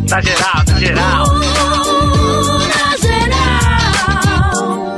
Na 0.00 0.20
geral, 0.20 0.64
na 0.68 0.78
geral. 0.78 1.26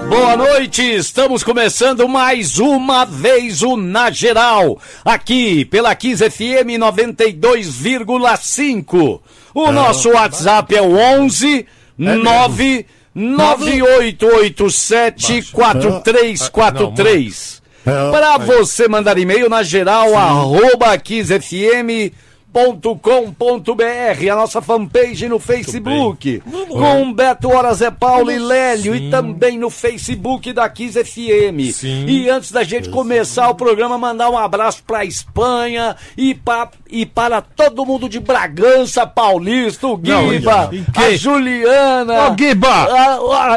Boa 0.08 0.36
noite, 0.36 0.82
estamos 0.82 1.42
começando 1.42 2.06
mais 2.08 2.58
uma 2.58 3.04
vez 3.04 3.62
o 3.62 3.76
Na 3.76 4.10
Geral, 4.10 4.78
aqui 5.04 5.64
pela 5.64 5.92
15 5.94 6.30
FM 6.30 6.78
92,5. 6.78 9.20
O 9.52 9.72
nosso 9.72 10.10
WhatsApp 10.10 10.76
é 10.76 10.82
o 10.82 10.96
11 10.96 11.66
9 11.98 12.86
9887 13.14 15.50
4343. 15.52 17.62
Para 17.84 18.38
você 18.38 18.88
mandar 18.88 19.18
e-mail 19.18 19.50
na 19.50 19.62
geral, 19.62 20.16
arroba 20.16 20.96
15fm 20.96 22.12
com.br 22.54 24.30
a 24.30 24.34
nossa 24.36 24.62
fanpage 24.62 25.28
no 25.28 25.38
Facebook, 25.38 26.42
com 26.68 27.12
Beto 27.12 27.48
Horas 27.50 27.82
é 27.82 27.90
Paulo 27.90 28.30
e 28.30 28.38
Lélio, 28.38 28.94
e 28.94 29.10
também 29.10 29.58
no 29.58 29.68
Facebook 29.70 30.52
da 30.52 30.68
Kiss 30.68 31.02
FM. 31.02 31.72
Sim. 31.72 32.06
E 32.06 32.30
antes 32.30 32.52
da 32.52 32.62
gente 32.62 32.88
começar 32.88 33.48
o 33.50 33.54
programa, 33.54 33.98
mandar 33.98 34.30
um 34.30 34.38
abraço 34.38 34.82
para 34.86 35.04
Espanha 35.04 35.96
e, 36.16 36.34
pra, 36.34 36.68
e 36.90 37.04
para 37.04 37.40
todo 37.40 37.84
mundo 37.84 38.08
de 38.08 38.20
Bragança 38.20 39.06
Paulista, 39.06 39.86
o 39.86 39.96
Guiba, 39.96 40.70
em 40.72 40.84
a 40.88 40.92
quem? 40.92 41.18
Ô, 41.24 42.26
Ô, 42.28 42.30
Guiba! 42.32 42.88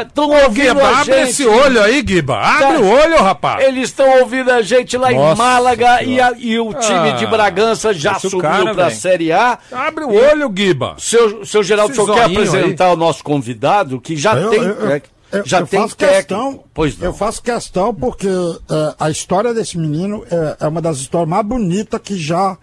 Estão 0.06 0.28
Ô, 0.30 0.42
ouvindo 0.44 0.74
Guiba, 0.74 0.82
a 0.88 1.00
abre 1.00 1.14
gente. 1.20 1.30
esse 1.30 1.46
olho 1.46 1.82
aí, 1.82 2.02
Guiba. 2.02 2.38
Abre 2.38 2.58
Tá. 2.78 2.80
o 2.80 2.88
olho, 2.90 3.22
rapaz. 3.22 3.64
Eles 3.66 3.84
estão 3.84 4.20
ouvindo 4.20 4.50
a 4.50 4.62
gente 4.62 4.96
lá 4.96 5.12
em 5.12 5.16
Nossa 5.16 5.36
Málaga 5.42 6.02
e, 6.02 6.20
a- 6.20 6.32
e 6.36 6.58
o 6.58 6.72
time 6.74 7.10
Ah, 7.10 7.16
de 7.16 7.26
Bragança 7.26 7.92
já 7.94 8.18
subiu 8.18 8.40
cara, 8.40 8.74
para 8.74 8.87
Série 8.90 9.32
A. 9.32 9.58
Abre 9.72 10.04
o 10.04 10.12
olho, 10.12 10.48
Guiba. 10.48 10.96
Seu, 10.98 11.44
seu 11.44 11.62
Geraldo, 11.62 11.92
o 11.92 11.94
Esse 11.94 12.04
senhor 12.04 12.14
quer 12.16 12.24
apresentar 12.24 12.92
o 12.92 12.96
nosso 12.96 13.22
convidado, 13.24 14.00
que 14.00 14.16
já 14.16 14.36
Eu- 14.36 14.50
tem. 14.50 14.60
eu- 14.60 14.74
eu- 15.32 15.46
já 15.46 15.60
eu 15.60 15.66
tem 15.66 15.80
faço 15.80 15.96
técnico. 15.96 16.16
questão. 16.18 16.64
Pois 16.72 16.98
não. 16.98 17.06
Eu 17.06 17.12
faço 17.12 17.42
questão 17.42 17.94
porque 17.94 18.28
é, 18.28 18.94
a 18.98 19.10
história 19.10 19.52
desse 19.54 19.76
menino 19.78 20.24
é, 20.30 20.64
é 20.64 20.68
uma 20.68 20.80
das 20.80 20.98
histórias 20.98 21.28
mais 21.28 21.44
bonitas 21.46 22.00
que 22.02 22.16
já. 22.16 22.56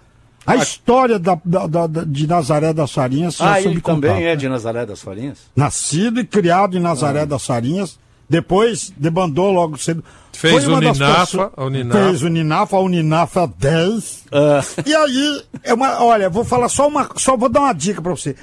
A 0.48 0.56
história 0.58 1.18
da, 1.18 1.36
da- 1.44 1.66
da- 1.88 2.04
de 2.06 2.28
Nazaré 2.28 2.72
das 2.72 2.92
Farinhas. 2.92 3.38
Ah, 3.42 3.60
ele 3.60 3.82
também 3.82 4.28
é 4.28 4.36
de 4.36 4.48
Nazaré 4.48 4.86
das 4.86 5.02
Farinhas? 5.02 5.40
Nascido 5.56 6.20
e 6.20 6.24
criado 6.26 6.78
em 6.78 6.80
Nazaré 6.80 7.26
das 7.26 7.44
Farinhas. 7.44 7.98
Depois 8.30 8.92
debandou 8.98 9.52
logo 9.52 9.78
cedo. 9.78 10.04
Fez 10.34 10.64
Foi 10.64 10.74
uma 10.74 10.80
o 10.80 10.82
das 10.82 11.00
Ninafa, 11.00 11.20
pessoas- 11.26 11.52
o 11.58 11.70
Ninafa. 11.70 12.04
Fez 12.04 12.24
o 12.24 12.28
Ninafa, 12.28 12.78
o 12.78 12.88
Ninafa 12.90 13.54
10. 13.58 14.24
Ah, 14.32 14.62
E 14.86 14.96
aí, 14.96 15.44
é 15.64 15.74
uma, 15.74 16.04
olha, 16.04 16.30
vou 16.30 16.44
falar 16.44 16.68
só 16.70 16.88
uma, 16.88 17.10
só 17.16 17.38
vou 17.38 17.48
dar 17.50 17.62
uma 17.62 17.74
dica 17.74 18.02
pra 18.02 18.12
você. 18.12 18.36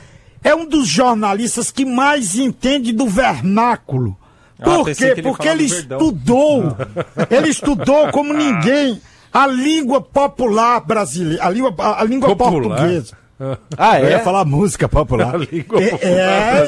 É 0.42 0.54
um 0.54 0.66
dos 0.66 0.88
jornalistas 0.88 1.70
que 1.70 1.84
mais 1.84 2.34
entende 2.36 2.92
do 2.92 3.06
vernáculo. 3.06 4.16
Ah, 4.58 4.64
Por 4.64 4.84
pensei 4.86 5.08
quê? 5.08 5.20
ele 5.20 5.22
Porque 5.28 5.48
ele 5.48 5.64
estudou, 5.64 6.76
ele 7.30 7.48
estudou 7.50 8.08
como 8.10 8.32
ninguém 8.32 9.00
a 9.32 9.46
língua 9.46 10.00
popular 10.00 10.80
brasileira, 10.80 11.44
a 11.44 11.50
língua, 11.50 11.74
a, 11.78 12.00
a 12.02 12.04
língua 12.04 12.28
Popular? 12.36 12.52
portuguesa. 12.78 13.16
Ah, 13.76 14.00
Eu 14.00 14.08
ia 14.08 14.16
é? 14.16 14.18
falar 14.20 14.44
música 14.44 14.88
popular. 14.88 15.34
É, 15.52 15.62
popular 15.62 16.02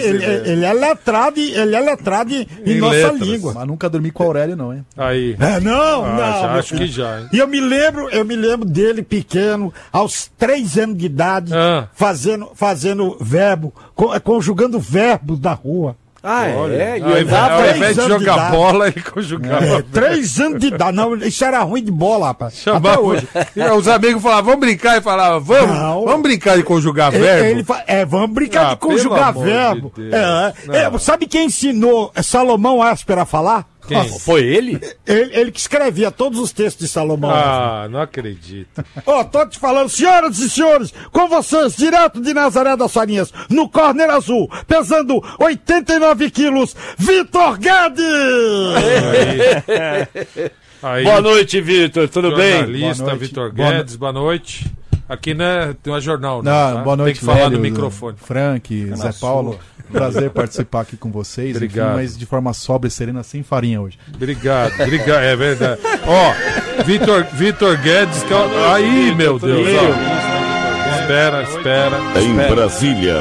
é, 0.00 0.02
ele, 0.02 0.24
ele 0.50 0.64
é 0.64 0.72
letrado, 0.72 1.38
em- 1.40 1.50
ele 1.52 1.74
é 1.76 1.80
letrado 1.80 2.34
em, 2.34 2.46
em 2.66 2.78
nossa 2.78 2.94
letras. 3.12 3.20
língua. 3.20 3.52
Mas 3.54 3.66
nunca 3.66 3.88
dormi 3.88 4.10
com 4.10 4.22
o 4.24 4.26
Aurélio, 4.26 4.56
não, 4.56 4.72
hein? 4.72 4.84
Aí. 4.96 5.36
É, 5.38 5.60
não, 5.60 6.04
Ah, 6.04 6.08
não. 6.10 6.18
já 6.18 6.52
acho 6.58 6.68
filho. 6.68 6.80
que 6.80 6.86
já, 6.92 7.20
hein? 7.20 7.28
E 7.32 7.38
eu 7.38 7.46
me 7.48 7.60
lembro, 7.60 8.08
eu 8.10 8.24
me 8.24 8.36
lembro 8.36 8.66
dele 8.68 9.02
pequeno, 9.02 9.72
aos 9.92 10.30
três 10.38 10.76
anos 10.78 10.96
de 10.96 11.06
idade, 11.06 11.52
Ah. 11.54 11.88
fazendo, 11.94 12.50
fazendo 12.54 13.16
verbo, 13.20 13.72
co- 13.94 14.18
conjugando 14.20 14.78
verbos 14.80 15.38
da 15.38 15.52
rua. 15.52 15.96
Ah, 16.26 16.46
é? 16.46 16.98
E 16.98 17.02
Ao 17.02 17.10
invés- 17.10 17.28
andava 17.28 17.54
ao 17.54 17.76
invés 17.76 17.96
de 17.96 18.02
de 18.02 18.08
jogar 18.08 18.32
idade. 18.36 18.56
bola, 18.56 18.86
ele 18.88 19.02
conjugava. 19.02 19.64
É, 19.66 19.82
três 19.82 20.40
anos 20.40 20.58
de 20.58 20.66
idade. 20.68 20.96
Não, 20.96 21.14
isso 21.16 21.44
era 21.44 21.60
ruim 21.62 21.84
de 21.84 21.90
bola, 21.92 22.28
rapaz. 22.28 22.54
Até 22.54 22.62
Chamava 22.62 23.00
hoje. 23.00 23.28
E 23.54 23.62
Os 23.76 23.86
amigos 23.88 24.22
falavam, 24.22 24.44
vamos 24.44 24.60
brincar, 24.60 24.96
e 24.98 25.00
falavam, 25.02 25.40
vamos, 25.40 25.76
Não. 25.76 26.04
vamos 26.06 26.22
brincar 26.22 26.56
de 26.56 26.62
conjugar 26.62 27.12
Ele- 27.14 27.22
verbo. 27.22 27.44
ele 27.50 27.64
fa- 27.64 27.84
é, 27.86 28.04
vamos 28.06 28.30
brincar 28.30 28.66
Ah, 28.66 28.70
de 28.70 28.76
conjugar 28.76 29.34
verbo. 29.34 29.92
de. 29.94 30.14
É, 30.14 30.52
é, 30.84 30.90
Não. 30.90 30.98
sabe 30.98 31.26
quem 31.26 31.46
ensinou 31.46 32.10
Salomão 32.22 32.80
Asper 32.82 33.18
a 33.18 33.26
falar? 33.26 33.66
Quem? 33.86 34.18
Foi 34.18 34.42
ele? 34.42 34.80
Ele, 35.06 35.36
ele 35.38 35.52
que 35.52 35.60
escrevia 35.60 36.10
todos 36.10 36.38
os 36.38 36.52
textos 36.52 36.86
de 36.86 36.92
Salomão. 36.92 37.30
Ah, 37.30 37.86
não 37.90 38.00
acredito. 38.00 38.84
Ó, 39.06 39.22
tô 39.24 39.46
te 39.46 39.58
falando, 39.58 39.88
senhoras 39.88 40.38
e 40.38 40.48
senhores, 40.48 40.92
com 41.12 41.28
vocês, 41.28 41.76
direto 41.76 42.20
de 42.20 42.32
Nazaré 42.32 42.76
das 42.76 42.92
Farinhas, 42.92 43.32
no 43.50 43.68
corner 43.68 44.10
azul, 44.10 44.50
pesando 44.66 45.22
89 45.38 46.30
quilos, 46.30 46.74
Vitor 46.98 47.58
Guedes! 47.58 48.04
Aí, 50.82 51.04
Boa 51.04 51.20
noite, 51.22 51.60
Vitor, 51.62 52.08
tudo 52.10 52.34
bem? 52.36 52.58
jornalista 52.58 53.02
Boa 53.04 53.14
noite. 53.14 53.28
Vitor 53.28 53.52
Guedes, 53.52 53.96
boa 53.96 54.12
noite. 54.12 54.66
Aqui 55.08 55.32
né, 55.34 55.74
tem 55.82 55.92
uma 55.92 56.00
jornal, 56.00 56.42
não, 56.42 56.52
Não, 56.52 56.74
tá? 56.76 56.82
boa 56.82 56.96
noite, 56.96 57.14
Tem 57.14 57.20
que 57.20 57.26
falar 57.26 57.44
Lélio, 57.44 57.56
no 57.58 57.62
microfone. 57.62 58.16
Frank, 58.18 58.90
Zé 58.94 59.12
Paulo. 59.20 59.58
Prazer 59.92 60.30
participar 60.30 60.80
aqui 60.80 60.96
com 60.96 61.10
vocês. 61.10 61.56
Obrigado. 61.56 61.88
Enfim, 61.88 62.02
mas 62.02 62.18
de 62.18 62.26
forma 62.26 62.52
sóbria 62.52 62.88
e 62.88 62.90
serena, 62.90 63.22
sem 63.22 63.42
farinha 63.42 63.80
hoje. 63.80 63.98
Obrigado, 64.14 64.72
obrigado, 64.80 65.22
é 65.22 65.36
verdade. 65.36 65.80
Ó, 66.06 66.82
Vitor, 66.84 67.24
Vitor 67.32 67.76
Guedes, 67.78 68.22
que 68.22 68.32
é 68.34 68.72
aí, 68.72 69.14
meu 69.14 69.38
Deus, 69.38 69.68
ó. 69.68 70.94
Espera, 71.00 71.42
espera. 71.42 71.98
Em 72.20 72.34
Brasília, 72.34 73.18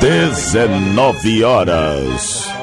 19 0.00 1.44
horas. 1.44 2.57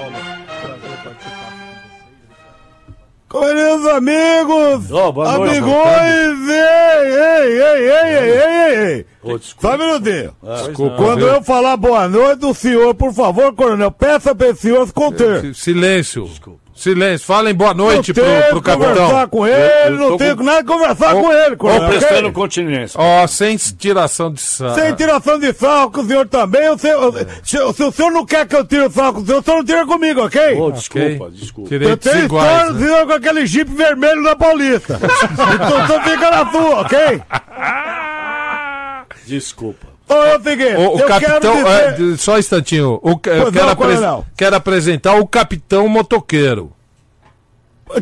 Queridos 3.40 3.86
amigos, 3.88 4.86
boa 4.88 5.38
noite. 5.38 5.58
amigões, 5.58 6.50
ei, 6.50 7.12
ei, 7.12 7.62
ei, 7.62 7.92
ei, 7.92 8.18
ei, 8.18 8.40
ei, 8.40 8.96
ei. 8.96 9.06
Desculpa. 9.38 9.62
Só 9.62 9.76
um 9.76 9.78
minutinho. 9.78 10.34
Desculpa, 10.66 10.96
Quando 10.96 11.28
eu 11.28 11.44
falar 11.44 11.76
boa 11.78 12.08
noite, 12.08 12.46
o 12.46 12.54
senhor, 12.54 12.94
por 12.96 13.14
favor, 13.14 13.54
coronel, 13.54 13.92
peça 13.92 14.34
pra 14.34 14.50
esse 14.50 14.62
senhor 14.62 14.86
se 14.88 14.94
conter. 14.94 15.42
Si- 15.42 15.54
Silêncio. 15.54 16.30
Silêncio. 16.76 17.26
Falem 17.26 17.54
boa 17.56 17.74
noite 17.74 18.12
não 18.14 18.14
pro, 18.14 18.24
pro 18.50 18.62
que 18.62 18.72
conversar 18.74 18.96
capitão. 19.08 19.28
com 19.30 19.48
ele, 19.48 19.56
Eu- 19.56 19.92
eu 19.94 19.98
não 19.98 20.18
tenho 20.18 20.36
com- 20.36 20.44
nada 20.44 20.62
de 20.62 20.68
conversar 20.68 21.16
Ô, 21.16 21.22
com 21.22 21.32
ele, 21.32 21.52
Ou 21.52 21.58
coronel. 21.58 21.88
prestando 21.90 22.20
ok? 22.28 22.32
continência. 22.34 23.00
Ó, 23.00 23.26
sem 23.28 23.56
tiração 23.56 24.32
de 24.34 24.42
sarro. 24.42 24.76
Sem 24.76 24.94
tiração 24.94 25.40
de 25.40 25.54
sarro 25.54 25.90
com 25.92 26.02
o 26.02 26.06
senhor 26.06 26.28
também. 26.28 26.70
O 26.70 26.78
senhor, 26.78 27.14
se, 27.44 27.58
se 27.74 27.84
o 27.84 27.92
senhor 27.92 28.12
não 28.12 28.26
quer 28.26 28.46
que 28.46 28.56
eu 28.58 28.66
tire 28.66 28.90
sarro 28.92 29.14
com 29.14 29.22
o 29.22 29.26
senhor, 29.26 29.40
o 29.40 29.44
senhor 29.44 29.58
não 29.58 29.64
tira 29.66 29.86
comigo, 29.86 30.22
ok? 30.26 30.42
Ok. 30.60 30.72
desculpa, 30.74 31.32
desculpa. 31.32 31.74
eu 31.76 31.98
tenho 31.98 32.26
iguais. 32.26 32.46
história 32.52 32.72
né? 32.74 32.80
senhor 32.86 33.06
com 33.08 33.14
aquele 33.14 33.46
jipe 33.48 33.72
vermelho 33.74 34.22
na 34.22 34.36
Paulista. 34.36 35.00
então 35.02 35.84
o 35.84 35.88
senhor 35.88 36.02
fica 36.04 36.30
na 36.32 36.52
sua, 36.52 36.82
ok? 36.82 37.22
Desculpa. 39.26 39.95
Ô, 40.08 40.14
é 40.14 40.36
o 40.36 40.40
O, 40.92 40.96
o 40.96 41.00
eu 41.00 41.08
capitão, 41.08 41.40
quero 41.56 41.68
é, 41.68 41.92
dizer... 41.94 42.12
d- 42.12 42.18
só 42.18 42.36
um 42.36 42.38
instantinho. 42.38 43.00
O, 43.02 43.10
eu 43.12 43.18
quero, 43.18 43.52
não, 43.52 43.70
apres- 43.70 44.00
quero 44.38 44.56
apresentar 44.56 45.16
o 45.16 45.26
capitão 45.28 45.88
motoqueiro. 45.88 46.72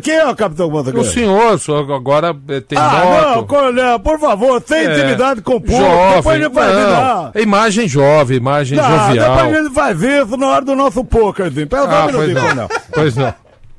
Quem 0.02 0.14
é 0.14 0.26
o 0.26 0.34
capitão 0.34 0.68
O 0.68 0.70
Motoqueiro? 0.70 1.06
senhor, 1.08 1.54
o 1.54 1.58
senhor 1.58 1.92
agora 1.92 2.34
eh, 2.48 2.60
tem 2.60 2.76
Ah, 2.78 3.02
moto. 3.04 3.36
não, 3.36 3.46
coronel, 3.46 4.00
por 4.00 4.18
favor, 4.18 4.62
sem 4.66 4.78
É, 4.78 4.92
intimidade 4.96 5.42
com 5.42 5.56
o 5.56 5.60
público. 5.60 5.78
Jovem, 5.82 6.16
Depois 6.16 6.26
a 6.26 6.42
gente 6.42 6.54
faz 6.54 6.70
isso, 6.78 6.88
não. 6.90 7.30
É 7.34 7.42
imagem 7.42 7.88
jovem, 7.88 8.36
imagem 8.38 8.78
Não, 8.78 8.84
jovial. 8.84 9.36
depois 9.36 9.56
a 9.58 9.62
gente 9.62 9.74
faz 9.74 10.02
isso 10.02 10.36
na 10.38 10.46
hora 10.48 10.64
do 10.64 10.74
nosso 10.74 11.04
pokerzinho. 11.04 11.66
Pera 11.66 11.82
só 11.82 11.88
um 11.88 11.92
Ah, 11.92 12.02
pois 12.10 12.14
minutinho, 12.28 12.34
não. 12.34 12.66
coronel. 12.68 12.68
Pois 12.94 13.16
não. 13.16 13.34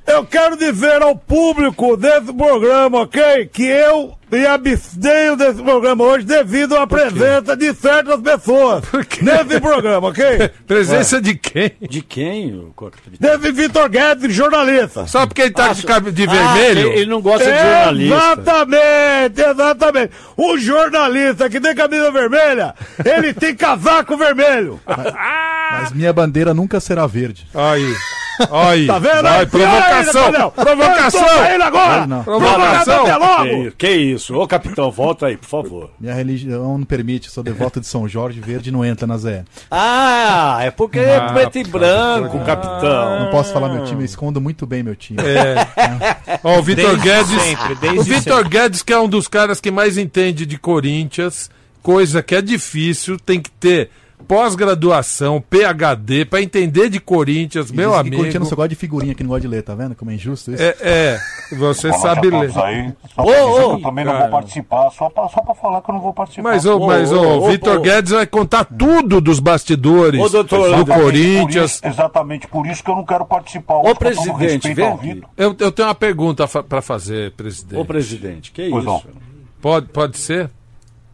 Eu 0.07 0.23
quero 0.25 0.55
dizer 0.55 1.01
ao 1.01 1.15
público 1.15 1.97
desse 1.97 2.31
programa, 2.31 3.01
ok? 3.01 3.47
Que 3.51 3.63
eu 3.63 4.13
me 4.31 4.45
abstenho 4.45 5.35
desse 5.35 5.61
programa 5.63 6.03
hoje 6.03 6.25
devido 6.25 6.75
à 6.77 6.85
presença 6.85 7.55
de 7.57 7.73
certas 7.73 8.19
pessoas 8.21 8.83
quê? 9.09 9.23
nesse 9.23 9.59
programa, 9.59 10.07
ok? 10.09 10.49
Presença 10.67 11.19
de 11.21 11.35
quem? 11.35 11.71
De 11.81 12.01
quem? 12.01 12.71
Desse 13.19 13.51
Vitor 13.51 13.89
Guedes, 13.89 14.33
jornalista. 14.35 15.07
Só 15.07 15.25
porque 15.25 15.41
ele 15.43 15.51
tá 15.51 15.73
de, 15.73 15.83
cabe- 15.83 16.11
de 16.11 16.23
Ah, 16.27 16.53
vermelho? 16.53 16.91
ele 16.93 17.09
não 17.09 17.21
gosta 17.21 17.45
de 17.51 17.57
jornalista. 17.57 18.15
Exatamente, 18.15 19.41
exatamente. 19.41 20.11
O 20.37 20.57
jornalista 20.57 21.49
que 21.49 21.59
tem 21.59 21.73
camisa 21.75 22.11
vermelha, 22.11 22.75
ele 23.03 23.33
tem 23.33 23.55
casaco 23.55 24.15
vermelho. 24.17 24.79
Mas 24.85 25.91
minha 25.93 26.13
bandeira 26.13 26.53
nunca 26.53 26.79
será 26.79 27.07
verde. 27.07 27.47
Aí. 27.55 27.93
Aí. 28.51 28.87
Tá 28.87 28.99
vendo? 28.99 29.21
Vai, 29.23 29.39
aí? 29.39 29.45
provocação. 29.45 30.23
Olha 30.25 30.45
aí, 30.45 30.51
provocação. 30.51 31.45
Eu 31.45 31.63
agora. 31.63 32.07
Não, 32.07 32.17
não. 32.17 32.23
Provocação. 32.23 33.01
Até 33.05 33.13
Que 33.13 33.19
logo. 33.19 33.45
isso, 33.67 33.75
que 33.77 33.89
isso? 33.91 34.35
Ô, 34.35 34.47
capitão, 34.47 34.91
volta 34.91 35.27
aí, 35.27 35.37
por 35.37 35.47
favor. 35.47 35.89
Minha 35.99 36.13
religião 36.13 36.77
não 36.77 36.85
permite, 36.85 37.29
sou 37.31 37.43
devoto 37.43 37.79
de 37.79 37.87
São 37.87 38.07
Jorge, 38.07 38.41
verde 38.41 38.71
não 38.71 38.83
entra 38.83 39.05
na 39.07 39.17
Zé. 39.17 39.43
Ah, 39.69 40.59
é 40.61 40.71
porque 40.71 40.99
é 40.99 41.17
Ah, 41.17 41.31
preto 41.33 41.57
e 41.57 41.63
branco, 41.63 42.39
capitão. 42.45 43.19
Não 43.19 43.31
posso 43.31 43.53
falar 43.53 43.69
meu 43.69 43.83
time, 43.85 44.01
eu 44.01 44.05
escondo 44.05 44.39
muito 44.41 44.65
bem 44.65 44.83
meu 44.83 44.95
time. 44.95 45.19
É. 45.21 45.65
Ó, 46.43 46.59
o 46.59 46.63
Vitor 46.63 46.97
Guedes. 46.97 47.41
sempre, 47.41 47.89
o 47.99 48.03
Vitor 48.03 48.47
Guedes, 48.47 48.81
que 48.81 48.93
é 48.93 48.99
um 48.99 49.07
dos 49.07 49.27
caras 49.27 49.59
que 49.61 49.71
mais 49.71 49.97
entende 49.97 50.45
de 50.45 50.57
Corinthians, 50.57 51.49
coisa 51.81 52.21
que 52.23 52.35
é 52.35 52.41
difícil, 52.41 53.17
tem 53.19 53.39
que 53.41 53.51
ter 53.51 53.89
pós-graduação, 54.27 55.41
PhD, 55.41 56.25
pra 56.25 56.41
entender 56.41 56.89
de 56.89 56.99
Corinthians, 56.99 57.71
meu 57.71 57.89
Diz 57.89 57.95
que 57.95 58.01
amigo. 58.01 58.17
Corintiano 58.17 58.45
só 58.45 58.55
gosta 58.55 58.69
de 58.69 58.75
figurinha 58.75 59.13
que 59.13 59.23
não 59.23 59.29
gosta 59.29 59.41
de 59.41 59.47
ler, 59.47 59.61
tá 59.61 59.75
vendo? 59.75 59.95
Como 59.95 60.09
é 60.11 60.15
injusto 60.15 60.51
isso? 60.51 60.63
É, 60.63 60.75
é, 60.81 61.19
você 61.55 61.91
sabe 61.93 62.33
a 62.33 62.39
ler. 62.39 62.51
Aí, 62.57 62.93
só 63.13 63.21
Ô, 63.21 63.25
ô, 63.25 63.55
que 63.69 63.75
eu 63.75 63.81
também 63.81 64.05
não 64.05 64.13
cara. 64.13 64.23
vou 64.23 64.31
participar, 64.39 64.89
só 64.91 65.09
pra, 65.09 65.27
só 65.29 65.41
pra 65.41 65.53
falar 65.55 65.81
que 65.81 65.89
eu 65.89 65.93
não 65.93 66.01
vou 66.01 66.13
participar. 66.13 66.49
Mas 66.49 66.65
o 66.65 66.77
Ô, 66.77 66.87
mas, 66.87 67.11
ô, 67.11 67.21
ô, 67.21 67.37
ô, 67.45 67.49
Vitor 67.49 67.77
ô. 67.77 67.81
Guedes 67.81 68.11
vai 68.11 68.25
contar 68.25 68.65
tudo 68.65 69.21
dos 69.21 69.39
bastidores 69.39 70.19
Ô, 70.21 70.29
doutor 70.29 70.75
do 70.83 70.85
Corinthians. 70.85 71.79
por 71.79 71.87
isso- 71.87 71.95
exatamente 71.95 72.47
por 72.47 72.65
isso 72.67 72.83
que 72.83 72.89
eu 72.89 72.95
não 72.95 73.05
quero 73.05 73.25
participar. 73.25 73.75
Ô, 73.77 73.95
presidente, 73.95 74.67
respeito 74.67 74.97
vem. 74.97 75.21
Eu, 75.37 75.55
eu 75.59 75.71
tenho 75.71 75.87
uma 75.87 75.95
pergunta 75.95 76.47
fa 76.47 76.63
pra 76.63 76.81
fazer, 76.81 77.31
presidente. 77.33 77.79
Ô, 77.79 77.85
presidente, 77.85 78.51
que 78.51 78.69
Pois 78.69 78.83
isso? 78.85 79.03
Pode, 79.61 79.87
pode 79.87 80.17
ser? 80.17 80.49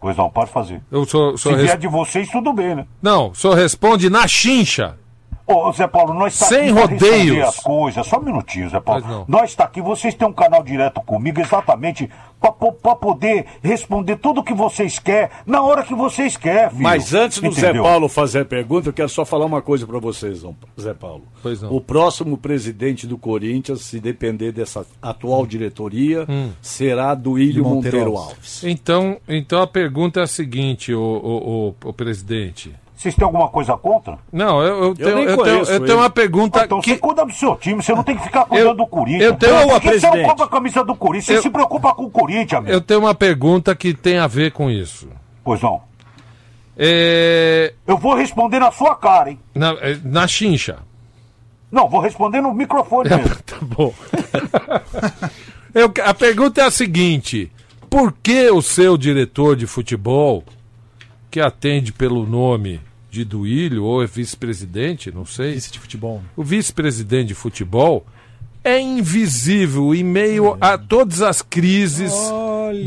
Pois 0.02 0.18
não, 0.18 0.30
pode 0.32 0.50
fazer. 0.52 0.82
Eu 0.92 1.06
sou, 1.06 1.38
Se 1.38 1.44
sou 1.44 1.52
res- 1.54 1.62
vier 1.66 1.78
de 1.78 1.88
vocês, 1.88 2.28
tudo 2.30 2.52
bem, 2.52 2.74
né? 2.76 2.88
Não, 3.02 3.34
senhor 3.36 3.54
responde 3.56 4.10
na 4.10 4.28
chincha. 4.28 4.98
Ô, 5.48 5.72
Zé 5.74 5.88
Paulo, 5.88 6.14
nós 6.14 6.34
está 6.34 6.46
Sem 6.46 6.72
rodeios. 6.72 7.48
as 7.48 7.58
coisas. 7.60 8.08
Só 8.08 8.20
um 8.20 8.24
minutinho, 8.24 8.70
Zé 8.70 8.80
Paulo. 8.80 9.26
Nós 9.28 9.50
está 9.52 9.66
aqui, 9.66 9.82
vocês 9.82 10.14
têm 10.16 10.28
um 10.28 10.34
canal 10.34 10.64
direto 10.64 11.02
comigo 11.02 11.42
exatamente 11.42 12.10
para 12.40 12.96
poder 12.96 13.46
responder 13.62 14.16
tudo 14.18 14.42
o 14.42 14.44
que 14.44 14.54
vocês 14.54 14.98
querem 14.98 15.30
na 15.46 15.62
hora 15.62 15.84
que 15.84 15.94
vocês 15.94 16.36
querem, 16.38 16.70
filho. 16.72 16.82
Mas 16.84 17.14
antes 17.14 17.40
do 17.40 17.52
Zé 17.52 17.66
Entendeu? 17.68 17.84
Paulo 17.84 18.08
fazer 18.10 18.40
a 18.42 18.46
pergunta, 18.46 18.90
eu 18.90 18.94
quero 18.94 19.10
só 19.10 19.24
falar 19.26 19.46
uma 19.46 19.62
coisa 19.62 19.86
pra 19.86 20.00
vocês, 20.00 20.44
Zé 20.80 20.94
Paulo. 20.94 21.24
Pois 21.44 21.62
não. 21.62 21.72
O 21.76 21.80
próximo 21.82 22.38
presidente 22.38 23.06
do 23.06 23.18
Corinthians, 23.18 23.82
se 23.82 24.00
depender 24.00 24.52
dessa 24.52 24.86
atual 25.02 25.46
diretoria, 25.46 26.26
Hum. 26.30 26.52
será 26.62 27.14
do 27.14 27.38
Ilho 27.38 27.64
Monteiro 27.64 27.98
Monteiro 27.98 28.18
Alves. 28.18 28.36
Alves. 28.38 28.64
Então, 28.64 29.18
então 29.28 29.62
a 29.62 29.68
pergunta 29.68 30.20
é 30.22 30.24
a 30.24 30.28
seguinte, 30.28 30.94
o, 30.94 31.00
o, 31.02 31.68
o- 31.84 31.90
o 31.90 31.94
presidente. 31.94 32.74
Vocês 33.02 33.16
têm 33.16 33.26
alguma 33.26 33.48
coisa 33.50 33.76
contra? 33.76 34.20
Não, 34.32 34.62
eu, 34.62 34.84
eu 34.84 34.94
tenho, 34.96 35.16
nem 35.16 35.26
eu 35.26 35.38
tenho, 35.44 35.64
eu 35.64 35.86
tenho 35.88 35.98
uma 35.98 36.10
pergunta 36.12 36.62
Ah, 36.62 36.66
então 36.66 36.80
que. 36.82 36.92
você 36.92 36.98
cuida 37.00 37.26
do 37.26 37.34
seu 37.34 37.56
time, 37.56 37.82
você 37.82 37.96
não 37.96 38.04
tem 38.04 38.16
que 38.16 38.22
ficar 38.24 38.46
cuidando 38.46 38.68
Eu- 38.70 38.76
do 38.76 38.86
Corinthians. 38.86 39.24
eu 39.24 39.36
tenho- 39.36 39.56
Por 39.58 39.66
Boa, 39.66 39.80
que 39.80 40.00
você 40.00 40.08
não 40.08 40.24
compra 40.30 40.46
a 40.46 40.48
camisa 40.48 40.84
do 40.84 40.94
Corinthians? 40.96 41.26
Você 41.26 41.38
Eu- 41.38 41.42
se 41.42 41.50
preocupa 41.50 41.96
com 41.96 42.04
o 42.04 42.12
Corinthians, 42.12 42.60
amigo. 42.60 42.72
Eu 42.72 42.80
tenho 42.80 43.00
uma 43.00 43.16
pergunta 43.16 43.74
que 43.76 43.92
tem 43.96 44.20
a 44.20 44.28
ver 44.28 44.52
com 44.52 44.70
isso. 44.70 45.08
Pois 45.44 45.60
não. 45.64 45.82
É, 46.78 47.74
Eu 47.88 47.98
vou 47.98 48.14
responder 48.14 48.60
na 48.60 48.72
sua 48.72 48.96
cara, 48.96 49.32
hein? 49.32 49.40
na, 49.56 49.72
é, 49.82 49.98
na 50.04 50.28
chincha. 50.28 50.78
Não, 51.72 51.90
vou 51.90 52.02
responder 52.02 52.40
no 52.40 52.54
microfone 52.54 53.10
mesmo. 53.18 53.36
Tá 53.48 53.58
bom. 53.62 53.92
Eu- 55.74 55.92
a 56.06 56.14
pergunta 56.14 56.62
é 56.62 56.66
a 56.66 56.72
seguinte: 56.72 57.52
por 57.90 58.12
que 58.14 58.50
o 58.52 58.62
seu 58.62 58.98
diretor 58.98 59.56
de 59.56 59.66
futebol, 59.66 60.44
que 61.30 61.40
atende 61.40 61.94
pelo 61.94 62.26
nome 62.26 62.82
de 63.12 63.26
Duílio, 63.26 63.84
ou 63.84 64.02
é 64.02 64.08
vice-presidente, 64.08 65.12
não 65.12 65.26
sei, 65.26 65.52
Vice 65.54 65.72
de 65.72 65.80
futebol. 65.80 66.22
o 66.36 66.44
vice-presidente 66.44 67.28
de 67.28 67.36
futebol, 67.36 68.06
é 68.64 68.80
invisível 68.80 69.94
em 69.94 70.04
meio 70.04 70.58
a 70.62 70.78
todas 70.78 71.22
as 71.22 71.42
crises 71.42 72.14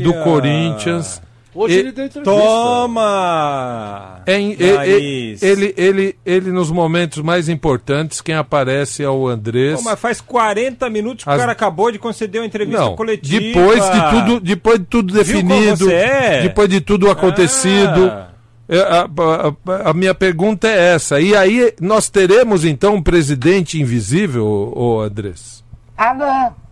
do 0.03 0.13
Corinthians? 0.23 1.21
Hoje 1.53 1.75
E- 1.75 1.79
ele 1.79 1.91
deu 1.93 2.05
entrevista. 2.05 2.23
Toma! 2.35 4.21
É 4.25 4.37
em- 4.39 4.51
e- 4.59 4.63
e- 4.63 4.71
Laís. 4.73 5.43
ele, 5.43 5.73
ele, 5.77 6.15
ele, 6.25 6.51
nos 6.51 6.69
momentos 6.69 7.21
mais 7.23 7.47
importantes, 7.47 8.19
quem 8.19 8.35
aparece 8.35 9.03
é 9.03 9.09
o 9.09 9.27
Andrés. 9.27 9.77
Pô, 9.81 9.89
mas 9.89 9.99
faz 9.99 10.19
40 10.19 10.89
minutos 10.89 11.23
que 11.23 11.29
As- 11.29 11.35
o 11.35 11.39
cara 11.39 11.51
acabou 11.51 11.91
de 11.91 11.99
conceder 11.99 12.41
uma 12.41 12.47
entrevista 12.47 12.81
Não, 12.81 12.95
coletiva. 12.95 13.39
depois 13.41 13.83
de 13.83 14.09
tudo, 14.09 14.39
depois 14.41 14.79
de 14.79 14.85
tudo 14.85 15.13
definido, 15.13 15.89
é? 15.91 16.41
depois 16.43 16.67
de 16.69 16.81
tudo 16.81 17.09
acontecido, 17.09 18.05
Ah. 18.11 18.29
É, 18.67 18.79
a, 18.79 19.01
a- 19.03 19.89
a 19.89 19.93
minha 19.93 20.13
pergunta 20.15 20.67
é 20.67 20.93
essa. 20.95 21.19
E 21.19 21.35
aí 21.35 21.73
nós 21.79 22.09
teremos 22.09 22.65
então 22.65 22.95
um 22.95 23.01
presidente 23.01 23.79
invisível, 23.81 24.45
ô 24.75 25.01
Andrés? 25.01 25.63
Alô? 25.97 26.25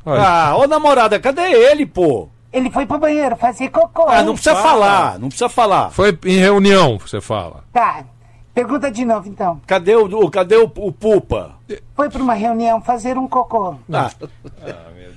Olha, 0.06 0.22
Ah, 0.22 0.56
ô 0.58 0.68
namorada, 0.68 1.20
cadê 1.20 1.42
ele, 1.52 1.86
pô? 1.86 2.28
Ele 2.52 2.70
foi 2.70 2.86
pro 2.86 3.00
banheiro 3.00 3.36
fazer 3.36 3.70
cocô. 3.70 4.06
Ah, 4.08 4.22
não 4.22 4.34
precisa 4.34 4.56
fala. 4.56 4.64
falar, 4.70 5.20
não 5.20 5.28
precisa 5.30 5.50
falar. 5.50 5.90
foi 5.92 6.18
em 6.26 6.38
reunião, 6.38 7.00
você 7.00 7.20
fala. 7.22 7.64
Tá. 7.74 8.04
Pergunta 8.54 8.92
de 8.92 9.04
novo, 9.04 9.28
então. 9.28 9.60
Cadê 9.66 9.96
o, 9.96 10.06
o- 10.06 10.30
cadê 10.30 10.58
o, 10.58 10.72
o 10.76 10.92
Pupa? 10.92 11.56
Foi 11.96 12.08
pra 12.10 12.22
uma 12.22 12.36
reunião 12.36 12.80
fazer 12.82 13.18
um 13.18 13.28
cocô. 13.28 13.76
Ah, 13.92 14.12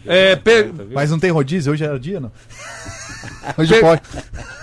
É, 0.06 0.36
per- 0.36 0.72
Mas 0.94 1.10
não 1.10 1.18
tem 1.18 1.30
rodízio? 1.30 1.72
Hoje 1.72 1.84
era 1.84 1.98
dia, 2.00 2.18
não? 2.20 2.30
Hoje 3.58 3.74
Per- 3.74 3.80
pode. 3.82 4.02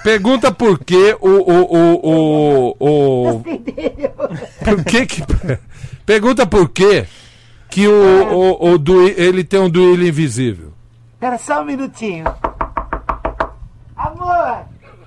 pergunta 0.04 0.52
por 0.52 0.80
que 0.80 1.16
o. 1.20 1.30
o, 1.30 1.64
o, 1.64 2.76
o, 2.80 3.34
o 3.36 3.44
por 4.64 4.84
que 4.86 5.06
que. 5.06 5.24
Pergunta 6.06 6.46
por 6.46 6.70
que 6.70 7.06
que 7.70 7.88
o, 7.88 7.94
o, 8.62 8.72
o 8.74 8.78
Dui- 8.78 9.14
ele 9.18 9.44
tem 9.44 9.60
um 9.60 9.70
duílio 9.70 10.08
invisível. 10.08 10.74
Espera 11.14 11.38
só 11.38 11.62
um 11.62 11.66
minutinho. 11.66 12.26
Amor, 13.96 14.66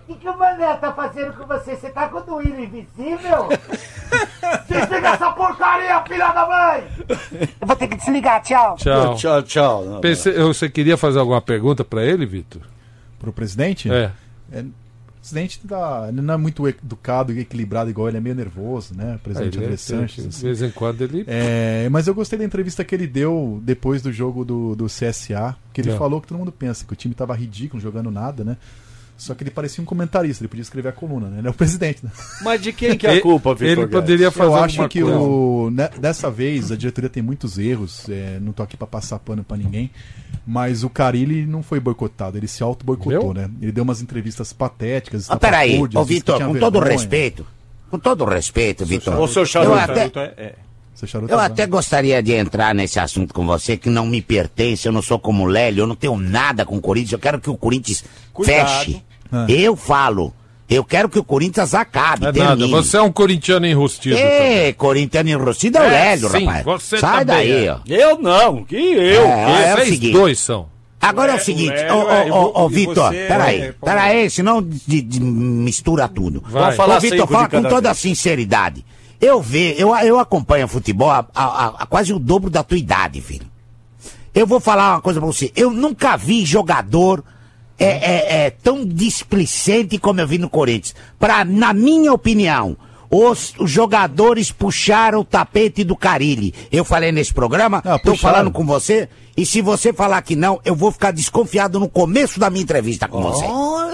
o 0.09 0.15
que, 0.15 0.15
que 0.21 0.29
o 0.29 0.39
Mané 0.39 0.75
tá 0.75 0.93
fazendo 0.93 1.33
com 1.35 1.47
você? 1.47 1.77
Você 1.77 1.91
tá 1.91 2.09
com 2.09 2.19
o 2.19 2.23
duílio 2.23 2.61
invisível? 2.65 3.49
Desliga 4.69 5.09
essa 5.09 5.31
porcaria, 5.33 6.01
filha 6.07 6.29
da 6.29 6.47
mãe! 6.47 6.85
Eu 7.61 7.67
vou 7.67 7.77
ter 7.77 7.89
que 7.89 7.97
desligar, 7.97 8.41
tchau. 8.43 8.77
Tchau. 8.77 9.15
tchau, 9.17 9.43
tchau. 9.43 9.85
Não, 9.85 10.01
Pense- 10.01 10.31
você 10.33 10.69
queria 10.71 10.97
fazer 10.97 11.19
alguma 11.19 11.41
pergunta 11.43 11.85
pra 11.85 12.03
ele, 12.05 12.25
Vitor? 12.25 12.63
Pro 13.27 13.33
presidente? 13.33 13.91
É. 13.91 14.13
É, 14.53 14.61
o 14.61 15.19
presidente 15.21 15.59
tá, 15.67 16.07
ele 16.09 16.21
não 16.21 16.35
é 16.35 16.37
muito 16.37 16.67
educado 16.69 17.33
e 17.33 17.41
equilibrado 17.41 17.91
igual 17.91 18.07
ele 18.09 18.17
é 18.17 18.21
meio 18.21 18.35
nervoso, 18.37 18.95
né? 18.95 19.17
O 19.17 19.19
presidente 19.19 19.57
Ele 19.57 19.65
é- 19.65 19.67
André 19.67 19.77
Sanches. 19.77 20.23
de 20.23 20.29
assim. 20.29 20.47
vez 20.47 20.63
em 20.63 20.71
quando 20.71 21.01
ele. 21.03 21.25
É, 21.27 21.89
mas 21.91 22.07
eu 22.07 22.15
gostei 22.15 22.39
da 22.39 22.45
entrevista 22.45 22.85
que 22.85 22.95
ele 22.95 23.09
deu 23.09 23.61
depois 23.65 24.01
do 24.03 24.13
jogo 24.13 24.45
do, 24.45 24.77
do 24.77 24.87
CSA, 24.87 25.57
que 25.73 25.81
ele 25.81 25.91
É. 25.91 25.97
falou 25.97 26.21
que 26.21 26.29
todo 26.29 26.39
mundo 26.39 26.53
pensa 26.53 26.85
que 26.87 26.93
o 26.93 26.97
time 26.97 27.13
tava 27.15 27.35
ridículo, 27.35 27.83
jogando 27.83 28.09
nada, 28.11 28.45
né? 28.45 28.57
Só 29.19 29.35
que 29.35 29.43
ele 29.43 29.51
parecia 29.51 29.81
um 29.83 29.85
comentarista, 29.87 30.43
ele 30.45 30.49
podia 30.49 30.61
escrever 30.63 30.91
a 30.91 30.93
coluna, 30.93 31.29
né? 31.29 31.39
Ele 31.39 31.47
é 31.49 31.51
o 31.51 31.55
presidente, 31.55 32.05
né? 32.05 32.11
Mas 32.43 32.61
de 32.61 32.71
quem 32.71 32.99
que 32.99 33.07
é 33.07 33.17
a 33.17 33.21
culpa, 33.23 33.55
Vitor 33.55 33.67
Ele 33.67 33.77
Guedes? 33.77 33.91
poderia 33.93 34.31
fazer 34.31 34.51
Eu 34.51 34.55
acho 34.57 34.89
que 34.89 35.01
coisa. 35.01 35.19
o, 35.19 35.71
né, 35.71 35.89
dessa 35.99 36.31
vez 36.31 36.71
a 36.71 36.77
diretoria 36.77 37.09
tem 37.09 37.23
muitos 37.23 37.59
erros, 37.59 38.07
é, 38.11 38.39
não 38.41 38.53
tô 38.53 38.63
aqui 38.63 38.77
pra 38.77 38.87
passar 38.87 39.19
pano 39.19 39.43
pra 39.43 39.57
ninguém, 39.57 39.91
mas 40.47 40.85
o 40.85 40.91
Carilli 40.91 41.47
não 41.47 41.63
foi 41.63 41.81
boicotado, 41.81 42.37
ele 42.37 42.47
se 42.47 42.63
auto-boicotou, 42.63 43.33
né? 43.33 43.49
Ele 43.63 43.73
deu 43.73 43.85
umas 43.85 44.03
entrevistas 44.03 44.53
patéticas, 44.53 45.31
Ah, 45.31 45.37
peraí, 45.39 45.81
ô 45.95 46.05
Vitor, 46.05 46.39
com 46.39 46.55
todo 46.59 46.75
vergonha. 46.79 46.93
respeito, 46.93 47.47
com 47.91 47.99
todo 47.99 48.25
respeito, 48.27 48.85
Vitor. 48.85 49.19
Ô, 49.19 49.27
seu 49.27 49.43
Eu 49.43 49.47
charuto. 49.47 49.79
até, 49.79 50.05
é- 50.21 50.35
é. 50.37 50.55
Eu 51.13 51.29
tá 51.29 51.45
até 51.45 51.67
gostaria 51.67 52.23
de 52.23 52.33
entrar 52.33 52.75
nesse 52.75 52.99
assunto 52.99 53.35
com 53.35 53.45
você, 53.45 53.77
que 53.77 53.91
não 53.91 54.07
me 54.07 54.23
pertence, 54.23 54.89
eu 54.89 54.93
não 54.93 55.03
sou 55.03 55.19
como 55.19 55.43
o 55.45 55.47
Lélio, 55.47 55.83
eu 55.83 55.87
não 55.87 55.95
tenho 55.95 56.17
nada 56.17 56.65
com 56.65 56.75
o 56.75 56.81
Corinthians, 56.81 57.13
eu 57.13 57.19
quero 57.19 57.39
que 57.39 57.51
o 57.51 57.57
Corinthians 57.57 58.03
Cuidado. 58.33 58.79
feche. 58.85 59.03
Ah. 59.31 59.47
Eu 59.49 59.77
falo, 59.77 60.33
eu 60.69 60.83
quero 60.85 61.09
que 61.09 61.19
o 61.19 61.25
Corinthians 61.25 61.75
acabe, 61.75 62.27
É 62.27 62.33
nada, 62.33 62.67
você 62.67 62.97
é 62.97 63.03
um 63.03 63.13
corintiano 63.13 63.67
enrustido. 63.67 64.17
Ê, 64.17 64.73
corintiano 64.73 65.29
enrustido 65.31 65.79
é 65.79 65.81
o 65.81 65.85
É, 65.85 65.91
Lélio, 65.91 66.29
sim, 66.31 66.45
rapaz. 66.45 66.65
você 66.65 66.99
Sai 66.99 67.25
daí, 67.25 67.67
é. 67.67 67.73
ó. 67.73 67.79
Eu 67.87 68.19
não, 68.19 68.65
que 68.65 68.77
eu. 68.77 69.23
É, 69.27 69.69
é 69.71 69.73
o 69.75 69.77
Vocês 69.77 69.89
seguinte. 69.91 70.13
dois 70.13 70.39
são. 70.39 70.67
Agora 71.01 71.33
é 71.33 71.35
o 71.35 71.39
É, 71.39 71.41
seguinte, 71.41 71.73
ô, 71.73 72.11
é, 72.11 72.33
ô, 72.33 72.35
ô, 72.35 72.65
ô, 72.65 72.69
Vitor, 72.69 73.11
peraí, 73.13 73.61
é, 73.61 73.75
peraí, 73.85 74.31
senão 74.31 74.61
de, 74.63 75.01
de- 75.03 75.21
mistura 75.21 76.09
tudo. 76.09 76.43
Vai. 76.49 76.63
Vamos 76.63 76.77
falar 76.77 76.97
Ô, 76.97 77.01
Vitor, 77.01 77.29
fala 77.29 77.49
com 77.49 77.63
toda 77.63 77.91
a 77.91 77.93
vez. 77.93 77.99
sinceridade. 78.03 78.85
Eu 79.21 79.41
vejo, 79.41 79.79
eu, 79.79 79.95
eu 79.99 80.19
acompanho 80.19 80.67
futebol 80.67 81.11
há, 81.11 81.25
há- 81.35 81.75
há 81.79 81.87
quase 81.87 82.13
o 82.13 82.19
dobro 82.19 82.51
da 82.51 82.63
tua 82.65 82.77
idade, 82.79 83.21
filho. 83.21 83.47
Eu 84.35 84.47
vou 84.47 84.59
falar 84.59 84.95
uma 84.95 85.01
coisa 85.01 85.21
pra 85.21 85.27
você. 85.27 85.53
Eu 85.55 85.71
nunca 85.71 86.17
vi 86.17 86.45
jogador 86.45 87.23
é, 87.79 87.87
é, 87.87 88.47
é, 88.47 88.51
tão 88.51 88.85
displicente 88.85 89.99
como 89.99 90.21
eu 90.21 90.27
vi 90.27 90.39
no 90.39 90.49
Corinthians. 90.49 90.95
Pra, 91.19 91.45
na 91.45 91.73
minha 91.73 92.13
opinião, 92.13 92.77
os, 93.11 93.55
os 93.59 93.71
jogadores 93.71 94.51
puxaram 94.51 95.21
o 95.21 95.25
tapete 95.25 95.85
do 95.85 95.97
Carilli. 95.97 96.55
Eu 96.73 96.85
falei 96.85 97.13
nesse 97.13 97.33
programa, 97.33 97.83
Ah, 97.85 97.99
tô 97.99 98.13
puxaram. 98.13 98.35
falando 98.37 98.51
com 98.51 98.65
você, 98.65 99.09
e 99.37 99.45
se 99.47 99.61
você 99.61 99.93
falar 99.93 100.21
que 100.23 100.35
não, 100.35 100.61
eu 100.65 100.75
vou 100.75 100.91
ficar 100.91 101.11
desconfiado 101.13 101.79
no 101.79 101.89
começo 101.89 102.41
da 102.41 102.49
minha 102.51 102.63
entrevista 102.63 103.07
com 103.07 103.21
você. 103.23 103.45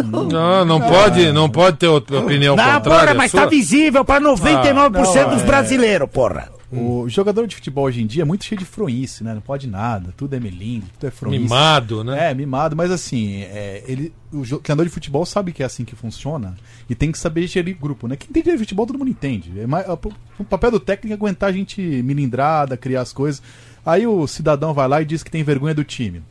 Não, 0.05 0.65
não 0.65 0.81
pode, 0.81 1.33
não 1.33 1.51
pode 1.51 1.77
ter 1.79 1.89
outra 1.89 2.21
opinião 2.21 2.57
Não, 2.57 2.65
contrária. 2.75 3.01
porra, 3.07 3.15
mas 3.15 3.31
sua. 3.31 3.41
tá 3.43 3.47
visível 3.47 4.05
pra 4.05 4.21
99% 4.21 4.67
Ah, 4.71 4.73
não, 4.73 4.91
dos 4.91 5.17
é. 5.43 5.45
brasileiros, 5.45 6.09
porra. 6.11 6.49
O 6.79 7.09
jogador 7.09 7.47
de 7.47 7.55
futebol 7.55 7.85
hoje 7.85 8.01
em 8.03 8.07
dia 8.07 8.23
é 8.23 8.25
muito 8.25 8.45
cheio 8.45 8.59
de 8.59 8.65
froice, 8.65 9.23
né? 9.23 9.35
Não 9.35 9.41
pode 9.43 9.67
nada, 9.69 10.15
tudo 10.17 10.35
é 10.35 10.41
melindre, 10.41 10.89
tudo 10.95 11.07
é 11.07 11.11
froice. 11.11 11.39
Mimado, 11.39 12.03
né? 12.03 12.31
É, 12.31 12.35
mimado, 12.35 12.75
mas 12.75 12.91
assim, 12.91 13.43
é, 13.43 13.85
ele, 13.87 14.13
o 14.33 14.43
treinador 14.59 14.87
de 14.87 14.91
futebol 14.93 15.27
sabe 15.27 15.53
que 15.53 15.63
é 15.63 15.67
assim 15.67 15.85
que 15.85 15.95
funciona 15.95 16.57
e 16.89 16.95
tem 16.95 17.13
que 17.13 17.19
saber 17.19 17.47
gerir 17.47 17.77
grupo, 17.79 18.09
né? 18.09 18.17
Quem 18.17 18.29
entende 18.31 18.53
de 18.53 18.59
futebol 18.59 18.87
todo 18.87 18.99
mundo 18.99 19.11
entende. 19.11 19.53
É 19.61 19.67
mais- 19.67 19.87
o, 19.89 19.99
o 20.39 20.45
papel 20.45 20.71
do 20.71 20.81
técnico 20.81 21.13
é 21.13 21.17
aguentar 21.17 21.51
a 21.51 21.53
gente 21.53 21.81
milindrada, 22.03 22.77
criar 22.77 23.03
as 23.03 23.13
coisas. 23.13 23.43
Aí 23.85 24.07
o 24.07 24.27
cidadão 24.27 24.73
vai 24.73 24.89
lá 24.89 25.03
e 25.03 25.05
diz 25.05 25.23
que 25.23 25.31
tem 25.31 25.43
vergonha 25.43 25.75
do 25.75 25.85
time. 25.85 26.23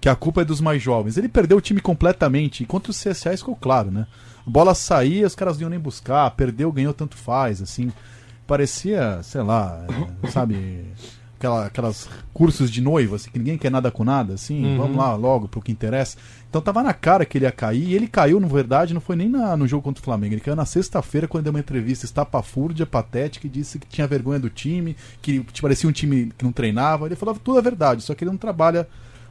que 0.00 0.10
a 0.10 0.14
culpa 0.14 0.42
é 0.42 0.44
dos 0.44 0.60
mais 0.60 0.80
jovens. 0.82 1.16
Ele 1.16 1.26
perdeu 1.28 1.56
o 1.56 1.60
time 1.60 1.80
completamente, 1.80 2.62
e 2.62 2.66
contra 2.66 2.90
os 2.90 3.02
CSA 3.02 3.36
ficou 3.36 3.56
claro, 3.56 3.90
né? 3.90 4.06
A 4.46 4.50
bola 4.50 4.74
saía, 4.74 5.26
os 5.26 5.34
caras 5.34 5.56
não 5.56 5.62
iam 5.62 5.70
nem 5.70 5.78
buscar, 5.80 6.30
perdeu, 6.32 6.70
ganhou, 6.70 6.92
tanto 6.92 7.16
faz, 7.16 7.60
assim. 7.62 7.90
Parecia, 8.46 9.20
sei 9.22 9.42
lá, 9.42 9.84
sabe, 10.30 10.84
aquela, 11.36 11.66
aquelas 11.66 12.08
cursos 12.32 12.70
de 12.70 12.80
noiva, 12.80 13.16
assim, 13.16 13.30
que 13.30 13.38
ninguém 13.38 13.58
quer 13.58 13.70
nada 13.70 13.90
com 13.90 14.04
nada, 14.04 14.34
assim, 14.34 14.76
vamos 14.78 14.96
lá 14.96 15.14
logo 15.14 15.48
pro 15.48 15.60
que 15.60 15.72
interessa. 15.72 16.16
Então 16.48 16.60
tava 16.62 16.82
na 16.82 16.94
cara 16.94 17.24
que 17.26 17.36
ele 17.38 17.44
ia 17.44 17.50
cair, 17.52 17.88
e 17.88 17.94
ele 17.94 18.06
caiu, 18.06 18.38
na 18.38 18.46
verdade, 18.46 18.94
não 18.94 19.00
foi 19.00 19.16
nem 19.16 19.28
na- 19.28 19.56
no 19.56 19.66
jogo 19.66 19.82
contra 19.82 20.00
o 20.00 20.04
Flamengo, 20.04 20.34
ele 20.34 20.40
caiu 20.40 20.56
na 20.56 20.64
sexta-feira 20.64 21.26
quando 21.26 21.44
deu 21.44 21.52
uma 21.52 21.58
entrevista 21.60 22.04
estapafúrdia, 22.04 22.86
patética, 22.86 23.46
e 23.46 23.50
disse 23.50 23.78
que 23.78 23.86
tinha 23.88 24.06
vergonha 24.06 24.38
do 24.38 24.48
time, 24.48 24.96
que 25.20 25.44
parecia 25.60 25.88
um 25.88 25.92
time 25.92 26.32
que 26.38 26.44
não 26.44 26.52
treinava. 26.52 27.06
Ele 27.06 27.16
falava 27.16 27.38
tudo 27.42 27.58
a 27.58 27.62
verdade, 27.62 28.02
só 28.02 28.14
que 28.14 28.22
ele 28.24 28.30
não 28.30 28.38
trabalha 28.38 28.86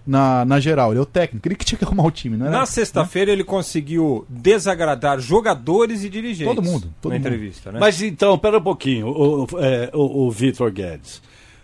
na, 0.05 0.45
na 0.45 0.59
geral, 0.59 0.91
ele 0.91 0.99
é 0.99 1.01
o 1.01 1.05
técnico, 1.05 1.47
ele 1.47 1.55
que 1.55 1.65
tinha 1.65 1.77
que 1.79 1.85
arrumar 1.85 2.05
o 2.05 2.11
time, 2.11 2.37
né? 2.37 2.49
Na 2.49 2.65
sexta-feira 2.65 3.31
ele 3.31 3.43
conseguiu 3.43 4.25
desagradar 4.29 5.19
jogadores 5.19 6.03
e 6.03 6.09
dirigentes. 6.09 6.53
Todo 6.53 6.63
mundo, 6.63 6.93
todo 7.01 7.11
na 7.11 7.17
mundo. 7.17 7.27
entrevista, 7.27 7.71
né? 7.71 7.79
Mas 7.79 8.01
então, 8.01 8.37
pera 8.37 8.57
um 8.59 8.61
pouquinho, 8.61 9.07
o, 9.07 9.43
o, 9.43 9.47
é, 9.59 9.89
o- 9.93 10.27
o 10.27 10.31
Vitor 10.31 10.71
Guedes. 10.71 11.21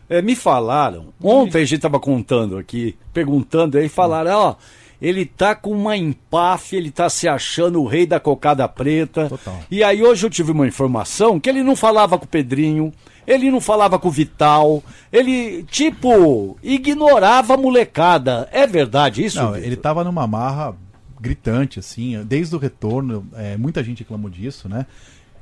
É, 0.10 0.22
me 0.22 0.36
falaram, 0.36 1.06
ontem 1.24 1.60
a 1.60 1.64
gente 1.66 1.76
estava 1.78 2.00
contando 2.00 2.58
aqui, 2.58 2.98
perguntando, 3.14 3.78
aí 3.78 3.88
falaram, 3.88 4.32
ó, 4.38 4.56
ele 5.02 5.26
tá 5.26 5.56
com 5.56 5.72
uma 5.72 5.98
empáfia, 5.98 6.78
ele 6.78 6.92
tá 6.92 7.10
se 7.10 7.28
achando 7.28 7.82
o 7.82 7.88
rei 7.88 8.06
da 8.06 8.20
cocada 8.20 8.68
preta. 8.68 9.28
Total. 9.28 9.60
E 9.72 9.84
aí 9.84 10.04
hoje 10.04 10.26
eu 10.26 10.30
tive 10.30 10.52
uma 10.52 10.68
informação 10.68 11.40
que 11.40 11.50
ele 11.50 11.64
não 11.64 11.76
falava 11.76 12.20
com 12.20 12.26
o 12.26 12.28
Pedrinho, 12.28 12.94
ele 13.26 13.50
não 13.50 13.60
falava 13.60 13.98
com 13.98 14.08
o 14.08 14.12
Vital, 14.12 14.84
ele, 15.12 15.64
tipo, 15.64 16.58
ignorava 16.62 17.56
a 17.56 17.58
molecada. 17.58 18.48
É 18.52 18.68
verdade 18.68 19.26
isso? 19.26 19.42
Não, 19.42 19.54
Vitor? 19.54 19.66
ele 19.66 19.76
tava 19.76 20.04
numa 20.04 20.28
marra 20.28 20.76
gritante, 21.20 21.80
assim, 21.80 22.24
desde 22.26 22.56
o 22.56 22.60
retorno, 22.60 23.26
é, 23.36 23.56
muita 23.56 23.84
gente 23.84 24.00
reclamou 24.00 24.30
disso, 24.30 24.68
né? 24.68 24.86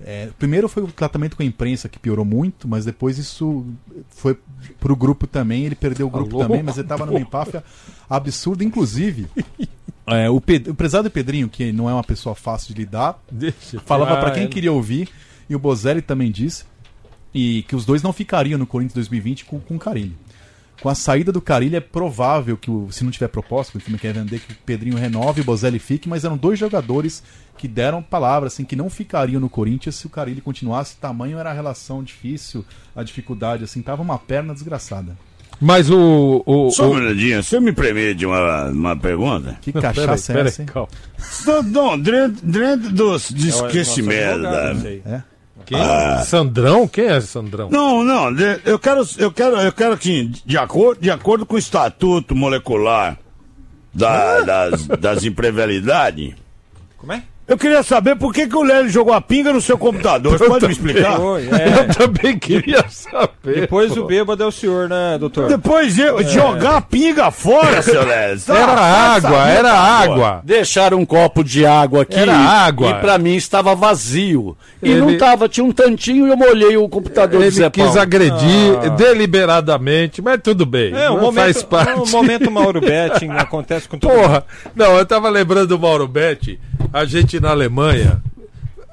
É, 0.05 0.29
primeiro 0.39 0.69
foi 0.69 0.83
o 0.83 0.87
tratamento 0.87 1.35
com 1.35 1.43
a 1.43 1.45
imprensa 1.45 1.89
que 1.89 1.99
piorou 1.99 2.23
muito, 2.23 2.67
mas 2.67 2.85
depois 2.85 3.17
isso 3.17 3.65
foi 4.09 4.37
pro 4.79 4.95
grupo 4.95 5.27
também, 5.27 5.65
ele 5.65 5.75
perdeu 5.75 6.07
o 6.07 6.09
grupo 6.09 6.35
Alô? 6.37 6.47
também, 6.47 6.63
mas 6.63 6.77
ele 6.77 6.87
tava 6.87 7.05
numa 7.05 7.19
empáfia 7.19 7.63
absurda, 8.09 8.63
inclusive. 8.63 9.27
é, 10.07 10.29
o, 10.29 10.39
Ped- 10.39 10.67
o 10.67 10.71
empresário 10.71 11.11
Pedrinho, 11.11 11.49
que 11.49 11.71
não 11.73 11.89
é 11.89 11.93
uma 11.93 12.03
pessoa 12.03 12.33
fácil 12.33 12.73
de 12.73 12.79
lidar, 12.81 13.19
Deixa. 13.29 13.79
falava 13.81 14.17
pra 14.17 14.31
quem 14.31 14.43
é. 14.43 14.47
queria 14.47 14.71
ouvir, 14.71 15.09
e 15.49 15.55
o 15.55 15.59
Bozelli 15.59 16.01
também 16.01 16.31
disse, 16.31 16.63
e 17.33 17.63
que 17.67 17.75
os 17.75 17.85
dois 17.85 18.01
não 18.01 18.13
ficariam 18.13 18.57
no 18.57 18.65
Corinthians 18.65 18.93
2020 18.95 19.45
com, 19.45 19.59
com 19.59 19.75
o 19.75 19.79
Carilli. 19.79 20.15
Com 20.81 20.87
a 20.87 20.95
saída 20.95 21.29
do 21.29 21.41
Carilli 21.41 21.75
é 21.75 21.81
provável 21.81 22.55
que, 22.55 22.71
o- 22.71 22.87
se 22.89 23.03
não 23.03 23.11
tiver 23.11 23.27
proposta, 23.27 23.77
o 23.77 23.81
time 23.81 23.97
quer 23.99 24.13
vender, 24.13 24.39
que 24.39 24.53
o 24.53 24.55
Pedrinho 24.65 24.95
renove 24.97 25.41
e 25.41 25.43
o 25.43 25.45
Bozelli 25.45 25.77
fique, 25.77 26.07
mas 26.07 26.23
eram 26.23 26.37
dois 26.37 26.57
jogadores 26.57 27.21
que 27.59 27.67
deram 27.67 28.01
palavra, 28.01 28.47
assim, 28.47 28.63
que 28.63 28.73
não 28.73 28.89
ficariam 28.89 29.41
no 29.41 29.49
Corinthians 29.49 29.95
se 29.95 30.07
o 30.07 30.09
Carilli 30.09 30.39
continuasse. 30.39 30.95
Tamanho 30.95 31.37
era 31.37 31.49
a 31.49 31.53
relação 31.53 32.01
difícil, 32.01 32.63
a 32.95 33.03
dificuldade, 33.03 33.65
assim, 33.65 33.81
tava 33.81 34.01
uma 34.01 34.17
perna 34.17 34.53
desgraçada. 34.53 35.17
Mas 35.59 35.89
o. 35.89 36.41
o, 36.45 36.71
Só 36.71 36.87
um 36.87 36.91
o... 36.91 36.95
minutinho, 36.95 37.43
você 37.43 37.59
me 37.59 37.73
permite 37.73 38.25
uma, 38.25 38.69
uma 38.69 38.95
pergunta? 38.95 39.57
Que 39.61 39.73
cachaça 39.73 40.39
é 40.39 40.41
essa. 40.41 40.65
Não, 41.65 41.99
dentro, 41.99 42.89
dos 42.93 43.29
É 43.29 44.35
o 44.35 44.41
da... 44.41 44.75
sei. 44.75 45.01
É? 45.05 45.21
Quem? 45.65 45.77
Sandrão? 46.23 46.87
Quem 46.87 47.05
é 47.07 47.19
Sandrão? 47.19 47.69
Não, 47.69 48.05
não, 48.05 48.31
eu 48.65 48.79
quero, 48.79 49.05
eu 49.17 49.31
quero, 49.31 49.57
eu 49.57 49.71
quero 49.73 49.97
que, 49.97 50.23
de 50.45 50.57
acordo, 50.57 51.01
de 51.01 51.11
acordo 51.11 51.45
com 51.45 51.55
o 51.55 51.59
estatuto 51.59 52.33
molecular 52.33 53.19
da, 53.93 54.39
das, 54.41 54.87
das 54.87 55.23
imprevalidades, 55.25 56.33
Como 56.97 57.11
é? 57.11 57.23
Eu 57.49 57.57
queria 57.57 57.83
saber 57.83 58.15
por 58.15 58.33
que, 58.33 58.47
que 58.47 58.55
o 58.55 58.61
Lélio 58.63 58.89
jogou 58.89 59.13
a 59.13 59.19
pinga 59.19 59.51
no 59.51 59.59
seu 59.59 59.77
computador. 59.77 60.37
Você 60.37 60.45
pode 60.45 60.65
me 60.67 60.71
explicar? 60.71 61.19
Oi, 61.19 61.49
é. 61.51 61.79
Eu 61.89 61.93
também 61.95 62.37
queria 62.37 62.85
saber. 62.89 63.29
Depois 63.61 63.93
pô. 63.93 64.01
o 64.01 64.05
bêbado 64.05 64.43
é 64.43 64.45
o 64.45 64.51
senhor, 64.51 64.87
né, 64.87 65.17
doutor? 65.19 65.47
Depois 65.49 65.97
eu 65.97 66.23
jogar 66.23 66.77
a 66.77 66.81
pinga 66.81 67.31
fora, 67.31 67.81
seu 67.81 68.05
Lélio. 68.05 68.39
Tá- 68.45 68.55
Era 68.57 68.79
água, 68.79 69.47
era 69.49 69.69
pô. 69.71 69.77
água. 70.13 70.41
Deixaram 70.43 70.99
um 70.99 71.05
copo 71.05 71.43
de 71.43 71.65
água 71.65 72.03
aqui. 72.03 72.15
Era 72.19 72.35
água. 72.35 72.89
E 72.91 72.93
pra 72.95 73.17
mim 73.17 73.35
estava 73.35 73.73
vazio. 73.75 74.55
E 74.81 74.91
Ele- 74.91 75.01
não 75.01 75.17
tava, 75.17 75.49
tinha 75.49 75.63
um 75.65 75.71
tantinho 75.71 76.27
e 76.27 76.29
eu 76.29 76.37
molhei 76.37 76.77
o 76.77 76.87
computador 76.87 77.39
do 77.39 77.45
Ele 77.45 77.69
quis 77.71 77.83
Paulo. 77.85 77.99
agredir 77.99 78.77
Ah. 78.83 78.89
deliberadamente, 78.89 80.21
mas 80.21 80.39
tudo 80.41 80.65
bem. 80.65 80.93
É, 80.93 81.09
o 81.09 81.15
não 81.15 81.21
momento, 81.21 81.43
faz 81.43 81.63
parte. 81.63 81.99
o 81.99 82.05
momento 82.07 82.51
Mauro 82.51 82.79
Betting 82.81 83.29
acontece 83.31 83.87
com 83.87 83.97
todo 83.99 84.11
Porra, 84.11 84.43
não, 84.75 84.97
eu 84.97 85.05
tava 85.05 85.29
lembrando 85.29 85.67
do 85.67 85.79
Mauro 85.79 86.07
Betti, 86.07 86.59
a 86.93 87.05
gente 87.05 87.39
na 87.39 87.49
Alemanha. 87.51 88.21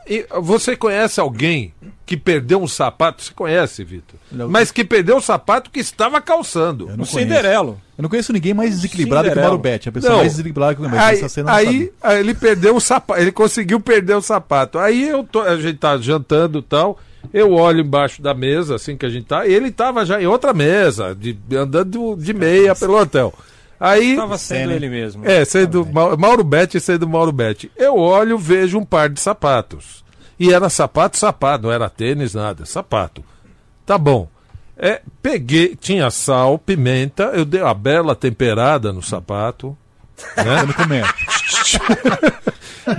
E 0.08 0.24
você 0.40 0.76
conhece 0.76 1.18
alguém 1.18 1.72
que 2.04 2.16
perdeu 2.16 2.62
um 2.62 2.68
sapato? 2.68 3.22
Você 3.22 3.32
conhece, 3.34 3.82
Vitor? 3.82 4.18
Não. 4.30 4.48
Mas 4.48 4.70
que 4.70 4.84
perdeu 4.84 5.16
um 5.16 5.20
sapato 5.20 5.70
que 5.70 5.80
estava 5.80 6.20
calçando. 6.20 6.84
Eu 6.84 6.88
O 6.88 6.90
não 6.90 6.96
conheço. 6.98 7.18
Cinderelo. 7.18 7.80
Eu 7.98 8.02
não 8.02 8.08
conheço 8.08 8.32
ninguém 8.32 8.54
mais 8.54 8.70
desequilibrado 8.70 9.28
que 9.30 9.36
o. 9.36 9.40
Mauro 9.40 9.58
Betti. 9.58 9.88
A 9.88 9.92
pessoa 9.92 10.12
Não. 10.12 10.18
mais 10.18 10.32
desequilibrada 10.32 10.74
que 10.76 10.80
o 10.80 10.84
Mauro 10.84 10.98
Aí, 10.98 11.28
cena 11.28 11.52
aí, 11.52 11.90
aí 12.00 12.20
ele 12.20 12.34
perdeu 12.34 12.76
o 12.76 12.80
sapato, 12.80 13.20
ele 13.20 13.32
conseguiu 13.32 13.80
perder 13.80 14.14
o 14.14 14.22
sapato. 14.22 14.78
Aí 14.78 15.08
eu 15.08 15.24
tô, 15.24 15.40
a 15.40 15.56
gente 15.56 15.78
tá 15.78 15.96
jantando 15.98 16.60
e 16.60 16.62
tal, 16.62 17.00
eu 17.32 17.52
olho 17.52 17.80
embaixo 17.80 18.22
da 18.22 18.34
mesa, 18.34 18.76
assim 18.76 18.96
que 18.96 19.06
a 19.06 19.08
gente 19.08 19.26
tá, 19.26 19.46
e 19.46 19.52
ele 19.52 19.72
tava 19.72 20.04
já 20.04 20.20
em 20.22 20.26
outra 20.26 20.52
mesa, 20.52 21.16
de, 21.18 21.36
andando 21.56 22.14
de 22.16 22.32
meia 22.32 22.74
pelo 22.76 22.96
hotel. 22.96 23.34
Aí. 23.78 24.12
Estava 24.12 24.38
sendo 24.38 24.72
ele 24.72 24.88
mesmo. 24.88 25.26
É, 25.28 25.44
sendo 25.44 25.84
Mau- 25.86 26.16
Mauro 26.16 26.42
Betti 26.44 26.80
sendo 26.80 27.08
Mauro 27.08 27.32
Betti. 27.32 27.70
Eu 27.76 27.96
olho, 27.96 28.38
vejo 28.38 28.78
um 28.78 28.84
par 28.84 29.08
de 29.08 29.20
sapatos. 29.20 30.04
E 30.38 30.52
era 30.52 30.68
sapato, 30.68 31.16
sapato, 31.16 31.64
não 31.64 31.72
era 31.72 31.88
tênis, 31.88 32.34
nada, 32.34 32.64
sapato. 32.66 33.24
Tá 33.84 33.96
bom. 33.96 34.28
É, 34.78 35.00
peguei, 35.22 35.74
tinha 35.74 36.10
sal, 36.10 36.58
pimenta, 36.58 37.30
eu 37.34 37.44
dei 37.46 37.62
uma 37.62 37.72
bela 37.72 38.14
temperada 38.14 38.92
no 38.92 39.02
sapato. 39.02 39.76
Né? 40.36 40.60
Eu 40.60 40.66
não 40.66 40.74
comento. 40.74 41.14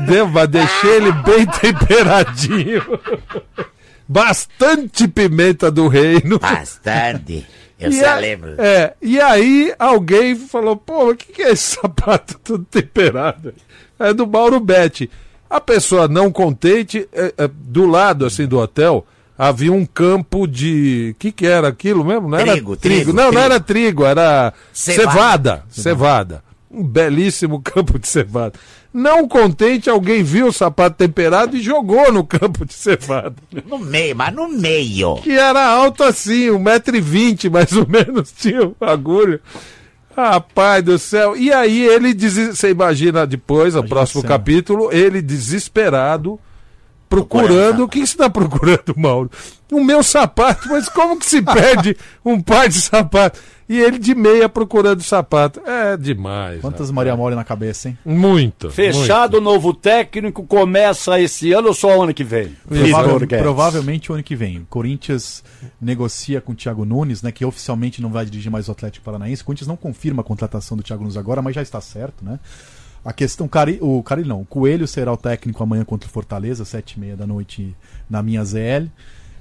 Deu, 0.08 0.28
mas 0.28 0.48
deixei 0.50 0.90
ele 0.98 1.12
bem 1.12 1.46
temperadinho. 1.46 2.84
Bastante 4.08 5.08
pimenta 5.08 5.70
do 5.70 5.88
reino. 5.88 6.40
Bastante. 6.40 7.46
Eu 7.80 7.92
E 7.92 8.04
a- 8.04 8.16
lembro. 8.18 8.56
É, 8.58 8.94
e 9.02 9.20
aí 9.20 9.74
alguém 9.78 10.36
falou, 10.36 10.76
pô, 10.76 11.12
o 11.12 11.16
que, 11.16 11.32
que 11.34 11.42
é 11.44 11.52
esse 11.52 11.76
sapato 11.82 12.40
todo 12.44 12.66
temperado? 12.66 13.54
É 14.00 14.14
do 14.14 14.26
Mauro 14.28 14.60
Betti. 14.60 15.10
A 15.50 15.62
pessoa 15.62 16.08
não 16.08 16.32
contente, 16.32 17.08
é, 17.14 17.34
é, 17.38 17.48
do 17.48 17.86
lado 17.86 18.26
assim 18.26 18.46
do 18.46 18.60
hotel, 18.60 19.06
havia 19.38 19.72
um 19.72 19.86
campo 19.86 20.46
de. 20.48 21.12
O 21.16 21.20
que, 21.20 21.32
que 21.32 21.46
era 21.48 21.68
aquilo 21.70 22.04
mesmo? 22.04 22.28
Não 22.28 22.38
era 22.38 22.52
Trigo, 22.54 22.76
trigo, 22.76 23.14
Não, 23.14 23.24
não 23.26 23.30
trigo. 23.32 23.44
era 23.46 23.60
trigo, 23.60 24.06
era 24.06 24.54
Cevada. 24.74 25.08
cevada. 25.10 25.64
Cevada. 25.70 26.44
Um 26.70 26.84
belíssimo 26.84 27.62
campo 27.64 27.98
de 27.98 28.08
cevada. 28.08 28.54
Não 29.00 29.28
contente, 29.28 29.92
alguém 29.92 30.24
viu 30.24 30.48
o 30.48 30.52
sapato 30.52 30.96
temperado 30.98 31.56
e 31.56 31.62
jogou 31.62 32.12
no 32.12 32.24
campo 32.26 32.66
de 32.66 32.74
cevada. 32.74 33.36
No 33.68 33.78
meio, 33.78 34.16
mas 34.16 34.34
no 34.34 34.48
meio. 34.50 35.18
Que 35.18 35.34
era 35.34 35.64
alto 35.68 36.04
assim, 36.04 36.48
1,20m 36.48 37.52
mais 37.52 37.72
ou 37.74 37.88
menos, 37.88 38.32
tinha 38.36 38.64
o 38.64 38.76
bagulho. 38.80 39.40
Rapaz 40.16 40.84
do 40.84 40.98
céu. 40.98 41.38
E 41.38 41.54
aí 41.54 41.86
ele, 41.86 42.12
desi- 42.12 42.48
você 42.56 42.72
imagina 42.72 43.28
depois, 43.28 43.76
o 43.76 43.84
próximo 43.84 44.22
cena. 44.22 44.34
capítulo, 44.34 44.90
ele 44.92 45.22
desesperado, 45.22 46.40
procurando. 47.08 47.84
O 47.84 47.88
que 47.88 48.00
você 48.00 48.06
está 48.06 48.28
procurando, 48.32 48.96
Mauro? 48.98 49.30
O 49.72 49.84
meu 49.84 50.02
sapato, 50.02 50.70
mas 50.70 50.90
como 50.90 51.20
que 51.20 51.26
se 51.28 51.40
perde 51.42 51.96
um 52.26 52.42
par 52.42 52.68
de 52.68 52.82
sapato? 52.82 53.40
E 53.70 53.80
ele 53.80 54.00
de 54.00 54.16
meia 54.16 54.48
procurando 54.48 55.04
sapato. 55.04 55.60
É 55.66 55.98
demais. 55.98 56.62
Quantas 56.62 56.90
né? 56.90 56.96
Maria 56.96 57.18
Mole 57.18 57.36
na 57.36 57.44
cabeça, 57.44 57.90
hein? 57.90 57.98
Muito. 58.06 58.72
Fechado 58.72 59.38
o 59.38 59.42
novo 59.42 59.74
técnico, 59.74 60.46
começa 60.46 61.20
esse 61.20 61.52
ano 61.52 61.70
ou 61.70 61.74
só 61.74 62.02
ano 62.02 62.14
que 62.14 62.24
vem? 62.24 62.56
Guedes. 63.28 63.44
provavelmente 63.44 64.10
o 64.10 64.16
ano 64.16 64.24
que 64.24 64.36
vem. 64.36 64.60
O 64.60 64.66
Corinthians 64.68 65.44
negocia 65.82 66.40
com 66.40 66.54
o 66.54 66.56
Thiago 66.56 66.86
Nunes, 66.86 67.22
né, 67.22 67.32
que 67.32 67.44
oficialmente 67.44 68.02
não 68.02 68.10
vai 68.10 68.26
dirigir 68.26 68.50
mais 68.50 68.70
o 68.70 68.72
Atlético 68.72 69.04
Paranaense. 69.04 69.42
O 69.42 69.46
Corinthians 69.46 69.68
não 69.68 69.76
confirma 69.76 70.22
a 70.22 70.24
contratação 70.24 70.78
do 70.78 70.84
Thiago 70.84 71.04
Nunes 71.04 71.18
agora, 71.18 71.42
mas 71.42 71.54
já 71.54 71.62
está 71.62 71.82
certo, 71.82 72.24
né? 72.24 72.40
A 73.04 73.14
questão, 73.14 73.48
Cari, 73.48 73.78
o 73.82 74.02
Cari 74.04 74.26
não, 74.26 74.42
o 74.42 74.46
Coelho 74.46 74.88
será 74.88 75.14
o 75.14 75.18
técnico 75.18 75.62
amanhã 75.64 75.86
contra 75.86 76.10
o 76.10 76.12
Fortaleza, 76.12 76.66
sete 76.66 76.94
e 76.94 77.00
meia 77.00 77.16
da 77.16 77.28
noite 77.28 77.76
na 78.10 78.22
minha 78.22 78.44
ZL. 78.44 78.88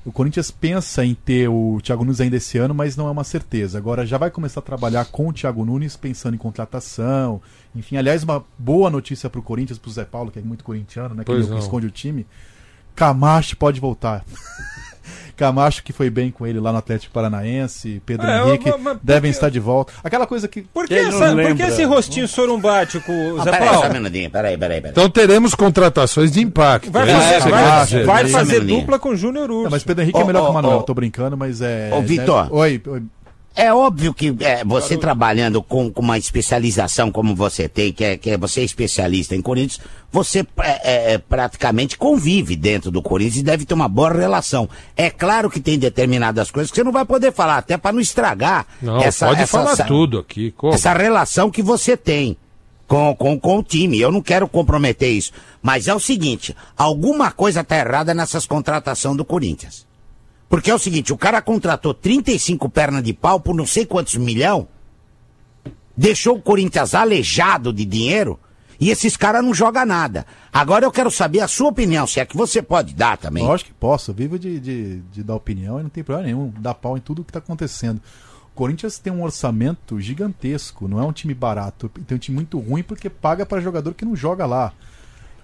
O 0.07 0.13
Corinthians 0.13 0.53
pensa 0.53 1.05
em 1.05 1.17
ter 1.17 1.49
o 1.49 1.81
Thiago 1.83 2.05
Nunes 2.05 2.21
ainda 2.21 2.37
esse 2.37 2.57
ano, 2.59 2.73
mas 2.73 2.97
não 2.97 3.09
é 3.09 3.11
uma 3.11 3.25
certeza. 3.25 3.77
Agora 3.77 4.07
já 4.07 4.17
vai 4.17 4.31
começar 4.31 4.61
a 4.61 4.63
trabalhar 4.63 5.05
com 5.07 5.27
o 5.27 5.33
Thiago 5.33 5.65
Nunes, 5.65 5.97
pensando 5.97 6.35
em 6.35 6.39
contratação. 6.39 7.43
Enfim, 7.75 7.97
aliás, 7.97 8.23
uma 8.23 8.45
boa 8.57 8.89
notícia 8.89 9.29
para 9.29 9.41
o 9.41 9.43
Corinthians, 9.43 9.81
para 9.81 9.89
o 9.89 9.93
Zé 9.93 10.05
Paulo, 10.05 10.31
que 10.31 10.39
é 10.39 10.43
muito 10.43 10.63
corintiano, 10.63 11.13
né? 11.13 11.25
Que 11.25 11.33
ele 11.33 11.45
não. 11.49 11.59
esconde 11.59 11.89
o 11.89 11.91
time. 11.91 12.25
Camacho 12.95 13.57
pode 13.57 13.81
voltar. 13.81 14.25
Camacho 15.37 15.83
que 15.83 15.93
foi 15.93 16.09
bem 16.09 16.31
com 16.31 16.47
ele 16.47 16.59
lá 16.59 16.73
no 16.73 16.79
Atlético 16.79 17.13
Paranaense, 17.13 18.01
Pedro 18.07 18.27
É, 18.27 18.41
Henrique 18.49 18.71
mas- 18.71 18.81
mas 18.83 18.99
devem 19.03 19.31
que- 19.31 19.37
estar 19.37 19.51
de 19.51 19.61
volta. 19.61 19.93
Aquela 20.03 20.27
coisa 20.27 20.49
que 20.49 20.63
Por 20.63 20.87
que, 20.89 20.95
essa, 20.95 21.33
por 21.37 21.55
que 21.55 21.63
esse 21.63 21.85
rostinho 21.85 22.27
sorumbático, 22.27 23.13
Ah, 23.39 23.45
Zé 23.45 23.53
Paulo? 23.59 23.83
peraí, 23.83 24.31
peraí, 24.31 24.57
peraí. 24.59 24.91
Então 24.91 25.09
teremos 25.11 25.55
contratações 25.55 26.33
de 26.33 26.41
impacto. 26.41 26.91
Vai 26.91 27.03
é 27.11 27.15
que 27.15 27.41
você 27.43 27.51
vai, 27.51 28.05
vai 28.05 28.25
um 28.25 28.29
fazer 28.29 28.61
dupla 28.61 28.99
com 28.99 29.11
o 29.11 29.17
Júnior 29.17 29.51
Urso. 29.51 29.65
Não, 29.65 29.71
mas 29.71 29.85
Pedro 29.85 30.03
Henrique 30.05 30.19
é 30.19 30.23
Ô, 30.23 30.27
melhor 30.27 30.41
ô, 30.43 30.45
que 30.47 30.51
o 30.51 30.55
Manuel, 30.55 30.79
ô. 30.79 30.83
tô 30.83 30.95
brincando, 30.95 31.37
mas 31.37 31.61
é. 31.61 31.91
Ô, 31.93 32.01
Vitor. 32.03 32.45
deve- 32.45 32.55
Oi, 32.57 32.83
oi. 32.87 33.03
É 33.57 33.73
óbvio 33.73 34.13
que 34.13 34.37
é, 34.41 34.63
você 34.63 34.99
trabalhando 34.99 35.63
com, 35.63 35.91
com 35.91 36.03
uma 36.03 36.19
especialização 36.19 37.11
como 37.11 37.35
você 37.35 37.67
tem, 37.69 37.91
que 37.91 38.05
é, 38.05 38.17
que 38.19 38.31
é 38.31 38.37
você 38.37 38.61
é 38.61 38.65
especialista 38.65 39.35
em 39.35 39.41
Corinthians, 39.41 39.81
você 40.13 40.47
é, 40.59 41.15
é, 41.15 41.19
praticamente 41.19 41.97
convive 41.97 42.55
dentro 42.55 42.91
do 42.91 43.01
Corinthians 43.01 43.39
e 43.39 43.43
deve 43.43 43.65
ter 43.65 43.73
uma 43.73 43.89
boa 43.89 44.13
relação. 44.13 44.69
É 44.95 45.09
claro 45.09 45.49
que 45.49 45.59
tem 45.59 45.79
determinadas 45.79 46.51
coisas 46.51 46.71
que 46.71 46.77
você 46.77 46.85
não 46.85 46.93
vai 46.93 47.07
poder 47.07 47.33
falar, 47.33 47.57
até 47.57 47.79
para 47.79 47.93
não 47.95 48.01
estragar 48.01 48.67
Não, 48.83 48.99
essa, 49.01 49.27
pode 49.27 49.41
essa- 49.41 49.59
falar 49.59 49.73
essa- 49.73 49.85
tudo 49.85 50.19
aqui. 50.19 50.51
Como? 50.51 50.75
essa 50.75 50.93
relação 50.93 51.51
que 51.51 51.63
você 51.63 51.97
tem 51.97 52.37
com, 52.87 53.17
com, 53.17 53.41
com 53.41 53.59
o 53.59 53.63
time. 53.63 53.99
Eu 53.99 54.13
não 54.13 54.21
quero 54.21 54.47
comprometer 54.47 55.11
isso. 55.11 55.33
Mas 55.63 55.89
é 55.89 55.95
o 55.95 55.99
seguinte: 55.99 56.55
alguma 56.77 57.31
coisa 57.33 57.65
tá 57.65 57.77
errada 57.79 58.13
nessas 58.13 58.45
contratações 58.47 59.17
do 59.17 59.25
Corinthians. 59.25 59.87
Porque 60.49 60.71
é 60.71 60.75
o 60.75 60.79
seguinte: 60.79 61.13
o 61.13 61.19
cara 61.19 61.43
contratou 61.43 61.93
35 61.93 62.69
pernas 62.69 63.03
de 63.03 63.13
pau 63.13 63.41
por 63.41 63.55
não 63.55 63.67
sei 63.67 63.85
quantos 63.85 64.17
milhão, 64.17 64.69
deixou 65.97 66.37
o 66.37 66.43
Corinthians 66.43 66.95
aleijado 66.95 67.73
de 67.73 67.85
dinheiro. 67.85 68.39
E 68.79 68.91
esses 68.91 69.17
caras 69.17 69.43
não 69.43 69.55
jogam 69.55 69.87
nada. 69.87 70.27
Agora 70.53 70.85
eu 70.85 70.93
quero 70.93 71.11
saber 71.11 71.41
a 71.41 71.49
sua 71.49 71.69
opinião, 71.69 72.07
se 72.07 72.21
é 72.21 72.27
que 72.27 72.37
você 72.37 72.61
pode 72.61 72.95
dar 72.95 73.17
também. 73.17 73.43
Lógico 73.43 73.71
que 73.71 73.77
posso, 73.77 74.13
vivo 74.13 74.39
de, 74.39 74.61
de, 74.61 75.01
de 75.01 75.23
dar 75.23 75.35
opinião 75.35 75.81
e 75.81 75.83
não 75.83 75.89
tem 75.89 76.05
problema 76.05 76.27
nenhum, 76.27 76.53
dar 76.59 76.75
pau 76.75 76.95
em 76.95 77.01
tudo 77.01 77.25
que 77.25 77.31
está 77.31 77.39
acontecendo. 77.39 78.03
O 78.53 78.55
Corinthians 78.55 78.99
tem 78.99 79.11
um 79.11 79.23
orçamento 79.23 79.99
gigantesco, 79.99 80.87
não 80.89 81.01
é 81.01 81.05
um 81.05 81.13
time 81.13 81.33
barato, 81.33 81.89
tem 82.07 82.17
um 82.17 82.19
time 82.19 82.35
muito 82.35 82.59
ruim 82.59 82.83
porque 82.83 83.09
paga 83.09 83.47
para 83.47 83.63
jogador 83.63 83.95
que 83.95 84.05
não 84.05 84.15
joga 84.15 84.45
lá. 84.45 84.75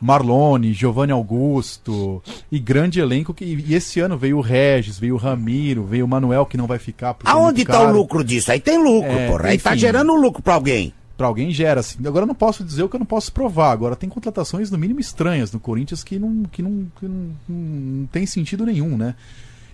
Marlone, 0.02 0.72
Giovanni 0.72 1.12
Augusto 1.12 2.20
e 2.50 2.58
grande 2.58 2.98
elenco 2.98 3.32
que 3.32 3.44
e 3.44 3.72
esse 3.74 4.00
ano 4.00 4.18
veio 4.18 4.38
o 4.38 4.40
Regis, 4.40 4.98
veio 4.98 5.14
o 5.14 5.18
Ramiro, 5.18 5.84
veio 5.84 6.04
o 6.04 6.08
Manuel 6.08 6.44
que 6.44 6.56
não 6.56 6.66
vai 6.66 6.78
ficar. 6.78 7.16
Aonde 7.24 7.58
muito 7.60 7.70
tá 7.70 7.82
o 7.82 7.92
lucro 7.92 8.24
disso? 8.24 8.50
Aí 8.50 8.58
tem 8.58 8.82
lucro, 8.82 9.10
É, 9.10 9.28
porra. 9.28 9.48
Aí 9.48 9.58
tá 9.58 9.76
gerando 9.76 10.12
lucro 10.14 10.42
pra 10.42 10.54
alguém. 10.54 10.92
Pra 11.16 11.28
alguém 11.28 11.52
gera, 11.52 11.80
assim. 11.80 11.98
Agora 12.04 12.24
eu 12.24 12.26
não 12.26 12.34
posso 12.34 12.64
dizer 12.64 12.82
o 12.82 12.88
que 12.88 12.96
eu 12.96 12.98
não 12.98 13.06
posso 13.06 13.32
provar. 13.32 13.70
Agora 13.70 13.94
tem 13.94 14.08
contratações 14.08 14.70
no 14.72 14.78
mínimo 14.78 14.98
estranhas 14.98 15.52
no 15.52 15.60
Corinthians 15.60 16.02
que 16.02 16.18
não, 16.18 16.42
que 16.50 16.62
não, 16.62 16.86
que 16.98 17.06
não, 17.06 17.30
não 17.48 18.06
tem 18.06 18.26
sentido 18.26 18.66
nenhum, 18.66 18.96
né? 18.96 19.14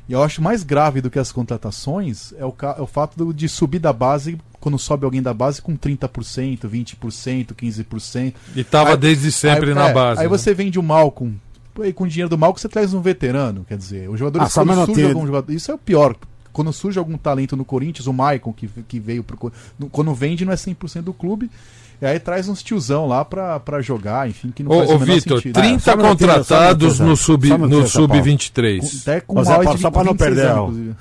E 0.08 0.12
eu 0.12 0.22
acho 0.22 0.40
mais 0.42 0.62
grave 0.62 1.00
do 1.02 1.10
que 1.10 1.18
as 1.18 1.30
contratações 1.30 2.32
é 2.38 2.44
o, 2.44 2.54
é 2.76 2.80
o 2.80 2.86
fato 2.86 3.16
do- 3.16 3.34
de 3.34 3.48
subir 3.48 3.78
da 3.78 3.92
base, 3.92 4.38
quando 4.58 4.78
sobe 4.78 5.04
alguém 5.04 5.20
da 5.22 5.34
base 5.34 5.60
com 5.60 5.76
30%, 5.76 6.66
20%, 6.66 7.54
15%. 7.54 8.34
E 8.56 8.64
tava 8.64 8.90
Aí- 8.92 8.96
desde 8.96 9.30
sempre 9.30 9.68
aí, 9.70 9.74
na 9.74 9.88
é, 9.88 9.92
base. 9.92 10.20
Aí 10.20 10.26
né? 10.26 10.28
você 10.30 10.54
vende 10.54 10.78
o 10.78 10.82
Malcom. 10.82 11.32
Aí 11.80 11.92
com 11.92 12.04
o 12.04 12.08
dinheiro 12.08 12.28
do 12.30 12.38
Malcom 12.38 12.58
você 12.58 12.68
traz 12.68 12.92
um 12.94 13.00
veterano. 13.00 13.64
Quer 13.68 13.76
dizer, 13.76 14.08
os 14.10 14.18
jogadores 14.18 14.56
Ah, 14.56 14.62
um 14.62 14.66
quando 14.66 14.86
surge 14.86 15.04
algum 15.04 15.26
jogador. 15.26 15.52
Isso 15.52 15.70
é 15.70 15.74
o 15.74 15.78
pior. 15.78 16.16
Quando 16.52 16.72
surge 16.72 16.98
algum 16.98 17.16
talento 17.16 17.56
no 17.56 17.64
Corinthians, 17.64 18.06
o 18.08 18.12
Maicon, 18.12 18.52
que, 18.52 18.66
que 18.88 18.98
veio 18.98 19.22
pro. 19.22 19.52
Quando 19.92 20.12
vende, 20.14 20.44
não 20.44 20.52
é 20.52 20.56
100% 20.56 21.02
do 21.02 21.12
clube. 21.12 21.48
E 22.00 22.06
aí 22.06 22.20
traz 22.20 22.48
uns 22.48 22.62
tiozão 22.62 23.06
lá 23.08 23.24
pra, 23.24 23.58
pra 23.58 23.80
jogar, 23.80 24.28
enfim, 24.28 24.52
que 24.54 24.62
não 24.62 24.70
faz 24.76 24.88
Ô, 24.88 24.92
o 24.92 24.96
ô 24.96 24.98
menor 25.00 25.14
Vitor, 25.16 25.36
sentido. 25.38 25.54
30 25.60 25.78
só 25.80 25.94
um 25.94 25.96
minutinho, 25.96 26.28
só 26.28 26.34
um 26.34 26.38
contratados 26.38 27.00
no 27.00 27.16
Zé. 27.16 27.22
sub- 27.22 27.88
sub-23. 27.88 29.00
Até 29.02 29.20
com 29.20 29.40
um 29.40 29.44
Paulo, 29.44 29.74
de 29.76 29.82
só 29.82 29.90
pra 29.90 30.04
não 30.04 30.12
26 30.12 30.34
perder, 30.36 30.50
anos. 30.50 30.96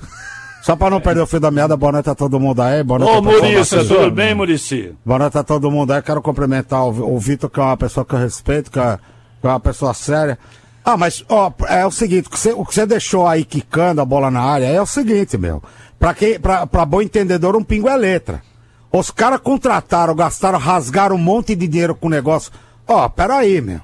Só 0.62 0.76
pra 0.76 0.90
não 0.90 1.00
perder 1.00 1.20
o 1.22 1.26
fio 1.26 1.40
da 1.40 1.50
meada, 1.50 1.76
boa 1.76 1.92
noite 1.92 2.10
a 2.10 2.14
todo 2.14 2.38
mundo 2.40 2.60
aí. 2.60 2.82
Boa 2.82 2.98
noite 2.98 3.16
Ô. 3.16 3.22
Maurício, 3.22 3.86
tudo 3.86 4.10
bem, 4.10 4.34
Murici? 4.34 4.92
Boa 5.04 5.18
noite 5.20 5.38
a 5.38 5.42
todo 5.44 5.70
mundo 5.70 5.92
aí. 5.92 6.02
Quero 6.02 6.20
cumprimentar 6.20 6.84
o, 6.84 7.14
o 7.14 7.18
Vitor, 7.18 7.48
que 7.48 7.60
é 7.60 7.62
uma 7.62 7.76
pessoa 7.76 8.04
que 8.04 8.14
eu 8.14 8.18
respeito, 8.18 8.70
que 8.70 8.78
é, 8.78 8.98
que 9.40 9.46
é 9.46 9.50
uma 9.50 9.60
pessoa 9.60 9.94
séria. 9.94 10.36
Ah, 10.84 10.96
mas 10.96 11.24
ó, 11.28 11.52
é 11.68 11.86
o 11.86 11.90
seguinte, 11.90 12.26
o 12.26 12.30
que, 12.30 12.38
você, 12.38 12.52
o 12.52 12.64
que 12.64 12.74
você 12.74 12.84
deixou 12.86 13.26
aí 13.26 13.44
quicando 13.44 14.00
a 14.00 14.04
bola 14.04 14.30
na 14.30 14.40
área 14.40 14.66
é 14.66 14.80
o 14.82 14.86
seguinte, 14.86 15.38
meu. 15.38 15.62
Pra, 15.98 16.12
quem, 16.12 16.38
pra, 16.40 16.66
pra 16.66 16.84
bom 16.84 17.00
entendedor, 17.00 17.56
um 17.56 17.62
pingo 17.62 17.88
é 17.88 17.96
letra. 17.96 18.42
Os 18.92 19.10
caras 19.10 19.40
contrataram, 19.40 20.14
gastaram, 20.14 20.58
rasgaram 20.58 21.16
um 21.16 21.18
monte 21.18 21.54
de 21.54 21.66
dinheiro 21.68 21.94
com 21.94 22.06
o 22.06 22.10
negócio. 22.10 22.50
Ó, 22.86 23.08
peraí, 23.08 23.60
meu. 23.60 23.80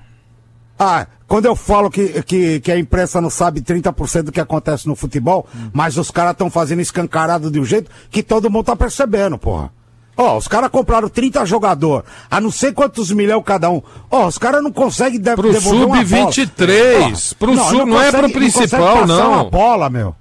Ah, 0.78 1.06
quando 1.28 1.46
eu 1.46 1.54
falo 1.54 1.90
que, 1.90 2.22
que, 2.22 2.58
que 2.60 2.72
a 2.72 2.78
imprensa 2.78 3.20
não 3.20 3.30
sabe 3.30 3.60
30% 3.60 4.22
do 4.24 4.32
que 4.32 4.40
acontece 4.40 4.88
no 4.88 4.96
futebol, 4.96 5.46
mas 5.72 5.96
os 5.96 6.10
caras 6.10 6.32
estão 6.32 6.50
fazendo 6.50 6.80
escancarado 6.80 7.50
de 7.50 7.60
um 7.60 7.64
jeito 7.64 7.90
que 8.10 8.22
todo 8.22 8.50
mundo 8.50 8.64
tá 8.66 8.74
percebendo, 8.76 9.38
porra. 9.38 9.70
Ó, 10.16 10.36
os 10.36 10.46
caras 10.48 10.70
compraram 10.70 11.08
30 11.08 11.44
jogador, 11.44 12.04
a 12.30 12.40
não 12.40 12.50
sei 12.50 12.72
quantos 12.72 13.10
milhões 13.10 13.42
cada 13.44 13.68
um. 13.68 13.82
Ó, 14.10 14.26
os 14.26 14.38
caras 14.38 14.62
não 14.62 14.70
conseguem 14.72 15.20
de 15.20 15.34
Pro 15.34 15.52
devolver 15.52 15.86
uma 15.86 16.04
bola. 16.04 16.32
sub-23, 16.32 17.32
Ó, 17.32 17.38
pro 17.38 17.56
sub- 17.56 17.84
não 17.90 18.00
é 18.00 18.10
pro 18.12 18.20
consegue- 18.22 18.32
principal, 18.34 18.80
consegue 18.80 19.00
passar 19.08 19.24
não. 19.24 19.32
uma 19.32 19.44
bola, 19.50 19.90
meu. 19.90 20.14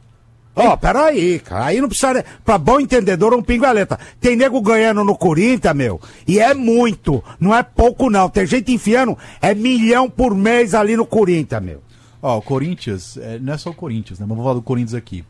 Ó, 0.56 0.78
peraí, 0.78 1.40
cara. 1.40 1.66
Aí 1.66 1.82
não 1.82 1.88
precisa. 1.88 2.24
Pra 2.46 2.58
bom 2.58 2.80
entendedor, 2.80 3.34
um 3.34 3.42
pingueleta. 3.42 4.00
Tem 4.20 4.36
nego 4.36 4.62
ganhando 4.62 5.04
no 5.04 5.18
Corinthians, 5.18 5.76
meu. 5.76 6.00
E 6.28 6.40
é 6.40 6.54
muito. 6.54 7.24
Não 7.40 7.56
é 7.56 7.64
pouco, 7.64 8.10
não. 8.10 8.30
Tem 8.30 8.46
gente 8.46 8.72
enfiando. 8.72 9.18
É 9.42 9.56
milhão 9.56 10.10
por 10.10 10.36
mês 10.36 10.74
ali 10.74 10.96
no 10.96 11.06
Corinthians, 11.06 11.64
meu. 11.64 11.82
Ó, 12.22 12.38
o 12.38 12.42
Corinthians, 12.42 13.18
é, 13.18 13.40
não 13.40 13.54
é 13.54 13.58
só 13.58 13.72
o 13.72 13.74
Corinthians, 13.74 14.20
né? 14.20 14.26
Mas 14.28 14.30
vamos 14.30 14.44
falar 14.44 14.56
do 14.56 14.62
Corinthians 14.62 14.94
aqui. 14.94 15.26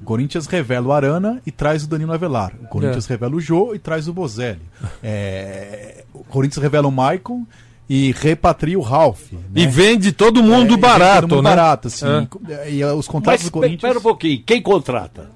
O 0.00 0.04
Corinthians 0.04 0.46
revela 0.46 0.88
o 0.88 0.92
Arana 0.92 1.40
e 1.46 1.52
traz 1.52 1.84
o 1.84 1.88
Danilo 1.88 2.12
Avelar. 2.12 2.52
O 2.60 2.66
Corinthians 2.66 3.06
revela 3.06 3.36
o 3.36 3.40
Jô 3.40 3.74
e 3.74 3.78
traz 3.78 4.08
o 4.08 4.12
Bozelli. 4.12 4.60
É, 5.02 6.04
o 6.12 6.24
Corinthians 6.24 6.62
revela 6.62 6.88
o 6.88 6.92
Maicon 6.92 7.46
e 7.88 8.12
repatria 8.12 8.78
o 8.78 8.82
Ralph. 8.82 9.32
né? 9.32 9.38
E 9.54 9.66
vende 9.66 10.12
todo 10.12 10.40
É, 10.40 10.42
mundo 10.42 10.64
e 10.66 10.68
vende 10.70 10.76
barato, 10.80 11.20
todo 11.22 11.36
mundo 11.36 11.44
né? 11.44 11.50
barato, 11.50 11.88
assim. 11.88 12.06
É. 12.48 12.70
E, 12.70 12.84
uh, 12.84 12.94
os 12.94 13.06
contratos 13.06 13.42
Mas 13.42 13.50
do 13.50 13.52
Corinthians... 13.52 13.78
espera 13.82 13.98
um 13.98 14.02
pouquinho, 14.02 14.42
quem 14.46 14.62
contrata? 14.62 15.30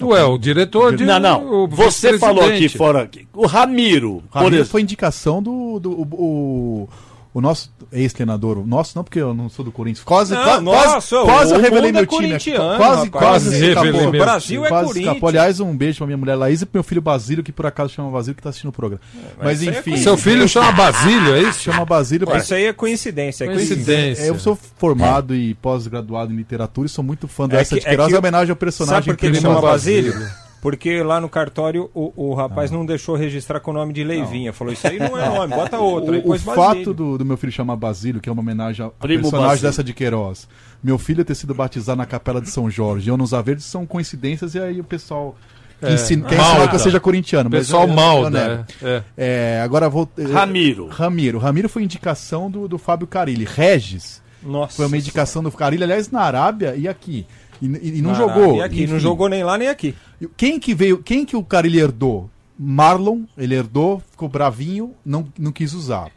Ué, 0.00 0.22
o 0.24 0.38
diretor 0.38 0.94
de. 0.94 1.04
Não, 1.04 1.18
não. 1.18 1.64
o 1.64 1.66
Você 1.66 2.16
falou 2.20 2.44
aqui 2.44 2.68
fora. 2.68 3.02
aqui, 3.02 3.26
O 3.34 3.46
Ramiro, 3.46 4.22
por 4.30 4.38
Ramiro 4.38 4.54
exemplo. 4.56 4.70
foi 4.70 4.82
indicação 4.82 5.42
do, 5.42 5.80
do 5.80 5.90
o, 5.90 6.02
o, 6.12 6.88
o 7.34 7.40
nosso 7.40 7.70
ex-treinador, 7.92 8.58
o 8.58 8.66
nosso 8.66 8.92
não, 8.96 9.04
porque 9.04 9.20
eu 9.20 9.32
não 9.34 9.48
sou 9.48 9.64
do 9.64 9.70
Corinthians. 9.70 10.02
Quase, 10.04 10.34
Não, 10.34 10.42
quase, 10.42 10.64
nossa, 10.64 11.16
quase, 11.16 11.26
quase 11.26 11.52
eu 11.52 11.58
o 11.58 11.62
revelei 11.62 11.92
mundo 11.92 11.94
meu 11.94 12.02
é 12.02 12.06
time. 12.06 12.34
aqui. 12.34 12.52
Quase, 12.52 12.78
quase 12.78 13.10
Quase 13.10 13.54
escapou. 13.54 13.82
revelei 13.84 14.10
meu 14.10 14.20
Brasil 14.20 14.64
é 14.64 14.68
quase 14.68 14.84
Corinthians. 14.86 15.06
escapou. 15.14 15.28
Aliás, 15.28 15.60
um 15.60 15.76
beijo 15.76 15.98
pra 15.98 16.06
minha 16.06 16.16
mulher 16.16 16.34
Laís 16.36 16.62
e 16.62 16.66
pro 16.66 16.78
meu 16.78 16.82
filho 16.82 17.00
Basílio, 17.02 17.44
que 17.44 17.52
por 17.52 17.66
acaso 17.66 17.92
chama 17.92 18.10
Basílio, 18.10 18.34
que 18.34 18.42
tá 18.42 18.48
assistindo 18.48 18.70
o 18.70 18.72
programa. 18.72 19.00
Mas 19.42 19.60
isso 19.60 19.70
aí 19.70 19.76
é 19.76 19.78
enfim. 19.80 19.96
Seu 19.98 20.16
filho 20.16 20.48
chama 20.48 20.72
Basílio, 20.72 21.34
é 21.36 21.42
isso? 21.42 21.60
chama 21.60 21.84
Basílio. 21.84 22.26
Pô, 22.26 22.36
Isso 22.36 22.54
aí 22.54 22.64
é 22.64 22.72
coincidência. 22.72 23.44
É 23.44 23.46
coincidência. 23.48 23.84
Coincidência. 23.84 24.22
Eu 24.24 24.38
sou 24.38 24.58
formado 24.78 25.34
e 25.34 25.54
pós-graduado 25.54 26.32
em 26.32 26.36
literatura 26.36 26.86
e 26.86 26.90
sou 26.90 27.04
muito 27.04 27.28
fã 27.28 27.44
É 27.44 27.48
dessa 27.48 27.74
que- 27.74 27.80
de 27.82 27.86
é 27.86 27.90
Queiroz 27.90 28.12
eu- 28.12 28.18
homenagem 28.18 28.50
ao 28.50 28.56
personagem 28.56 29.02
Sabe 29.04 29.16
por 29.16 29.16
que 29.20 29.26
ele 29.26 29.40
chama 29.40 29.56
chama 29.56 29.68
Basílio? 29.68 30.14
Porque 30.60 31.02
lá 31.04 31.20
no 31.20 31.28
cartório 31.28 31.88
o, 31.94 32.12
o 32.16 32.34
Ah. 32.34 32.42
rapaz 32.42 32.70
não 32.70 32.84
deixou 32.84 33.14
registrar 33.14 33.60
com 33.60 33.70
o 33.70 33.74
nome 33.74 33.92
de 33.92 34.02
Leivinha. 34.02 34.52
Falou, 34.52 34.72
isso 34.72 34.86
aí 34.88 34.98
não 34.98 35.16
é 35.16 35.28
nome, 35.28 35.54
bota 35.54 35.78
outro. 35.80 36.14
Aí 36.14 36.22
O, 36.24 36.32
o 36.32 36.38
fato 36.38 36.92
do, 36.92 37.16
do 37.16 37.24
meu 37.24 37.36
filho 37.36 37.52
chamar 37.52 37.76
Basílio, 37.76 38.20
que 38.20 38.28
é 38.28 38.32
uma 38.32 38.42
homenagem 38.42 38.84
ao 38.84 38.90
Primo 38.90 39.22
personagem 39.22 39.48
Basílio. 39.50 39.70
dessa 39.70 39.84
de 39.84 39.92
Queiroz, 39.94 40.48
meu 40.82 40.98
filho 40.98 41.24
ter 41.24 41.34
sido 41.36 41.54
batizado 41.54 41.98
na 41.98 42.06
capela 42.06 42.40
de 42.40 42.50
São 42.50 42.68
Jorge 42.68 43.08
e 43.08 43.10
eu 43.10 43.16
nos 43.16 43.30
Verdes 43.30 43.64
são 43.66 43.86
coincidências 43.86 44.54
e 44.54 44.58
aí 44.60 44.80
o 44.80 44.84
pessoal 44.84 45.36
É, 45.80 45.94
ensina, 45.94 46.28
quer 46.28 46.40
ensinar 46.40 46.68
que 46.68 46.74
eu 46.74 46.78
seja 46.80 46.98
corintiano. 46.98 47.48
Mas 47.48 47.60
pessoal 47.60 47.82
eu- 47.84 47.88
eu- 47.88 47.92
eu 47.92 47.96
malda. 47.96 48.48
nego. 48.48 48.64
é, 48.82 48.86
é. 48.88 49.02
É, 49.16 49.60
agora 49.62 49.88
vou. 49.88 50.08
Ramiro. 50.32 50.88
Ramiro. 50.88 51.38
Ramiro 51.38 51.68
foi 51.68 51.84
indicação 51.84 52.50
do, 52.50 52.66
do 52.66 52.78
Fábio 52.78 53.06
Carilli. 53.06 53.44
Regis 53.44 54.20
Nossa. 54.42 54.74
foi 54.76 54.86
uma 54.86 54.96
indicação 54.96 55.40
do 55.40 55.52
Carilli, 55.52 55.84
aliás, 55.84 56.10
na 56.10 56.20
Arábia 56.22 56.74
e 56.76 56.88
aqui. 56.88 57.24
E, 57.60 57.66
e- 57.66 57.98
e 57.98 58.02
não 58.02 58.14
jogou. 58.14 58.42
Arábia, 58.44 58.64
aqui, 58.64 58.86
não 58.86 58.94
enfim. 58.94 58.98
jogou 59.00 59.28
nem 59.28 59.42
lá 59.44 59.56
nem 59.58 59.68
aqui. 59.68 59.94
Quem 60.36 60.58
que 60.60 60.74
veio, 60.74 60.98
quem 60.98 61.24
que 61.24 61.36
o 61.36 61.42
Carilli 61.42 61.78
herdou? 61.80 62.30
Marlon, 62.58 63.22
ele 63.36 63.54
herdou, 63.54 64.02
ficou 64.10 64.28
bravinho, 64.28 64.92
não, 65.04 65.26
não 65.38 65.52
quis 65.52 65.72
usar. 65.74 66.10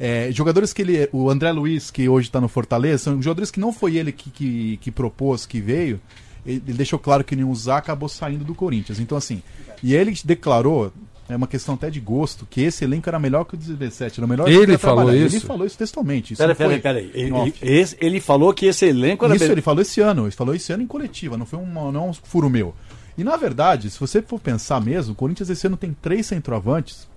É, 0.00 0.30
jogadores 0.32 0.72
que 0.72 0.82
ele. 0.82 1.08
O 1.12 1.30
André 1.30 1.52
Luiz, 1.52 1.90
que 1.90 2.08
hoje 2.08 2.28
está 2.28 2.40
no 2.40 2.48
Fortaleza, 2.48 3.04
são 3.04 3.22
jogadores 3.22 3.50
que 3.50 3.60
não 3.60 3.72
foi 3.72 3.96
ele 3.96 4.10
que, 4.12 4.30
que, 4.30 4.76
que 4.78 4.90
propôs, 4.90 5.46
que 5.46 5.60
veio. 5.60 6.00
Ele, 6.44 6.62
ele 6.66 6.76
deixou 6.76 6.98
claro 6.98 7.22
que 7.22 7.36
não 7.36 7.44
ia 7.44 7.48
usar, 7.52 7.76
acabou 7.78 8.08
saindo 8.08 8.44
do 8.44 8.54
Corinthians. 8.54 8.98
Então, 8.98 9.16
assim. 9.16 9.42
E 9.82 9.94
ele 9.94 10.14
declarou, 10.24 10.90
é 11.28 11.36
uma 11.36 11.46
questão 11.46 11.74
até 11.74 11.88
de 11.90 12.00
gosto, 12.00 12.46
que 12.48 12.60
esse 12.62 12.84
elenco 12.84 13.08
era 13.08 13.18
melhor 13.18 13.44
que 13.44 13.54
o 13.54 13.56
17. 13.56 14.20
Era 14.20 14.26
o 14.26 14.28
melhor 14.28 14.48
Ele 14.48 14.76
falou 14.78 15.04
trabalhar. 15.04 15.24
isso? 15.26 15.36
Ele 15.36 15.44
falou 15.46 15.66
isso 15.66 15.78
textualmente. 15.78 16.32
Isso 16.34 16.42
foi 16.42 16.54
peraí, 16.54 16.80
peraí. 16.80 17.10
Ele, 17.14 17.30
ele- 17.38 17.54
esse- 17.62 17.96
ele 18.00 18.20
falou 18.20 18.52
que 18.52 18.66
esse 18.66 18.84
elenco 18.86 19.24
era. 19.24 19.34
Isso 19.34 19.44
bem- 19.44 19.52
ele 19.52 19.62
falou 19.62 19.80
esse 19.82 20.00
ano, 20.00 20.24
ele 20.24 20.30
falou 20.32 20.54
esse 20.54 20.72
ano 20.72 20.82
em 20.82 20.86
coletiva, 20.86 21.36
não 21.36 21.46
foi 21.46 21.58
um, 21.58 21.66
não 21.92 22.06
é 22.06 22.10
um 22.10 22.12
furo 22.12 22.50
meu. 22.50 22.74
E 23.16 23.22
na 23.24 23.36
verdade, 23.36 23.90
se 23.90 23.98
você 24.00 24.20
for 24.20 24.40
pensar 24.40 24.80
mesmo, 24.80 25.12
o 25.12 25.16
Corinthians 25.16 25.48
esse 25.48 25.66
ano 25.66 25.76
tem 25.76 25.96
três 26.02 26.26
centroavantes 26.26 27.08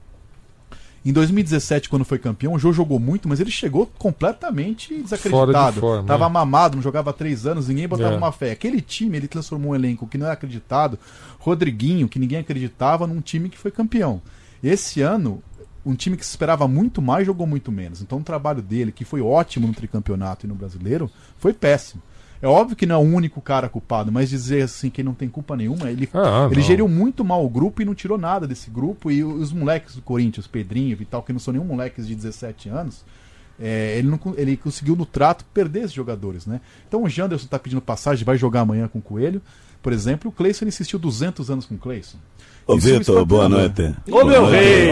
Em 1.08 1.14
2017, 1.14 1.88
quando 1.88 2.04
foi 2.04 2.20
campeão, 2.20 2.52
o 2.52 2.60
Jô 2.60 2.74
jogou 2.74 3.00
muito, 3.00 3.30
mas 3.30 3.40
ele 3.40 3.50
chegou 3.50 3.86
completamente 3.98 4.94
desacreditado. 4.94 5.54
Fora 5.54 5.72
de 5.72 5.80
forma, 5.80 6.04
Tava 6.04 6.26
né? 6.28 6.34
mamado, 6.34 6.76
não 6.76 6.84
jogava 6.84 7.12
há 7.12 7.14
três 7.14 7.46
anos, 7.46 7.70
ninguém 7.70 7.88
botava 7.88 8.14
É. 8.14 8.18
uma 8.18 8.30
fé. 8.34 8.52
Aquele 8.52 8.82
time, 8.82 9.16
ele 9.16 9.26
transformou 9.30 9.72
um 9.72 9.76
elenco 9.76 10.06
que 10.06 10.18
não 10.18 10.26
era 10.26 10.34
acreditado, 10.34 11.00
Rodriguinho, 11.40 12.10
que 12.10 12.20
ninguém 12.20 12.40
acreditava, 12.40 13.08
num 13.08 13.22
time 13.22 13.48
que 13.48 13.58
foi 13.58 13.72
campeão. 13.72 14.22
Esse 14.62 15.00
ano, 15.02 15.42
um 15.86 15.96
time 15.96 16.18
que 16.18 16.26
se 16.26 16.32
esperava 16.32 16.68
muito 16.68 17.02
mais 17.02 17.26
jogou 17.26 17.48
muito 17.48 17.72
menos. 17.72 18.02
Então 18.02 18.18
o 18.18 18.24
trabalho 18.24 18.62
dele, 18.62 18.92
que 18.92 19.06
foi 19.06 19.22
ótimo 19.22 19.66
no 19.66 19.74
tricampeonato 19.74 20.46
e 20.46 20.50
no 20.50 20.56
brasileiro, 20.56 21.10
foi 21.38 21.54
péssimo. 21.54 22.02
É 22.42 22.48
óbvio 22.48 22.76
que 22.76 22.86
não 22.86 22.96
é 22.96 22.98
o 22.98 23.02
único 23.02 23.42
cara 23.42 23.68
culpado, 23.68 24.12
mas 24.12 24.30
dizer 24.30 24.62
assim 24.62 24.90
que 24.90 25.02
ele 25.02 25.08
não 25.08 25.16
tem 25.16 25.28
culpa 25.28 25.56
nenhuma, 25.56 25.90
ele, 25.90 26.08
Ah, 26.14 26.48
ele 26.52 26.62
geriu 26.62 26.88
muito 26.88 27.24
mal 27.26 27.44
o 27.44 27.50
grupo 27.50 27.82
e 27.82 27.86
não 27.86 27.96
tirou 27.96 28.18
nada 28.18 28.48
desse 28.48 28.70
grupo. 28.70 29.12
E 29.12 29.24
os 29.24 29.52
moleques 29.52 29.96
do 29.96 30.02
Corinthians, 30.02 30.46
Pedrinho 30.48 30.98
e 31.00 31.06
tal, 31.06 31.24
que 31.24 31.34
não 31.34 31.40
são 31.40 31.52
nenhum 31.52 31.66
moleques 31.66 32.08
de 32.08 32.14
17 32.14 32.70
anos, 32.70 33.04
é, 33.60 33.98
ele, 33.98 34.08
não, 34.08 34.20
ele 34.38 34.56
conseguiu 34.56 34.96
no 34.96 35.06
trato 35.06 35.44
perder 35.54 35.80
esses 35.80 35.94
jogadores, 35.94 36.46
né? 36.46 36.62
Então 36.88 37.04
o 37.04 37.10
Janderson 37.10 37.48
tá 37.48 37.58
pedindo 37.58 37.82
passagem, 37.82 38.24
vai 38.24 38.38
jogar 38.38 38.62
amanhã 38.62 38.88
com 38.88 39.00
o 39.00 39.02
Coelho. 39.02 39.42
Por 39.82 39.94
exemplo, 39.94 40.30
o 40.30 40.32
Cleison 40.32 40.66
insistiu 40.66 41.00
200 41.00 41.50
anos 41.50 41.66
com 41.66 41.76
o 41.76 41.78
Cleison. 41.78 42.18
Ô, 42.68 42.76
é 42.76 42.80
Vitor, 42.80 43.26
boa 43.26 43.48
noite. 43.48 43.96
Ô, 44.12 44.26
meu 44.26 44.46
rei! 44.46 44.92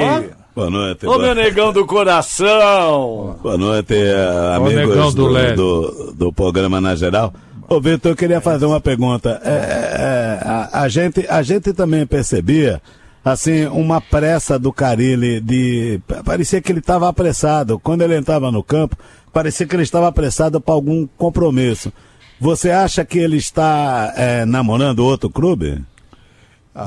Boa 0.55 0.69
noite. 0.69 1.05
Ô, 1.05 1.09
boa- 1.09 1.21
meu 1.21 1.35
negão 1.35 1.73
do 1.73 1.85
coração! 1.85 3.37
Boa 3.43 3.57
noite, 3.57 3.93
eh, 3.93 4.55
amigos 4.55 5.13
do 5.13 5.27
do, 5.27 5.55
do, 5.55 6.13
do 6.13 6.33
programa 6.33 6.79
na 6.79 6.95
geral. 6.95 7.33
Ô, 7.67 7.81
Vitor, 7.81 8.11
eu 8.11 8.15
queria 8.15 8.39
fazer 8.39 8.65
uma 8.65 8.79
pergunta. 8.79 9.41
É, 9.43 9.49
é, 9.49 10.47
a, 10.47 10.81
a 10.83 10.87
gente, 10.87 11.25
a 11.27 11.41
gente 11.41 11.73
também 11.73 12.05
percebia, 12.05 12.81
assim, 13.23 13.65
uma 13.65 13.99
pressa 13.99 14.57
do 14.57 14.71
Carilli 14.71 15.41
de... 15.41 15.99
Parecia 16.23 16.61
que 16.61 16.71
ele 16.71 16.79
estava 16.79 17.09
apressado. 17.09 17.77
Quando 17.79 18.03
ele 18.03 18.15
entrava 18.15 18.49
no 18.51 18.63
campo, 18.63 18.95
parecia 19.33 19.65
que 19.65 19.75
ele 19.75 19.83
estava 19.83 20.07
apressado 20.07 20.61
para 20.61 20.73
algum 20.73 21.05
compromisso. 21.17 21.91
Você 22.39 22.69
acha 22.71 23.03
que 23.03 23.17
ele 23.19 23.37
está 23.37 24.13
eh, 24.15 24.45
namorando 24.45 24.99
outro 24.99 25.29
clube? 25.29 25.81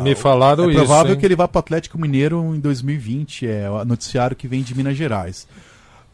Me 0.03 0.15
falaram 0.15 0.65
É 0.65 0.69
isso. 0.69 0.77
provável 0.77 1.13
hein? 1.15 1.19
que 1.19 1.25
ele 1.27 1.37
vá 1.37 1.49
para 1.49 1.59
o 1.59 1.61
Atlético 1.61 1.99
Mineiro 1.99 2.55
em 2.55 2.61
2020, 2.61 3.47
é 3.47 3.71
o 3.71 3.85
noticiário 3.85 4.37
que 4.37 4.47
vem 4.49 4.63
de 4.63 4.75
Minas 4.77 4.97
Gerais. 4.97 5.47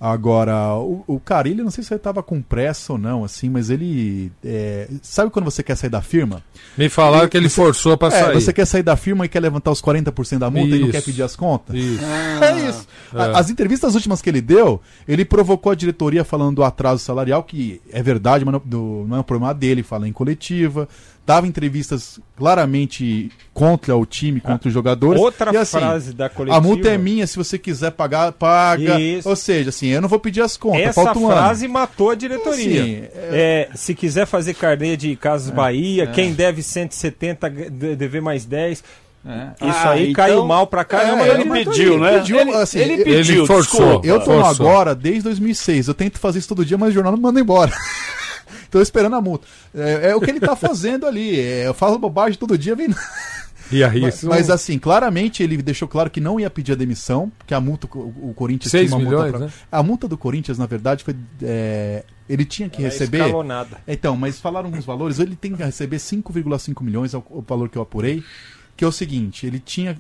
Agora, 0.00 0.74
o, 0.74 1.02
o 1.06 1.20
Carilli, 1.20 1.62
não 1.62 1.70
sei 1.70 1.82
se 1.82 1.90
ele 1.94 1.98
estava 1.98 2.22
com 2.22 2.42
pressa 2.42 2.92
ou 2.92 2.98
não, 2.98 3.24
assim, 3.24 3.48
mas 3.48 3.70
ele. 3.70 4.30
é, 4.44 4.88
sabe 5.00 5.30
quando 5.30 5.46
você 5.46 5.62
quer 5.62 5.76
sair 5.76 5.88
da 5.88 6.02
firma? 6.02 6.42
Me 6.76 6.88
falaram 6.90 7.26
que 7.28 7.37
ele 7.37 7.48
forçou 7.48 7.96
pra 7.96 8.08
É, 8.08 8.10
sair. 8.10 8.34
você 8.34 8.52
quer 8.52 8.66
sair 8.66 8.82
da 8.82 8.96
firma 8.96 9.24
e 9.24 9.28
quer 9.28 9.40
levantar 9.40 9.70
os 9.70 9.80
40% 9.80 10.38
da 10.38 10.50
multa 10.50 10.74
e 10.76 10.78
não 10.80 10.88
Isso. 10.88 10.90
quer 10.90 11.02
pedir 11.02 11.22
as 11.22 11.34
contas? 11.37 11.74
Isso. 11.76 12.04
É 12.04 12.68
isso. 12.68 12.87
A- 13.14 13.38
As 13.38 13.48
entrevistas 13.48 13.94
últimas 13.94 14.20
que 14.20 14.28
ele 14.28 14.42
deu, 14.42 14.80
ele 15.08 15.24
provocou 15.24 15.72
a 15.72 15.74
diretoria 15.74 16.24
falando 16.24 16.56
do 16.56 16.64
atraso 16.64 17.02
salarial, 17.02 17.42
que 17.44 17.80
é 17.90 18.02
verdade, 18.02 18.44
mas 18.44 18.52
não, 18.52 18.62
do- 18.62 19.06
não 19.08 19.16
é 19.16 19.20
um 19.20 19.24
problema 19.24 19.54
dele, 19.54 19.82
fala 19.82 20.06
em 20.08 20.12
coletiva. 20.12 20.87
Dava 21.26 21.46
entrevistas 21.46 22.20
claramente 22.37 23.30
contra 23.54 23.96
o 23.96 24.04
time, 24.04 24.40
contra 24.40 24.68
os 24.68 24.74
jogadores. 24.74 25.18
Outra 25.20 25.52
E, 25.54 25.56
assim, 25.56 25.78
frase 25.78 26.12
da 26.12 26.28
coletiva. 26.28 26.58
A 26.58 26.60
multa 26.60 26.88
é 26.90 26.98
minha, 26.98 27.26
se 27.26 27.37
você 27.37 27.56
quiser 27.58 27.92
pagar, 27.92 28.30
paga. 28.32 29.00
Isso. 29.00 29.26
Ou 29.28 29.34
seja, 29.34 29.70
assim, 29.70 29.87
eu 29.88 30.02
não 30.02 30.08
vou 30.08 30.18
pedir 30.18 30.42
as 30.42 30.56
contas. 30.58 30.82
Essa 30.82 31.02
falta 31.02 31.18
um 31.18 31.26
frase 31.28 31.64
ano. 31.64 31.72
matou 31.74 32.10
a 32.10 32.14
diretoria. 32.14 32.80
Assim, 32.82 33.02
É, 33.32 33.68
se 33.74 33.94
quiser 33.94 34.26
fazer 34.26 34.52
carnê 34.52 34.98
de 34.98 35.16
Casas 35.16 35.48
Bahia, 35.50 36.06
quem 36.06 36.34
deve 36.34 36.62
170, 36.62 37.48
de- 37.48 37.96
dever 37.96 38.20
mais 38.20 38.44
10. 38.44 38.78
Isso 38.80 38.84
Ah, 39.62 39.90
aí 39.92 40.10
então- 40.10 40.24
caiu 40.26 40.44
mal 40.44 40.66
pra 40.66 40.84
caramba. 40.84 41.22
É, 41.26 41.30
ele 41.30 41.44
diretoria. 41.44 41.64
pediu, 41.64 41.98
né? 41.98 42.18
pediu, 42.18 42.38
ele, 42.40 42.50
assim, 42.54 42.78
ele 42.78 42.92
ele 42.92 43.04
pediu, 43.04 43.46
forçou. 43.46 43.80
desculpa. 43.80 44.06
Eu 44.06 44.18
tô 44.18 44.26
Forçou. 44.26 44.66
agora 44.68 44.94
desde 44.94 45.22
2006. 45.22 45.88
Eu 45.88 45.94
tento 45.94 46.18
fazer 46.18 46.40
isso 46.40 46.48
todo 46.48 46.62
dia, 46.66 46.76
mas 46.76 46.90
o 46.90 46.92
jornal 46.92 47.12
não 47.12 47.18
manda 47.18 47.40
embora. 47.40 47.72
tô 48.74 48.82
esperando 48.82 49.14
a 49.14 49.20
multa. 49.20 49.46
É, 49.72 50.10
é 50.10 50.16
o 50.16 50.20
que 50.20 50.28
ele 50.30 50.40
tá 50.40 50.56
fazendo 50.56 51.06
ali. 51.06 51.38
É, 51.38 51.68
eu 51.68 51.74
falo 51.74 51.96
bobagem 51.98 52.37
todo 52.38 52.58
dia, 52.58 52.74
vem. 52.74 52.88
E 53.72 53.82
aí, 53.82 54.00
Mas, 54.02 54.16
isso- 54.16 54.28
mas, 54.28 54.50
assim, 54.50 54.78
claramente 54.78 55.42
ele 55.42 55.56
deixou 55.62 55.88
claro 55.88 56.10
que 56.10 56.20
não 56.20 56.38
ia 56.38 56.50
pedir 56.50 56.72
a 56.72 56.74
demissão, 56.74 57.32
que 57.46 57.54
a 57.54 57.60
multa, 57.60 57.87
o, 57.96 58.30
o 58.30 58.34
Corinthians 58.34 58.70
Seis 58.70 58.88
tinha 58.90 58.98
uma 58.98 59.04
milhões, 59.04 59.30
multa. 59.30 59.46
né? 59.46 59.52
A 59.72 59.82
multa 59.82 60.06
do 60.08 60.18
Corinthians, 60.18 60.58
na 60.58 60.66
verdade, 60.66 61.02
foi. 61.04 61.14
é, 61.42 62.04
ele 62.28 62.44
tinha 62.44 62.68
que 62.68 62.78
Ela 62.78 62.88
é 62.88 62.90
receber. 62.90 63.18
escalonada. 63.22 63.78
Então, 63.88 64.16
mas 64.16 64.38
falaram 64.40 64.68
uns 64.70 64.84
valores. 64.84 65.18
Ele 65.18 65.34
tem 65.37 65.54
que 65.54 65.62
receber 65.62 65.96
5,5 65.98 66.82
milhões, 66.82 67.14
é 67.14 67.18
o 67.18 67.42
valor 67.46 67.68
que 67.68 67.78
eu 67.78 67.82
apurei. 67.82 68.22
Que 68.76 68.84
é 68.84 68.88
o 68.88 68.92
seguinte, 68.92 69.46
ele 69.46 69.60
tinha. 69.60 69.96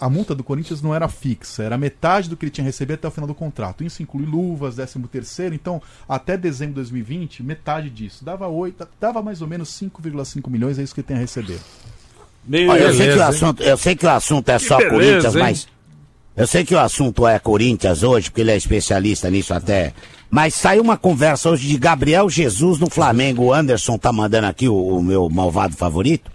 A 0.00 0.10
multa 0.10 0.34
do 0.34 0.44
Corinthians 0.44 0.82
não 0.82 0.94
era 0.94 1.08
fixa, 1.08 1.62
era 1.62 1.78
metade 1.78 2.28
do 2.28 2.36
que 2.36 2.44
ele 2.44 2.50
tinha 2.50 2.64
que 2.64 2.68
receber 2.68 2.94
até 2.94 3.08
o 3.08 3.10
final 3.10 3.26
do 3.26 3.34
contrato. 3.34 3.82
Isso 3.82 4.02
inclui 4.02 4.26
luvas, 4.26 4.74
13 4.74 4.98
terceiro, 5.10 5.54
então, 5.54 5.80
até 6.06 6.36
dezembro 6.36 6.74
de 6.74 6.80
2020, 6.80 7.42
metade 7.42 7.88
disso. 7.88 8.24
Dava 8.24 8.46
8, 8.46 8.86
dava 9.00 9.22
mais 9.22 9.40
ou 9.40 9.48
menos 9.48 9.70
5,5 9.70 10.50
milhões, 10.50 10.78
é 10.78 10.82
isso 10.82 10.94
que 10.94 11.00
ele 11.00 11.06
tem 11.06 11.16
a 11.16 11.20
receber. 11.20 11.58
Meu 12.46 12.70
Olha, 12.70 12.80
eu, 12.80 12.94
sei 12.94 13.12
que 13.12 13.18
o 13.18 13.22
assunto, 13.22 13.62
eu 13.62 13.76
sei 13.76 13.96
que 13.96 14.06
o 14.06 14.10
assunto 14.10 14.48
é 14.50 14.58
só 14.58 14.76
beleza, 14.76 14.94
Corinthians, 14.94 15.34
hein? 15.34 15.42
mas. 15.42 15.68
Eu 16.36 16.46
sei 16.46 16.64
que 16.64 16.74
o 16.74 16.78
assunto 16.78 17.26
é 17.26 17.36
Corinthians 17.38 18.04
hoje, 18.04 18.30
porque 18.30 18.42
ele 18.42 18.52
é 18.52 18.56
especialista 18.56 19.28
nisso 19.28 19.52
até. 19.52 19.92
Mas 20.30 20.54
saiu 20.54 20.82
uma 20.82 20.96
conversa 20.96 21.50
hoje 21.50 21.66
de 21.66 21.76
Gabriel 21.76 22.30
Jesus 22.30 22.78
no 22.78 22.88
Flamengo. 22.88 23.44
O 23.44 23.52
Anderson 23.52 23.98
tá 23.98 24.12
mandando 24.12 24.46
aqui 24.46 24.68
o, 24.68 24.76
o 24.76 25.02
meu 25.02 25.28
malvado 25.28 25.74
favorito. 25.74 26.30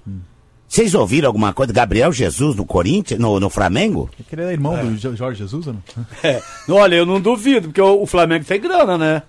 Vocês 0.74 0.96
ouviram 0.96 1.28
alguma 1.28 1.54
coisa? 1.54 1.72
Gabriel 1.72 2.12
Jesus 2.12 2.56
no 2.56 2.66
Corinthians, 2.66 3.20
no, 3.20 3.40
no 3.40 3.48
Flamengo? 3.50 4.10
É 4.20 4.24
que 4.24 4.34
ele 4.34 4.42
é 4.44 4.52
irmão 4.52 4.76
do 4.76 4.98
Jo- 4.98 5.16
Jorge 5.16 5.38
Jesus, 5.40 5.68
ou 5.68 5.74
não? 5.74 5.84
É. 6.24 6.42
Olha, 6.68 6.96
eu 6.96 7.06
não 7.06 7.22
duvido, 7.22 7.68
porque 7.68 7.80
o, 7.82 8.02
o 8.02 8.08
Flamengo 8.08 8.44
tem 8.44 8.60
grana, 8.60 8.98
né? 8.98 9.22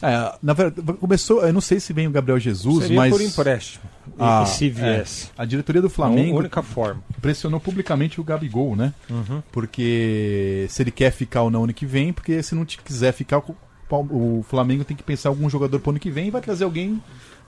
É, 0.00 0.32
na 0.40 0.52
verdade, 0.52 0.80
começou. 0.98 1.42
Eu 1.44 1.52
não 1.52 1.60
sei 1.60 1.80
se 1.80 1.92
vem 1.92 2.06
o 2.06 2.10
Gabriel 2.10 2.38
Jesus, 2.38 2.82
Seria 2.84 2.96
mas. 2.96 3.10
por 3.12 3.20
empréstimo. 3.20 3.84
E- 4.06 4.10
Ah, 4.18 4.44
e 4.44 4.48
se 4.48 4.68
viesse. 4.70 5.28
A 5.36 5.44
diretoria 5.44 5.80
do 5.80 5.88
A 5.88 5.90
Flamengo 5.90 6.38
única 6.38 6.62
forma. 6.62 7.02
pressionou 7.20 7.58
publicamente 7.58 8.20
o 8.20 8.24
Gabigol, 8.24 8.76
né? 8.76 8.92
Uhum. 9.10 9.42
Porque 9.50 10.66
se 10.68 10.82
ele 10.82 10.90
quer 10.92 11.10
ficar 11.10 11.42
ou 11.42 11.50
não 11.50 11.64
ano 11.64 11.74
que 11.74 11.84
vem, 11.86 12.12
porque 12.12 12.42
se 12.44 12.54
não 12.54 12.64
te 12.64 12.78
quiser 12.78 13.12
ficar, 13.12 13.38
o, 13.38 13.56
o 13.90 14.44
Flamengo 14.48 14.84
tem 14.84 14.96
que 14.96 15.02
pensar 15.02 15.28
algum 15.30 15.50
jogador 15.50 15.78
pro 15.80 15.90
ano 15.90 15.98
que 16.00 16.10
vem 16.10 16.28
e 16.28 16.30
vai 16.30 16.40
trazer 16.40 16.64
alguém 16.64 17.02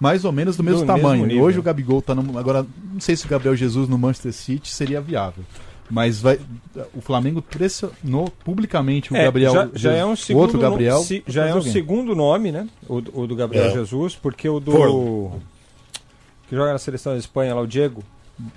mais 0.05 0.23
ou 0.25 0.31
menos 0.33 0.55
do 0.57 0.63
mesmo 0.63 0.81
Do 0.83 0.87
tamanho. 0.87 1.13
mesmo 1.23 1.27
nível. 1.27 1.45
Hoje 1.45 1.59
o 1.59 1.63
Gabigol 1.63 2.03
tá 2.03 2.15
no. 2.15 2.39
Agora, 2.39 2.67
não 2.93 3.01
sei 3.01 3.17
se 3.17 3.25
o 3.25 3.29
Gabriel 3.29 3.57
Jesus 3.57 3.89
no 3.89 3.97
Manchester 3.97 4.33
City 4.35 4.69
seria 4.71 5.01
viável. 5.01 5.43
Mas 5.91 6.21
vai, 6.21 6.39
o 6.95 7.01
Flamengo 7.01 7.41
pressionou 7.43 8.29
publicamente 8.45 9.13
o 9.13 9.17
É, 9.17 9.25
Gabriel. 9.25 9.53
já, 9.53 9.69
já 9.75 9.93
é 9.93 10.05
um 10.05 10.15
segundo 10.17 10.43
outro 10.43 10.57
no- 10.59 10.63
Gabriel. 10.63 10.99
se- 11.01 11.23
já 11.27 11.47
é 11.47 11.53
um 11.55 11.57
alguém. 11.59 11.73
segundo 11.73 12.15
nome, 12.15 12.53
né? 12.53 12.69
O, 12.89 13.01
do- 13.01 13.19
o 13.21 13.27
do 13.27 13.35
Gabriel 13.37 13.67
É. 13.67 13.71
Jesus, 13.73 14.15
porque 14.15 14.47
o 14.49 14.61
do 14.61 15.31
que 16.49 16.55
joga 16.57 16.73
na 16.73 16.79
seleção 16.79 17.13
da 17.13 17.19
Espanha 17.19 17.55
lá, 17.55 17.61
o 17.63 17.67
Diego, 17.67 18.03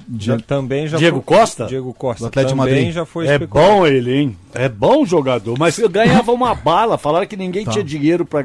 Diego- 0.08 0.42
também 0.42 0.88
já 0.88 0.98
Diego 0.98 1.22
foi, 1.26 1.38
Costa? 1.38 1.66
Diego 1.68 1.94
Costa 1.94 2.24
Do 2.24 2.28
Atlético 2.28 2.56
de 2.56 2.60
também 2.60 2.76
Madrid. 2.76 2.94
já 2.96 3.06
foi 3.06 3.28
É 3.28 3.34
especulado. 3.34 3.70
bom 3.72 3.86
ele, 3.88 4.12
hein? 4.16 4.38
É 4.56 4.68
bom 4.68 5.06
jogador, 5.06 5.56
mas 5.60 5.78
eu 5.78 5.88
ganhava 5.88 6.32
uma 6.32 6.56
bala. 6.56 6.98
Falaram 6.98 7.28
que 7.28 7.38
ninguém 7.38 7.64
Tá. 7.64 7.72
tinha 7.72 7.84
dinheiro 7.84 8.26
pra 8.26 8.44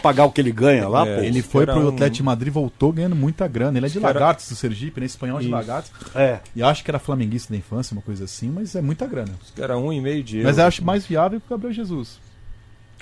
pagar 0.00 0.24
o 0.24 0.32
que 0.32 0.40
ele 0.40 0.50
ganha 0.50 0.88
lá, 0.88 1.06
É, 1.06 1.16
pô. 1.16 1.22
Ele 1.22 1.42
foi 1.42 1.66
pro 1.66 1.78
um- 1.78 1.88
Atlético 1.88 2.16
de 2.16 2.22
Madrid 2.22 2.52
voltou 2.52 2.90
ganhando 2.92 3.14
muita 3.14 3.46
grana. 3.46 3.76
Ele 3.78 3.84
é 3.84 3.88
de 3.90 3.98
Era- 3.98 4.06
Lagartos 4.08 4.48
do 4.48 4.54
Sergipe, 4.56 5.00
né? 5.00 5.06
Espanhol 5.06 5.38
de 5.40 5.44
Isso. 5.44 5.54
Lagartos. 5.54 5.90
É. 6.14 6.38
E 6.56 6.62
acho 6.62 6.82
que 6.82 6.90
era 6.90 6.98
flamenguista 6.98 7.52
da 7.52 7.58
infância, 7.58 7.94
uma 7.94 8.02
coisa 8.02 8.24
assim, 8.24 8.48
mas 8.48 8.74
é 8.74 8.80
muita 8.80 9.06
grana. 9.06 9.32
Era 9.58 9.76
um 9.76 9.92
e 9.92 10.00
meio 10.00 10.22
de 10.22 10.42
Mas 10.42 10.58
acho 10.58 10.82
mais 10.82 11.06
viável 11.06 11.38
que 11.38 11.46
o 11.46 11.50
Gabriel 11.50 11.74
Jesus. 11.74 12.18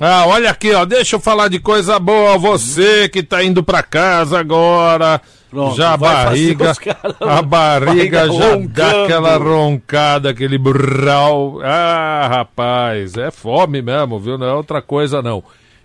Ah, 0.00 0.24
olha 0.26 0.50
aqui, 0.50 0.72
ó. 0.72 0.84
Deixa 0.86 1.16
eu 1.16 1.20
falar 1.20 1.48
de 1.48 1.58
coisa 1.58 1.98
boa. 1.98 2.38
Você 2.38 3.08
que 3.08 3.22
tá 3.22 3.44
indo 3.44 3.62
pra 3.62 3.82
casa 3.82 4.38
agora. 4.40 5.20
Pronto, 5.50 5.76
já 5.76 5.92
a 5.92 5.96
barriga. 5.96 6.74
caras- 6.76 7.16
A 7.20 7.42
barriga 7.42 7.86
barriga 7.86 8.18
já 8.32 8.52
roncando. 8.54 8.68
dá 8.68 9.04
aquela 9.04 9.36
roncada, 9.36 10.30
aquele 10.30 10.56
brau. 10.58 11.60
Ah, 11.62 12.26
rapaz, 12.30 13.16
é 13.16 13.30
fome 13.30 13.82
mesmo, 13.82 14.18
viu? 14.18 14.38
Não 14.38 14.46
é 14.46 14.52
outra 14.54 14.80
coisa, 14.80 15.20
não. 15.20 15.42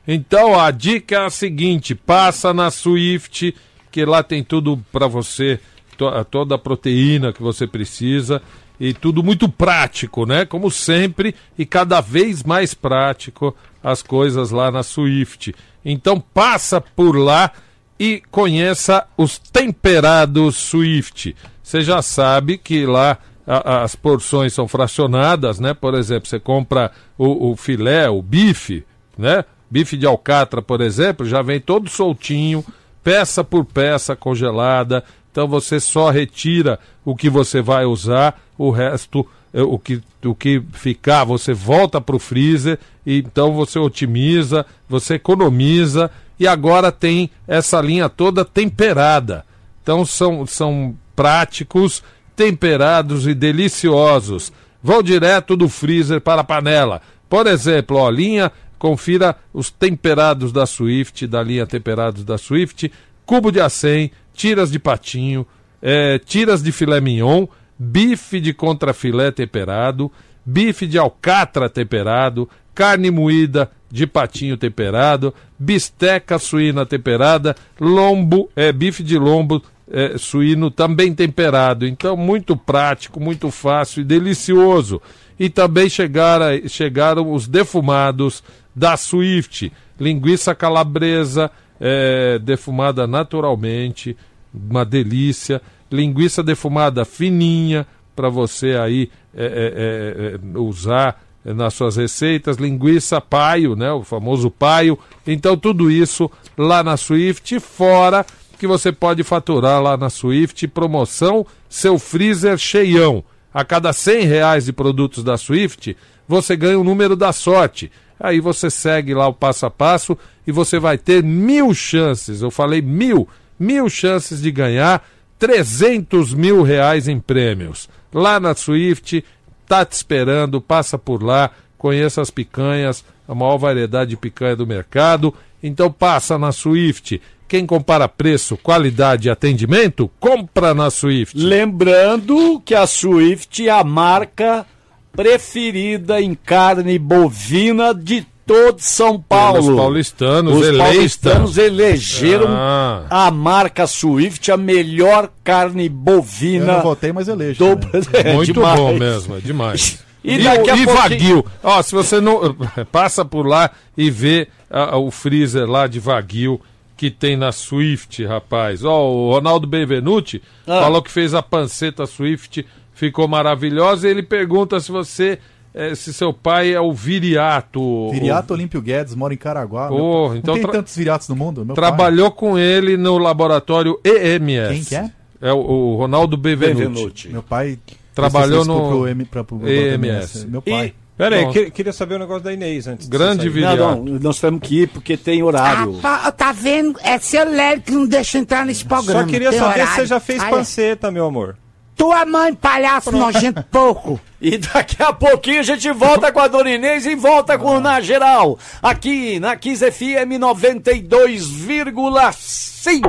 Então, 0.07 0.57
a 0.59 0.69
dica 0.71 1.15
é 1.15 1.25
a 1.25 1.29
seguinte: 1.29 1.95
passa 1.95 2.53
na 2.53 2.69
Swift, 2.71 3.55
que 3.91 4.05
lá 4.05 4.21
tem 4.21 4.43
tudo 4.43 4.79
pra 4.91 5.07
você, 5.07 5.59
to- 5.97 6.23
toda 6.29 6.55
a 6.55 6.59
proteína 6.59 7.33
que 7.33 7.41
você 7.41 7.65
precisa. 7.65 8.41
E 8.79 8.93
tudo 8.93 9.23
muito 9.23 9.47
prático, 9.47 10.25
né? 10.25 10.45
Como 10.45 10.69
sempre, 10.69 11.33
e 11.57 11.65
cada 11.65 12.01
vez 12.01 12.43
mais 12.43 12.73
prático 12.73 13.55
as 13.83 14.01
coisas 14.01 14.51
lá 14.51 14.71
na 14.71 14.83
Swift. 14.83 15.55
Então 15.83 16.19
passa 16.19 16.81
por 16.81 17.15
lá 17.17 17.51
e 17.99 18.21
conheça 18.31 19.05
os 19.17 19.37
temperados 19.39 20.55
Swift. 20.55 21.35
Você 21.63 21.81
já 21.81 22.01
sabe 22.01 22.57
que 22.57 22.85
lá 22.85 23.17
a- 23.47 23.83
as 23.83 23.95
porções 23.95 24.53
são 24.53 24.67
fracionadas, 24.67 25.59
né? 25.59 25.73
Por 25.73 25.93
exemplo, 25.93 26.27
você 26.27 26.39
compra 26.39 26.91
o, 27.17 27.51
o 27.51 27.55
filé, 27.55 28.09
o 28.09 28.21
bife, 28.21 28.83
né? 29.17 29.45
Bife 29.69 29.95
de 29.97 30.05
alcatra, 30.05 30.61
por 30.61 30.81
exemplo, 30.81 31.25
já 31.25 31.41
vem 31.41 31.59
todo 31.59 31.89
soltinho, 31.89 32.65
peça 33.03 33.43
por 33.43 33.63
peça 33.65 34.15
congelada. 34.15 35.03
Então 35.31 35.47
você 35.47 35.79
só 35.79 36.09
retira 36.09 36.79
o 37.03 37.15
que 37.15 37.29
você 37.29 37.61
vai 37.61 37.85
usar, 37.85 38.39
o 38.57 38.69
resto 38.69 39.27
eh, 39.53 39.61
o 39.61 39.79
que, 39.79 40.01
o 40.25 40.35
que 40.35 40.61
ficar, 40.73 41.23
você 41.23 41.53
volta 41.53 42.01
para 42.01 42.15
o 42.15 42.19
freezer, 42.19 42.77
e 43.05 43.19
então 43.19 43.53
você 43.53 43.79
otimiza, 43.79 44.65
você 44.87 45.13
economiza, 45.13 46.11
e 46.37 46.45
agora 46.45 46.91
tem 46.91 47.29
essa 47.47 47.79
linha 47.79 48.09
toda 48.09 48.43
temperada. 48.43 49.45
Então 49.81 50.05
são, 50.05 50.45
são 50.45 50.93
práticos, 51.15 52.03
temperados 52.35 53.25
e 53.27 53.33
deliciosos. 53.33 54.51
Vão 54.83 55.01
direto 55.01 55.55
do 55.55 55.69
freezer 55.69 56.19
para 56.19 56.41
a 56.41 56.43
panela. 56.43 57.01
Por 57.29 57.47
exemplo, 57.47 57.97
ó, 57.97 58.09
linha, 58.09 58.51
confira 58.77 59.37
os 59.53 59.71
temperados 59.71 60.51
da 60.51 60.65
Swift, 60.65 61.25
da 61.27 61.41
linha 61.41 61.65
temperados 61.65 62.25
da 62.25 62.37
Swift, 62.37 62.91
cubo 63.25 63.51
de 63.51 63.61
acém, 63.61 64.11
tiras 64.33 64.69
de 64.69 64.79
patinho, 64.79 65.47
eh, 65.81 66.19
tiras 66.25 66.61
de 66.61 66.73
filé 66.73 66.99
mignon, 66.99 67.47
bife 67.77 68.39
de 68.39 68.53
contrafilé 68.53 69.31
temperado, 69.31 70.11
bife 70.45 70.87
de 70.87 70.97
alcatra 70.97 71.69
temperado, 71.69 72.49
carne 72.73 73.09
moída 73.09 73.71
de 73.89 74.05
patinho 74.05 74.57
temperado, 74.57 75.33
bisteca 75.57 76.37
suína 76.37 76.85
temperada, 76.85 77.55
lombo, 77.79 78.49
é, 78.55 78.71
bife 78.71 79.03
de 79.03 79.17
lombo 79.17 79.61
é, 79.89 80.17
suíno 80.17 80.69
também 80.69 81.13
temperado. 81.13 81.87
Então, 81.87 82.17
muito 82.17 82.57
prático, 82.57 83.19
muito 83.19 83.51
fácil 83.51 84.01
e 84.01 84.05
delicioso. 84.05 85.01
E 85.39 85.49
também 85.49 85.89
chegaram, 85.89 86.67
chegaram 86.67 87.31
os 87.31 87.47
defumados 87.47 88.43
da 88.75 88.97
Swift, 88.97 89.71
linguiça 89.99 90.53
calabresa 90.55 91.51
é, 91.79 92.39
defumada 92.39 93.05
naturalmente, 93.05 94.15
uma 94.53 94.85
delícia, 94.85 95.61
linguiça 95.91 96.43
defumada 96.43 97.05
fininha 97.05 97.85
para 98.15 98.29
você 98.29 98.77
aí 98.77 99.09
é, 99.33 99.45
é, 99.45 100.55
é, 100.55 100.57
usar 100.57 101.21
nas 101.43 101.75
suas 101.75 101.95
receitas, 101.95 102.57
linguiça 102.57 103.21
paio, 103.21 103.75
né, 103.75 103.91
o 103.91 104.03
famoso 104.03 104.49
paio. 104.49 104.97
Então 105.27 105.55
tudo 105.55 105.91
isso 105.91 106.31
lá 106.57 106.83
na 106.83 106.97
Swift, 106.97 107.59
fora 107.59 108.25
que 108.57 108.65
você 108.65 108.91
pode 108.91 109.21
faturar 109.23 109.81
lá 109.81 109.97
na 109.97 110.09
Swift, 110.09 110.67
promoção, 110.69 111.45
seu 111.69 111.99
freezer 111.99 112.57
cheião. 112.57 113.23
A 113.53 113.63
cada 113.63 113.93
100 113.93 114.25
reais 114.25 114.65
de 114.65 114.73
produtos 114.73 115.23
da 115.23 115.37
Swift, 115.37 115.95
você 116.27 116.55
ganha 116.55 116.79
o 116.79 116.83
número 116.83 117.15
da 117.15 117.31
sorte. 117.31 117.91
Aí 118.19 118.39
você 118.39 118.69
segue 118.69 119.13
lá 119.13 119.27
o 119.27 119.33
passo 119.33 119.65
a 119.65 119.69
passo 119.69 120.17
e 120.47 120.51
você 120.51 120.79
vai 120.79 120.97
ter 120.97 121.23
mil 121.23 121.73
chances. 121.73 122.41
Eu 122.41 122.49
falei 122.49 122.81
mil, 122.81 123.27
mil 123.59 123.89
chances 123.89 124.41
de 124.41 124.51
ganhar 124.51 125.05
300 125.37 126.33
mil 126.33 126.61
reais 126.61 127.07
em 127.07 127.19
prêmios. 127.19 127.89
Lá 128.13 128.39
na 128.39 128.55
Swift, 128.55 129.23
tá 129.67 129.85
te 129.85 129.93
esperando, 129.93 130.61
passa 130.61 130.97
por 130.97 131.21
lá, 131.21 131.51
conheça 131.77 132.21
as 132.21 132.29
picanhas, 132.29 133.03
a 133.27 133.35
maior 133.35 133.57
variedade 133.57 134.11
de 134.11 134.17
picanha 134.17 134.55
do 134.55 134.67
mercado. 134.67 135.33
Então 135.61 135.91
passa 135.91 136.37
na 136.37 136.51
Swift. 136.51 137.21
Quem 137.47 137.65
compara 137.65 138.07
preço, 138.07 138.57
qualidade 138.57 139.27
e 139.27 139.31
atendimento, 139.31 140.09
compra 140.19 140.73
na 140.73 140.89
Swift. 140.89 141.37
Lembrando 141.37 142.61
que 142.65 142.73
a 142.73 142.87
Swift 142.87 143.67
é 143.67 143.71
a 143.71 143.83
marca 143.83 144.65
preferida 145.11 146.19
em 146.19 146.33
carne 146.33 146.97
bovina 146.97 147.93
de 147.93 148.25
todo 148.45 148.79
São 148.79 149.19
Paulo. 149.19 149.71
Os 149.71 149.75
paulistanos, 149.75 150.57
Os 150.57 150.67
eleita. 150.67 150.83
paulistanos 150.83 151.57
elegeram 151.57 152.47
Ah. 152.49 153.05
a 153.09 153.31
marca 153.31 153.87
Swift 153.87 154.51
a 154.51 154.57
melhor 154.57 155.29
carne 155.43 155.85
Eu 155.85 155.91
bovina 155.91 156.65
não 156.77 156.81
votei, 156.83 157.11
mas 157.11 157.27
elejo. 157.27 157.59
do 157.75 157.87
né? 157.87 158.01
É 158.13 158.33
Muito 158.33 158.53
demais. 158.53 158.79
bom 158.79 158.93
mesmo, 158.93 159.37
é 159.37 159.39
demais. 159.39 159.99
E 160.27 160.39
E, 160.39 160.43
daqui 160.43 160.71
a 160.71 160.73
o, 160.73 160.77
e 160.77 160.85
pouquinho- 160.85 160.97
Wagyu. 161.03 161.45
Ó, 161.61 161.81
se 161.83 161.91
você 161.93 162.19
não. 162.19 162.55
Passa 162.91 163.23
por 163.23 163.45
lá 163.45 163.69
e 163.95 164.09
vê 164.09 164.47
ah, 164.71 164.97
o 164.97 165.11
freezer 165.11 165.69
lá 165.69 165.85
de 165.85 165.99
Wagyu 165.99 166.59
que 166.97 167.11
tem 167.11 167.37
na 167.37 167.51
Swift, 167.51 168.25
rapaz. 168.25 168.83
Ó, 168.83 169.07
o 169.11 169.31
Ronaldo 169.33 169.67
Benvenuti 169.67 170.41
Ah. 170.65 170.79
falou 170.81 171.03
que 171.03 171.11
fez 171.11 171.35
a 171.35 171.43
panceta 171.43 172.07
Swift, 172.07 172.65
ficou 172.91 173.27
maravilhosa. 173.27 174.07
E 174.07 174.11
ele 174.11 174.23
pergunta 174.23 174.79
se 174.79 174.91
você. 174.91 175.37
Eh, 175.75 175.93
se 175.93 176.13
seu 176.13 176.31
pai 176.33 176.73
é 176.73 176.79
o 176.79 176.91
Viriato. 176.93 178.09
Viriato 178.11 178.53
Olímpio 178.53 178.81
Guedes 178.81 179.13
mora 179.15 179.33
em 179.33 179.37
Caraguá. 179.37 179.89
Meu 179.89 180.33
então 180.35 180.53
não 180.53 180.61
tem 180.61 180.61
tra- 180.63 180.71
tantos 180.71 180.95
viriatos 180.95 181.27
no 181.29 181.35
mundo. 181.35 181.65
Meu 181.65 181.75
pai. 181.75 181.75
Trabalhou 181.75 182.31
com 182.31 182.57
ele 182.57 182.97
no 182.97 183.17
laboratório 183.17 183.99
EMS. 184.03 184.69
Quem 184.73 184.83
que 184.83 184.95
é? 184.95 185.11
É 185.41 185.53
o, 185.53 185.57
o 185.57 185.95
Ronaldo. 185.97 186.37
Benvenuti. 186.37 187.29
Meu 187.29 187.43
pai 187.43 187.77
Trabalhou 188.13 188.63
no 188.63 188.87
pro 188.87 189.07
M- 189.09 189.25
pra- 189.25 189.43
pro- 189.43 189.59
EMS. 189.67 190.45
Meu 190.47 190.61
pai. 190.61 190.93
Pera 191.17 191.35
aí, 191.37 191.45
Bom. 191.45 191.51
que- 191.53 191.71
queria 191.71 191.93
saber 191.93 192.15
o 192.15 192.19
negócio 192.19 192.43
da 192.43 192.51
Inês 192.53 192.87
antes. 192.87 193.05
de 193.07 193.11
Grande. 193.17 193.47
Viriato. 193.49 193.77
Não, 193.77 194.03
não, 194.03 194.19
nós 194.19 194.39
temos 194.39 194.59
que 194.61 194.81
ir 194.83 194.87
porque 194.89 195.15
tem 195.15 195.41
horário. 195.43 195.97
Ah, 196.03 196.29
tá 196.31 196.51
vendo? 196.51 196.97
É 197.03 197.17
seu 197.19 197.49
Léo 197.49 197.81
que 197.81 197.91
não 197.91 198.05
deixa 198.05 198.37
entrar 198.37 198.65
nesse 198.65 198.83
programa. 198.83 199.21
Só 199.23 199.27
queria 199.27 199.49
Tem 199.49 199.59
saber 199.59 199.73
se 199.75 199.79
horário. 199.81 199.95
você 199.95 200.05
já 200.07 200.19
fez 200.19 200.41
Ai, 200.41 200.49
panceta, 200.49 201.11
meu 201.11 201.25
amor. 201.25 201.57
Tua 201.95 202.25
mãe, 202.25 202.53
palhaço 202.53 203.11
nojento 203.11 203.63
pouco. 203.71 204.19
E 204.41 204.57
daqui 204.57 205.01
a 205.01 205.13
pouquinho 205.13 205.61
a 205.61 205.63
gente 205.63 205.89
volta 205.91 206.31
com 206.31 206.39
a 206.39 206.47
Dona 206.47 206.69
Inês 206.69 207.03
e 207.05 207.15
volta 207.15 207.57
com 207.57 207.77
o 207.77 207.79
Na 207.79 208.01
Geral. 208.01 208.59
Aqui 208.83 209.39
na 209.39 209.55
15 209.55 209.91
FM 209.91 210.37
92,5. 210.39 213.01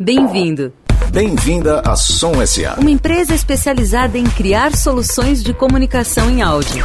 Bem-vindo. 0.00 0.72
Bem-vinda 1.10 1.80
à 1.80 1.96
Som 1.96 2.34
SA. 2.46 2.76
Uma 2.78 2.90
empresa 2.90 3.34
especializada 3.34 4.18
em 4.18 4.24
criar 4.24 4.76
soluções 4.76 5.42
de 5.42 5.54
comunicação 5.54 6.30
em 6.30 6.42
áudio. 6.42 6.84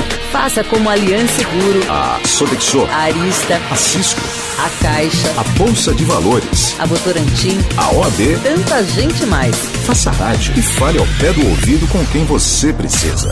Faça 0.31 0.63
como 0.63 0.89
a 0.89 0.93
Aliança 0.93 1.33
Seguro, 1.35 1.81
A 1.89 2.19
Sodexo, 2.25 2.85
a 2.89 2.95
Arista, 3.03 3.61
a 3.69 3.75
Cisco, 3.75 4.21
a 4.59 4.69
Caixa, 4.83 5.33
a 5.37 5.43
Bolsa 5.57 5.93
de 5.93 6.05
Valores, 6.05 6.75
a 6.79 6.85
Votorantim, 6.85 7.59
a 7.77 7.91
OAB, 7.93 8.39
tanta 8.41 8.83
gente 8.83 9.25
mais. 9.25 9.55
faça 9.85 10.09
rádio 10.11 10.53
e 10.57 10.61
fale 10.61 10.99
ao 10.99 11.05
pé 11.19 11.33
do 11.33 11.45
ouvido 11.47 11.85
com 11.87 12.05
quem 12.07 12.23
você 12.25 12.71
precisa. 12.71 13.29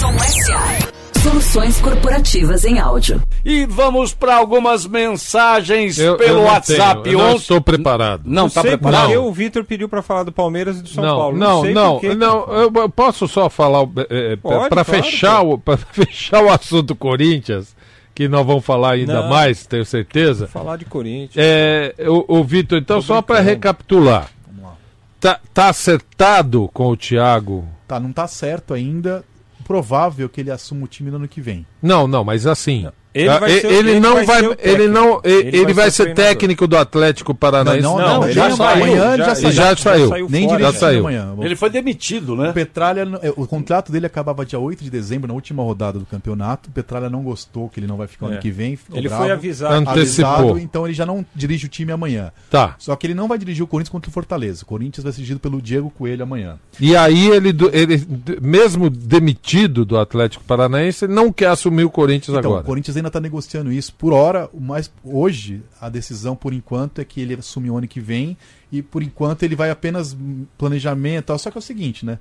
Som 0.00 0.18
SA. 0.18 1.01
Soluções 1.22 1.80
corporativas 1.80 2.64
em 2.64 2.80
áudio. 2.80 3.22
E 3.44 3.64
vamos 3.66 4.12
para 4.12 4.34
algumas 4.36 4.84
mensagens 4.86 5.96
Eu- 5.98 6.16
pelo 6.16 6.30
eu 6.30 6.36
não 6.38 6.44
WhatsApp. 6.46 7.02
tenho, 7.04 7.14
eu 7.14 7.18
não 7.18 7.26
Ontem- 7.28 7.36
estou 7.40 7.60
preparado. 7.60 8.22
Não, 8.24 8.48
tá 8.50 8.60
sei 8.62 8.70
preparado? 8.72 9.02
porque 9.04 9.16
o 9.18 9.32
Vitor 9.32 9.64
pediu 9.64 9.88
pra 9.88 10.02
falar 10.02 10.24
do 10.24 10.32
Palmeiras 10.32 10.78
e 10.78 10.82
do 10.82 10.88
São 10.88 11.04
não, 11.04 11.16
Paulo. 11.16 11.36
não, 11.38 11.62
sei 11.62 11.74
não, 11.74 12.00
quê. 12.00 12.14
não, 12.14 12.44
eu, 12.52 12.72
eu 12.74 12.88
posso 12.88 13.28
só 13.28 13.48
falar 13.48 13.82
é, 14.10 14.34
Pode, 14.36 14.68
para 14.68 14.84
claro, 14.84 15.02
fechar 15.02 15.42
o 15.42 15.56
para 15.58 15.76
fechar 15.92 16.42
o 16.42 16.50
assunto 16.50 16.94
Corinthians, 16.96 17.74
que 18.14 18.26
nós 18.28 18.44
vamos 18.44 18.64
falar 18.64 18.92
ainda 18.94 19.22
Não. 19.22 19.28
mais, 19.28 19.64
tenho 19.64 19.84
certeza. 19.84 20.48
Falar 20.48 20.76
de 20.76 20.86
Corinthians. 20.86 21.36
É, 21.36 21.94
o, 22.00 22.40
o 22.40 22.44
Vitor, 22.44 22.78
então 22.78 23.00
só 23.00 23.22
para 23.22 23.38
recapitular. 23.40 24.28
Tá, 25.20 25.38
tá 25.54 25.68
acertado 25.68 26.68
com 26.72 26.88
o 26.88 26.96
Thiago? 26.96 27.64
Tá, 27.86 28.00
não 28.00 28.12
tá 28.12 28.26
certo 28.26 28.74
ainda. 28.74 29.22
Provável 29.64 30.28
que 30.28 30.40
ele 30.40 30.50
assuma 30.50 30.84
o 30.84 30.88
time 30.88 31.10
no 31.10 31.16
ano 31.16 31.28
que 31.28 31.40
vem. 31.40 31.66
Não, 31.82 32.06
não, 32.06 32.24
mas 32.24 32.46
assim, 32.46 32.86
Ele 33.14 33.28
Ah, 33.28 33.38
vai 33.38 33.60
ser 33.60 33.66
o- 33.66 33.70
ele 33.70 33.90
ele 33.90 34.00
não 34.00 34.14
vai 34.14 34.24
vai, 34.24 34.40
ser 34.40 34.46
o 34.46 34.52
ele 34.52 34.56
técnico. 34.58 34.88
não, 34.94 35.20
Ele 35.22 35.48
ele, 35.48 35.64
vai 35.64 35.74
vai 35.74 35.90
ser 35.90 36.02
o 36.02 36.06
ser 36.06 36.14
técnico 36.14 36.66
do 36.66 36.78
Atlético 36.78 37.34
Paranaense. 37.34 37.82
Não, 37.82 37.98
Não, 37.98 38.24
ele 38.24 38.32
já 38.32 38.48
já 38.48 38.56
saiu, 38.56 38.72
amanhã 38.84 39.16
já 39.18 39.24
já, 39.24 39.34
saiu. 39.34 39.52
Já 39.52 39.76
saiu. 39.76 40.08
saiu 40.08 40.28
Nem 40.30 40.44
fora, 40.44 40.56
direito 40.56 40.72
já 40.72 40.80
saiu. 40.80 41.00
amanhã. 41.00 41.34
Ele 41.42 41.54
foi 41.54 41.68
demitido, 41.68 42.32
O 42.32 42.36
né? 42.36 42.52
Petralha, 42.52 43.04
não- 43.04 43.18
é, 43.22 43.30
o 43.36 43.46
contrato 43.46 43.92
dele 43.92 44.06
acabava 44.06 44.46
dia 44.46 44.58
8 44.58 44.82
de 44.82 44.88
dezembro, 44.88 45.28
na 45.28 45.34
última 45.34 45.62
rodada 45.62 45.98
do 45.98 46.06
campeonato. 46.06 46.70
O 46.70 46.72
Petralha 46.72 47.10
não 47.10 47.22
gostou, 47.22 47.68
que 47.68 47.78
ele 47.80 47.86
não 47.86 47.98
vai 47.98 48.06
ficar 48.06 48.28
É. 48.28 48.30
ano 48.30 48.38
que 48.40 48.50
vem. 48.50 48.76
ficou 48.76 48.96
Ele 48.96 49.08
bravo, 49.08 49.24
foi 49.24 49.32
avisado. 49.32 49.74
Antecipou. 49.74 50.30
avisado, 50.32 50.58
então 50.58 50.86
ele 50.86 50.94
já 50.94 51.04
não 51.04 51.22
dirige 51.34 51.66
o 51.66 51.68
time 51.68 51.92
amanhã. 51.92 52.32
Tá. 52.50 52.76
Só 52.78 52.96
que 52.96 53.06
ele 53.06 53.14
não 53.14 53.28
vai 53.28 53.36
dirigir 53.36 53.62
o 53.62 53.66
Corinthians 53.66 53.92
contra 53.92 54.08
o 54.08 54.12
Fortaleza. 54.14 54.62
O 54.62 54.66
Corinthians 54.66 55.04
vai 55.04 55.12
ser 55.12 55.16
dirigido 55.16 55.38
pelo 55.38 55.60
Diego 55.60 55.90
Coelho 55.90 56.22
amanhã. 56.22 56.56
E 56.80 56.96
aí 56.96 57.28
ele, 57.28 57.54
ele, 57.74 58.06
mesmo 58.40 58.88
demitido 58.88 59.84
do 59.84 59.98
Atlético 59.98 60.42
Paranaense, 60.44 61.04
ele 61.04 61.12
não 61.12 61.30
quer 61.30 61.48
assumir 61.48 61.71
o 61.84 61.90
Corinthians 61.90 62.36
Então, 62.36 62.50
agora. 62.50 62.62
o 62.62 62.66
Corinthians 62.66 62.96
ainda 62.96 63.08
está 63.08 63.20
negociando 63.20 63.72
isso. 63.72 63.94
Por 63.94 64.12
hora, 64.12 64.48
o 64.52 64.60
mais 64.60 64.90
hoje, 65.04 65.62
a 65.80 65.88
decisão 65.88 66.36
por 66.36 66.52
enquanto 66.52 67.00
é 67.00 67.04
que 67.04 67.20
ele 67.20 67.34
assume 67.34 67.70
o 67.70 67.76
ano 67.78 67.88
que 67.88 68.00
vem 68.00 68.36
e 68.70 68.82
por 68.82 69.02
enquanto 69.02 69.42
ele 69.42 69.56
vai 69.56 69.70
apenas 69.70 70.16
planejamento. 70.58 71.24
e 71.24 71.26
tal. 71.26 71.38
Só 71.38 71.50
que 71.50 71.56
é 71.56 71.60
o 71.60 71.62
seguinte, 71.62 72.04
né? 72.04 72.18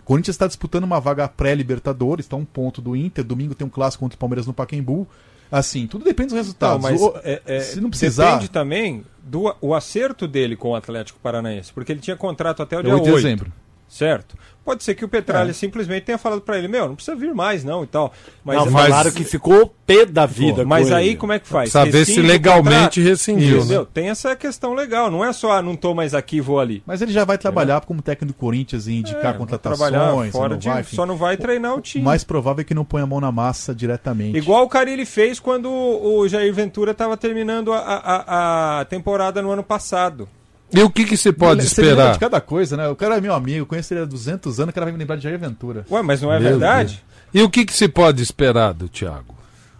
O 0.00 0.04
Corinthians 0.04 0.34
está 0.34 0.46
disputando 0.46 0.84
uma 0.84 1.00
vaga 1.00 1.26
pré-Libertadores, 1.28 2.26
está 2.26 2.36
um 2.36 2.44
ponto 2.44 2.80
do 2.82 2.94
Inter. 2.96 3.24
Domingo 3.24 3.54
tem 3.54 3.66
um 3.66 3.70
clássico 3.70 4.02
contra 4.04 4.16
o 4.16 4.18
Palmeiras 4.18 4.46
no 4.46 4.52
Pacaembu. 4.52 5.06
Assim, 5.52 5.86
tudo 5.86 6.04
depende 6.04 6.28
dos 6.28 6.34
Não, 6.34 6.42
resultados. 6.42 6.82
mas 6.82 7.00
O- 7.00 7.14
é- 7.22 7.40
é, 7.46 7.60
se 7.60 7.80
não 7.80 7.88
precisar, 7.88 8.32
depende 8.32 8.50
também 8.50 9.04
do 9.22 9.54
o 9.60 9.74
acerto 9.74 10.26
dele 10.26 10.56
com 10.56 10.70
o 10.70 10.74
Atlético 10.74 11.18
Paranaense, 11.22 11.72
porque 11.72 11.92
ele 11.92 12.00
tinha 12.00 12.16
contrato 12.16 12.62
até 12.62 12.78
o 12.78 12.82
dia 12.82 12.92
8 12.92 13.02
8, 13.04 13.16
de 13.16 13.22
dezembro. 13.22 13.52
Certo? 13.88 14.36
Pode 14.64 14.82
ser 14.82 14.94
que 14.94 15.04
o 15.04 15.08
Petralha 15.08 15.50
É. 15.50 15.52
simplesmente 15.52 16.04
tenha 16.04 16.16
falado 16.16 16.40
pra 16.40 16.56
ele, 16.56 16.68
meu, 16.68 16.88
não 16.88 16.94
precisa 16.94 17.14
vir 17.14 17.34
mais 17.34 17.62
não 17.62 17.84
e 17.84 17.86
tal. 17.86 18.14
Mas, 18.42 18.56
Não, 18.56 18.70
mas- 18.70 18.84
falaram 18.88 19.10
que 19.12 19.22
ficou 19.22 19.74
pé 19.86 20.06
da 20.06 20.24
vida. 20.24 20.64
mas 20.64 20.88
com 20.88 20.94
aí 20.94 21.08
ele. 21.08 21.16
como 21.16 21.34
é 21.34 21.38
que 21.38 21.46
faz? 21.46 21.70
Ver 21.74 22.06
se 22.06 22.22
legalmente 22.22 22.98
rescindiu, 23.02 23.58
Entendeu? 23.58 23.82
né? 23.82 23.86
Tem 23.92 24.08
essa 24.08 24.34
questão 24.34 24.72
legal, 24.72 25.10
não 25.10 25.22
é 25.22 25.34
só, 25.34 25.52
ah, 25.52 25.60
não 25.62 25.76
tô 25.76 25.92
mais 25.92 26.14
aqui, 26.14 26.40
vou 26.40 26.58
ali. 26.58 26.82
Mas 26.86 27.02
ele 27.02 27.12
já 27.12 27.26
vai 27.26 27.36
trabalhar 27.36 27.82
como 27.82 28.00
técnico 28.00 28.32
do 28.32 28.38
Corinthians 28.38 28.86
e 28.86 28.94
indicar 28.94 29.20
É, 29.20 29.22
vai 29.24 29.34
contratações. 29.36 29.78
trabalhar 29.90 30.32
fora 30.32 30.56
de, 30.56 30.64
renovar, 30.66 30.80
enfim. 30.82 30.96
só 30.96 31.04
não 31.04 31.16
vai 31.18 31.36
treinar 31.36 31.74
o 31.76 31.80
time. 31.82 32.02
O 32.02 32.06
mais 32.06 32.24
provável 32.24 32.62
é 32.62 32.64
que 32.64 32.72
não 32.74 32.86
ponha 32.86 33.04
a 33.04 33.06
mão 33.06 33.20
na 33.20 33.30
massa 33.30 33.74
diretamente. 33.74 34.38
Igual 34.38 34.64
o 34.64 34.68
Carilli 34.68 35.04
fez 35.04 35.38
quando 35.38 35.70
o 35.70 36.26
Jair 36.26 36.54
Ventura 36.54 36.92
estava 36.92 37.18
terminando 37.18 37.70
a, 37.70 37.80
a, 37.80 38.80
a 38.80 38.84
temporada 38.86 39.42
no 39.42 39.50
ano 39.50 39.62
passado. 39.62 40.26
E 40.74 40.82
o 40.82 40.90
que, 40.90 41.04
que 41.04 41.16
se 41.16 41.32
pode 41.32 41.62
Você 41.62 41.80
esperar? 41.80 42.12
de 42.14 42.18
cada 42.18 42.40
coisa, 42.40 42.76
né? 42.76 42.88
O 42.88 42.96
cara 42.96 43.16
é 43.16 43.20
meu 43.20 43.32
amigo, 43.32 43.58
eu 43.58 43.66
conheço 43.66 43.94
ele 43.94 44.00
há 44.00 44.04
200 44.04 44.58
anos, 44.58 44.70
o 44.70 44.74
cara 44.74 44.86
vai 44.86 44.92
me 44.92 44.98
lembrar 44.98 45.16
de 45.16 45.22
Jair 45.22 45.38
Ventura. 45.38 45.86
Ué, 45.90 46.02
mas 46.02 46.20
não 46.20 46.32
é 46.32 46.40
Meu 46.40 46.50
verdade? 46.50 47.04
E 47.32 47.42
o 47.42 47.48
que, 47.48 47.64
que 47.64 47.72
se 47.72 47.88
pode 47.88 48.22
esperar 48.22 48.72
do 48.74 48.88
Thiago? 48.88 49.34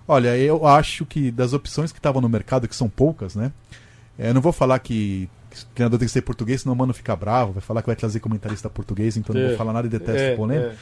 Olha, 0.07 0.37
eu 0.37 0.67
acho 0.67 1.05
que 1.05 1.31
das 1.31 1.53
opções 1.53 1.91
que 1.91 1.99
estavam 1.99 2.21
no 2.21 2.29
mercado, 2.29 2.69
que 2.69 2.77
são 2.77 2.89
poucas, 2.89 3.35
né? 3.35 3.51
é, 4.19 4.29
Eu 4.31 4.35
não 4.35 4.41
vou 4.41 4.53
falar 4.53 4.79
que 4.79 5.29
que 5.51 5.63
o 5.63 5.67
treinador 5.75 6.01
tem 6.01 6.07
que 6.09 6.13
ser 6.13 6.23
português, 6.23 6.63
senão 6.63 6.75
o 6.75 6.77
mano 6.77 6.93
fica 6.93 7.15
bravo, 7.15 7.53
vai 7.53 7.63
falar 7.63 7.81
que 7.81 7.87
vai 7.87 7.95
trazer 7.95 8.19
comentarista 8.19 8.69
português, 8.69 9.17
então 9.17 9.33
não 9.33 9.41
É, 9.41 9.49
vou 9.51 9.57
falar 9.57 9.73
nada 9.73 9.87
e 9.87 9.91
detesto 9.91 10.21
é, 10.21 10.35
polêmica. 10.35 10.75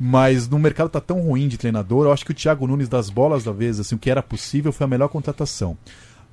Mas 0.00 0.48
no 0.48 0.58
mercado 0.58 0.88
tá 0.88 1.00
tão 1.00 1.20
ruim 1.20 1.48
de 1.48 1.56
treinador, 1.58 2.06
eu 2.06 2.12
acho 2.12 2.24
que 2.24 2.30
o 2.30 2.34
Thiago 2.34 2.66
Nunes 2.66 2.88
das 2.88 3.10
bolas 3.10 3.44
da 3.44 3.52
vez, 3.52 3.78
assim, 3.78 3.94
o 3.94 3.98
que 3.98 4.10
era 4.10 4.22
possível 4.22 4.72
foi 4.72 4.84
a 4.84 4.88
melhor 4.88 5.08
contratação. 5.08 5.76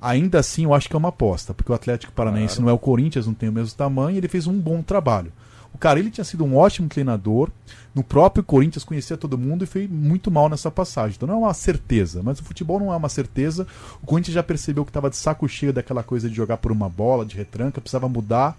Ainda 0.04 0.38
assim, 0.38 0.64
eu 0.64 0.74
acho 0.74 0.86
que 0.86 0.94
é 0.94 0.98
uma 0.98 1.08
aposta, 1.08 1.54
porque 1.54 1.72
o 1.72 1.74
Atlético 1.74 2.12
Paranaense 2.12 2.60
não 2.60 2.68
é 2.68 2.72
o 2.74 2.78
Corinthians, 2.78 3.26
não 3.26 3.32
tem 3.32 3.48
o 3.48 3.52
mesmo 3.52 3.74
tamanho, 3.74 4.14
e 4.14 4.18
ele 4.18 4.28
fez 4.28 4.46
um 4.46 4.52
bom 4.52 4.82
trabalho. 4.82 5.32
O 5.72 5.78
cara, 5.78 5.98
ele 5.98 6.10
tinha 6.10 6.24
sido 6.24 6.44
um 6.44 6.56
ótimo 6.56 6.88
treinador, 6.88 7.50
no 7.94 8.04
próprio 8.04 8.44
Corinthians 8.44 8.84
conhecia 8.84 9.16
todo 9.16 9.38
mundo 9.38 9.64
e 9.64 9.66
foi 9.66 9.88
muito 9.88 10.30
mal 10.30 10.50
nessa 10.50 10.70
passagem. 10.70 11.16
Então 11.16 11.26
não 11.26 11.36
é 11.36 11.38
uma 11.38 11.54
certeza, 11.54 12.22
mas 12.22 12.38
o 12.38 12.44
futebol 12.44 12.78
não 12.78 12.92
é 12.92 12.96
uma 12.96 13.08
certeza. 13.08 13.66
O 14.02 14.06
Corinthians 14.06 14.34
já 14.34 14.42
percebeu 14.42 14.84
que 14.84 14.90
estava 14.90 15.08
de 15.08 15.16
saco 15.16 15.48
cheio 15.48 15.72
daquela 15.72 16.02
coisa 16.02 16.28
de 16.28 16.36
jogar 16.36 16.58
por 16.58 16.70
uma 16.70 16.88
bola, 16.88 17.24
de 17.24 17.34
retranca, 17.34 17.80
precisava 17.80 18.06
mudar. 18.06 18.58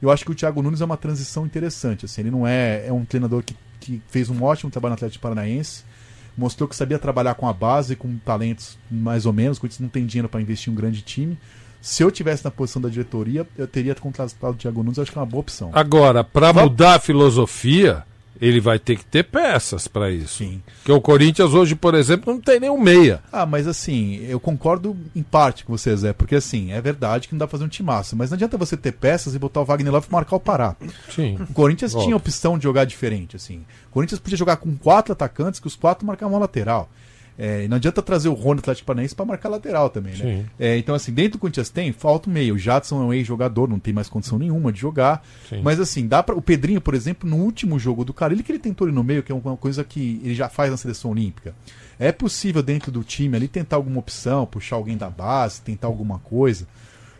Eu 0.00 0.12
acho 0.12 0.24
que 0.24 0.30
o 0.30 0.34
Thiago 0.34 0.62
Nunes 0.62 0.80
é 0.80 0.84
uma 0.84 0.96
transição 0.96 1.44
interessante. 1.44 2.04
Assim, 2.04 2.22
ele 2.22 2.30
não 2.30 2.46
é, 2.46 2.86
é 2.86 2.92
um 2.92 3.04
treinador 3.04 3.42
que, 3.42 3.56
que 3.80 4.00
fez 4.08 4.30
um 4.30 4.42
ótimo 4.42 4.70
trabalho 4.70 4.92
no 4.92 4.96
Atlético 4.96 5.22
Paranaense, 5.22 5.82
mostrou 6.36 6.68
que 6.68 6.76
sabia 6.76 6.98
trabalhar 6.98 7.34
com 7.34 7.48
a 7.48 7.52
base, 7.52 7.96
com 7.96 8.16
talentos 8.18 8.78
mais 8.90 9.26
ou 9.26 9.32
menos. 9.32 9.58
O 9.58 9.60
Corinthians 9.60 9.80
não 9.80 9.88
tem 9.88 10.06
dinheiro 10.06 10.28
para 10.28 10.40
investir 10.40 10.70
em 10.70 10.72
um 10.72 10.76
grande 10.76 11.02
time. 11.02 11.38
Se 11.80 12.02
eu 12.02 12.10
tivesse 12.10 12.44
na 12.44 12.50
posição 12.50 12.80
da 12.80 12.88
diretoria, 12.88 13.46
eu 13.58 13.66
teria 13.66 13.94
contratado 13.94 14.54
o 14.54 14.56
Thiago 14.56 14.82
Nunes, 14.82 14.98
acho 14.98 15.12
que 15.12 15.18
é 15.18 15.20
uma 15.20 15.26
boa 15.26 15.42
opção. 15.42 15.70
Agora, 15.72 16.24
para 16.24 16.50
mudar 16.52 16.94
a 16.94 16.98
filosofia, 16.98 18.04
ele 18.40 18.60
vai 18.60 18.78
ter 18.78 18.96
que 18.96 19.04
ter 19.04 19.24
peças 19.24 19.86
para 19.86 20.10
isso. 20.10 20.38
Sim. 20.38 20.62
Porque 20.76 20.92
o 20.92 21.00
Corinthians 21.00 21.52
hoje, 21.52 21.74
por 21.74 21.94
exemplo, 21.94 22.32
não 22.32 22.40
tem 22.40 22.60
nenhum 22.60 22.78
meia. 22.80 23.20
Ah, 23.32 23.46
mas 23.46 23.66
assim, 23.66 24.24
eu 24.28 24.40
concordo 24.40 24.96
em 25.14 25.22
parte 25.22 25.64
com 25.64 25.76
você, 25.76 25.96
Zé, 25.96 26.12
porque 26.12 26.36
assim, 26.36 26.72
é 26.72 26.80
verdade 26.80 27.28
que 27.28 27.34
não 27.34 27.38
dá 27.38 27.46
pra 27.46 27.52
fazer 27.52 27.64
um 27.64 27.68
timaço, 27.68 28.16
mas 28.16 28.30
não 28.30 28.36
adianta 28.36 28.58
você 28.58 28.76
ter 28.76 28.92
peças 28.92 29.34
e 29.34 29.38
botar 29.38 29.60
o 29.60 29.64
Wagner 29.64 29.92
Love 29.92 30.06
e 30.08 30.12
marcar 30.12 30.36
o 30.36 30.40
Pará. 30.40 30.76
Sim. 31.14 31.36
O 31.48 31.52
Corinthians 31.52 31.94
Óbvio. 31.94 32.06
tinha 32.06 32.16
opção 32.16 32.58
de 32.58 32.64
jogar 32.64 32.84
diferente, 32.84 33.36
assim. 33.36 33.64
O 33.88 33.92
Corinthians 33.92 34.20
podia 34.20 34.38
jogar 34.38 34.56
com 34.56 34.76
quatro 34.76 35.12
atacantes, 35.12 35.60
que 35.60 35.66
os 35.66 35.76
quatro 35.76 36.06
marcavam 36.06 36.36
a 36.36 36.40
lateral. 36.40 36.90
É, 37.36 37.64
e 37.64 37.68
não 37.68 37.76
adianta 37.76 38.00
trazer 38.00 38.28
o 38.28 38.32
Rony 38.32 38.60
Atlético 38.60 38.86
Paranaense 38.86 39.14
pra 39.14 39.24
marcar 39.24 39.48
lateral 39.48 39.90
também, 39.90 40.16
né? 40.16 40.46
É, 40.58 40.78
então, 40.78 40.94
assim, 40.94 41.12
dentro 41.12 41.32
do 41.32 41.38
Corinthians 41.38 41.68
tem, 41.68 41.90
falta 41.92 42.30
o 42.30 42.32
meio. 42.32 42.54
O 42.54 42.58
Jadson 42.58 43.02
é 43.02 43.06
um 43.06 43.12
ex-jogador, 43.12 43.68
não 43.68 43.80
tem 43.80 43.92
mais 43.92 44.08
condição 44.08 44.38
nenhuma 44.38 44.72
de 44.72 44.78
jogar. 44.78 45.24
Sim. 45.48 45.60
Mas 45.62 45.80
assim, 45.80 46.06
dá 46.06 46.22
para 46.22 46.36
O 46.36 46.40
Pedrinho, 46.42 46.80
por 46.80 46.94
exemplo, 46.94 47.28
no 47.28 47.36
último 47.36 47.76
jogo 47.78 48.04
do 48.04 48.14
Carilli, 48.14 48.42
que 48.44 48.52
ele 48.52 48.60
tentou 48.60 48.88
ir 48.88 48.92
no 48.92 49.02
meio, 49.02 49.22
que 49.22 49.32
é 49.32 49.34
uma 49.34 49.56
coisa 49.56 49.82
que 49.82 50.20
ele 50.22 50.34
já 50.34 50.48
faz 50.48 50.70
na 50.70 50.76
seleção 50.76 51.10
olímpica. 51.10 51.54
É 51.98 52.12
possível 52.12 52.62
dentro 52.62 52.92
do 52.92 53.02
time 53.02 53.36
ali 53.36 53.48
tentar 53.48 53.76
alguma 53.76 53.98
opção, 53.98 54.46
puxar 54.46 54.76
alguém 54.76 54.96
da 54.96 55.10
base, 55.10 55.60
tentar 55.60 55.88
alguma 55.88 56.20
coisa. 56.20 56.66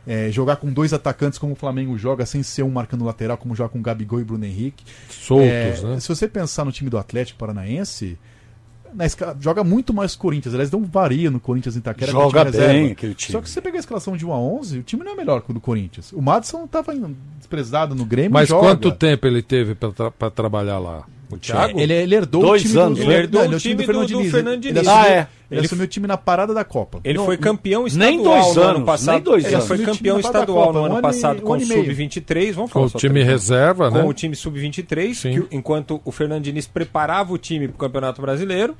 É, 0.06 0.30
jogar 0.30 0.56
com 0.56 0.70
dois 0.70 0.92
atacantes 0.92 1.38
como 1.38 1.54
o 1.54 1.56
Flamengo 1.56 1.96
joga, 1.96 2.26
sem 2.26 2.42
ser 2.42 2.62
um 2.62 2.70
marcando 2.70 3.04
lateral, 3.04 3.38
como 3.38 3.54
joga 3.54 3.70
com 3.70 3.80
Gabigol 3.80 4.20
e 4.20 4.24
Bruno 4.24 4.44
Henrique. 4.44 4.84
Soltos, 5.08 5.48
É, 5.48 5.80
né? 5.82 5.98
Se 5.98 6.08
você 6.08 6.28
pensar 6.28 6.64
no 6.64 6.70
time 6.70 6.90
do 6.90 6.98
Atlético 6.98 7.38
Paranaense, 7.38 8.18
na 8.94 9.04
esca- 9.06 9.36
joga 9.40 9.62
muito 9.64 9.92
mais 9.92 10.12
que 10.12 10.18
o 10.18 10.20
Corinthians. 10.22 10.54
Aliás, 10.54 10.70
não 10.70 10.84
varia 10.84 11.30
no 11.30 11.40
Corinthians 11.40 11.76
em 11.76 11.78
Itaquera. 11.80 12.10
é 12.10 12.12
Joga 12.12 12.40
time 12.44 12.52
bem 12.52 12.60
reserva. 12.66 12.92
aquele 12.92 13.14
time. 13.14 13.32
Só 13.32 13.40
que 13.40 13.48
se 13.48 13.54
você 13.54 13.60
pegar 13.60 13.76
a 13.76 13.80
escalação 13.80 14.16
de 14.16 14.24
1 14.24 14.32
a 14.32 14.38
11, 14.38 14.78
o 14.78 14.82
time 14.82 15.02
não 15.04 15.12
é 15.12 15.14
melhor 15.16 15.40
que 15.42 15.50
o 15.50 15.54
do 15.54 15.60
Corinthians. 15.60 16.12
O 16.12 16.22
Madison 16.22 16.64
estava 16.64 16.92
desprezado 17.38 17.94
no 17.94 18.04
Grêmio 18.04 18.32
Mas 18.32 18.48
joga. 18.48 18.68
quanto 18.68 18.92
tempo 18.92 19.26
ele 19.26 19.42
teve 19.42 19.74
para 19.74 20.30
trabalhar 20.30 20.78
lá? 20.78 21.04
O 21.30 21.36
Thiago? 21.38 21.78
Ele, 21.80 21.92
ele 21.92 22.14
herdou 22.14 22.42
Dois 22.42 22.62
o 22.62 22.66
time 22.68 22.78
anos, 22.80 22.98
do, 22.98 23.04
né? 23.06 23.10
Ele 23.14 23.22
herdou 23.22 23.42
não, 23.44 23.50
o 23.50 23.54
é 23.54 23.58
time 23.58 23.74
do- 23.74 23.84
Fernando 23.84 24.02
do 24.02 24.06
Diniz. 24.08 24.30
Fernando 24.30 24.52
Ele 24.54 24.72
Diniz. 24.72 24.88
assumiu, 24.88 25.04
Ah, 25.04 25.08
é. 25.08 25.12
ele 25.18 25.28
Ele- 25.60 25.66
assumiu 25.66 25.84
o 25.84 25.88
time 25.88 26.06
na 26.06 26.16
parada 26.16 26.54
da 26.54 26.64
Copa. 26.64 27.00
Ele 27.02 27.18
Não, 27.18 27.24
foi 27.24 27.36
campeão 27.38 27.82
nem 27.82 27.88
estadual 28.16 28.22
dois 28.42 28.54
no 28.56 28.62
ano 28.62 28.70
anos, 28.76 28.86
passado. 28.86 29.14
nem 29.14 29.22
dois 29.22 29.44
ele 29.44 29.54
anos. 29.54 29.66
foi 29.66 29.76
o 29.78 29.84
campeão 29.84 30.20
estadual 30.20 30.66
Copa, 30.66 30.78
no 30.78 30.84
ano 30.84 31.00
passado 31.02 31.42
com 31.42 31.50
o 31.50 31.54
ano 31.54 31.62
e 31.62 31.66
meio. 31.66 31.84
Sub-23. 31.84 32.52
Vamos 32.54 32.70
Com 32.70 32.74
falar 32.74 32.86
o 32.86 32.88
só 32.90 32.98
time 32.98 33.20
anos. 33.20 33.32
reserva, 33.32 33.90
Com 33.90 33.98
né? 33.98 34.04
o 34.04 34.12
time 34.12 34.36
Sub-23, 34.36 35.14
Sim. 35.14 35.42
que 35.48 35.56
enquanto 35.56 36.00
o 36.04 36.12
Fernando 36.12 36.42
Diniz 36.44 36.66
preparava 36.66 37.32
o 37.32 37.38
time 37.38 37.66
para 37.68 37.74
o 37.74 37.78
Campeonato 37.78 38.20
Brasileiro, 38.20 38.76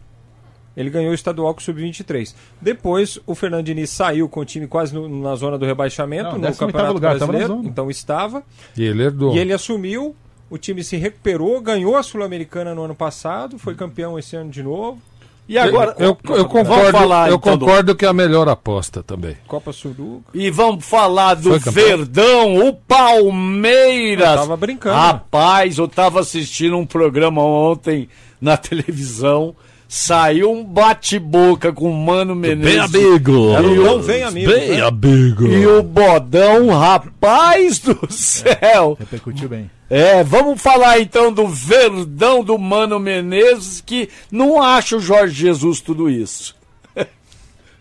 ele 0.76 0.90
ganhou 0.90 1.12
o 1.12 1.14
estadual 1.14 1.54
com 1.54 1.60
o 1.60 1.62
Sub-23. 1.62 2.34
Depois, 2.60 3.18
o 3.26 3.34
Fernando 3.34 3.64
Diniz 3.64 3.90
saiu 3.90 4.28
com 4.28 4.40
o 4.40 4.44
time 4.44 4.66
quase 4.66 4.92
no- 4.94 5.08
na 5.08 5.34
zona 5.36 5.56
do 5.56 5.64
rebaixamento, 5.64 6.24
Não, 6.24 6.32
no 6.38 6.40
18º 6.40 6.58
Campeonato 6.58 6.94
lugar, 6.94 7.16
Brasileiro. 7.16 7.62
Então 7.64 7.90
estava. 7.90 8.42
E 8.76 8.82
ele 8.84 9.02
herdou. 9.04 9.34
E 9.34 9.38
ele 9.38 9.52
assumiu, 9.52 10.14
o 10.50 10.58
time 10.58 10.84
se 10.84 10.96
recuperou, 10.96 11.60
ganhou 11.60 11.96
a 11.96 12.02
Sul-Americana 12.02 12.74
no 12.74 12.82
ano 12.84 12.94
passado, 12.94 13.58
foi 13.58 13.74
campeão 13.74 14.18
esse 14.18 14.36
ano 14.36 14.50
de 14.50 14.62
novo. 14.62 15.00
E 15.46 15.58
agora, 15.58 15.94
eu, 15.98 16.16
eu 16.24 16.36
vamos 16.48 16.48
concordo, 16.50 16.90
falar, 16.92 17.28
eu 17.28 17.34
então, 17.36 17.58
do- 17.58 17.66
concordo 17.66 17.94
que 17.94 18.06
é 18.06 18.08
a 18.08 18.14
melhor 18.14 18.48
aposta 18.48 19.02
também. 19.02 19.36
Copa 19.46 19.72
Suruga. 19.74 20.24
E 20.32 20.50
vamos 20.50 20.86
falar 20.86 21.34
do? 21.34 21.58
Verdão, 21.58 22.66
o 22.66 22.72
Palmeiras. 22.72 24.30
Eu 24.30 24.36
tava 24.36 24.56
brincando. 24.56 24.96
Rapaz, 24.96 25.76
eu 25.76 25.86
tava 25.86 26.20
assistindo 26.20 26.76
um 26.78 26.86
programa 26.86 27.42
ontem 27.42 28.08
na 28.40 28.56
televisão. 28.56 29.54
Saiu 29.86 30.50
um 30.50 30.64
bate-boca 30.64 31.72
com 31.72 31.90
o 31.90 31.94
Mano 31.94 32.34
Menezes. 32.34 32.94
amigo. 32.94 33.52
Era 33.52 33.66
o 33.68 33.74
não 33.76 34.00
vem 34.00 34.22
amigo. 34.24 34.50
Bem 34.50 34.68
né? 34.70 34.80
amigo. 34.80 35.46
E 35.46 35.66
o 35.66 35.82
Bodão, 35.82 36.68
rapaz 36.70 37.78
do 37.80 37.98
céu. 38.10 38.96
Repercutiu 38.98 39.48
bem. 39.48 39.70
É, 39.90 40.24
vamos 40.24 40.60
falar 40.60 40.98
então 41.00 41.32
do 41.32 41.46
Verdão 41.46 42.42
do 42.42 42.58
Mano 42.58 42.98
Menezes, 42.98 43.80
que 43.80 44.08
não 44.30 44.60
acha 44.62 44.96
o 44.96 45.00
Jorge 45.00 45.34
Jesus 45.34 45.80
tudo 45.80 46.08
isso. 46.08 46.56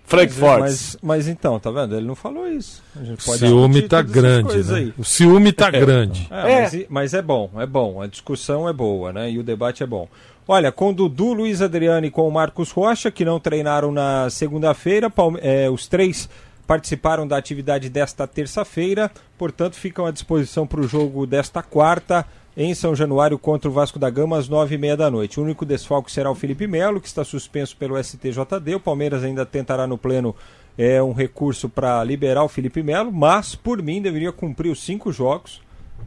Frank 0.05 0.33
Fortes. 0.33 0.59
Mas, 0.61 0.97
mas 1.01 1.27
então, 1.27 1.59
tá 1.59 1.71
vendo? 1.71 1.95
Ele 1.95 2.05
não 2.05 2.15
falou 2.15 2.47
isso. 2.47 2.83
A 2.95 3.03
gente 3.03 3.21
O 3.21 3.25
pode 3.25 3.39
ciúme 3.39 3.81
tá 3.83 4.01
grande, 4.01 4.63
né? 4.63 4.77
aí. 4.77 4.93
O 4.97 5.03
ciúme 5.03 5.51
tá 5.53 5.71
grande. 5.71 6.27
É, 6.29 6.51
É. 6.51 6.61
Mas, 6.61 6.85
mas 6.89 7.13
é 7.13 7.21
bom, 7.21 7.49
é 7.57 7.65
bom. 7.65 8.01
A 8.01 8.07
discussão 8.07 8.67
é 8.67 8.73
boa, 8.73 9.13
né? 9.13 9.31
E 9.31 9.39
o 9.39 9.43
debate 9.43 9.81
é 9.81 9.85
bom. 9.87 10.07
Olha, 10.45 10.73
com 10.73 10.89
o 10.89 10.93
Dudu, 10.93 11.31
Luiz 11.33 11.61
Adriano 11.61 12.05
e 12.05 12.11
com 12.11 12.27
o 12.27 12.31
Marcos 12.31 12.69
Rocha, 12.69 13.09
que 13.09 13.23
não 13.23 13.39
treinaram 13.39 13.93
na 13.93 14.29
segunda-feira, 14.29 15.09
Palme- 15.09 15.39
é, 15.41 15.69
os 15.69 15.87
três 15.87 16.29
participaram 16.73 17.27
da 17.27 17.37
atividade 17.37 17.87
desta 17.87 18.25
terça-feira, 18.25 19.11
portanto 19.37 19.75
ficam 19.75 20.07
à 20.07 20.11
disposição 20.11 20.65
para 20.65 20.81
o 20.81 20.87
jogo 20.87 21.27
desta 21.27 21.61
quarta 21.61 22.25
em 22.57 22.73
São 22.73 22.95
Januário 22.95 23.37
contra 23.37 23.69
o 23.69 23.71
Vasco 23.71 23.99
da 23.99 24.09
Gama 24.09 24.37
às 24.39 24.49
nove 24.49 24.73
e 24.73 24.77
meia 24.79 24.97
da 24.97 25.09
noite. 25.11 25.39
O 25.39 25.43
único 25.43 25.65
desfalque 25.67 26.11
será 26.11 26.31
o 26.31 26.35
Felipe 26.35 26.65
Melo, 26.65 26.99
que 26.99 27.07
está 27.07 27.23
suspenso 27.23 27.77
pelo 27.77 27.95
STJD. 28.03 28.73
O 28.75 28.79
Palmeiras 28.79 29.23
ainda 29.23 29.45
tentará 29.45 29.85
no 29.85 29.99
pleno 29.99 30.35
é, 30.75 31.01
um 31.01 31.13
recurso 31.13 31.69
para 31.69 32.03
liberar 32.03 32.43
o 32.43 32.49
Felipe 32.49 32.81
Melo, 32.81 33.11
mas 33.11 33.53
por 33.53 33.79
mim 33.79 34.01
deveria 34.01 34.31
cumprir 34.31 34.71
os 34.71 34.83
cinco 34.83 35.11
jogos. 35.11 35.61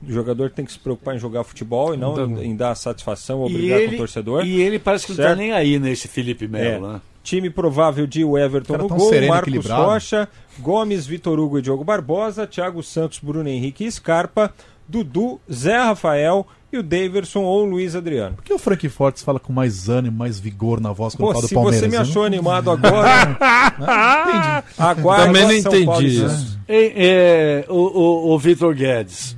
O 0.06 0.10
jogador 0.12 0.50
tem 0.50 0.64
que 0.64 0.72
se 0.72 0.78
preocupar 0.80 1.14
em 1.14 1.18
jogar 1.20 1.44
futebol 1.44 1.94
e 1.94 1.96
não 1.96 2.18
em, 2.40 2.50
em 2.50 2.56
dar 2.56 2.74
satisfação 2.74 3.38
ou 3.38 3.48
brigar 3.48 3.80
com 3.88 3.94
o 3.94 3.98
torcedor. 3.98 4.44
e 4.44 4.60
ele 4.60 4.80
parece 4.80 5.06
que 5.06 5.12
não 5.12 5.16
tá 5.18 5.22
Certo? 5.28 5.38
nem 5.38 5.52
aí 5.52 5.78
nesse 5.78 6.08
Felipe 6.08 6.48
Melo, 6.48 6.86
É. 6.86 6.92
né? 6.94 7.00
Time 7.26 7.50
provável 7.50 8.06
de 8.06 8.22
o 8.24 8.38
Everton 8.38 8.76
no 8.78 8.86
gol, 8.88 9.08
sereno, 9.08 9.32
Marcos. 9.34 9.66
Rocha, 9.68 10.28
Gomes, 10.60 11.06
Vitor 11.08 11.40
Hugo 11.40 11.58
e 11.58 11.62
Diogo 11.62 11.82
Barbosa, 11.82 12.46
Thiago 12.46 12.84
Santos, 12.84 13.18
Bruno 13.20 13.48
Henrique 13.48 13.84
e 13.84 13.90
Scarpa, 13.90 14.52
Dudu, 14.88 15.40
Zé 15.52 15.76
Rafael 15.76 16.46
e 16.72 16.78
o 16.78 16.84
Daverson 16.84 17.42
ou 17.42 17.64
Luiz 17.64 17.96
Adriano. 17.96 18.36
Por 18.36 18.44
que 18.44 18.54
o 18.54 18.58
Frank 18.60 18.88
Fortes 18.88 19.24
fala 19.24 19.40
com 19.40 19.52
mais 19.52 19.88
ânimo, 19.88 20.16
mais 20.16 20.38
vigor 20.38 20.80
na 20.80 20.92
voz 20.92 21.16
quando 21.16 21.26
Pô, 21.26 21.32
fala 21.32 21.42
do 21.42 21.48
se 21.48 21.54
Palmeiras? 21.54 21.80
você 21.80 21.88
me 21.88 21.96
achou 21.96 22.22
não- 22.22 22.26
animado 22.26 22.70
agora, 22.70 23.36
Entendi. 23.74 24.64
aguarde 24.78 25.26
Também 25.26 25.42
não 25.42 25.52
entendi 25.52 25.84
Paulo. 25.84 26.06
Ei, 26.68 26.92
é, 26.96 27.64
o, 27.68 27.74
o, 27.74 28.34
o 28.34 28.38
Vitor 28.38 28.72
Guedes. 28.72 29.36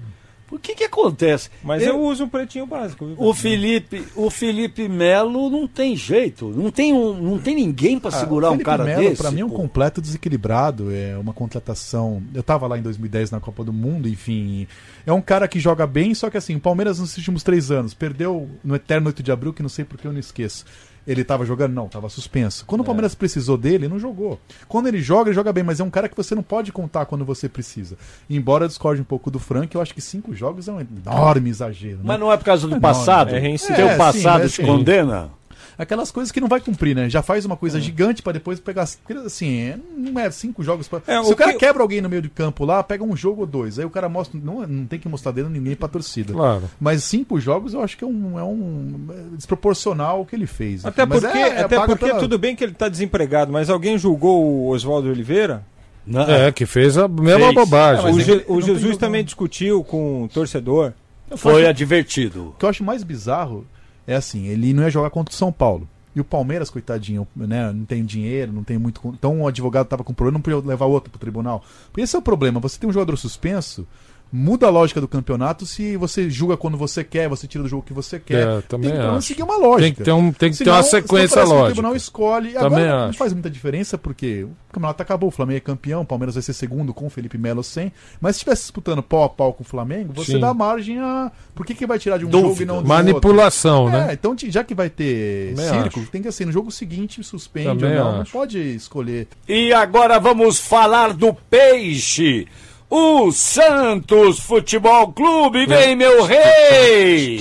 O 0.51 0.59
que 0.59 0.75
que 0.75 0.85
acontece? 0.85 1.51
Mas 1.63 1.83
Eu- 1.83 1.89
eu 1.95 2.01
uso 2.03 2.25
um 2.25 2.29
pretinho 2.29 2.67
básico. 2.67 3.05
viu? 3.07 3.17
O 3.19 3.35
Felipe, 3.35 4.03
o 4.17 4.31
Felipe 4.31 4.89
Melo 4.89 5.51
não 5.51 5.67
tem 5.69 5.95
jeito, 5.95 6.49
não 6.49 6.71
tem, 6.71 6.93
um, 6.93 7.15
não 7.21 7.39
tem 7.39 7.55
ninguém 7.55 7.99
para 8.01 8.09
Ah, 8.09 8.21
segurar 8.21 8.47
o 8.49 8.51
um 8.51 8.53
Felipe 8.55 8.65
cara 8.71 8.85
Melo, 8.85 9.03
desse. 9.03 9.21
Pra 9.21 9.31
mim 9.31 9.41
é 9.41 9.45
um 9.45 9.51
completo 9.51 10.01
desequilibrado, 10.01 10.91
é 10.95 11.17
uma 11.19 11.33
contratação. 11.35 12.23
Eu 12.35 12.43
tava 12.43 12.67
lá 12.67 12.79
em 12.79 12.83
2010 12.83 13.31
na 13.31 13.41
Copa 13.41 13.63
do 13.63 13.73
Mundo, 13.73 14.09
enfim. 14.09 14.67
É 15.07 15.13
um 15.13 15.21
cara 15.21 15.47
que 15.47 15.61
joga 15.61 15.87
bem, 15.87 16.15
só 16.15 16.31
que 16.31 16.37
assim, 16.37 16.57
o 16.57 16.61
Palmeiras 16.61 16.99
nos 16.99 17.17
últimos 17.17 17.43
três 17.43 17.71
anos 17.71 17.93
perdeu 17.95 18.49
no 18.65 18.75
eterno 18.75 19.09
8 19.09 19.23
de 19.23 19.31
abril, 19.31 19.53
que 19.53 19.63
não 19.63 19.69
sei 19.69 19.85
porque 19.85 20.07
eu 20.07 20.13
não 20.13 20.21
esqueço. 20.21 20.65
Ele 21.09 21.25
tava 21.25 21.47
jogando? 21.47 21.73
Não, 21.73 21.89
tava 21.89 22.09
suspenso. 22.11 22.65
Quando 22.67 22.83
o 22.83 22.85
Palmeiras 22.85 23.15
precisou 23.15 23.57
dele, 23.57 23.89
não 23.89 23.99
jogou. 23.99 24.39
Quando 24.69 24.89
ele 24.89 25.01
joga, 25.01 25.31
ele 25.31 25.35
joga 25.35 25.51
bem, 25.55 25.65
mas 25.65 25.81
é 25.81 25.85
um 25.85 25.89
cara 25.89 26.07
que 26.07 26.15
você 26.17 26.35
não 26.35 26.43
pode 26.43 26.71
contar 26.71 27.07
quando 27.07 27.25
você 27.25 27.49
precisa. 27.49 27.97
Embora 28.29 28.65
eu 28.65 28.69
discorde 28.69 29.01
um 29.01 29.05
pouco 29.05 29.31
do 29.31 29.39
Frank, 29.39 29.75
eu 29.75 29.81
acho 29.81 29.95
que 29.95 30.03
cinco 30.03 30.35
jogos 30.35 30.69
é 30.69 30.73
um 30.73 30.81
enorme 30.81 31.49
exagero. 31.49 31.97
né? 31.97 32.03
Mas 32.05 32.21
não 32.21 32.31
é 32.31 32.37
por 32.37 32.45
causa 32.45 32.67
do 32.69 32.75
Não, 32.75 32.81
passado? 32.81 33.35
é. 33.35 33.41
Teu 33.41 33.87
É, 33.87 33.93
sim, 33.93 33.97
passado 33.99 34.43
mas 34.43 34.53
te 34.53 34.63
condena? 34.63 35.31
Aquelas 35.79 36.11
coisas 36.11 36.33
que 36.33 36.41
não 36.41 36.49
vai 36.49 36.59
cumprir, 36.61 36.97
né? 36.97 37.09
Já 37.09 37.23
faz 37.23 37.45
uma 37.45 37.57
coisa 37.57 37.81
gigante 37.81 38.21
pra 38.21 38.33
depois 38.33 38.59
pegar. 38.59 38.83
Assim, 39.25 39.61
é- 39.61 39.79
não 39.97 40.19
é 40.21 40.29
cinco 40.31 40.61
jogos. 40.63 40.89
Pra... 40.89 41.01
É, 41.07 41.23
Se 41.23 41.29
o 41.31 41.33
o 41.33 41.37
cara 41.37 41.53
que- 41.53 41.59
quebra 41.61 41.81
alguém 41.83 42.01
no 42.01 42.09
meio 42.09 42.21
de 42.21 42.29
campo 42.29 42.65
lá, 42.65 42.83
pega 42.83 43.05
um 43.05 43.15
jogo 43.17 43.43
ou 43.43 43.47
dois. 43.47 43.79
Aí 43.79 43.85
o 43.85 43.91
cara 43.91 44.09
mostra. 44.09 44.41
Não, 44.43 44.67
não 44.67 44.87
tem 44.87 44.99
que 44.99 45.09
mostrar 45.09 45.31
dedo 45.31 45.49
ninguém 45.49 45.77
pra 45.77 45.87
torcida. 45.87 46.33
Claro. 46.33 46.65
Mas 46.81 47.05
cinco 47.05 47.39
jogos 47.39 47.75
eu 47.75 47.81
acho 47.83 47.97
que 47.97 48.03
é 48.03 48.07
um, 48.09 48.37
é 48.39 48.43
um 48.43 49.07
é 49.11 49.37
desproporcional 49.37 50.21
o 50.23 50.27
que 50.27 50.35
ele 50.35 50.47
fez. 50.49 50.85
Até 50.85 51.07
Mas 51.07 51.21
porque, 51.21 51.39
é- 51.39 51.41
é 51.49 51.61
até 51.63 51.77
porque 51.87 52.07
pela- 52.07 52.19
tudo 52.19 52.37
bem 52.39 52.57
que 52.57 52.65
ele 52.65 52.73
está 52.73 52.89
desempregado, 52.89 53.53
mas 53.53 53.71
alguém 53.71 53.97
julgou 53.97 54.45
o 54.45 54.69
Oswaldo 54.71 55.09
Oliveira? 55.09 55.65
Não. 56.05 56.23
É, 56.23 56.51
que 56.51 56.65
fez 56.67 56.97
a 56.99 57.07
mesma 57.07 57.39
Fez. 57.47 57.55
bobagem. 57.55 58.05
É, 58.07 58.13
o 58.13 58.19
é 58.19 58.23
Je- 58.25 58.45
o 58.49 58.61
Jesus 58.61 58.81
jogo, 58.83 58.97
também 58.97 59.23
discutiu 59.23 59.85
com 59.85 60.25
o 60.25 60.29
torcedor. 60.29 60.93
Foi 61.37 61.67
advertido. 61.67 62.49
O 62.49 62.53
que 62.59 62.65
eu 62.65 62.69
acho 62.71 62.83
mais 62.83 63.05
bizarro 63.05 63.67
é 64.09 64.17
assim, 64.17 64.47
ele 64.47 64.73
não 64.73 64.83
ia 64.83 64.91
jogar 64.91 65.11
contra 65.11 65.33
o 65.33 65.37
São 65.37 65.53
Paulo. 65.53 65.87
E 66.17 66.21
o 66.21 66.25
Palmeiras, 66.25 66.71
coitadinho, 66.71 67.29
né, 67.37 67.71
não 67.71 67.85
tem 67.85 68.05
dinheiro, 68.05 68.51
não 68.51 68.65
tem 68.65 68.79
muito. 68.79 69.01
Então 69.15 69.43
o 69.43 69.47
advogado 69.47 69.87
tava 69.87 70.03
com 70.03 70.15
problema, 70.15 70.39
não 70.39 70.43
podia 70.43 70.67
levar 70.67 70.87
outro 70.87 71.11
pro 71.11 71.21
tribunal. 71.21 71.63
Porque 71.93 72.01
esse 72.01 72.17
é 72.17 72.19
o 72.19 72.23
problema, 72.23 72.59
você 72.59 72.81
tem 72.81 72.89
um 72.89 72.93
jogador 72.93 73.17
suspenso, 73.19 73.87
muda 74.31 74.67
a 74.67 74.71
lógica 74.71 75.01
do 75.01 75.09
campeonato 75.09 75.65
se 75.65 75.97
você 75.97 76.29
julga 76.29 76.57
quando 76.57 76.77
você 76.77 77.03
quer, 77.03 77.29
você 77.29 77.47
tira 77.47 77.63
do 77.65 77.69
jogo 77.69 77.83
que 77.83 77.93
você 77.93 78.19
quer. 78.21 78.47
É, 78.47 78.61
também 78.63 78.91
tem 78.91 79.17
que 79.19 79.25
seguir 79.25 79.43
uma 79.43 79.57
lógica. 79.57 79.83
Tem 79.83 79.95
que 79.95 80.03
ter, 80.03 80.13
um, 80.13 80.33
tem 80.33 80.51
que 80.51 80.59
ter 80.59 80.65
Senão- 80.65 80.77
uma 80.77 80.83
senão 80.83 81.03
sequência 81.03 81.35
parece 81.35 81.51
que 81.51 81.55
O 81.57 81.59
lógica. 81.59 81.73
tribunal 81.75 81.97
escolhe. 81.97 82.53
Também 82.53 82.67
Agora 82.85 82.99
não 83.03 83.09
acho. 83.11 83.19
faz 83.19 83.33
muita 83.33 83.51
diferença 83.51 83.97
porque 83.99 84.45
o 84.45 84.51
campeonato 84.73 85.03
acabou. 85.03 85.29
O 85.29 85.33
Flamengo 85.33 85.57
é 85.57 85.61
campeão, 85.61 86.03
o 86.03 86.05
Palmeiras 86.05 86.35
vai 86.35 86.43
ser 86.43 86.53
segundo 86.53 86.93
com 86.93 87.07
o 87.07 87.11
Felipe 87.11 87.39
Melo 87.39 87.63
sem. 87.65 87.93
Mas 88.21 88.37
se 88.37 88.41
estivesse 88.41 88.63
disputando 88.63 89.03
pau 89.03 89.25
a 89.25 89.29
pau 89.29 89.53
com 89.55 89.63
o 89.63 89.67
Flamengo, 89.67 90.13
você 90.15 90.33
Sim. 90.33 90.41
dá 90.41 90.53
margem 90.53 90.99
a. 90.99 91.33
Por 91.55 91.65
que, 91.65 91.75
que 91.75 91.87
vai 91.87 91.99
tirar 91.99 92.19
de 92.19 92.27
um 92.27 92.29
Dúvida. 92.29 92.49
jogo 92.51 92.63
e 92.63 92.67
não 92.67 92.83
do 92.83 92.89
Manipulação, 92.89 93.85
outro? 93.85 93.99
né? 93.99 94.11
É, 94.11 94.13
então 94.13 94.37
já 94.49 94.63
que 94.63 94.75
vai 94.75 94.91
ter 94.91 95.55
Também 95.55 95.83
circo, 95.83 96.01
acho. 96.01 96.11
tem 96.11 96.23
que 96.23 96.29
assim, 96.29 96.45
no 96.45 96.53
jogo 96.53 96.71
seguinte 96.71 97.23
suspende 97.25 97.69
Também 97.69 97.99
ou 97.99 98.05
não. 98.05 98.13
Não 98.13 98.21
acho. 98.23 98.33
pode 98.33 98.59
escolher. 98.59 99.27
E 99.49 99.73
agora 99.73 100.19
vamos 100.21 100.59
falar 100.59 101.13
do 101.15 101.33
peixe. 101.33 102.47
O 102.91 103.31
Santos 103.33 104.41
Futebol 104.41 105.13
Clube, 105.13 105.67
vem 105.67 105.95
meu 105.95 106.25
rei! 106.25 107.39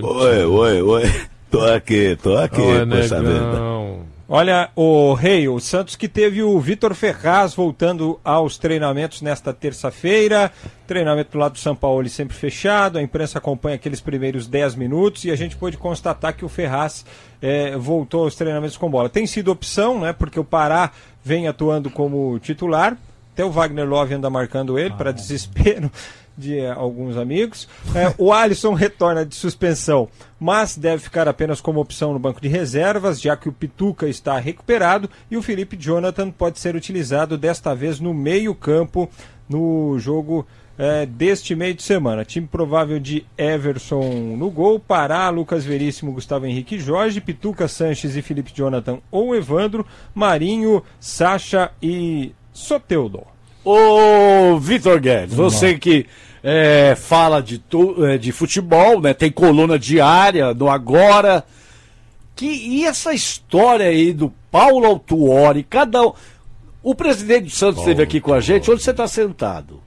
Oi, 0.00 0.44
oi, 0.44 0.82
oi. 0.82 1.02
Tô 1.50 1.60
aqui, 1.64 2.16
tô 2.22 2.36
aqui, 2.36 2.60
Oi, 2.60 2.86
poxa 2.86 3.18
vida. 3.20 3.32
negão. 3.32 4.06
Olha, 4.28 4.70
o 4.74 5.14
Rei, 5.14 5.48
o 5.48 5.58
Santos 5.60 5.94
que 5.94 6.08
teve 6.08 6.42
o 6.42 6.58
Vitor 6.60 6.94
Ferraz 6.94 7.54
voltando 7.54 8.18
aos 8.24 8.58
treinamentos 8.58 9.22
nesta 9.22 9.52
terça-feira. 9.52 10.52
Treinamento 10.86 11.32
do 11.32 11.38
lado 11.38 11.52
do 11.52 11.58
São 11.58 11.74
Paulo 11.76 12.08
sempre 12.08 12.36
fechado, 12.36 12.98
a 12.98 13.02
imprensa 13.02 13.38
acompanha 13.38 13.76
aqueles 13.76 14.00
primeiros 14.00 14.46
10 14.48 14.74
minutos 14.76 15.24
e 15.24 15.30
a 15.30 15.36
gente 15.36 15.56
pôde 15.56 15.76
constatar 15.76 16.36
que 16.36 16.44
o 16.44 16.48
Ferraz 16.48 17.04
eh, 17.42 17.76
voltou 17.76 18.24
aos 18.24 18.34
treinamentos 18.36 18.76
com 18.76 18.90
bola. 18.90 19.08
Tem 19.08 19.26
sido 19.26 19.50
opção, 19.50 20.00
né? 20.00 20.12
Porque 20.12 20.38
o 20.38 20.44
Pará 20.44 20.90
vem 21.24 21.46
atuando 21.48 21.88
como 21.90 22.38
titular. 22.40 22.96
Até 23.36 23.44
o 23.44 23.50
Wagner 23.50 23.86
Love 23.86 24.14
anda 24.14 24.30
marcando 24.30 24.78
ele, 24.78 24.94
para 24.94 25.12
desespero 25.12 25.92
de 26.38 26.58
eh, 26.58 26.70
alguns 26.70 27.18
amigos. 27.18 27.68
Eh, 27.94 28.14
o 28.16 28.32
Alisson 28.32 28.72
retorna 28.72 29.26
de 29.26 29.34
suspensão, 29.34 30.08
mas 30.40 30.74
deve 30.74 31.02
ficar 31.02 31.28
apenas 31.28 31.60
como 31.60 31.78
opção 31.78 32.14
no 32.14 32.18
banco 32.18 32.40
de 32.40 32.48
reservas, 32.48 33.20
já 33.20 33.36
que 33.36 33.46
o 33.46 33.52
Pituca 33.52 34.08
está 34.08 34.38
recuperado 34.38 35.10
e 35.30 35.36
o 35.36 35.42
Felipe 35.42 35.76
Jonathan 35.76 36.30
pode 36.30 36.58
ser 36.58 36.74
utilizado 36.74 37.36
desta 37.36 37.74
vez 37.74 38.00
no 38.00 38.14
meio-campo 38.14 39.06
no 39.46 39.98
jogo 39.98 40.46
eh, 40.78 41.04
deste 41.04 41.54
meio 41.54 41.74
de 41.74 41.82
semana. 41.82 42.24
Time 42.24 42.46
provável 42.46 42.98
de 42.98 43.26
Everson 43.36 44.34
no 44.38 44.48
gol, 44.50 44.80
Pará, 44.80 45.28
Lucas 45.28 45.62
Veríssimo, 45.62 46.10
Gustavo 46.10 46.46
Henrique 46.46 46.78
Jorge, 46.78 47.20
Pituca, 47.20 47.68
Sanches 47.68 48.16
e 48.16 48.22
Felipe 48.22 48.50
Jonathan 48.50 48.98
ou 49.10 49.36
Evandro, 49.36 49.86
Marinho, 50.14 50.82
Sacha 50.98 51.70
e 51.82 52.32
Soteudo. 52.56 53.22
Ô, 53.64 54.58
Vitor 54.58 55.00
Guedes, 55.00 55.34
você 55.34 55.78
que 55.78 56.06
é, 56.42 56.94
fala 56.96 57.42
de, 57.42 57.60
é, 58.08 58.16
de 58.16 58.32
futebol, 58.32 59.00
né? 59.00 59.12
Tem 59.12 59.30
coluna 59.30 59.78
diária 59.78 60.54
no 60.54 60.70
Agora. 60.70 61.44
Que, 62.34 62.46
e 62.46 62.84
essa 62.84 63.12
história 63.12 63.86
aí 63.86 64.12
do 64.12 64.32
Paulo 64.50 64.86
Autuori, 64.86 65.62
cada 65.62 66.06
um. 66.06 66.12
O 66.82 66.94
presidente 66.94 67.44
do 67.44 67.50
Santos 67.50 67.80
esteve 67.80 68.02
aqui 68.02 68.20
com 68.20 68.32
a 68.32 68.40
gente, 68.40 68.70
onde 68.70 68.82
você 68.82 68.92
está 68.92 69.08
sentado. 69.08 69.82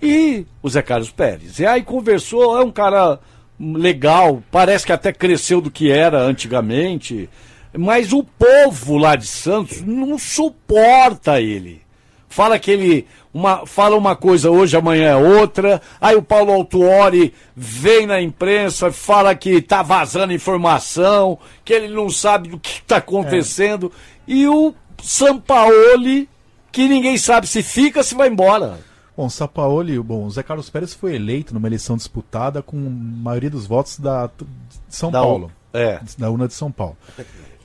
E 0.00 0.46
o 0.62 0.68
Zé 0.68 0.82
Carlos 0.82 1.10
Pérez. 1.10 1.58
E 1.58 1.66
aí 1.66 1.82
conversou, 1.82 2.58
é 2.58 2.64
um 2.64 2.70
cara 2.70 3.18
legal, 3.58 4.42
parece 4.50 4.86
que 4.86 4.92
até 4.92 5.12
cresceu 5.12 5.60
do 5.60 5.70
que 5.70 5.90
era 5.90 6.20
antigamente. 6.20 7.28
Mas 7.76 8.12
o 8.12 8.22
povo 8.22 8.96
lá 8.96 9.16
de 9.16 9.26
Santos 9.26 9.82
não 9.82 10.16
suporta 10.16 11.40
ele. 11.40 11.83
Fala 12.34 12.58
que 12.58 12.68
ele 12.68 13.06
uma, 13.32 13.64
fala 13.64 13.96
uma 13.96 14.16
coisa 14.16 14.50
hoje, 14.50 14.76
amanhã 14.76 15.10
é 15.10 15.16
outra. 15.16 15.80
Aí 16.00 16.16
o 16.16 16.22
Paulo 16.22 16.52
Autuori 16.52 17.32
vem 17.54 18.08
na 18.08 18.20
imprensa, 18.20 18.90
fala 18.90 19.36
que 19.36 19.62
tá 19.62 19.82
vazando 19.82 20.32
informação, 20.32 21.38
que 21.64 21.72
ele 21.72 21.94
não 21.94 22.10
sabe 22.10 22.48
do 22.48 22.58
que 22.58 22.80
está 22.80 22.96
acontecendo. 22.96 23.92
E 24.26 24.48
o 24.48 24.74
Sampaoli, 25.00 26.28
que 26.72 26.88
ninguém 26.88 27.16
sabe 27.16 27.46
se 27.46 27.62
fica, 27.62 28.02
se 28.02 28.16
vai 28.16 28.28
embora. 28.28 28.78
Bom, 29.16 29.28
Sapaoli, 29.30 29.96
bom, 30.00 30.24
o 30.24 30.30
Zé 30.32 30.42
Carlos 30.42 30.68
Pérez 30.68 30.92
foi 30.92 31.14
eleito 31.14 31.54
numa 31.54 31.68
eleição 31.68 31.96
disputada 31.96 32.62
com 32.62 32.76
a 32.76 32.90
maioria 32.90 33.48
dos 33.50 33.64
votos 33.64 33.96
da 34.00 34.26
de 34.26 34.44
São 34.88 35.08
Da- 35.12 35.20
Paulo. 35.20 35.52
é. 35.72 36.00
Da 36.18 36.30
UNA 36.32 36.48
de 36.48 36.54
São 36.54 36.72
Paulo. 36.72 36.96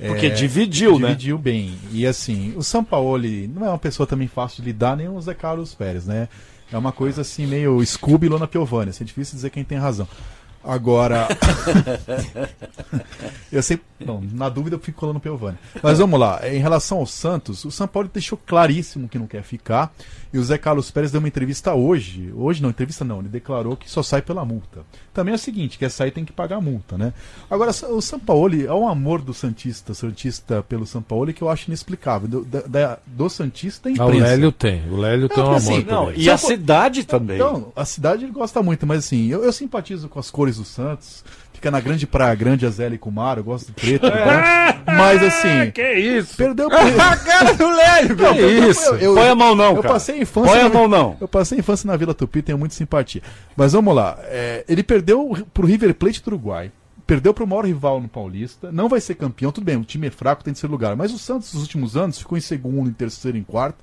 Porque 0.08 0.28
É, 0.28 0.30
dividiu, 0.30 0.97
né? 0.97 1.10
Dividiu 1.10 1.38
bem. 1.38 1.78
E 1.91 2.08
assim, 2.08 2.54
o 2.56 2.64
Sampaoli 2.64 3.47
não 3.54 3.66
é 3.66 3.70
uma 3.70 3.78
pessoa 3.78 4.08
também 4.08 4.28
fácil 4.28 4.64
de 4.64 4.70
lidar, 4.70 4.95
nem 4.95 5.10
o 5.10 5.20
Zé 5.22 5.34
Carlos 5.34 5.76
Pérez, 5.76 6.06
né? 6.06 6.30
É 6.72 6.78
uma 6.78 6.91
coisa 6.91 7.22
assim, 7.22 7.45
meio 7.45 7.84
Scooby 7.86 8.28
e 8.28 8.30
Lona 8.30 8.47
Piovani. 8.47 8.91
Assim, 8.91 9.04
é 9.04 9.08
difícil 9.08 9.36
dizer 9.36 9.50
quem 9.50 9.64
tem 9.64 9.78
razão. 9.78 10.08
Agora. 10.64 11.28
Eu 13.51 13.64
sei. 13.64 13.80
Não, 13.99 14.22
na 14.32 14.47
dúvida 14.47 14.78
eu 14.78 14.80
fico 14.80 14.97
colando 14.97 15.18
o 15.18 15.22
Piovani. 15.22 15.57
Mas 15.84 15.97
vamos 15.99 16.18
lá. 16.18 16.39
Em 16.47 16.60
relação 16.60 16.99
ao 16.99 17.05
Santos, 17.05 17.66
o 17.66 17.72
São 17.72 17.86
Paulo 17.86 18.10
deixou 18.14 18.38
claríssimo 18.38 19.10
que 19.10 19.20
não 19.20 19.28
quer 19.28 19.43
ficar. 19.43 19.93
E 20.32 20.38
o 20.38 20.43
Zé 20.43 20.57
Carlos 20.57 20.89
Pérez 20.89 21.12
deu 21.12 21.20
uma 21.20 21.28
entrevista 21.28 21.74
hoje. 21.74 22.32
Hoje 22.34 22.62
não, 22.62 22.70
entrevista 22.70 23.03
não. 23.03 23.20
Ele 23.20 23.28
declarou 23.28 23.76
que 23.76 23.91
só 23.91 24.01
sai 24.01 24.22
pela 24.22 24.45
multa. 24.45 24.84
Também 25.14 25.34
é 25.34 25.36
o 25.36 25.39
seguinte: 25.39 25.78
quer 25.78 25.89
sair 25.89 26.12
tem 26.12 26.24
que 26.24 26.32
pagar 26.32 26.57
a 26.57 26.62
multa, 26.62 26.97
né? 26.97 27.14
Agora, 27.49 27.72
o 27.72 28.01
São 28.01 28.20
Paulo, 28.20 28.55
é 28.55 28.74
um 28.74 28.88
amor 28.88 29.22
do 29.22 29.34
Santista, 29.34 29.93
Santista 29.93 30.64
pelo 30.64 30.86
São 30.86 31.01
Paulo 31.01 31.34
que 31.34 31.41
eu 31.41 31.49
acho 31.49 31.68
inexplicável. 31.68 32.28
Do, 32.30 32.45
da- 32.45 32.99
do 33.05 33.30
Santista 33.30 33.89
da 33.91 34.03
Ah, 34.03 34.07
o. 34.07 34.12
Lélio 34.12 34.51
tem. 34.53 34.88
O 34.89 34.95
Lélio 34.97 35.28
tem 35.28 35.43
um 35.43 35.47
amor 35.47 35.57
assim, 35.57 35.82
por 35.82 35.91
Não, 35.91 36.14
e 36.14 36.30
a 36.30 36.38
cidade 36.38 37.03
também. 37.03 37.36
Então, 37.36 37.74
a 37.76 37.84
cidade 37.84 38.24
ele 38.24 38.32
gosta 38.32 38.64
muito, 38.64 38.88
mas 38.88 38.99
assim, 38.99 39.28
eu, 39.28 39.43
eu 39.43 39.51
simpatizo 39.51 40.07
com 40.07 40.20
as 40.20 40.32
cores 40.32 40.49
do 40.58 40.66
Santos. 40.66 41.24
Fica 41.54 41.70
na 41.70 41.82
grande 41.82 42.08
praia 42.08 42.34
grande, 42.36 42.66
a 42.66 42.70
Zé 42.70 42.88
e 42.88 42.97
Kumar, 42.97 43.38
eu 43.38 43.43
gosto 43.43 43.68
do 43.68 43.74
preto. 43.74 44.06
né? 44.06 44.82
Mas 44.86 45.22
assim, 45.22 45.72
Que 45.76 45.91
isso? 45.93 46.38
perdeu 46.38 46.70
por. 46.70 46.78
A 47.02 47.18
cara 47.18 47.54
do 47.54 47.68
Lélio, 47.70 48.16
Que 48.16 48.24
perdeu- 48.24 48.70
isso? 48.72 48.89
eu- 48.91 48.97
eu- 49.00 49.16
Põe 49.16 49.28
a 49.28 49.36
mão 49.36 49.56
não, 49.56 49.76
Eu 49.76 49.82
cara. 49.82 49.93
passei 49.95 50.16
a 50.16 50.22
infância. 50.22 50.50
Põe 50.52 50.60
a 50.62 50.70
na- 50.70 50.74
mão 50.74 50.88
não. 50.88 51.18
Eu 51.20 51.28
passei 51.28 51.58
a 51.58 51.60
infância 51.60 51.86
na 51.86 51.97
Vila 51.97 52.14
Tupi, 52.14 52.41
tenho 52.41 52.58
muita 52.58 52.76
simpatia. 52.76 53.22
Mas 53.58 53.74
vamos 53.74 53.93
lá. 53.93 54.18
é, 54.24 54.64
ele 54.70 54.82
perdeu 54.84 55.36
pro 55.54 55.68
River 55.68 55.93
Plate 55.95 56.22
do 56.24 56.28
Uruguai. 56.28 56.72
Perdeu 57.06 57.34
pro 57.34 57.45
maior 57.47 57.66
rival 57.66 58.00
no 58.00 58.08
Paulista. 58.08 58.72
Não 58.72 58.88
vai 58.88 59.02
ser 59.02 59.16
campeão, 59.16 59.52
tudo 59.52 59.64
bem, 59.66 59.76
o 59.76 59.84
time 59.84 60.08
é 60.08 60.12
fraco, 60.12 60.43
tem 60.43 60.54
de 60.54 60.60
ser 60.60 60.68
lugar. 60.68 60.95
Mas 60.95 61.12
o 61.12 61.18
Santos, 61.20 61.54
nos 61.54 61.64
últimos 61.64 61.97
anos, 61.97 62.20
ficou 62.20 62.38
em 62.38 62.41
segundo, 62.41 62.89
em 62.89 62.93
terceiro, 62.93 63.38
em 63.38 63.43
quarto. 63.43 63.80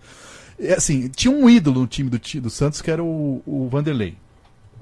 É, 0.59 0.75
assim, 0.75 1.09
tinha 1.09 1.35
um 1.35 1.51
ídolo 1.51 1.81
no 1.81 1.87
time 1.87 2.09
do, 2.09 2.19
ti- 2.19 2.41
do 2.41 2.49
Santos 2.49 2.81
que 2.81 2.91
era 2.91 3.03
o, 3.05 3.43
o 3.45 3.69
Vanderlei. 3.69 4.17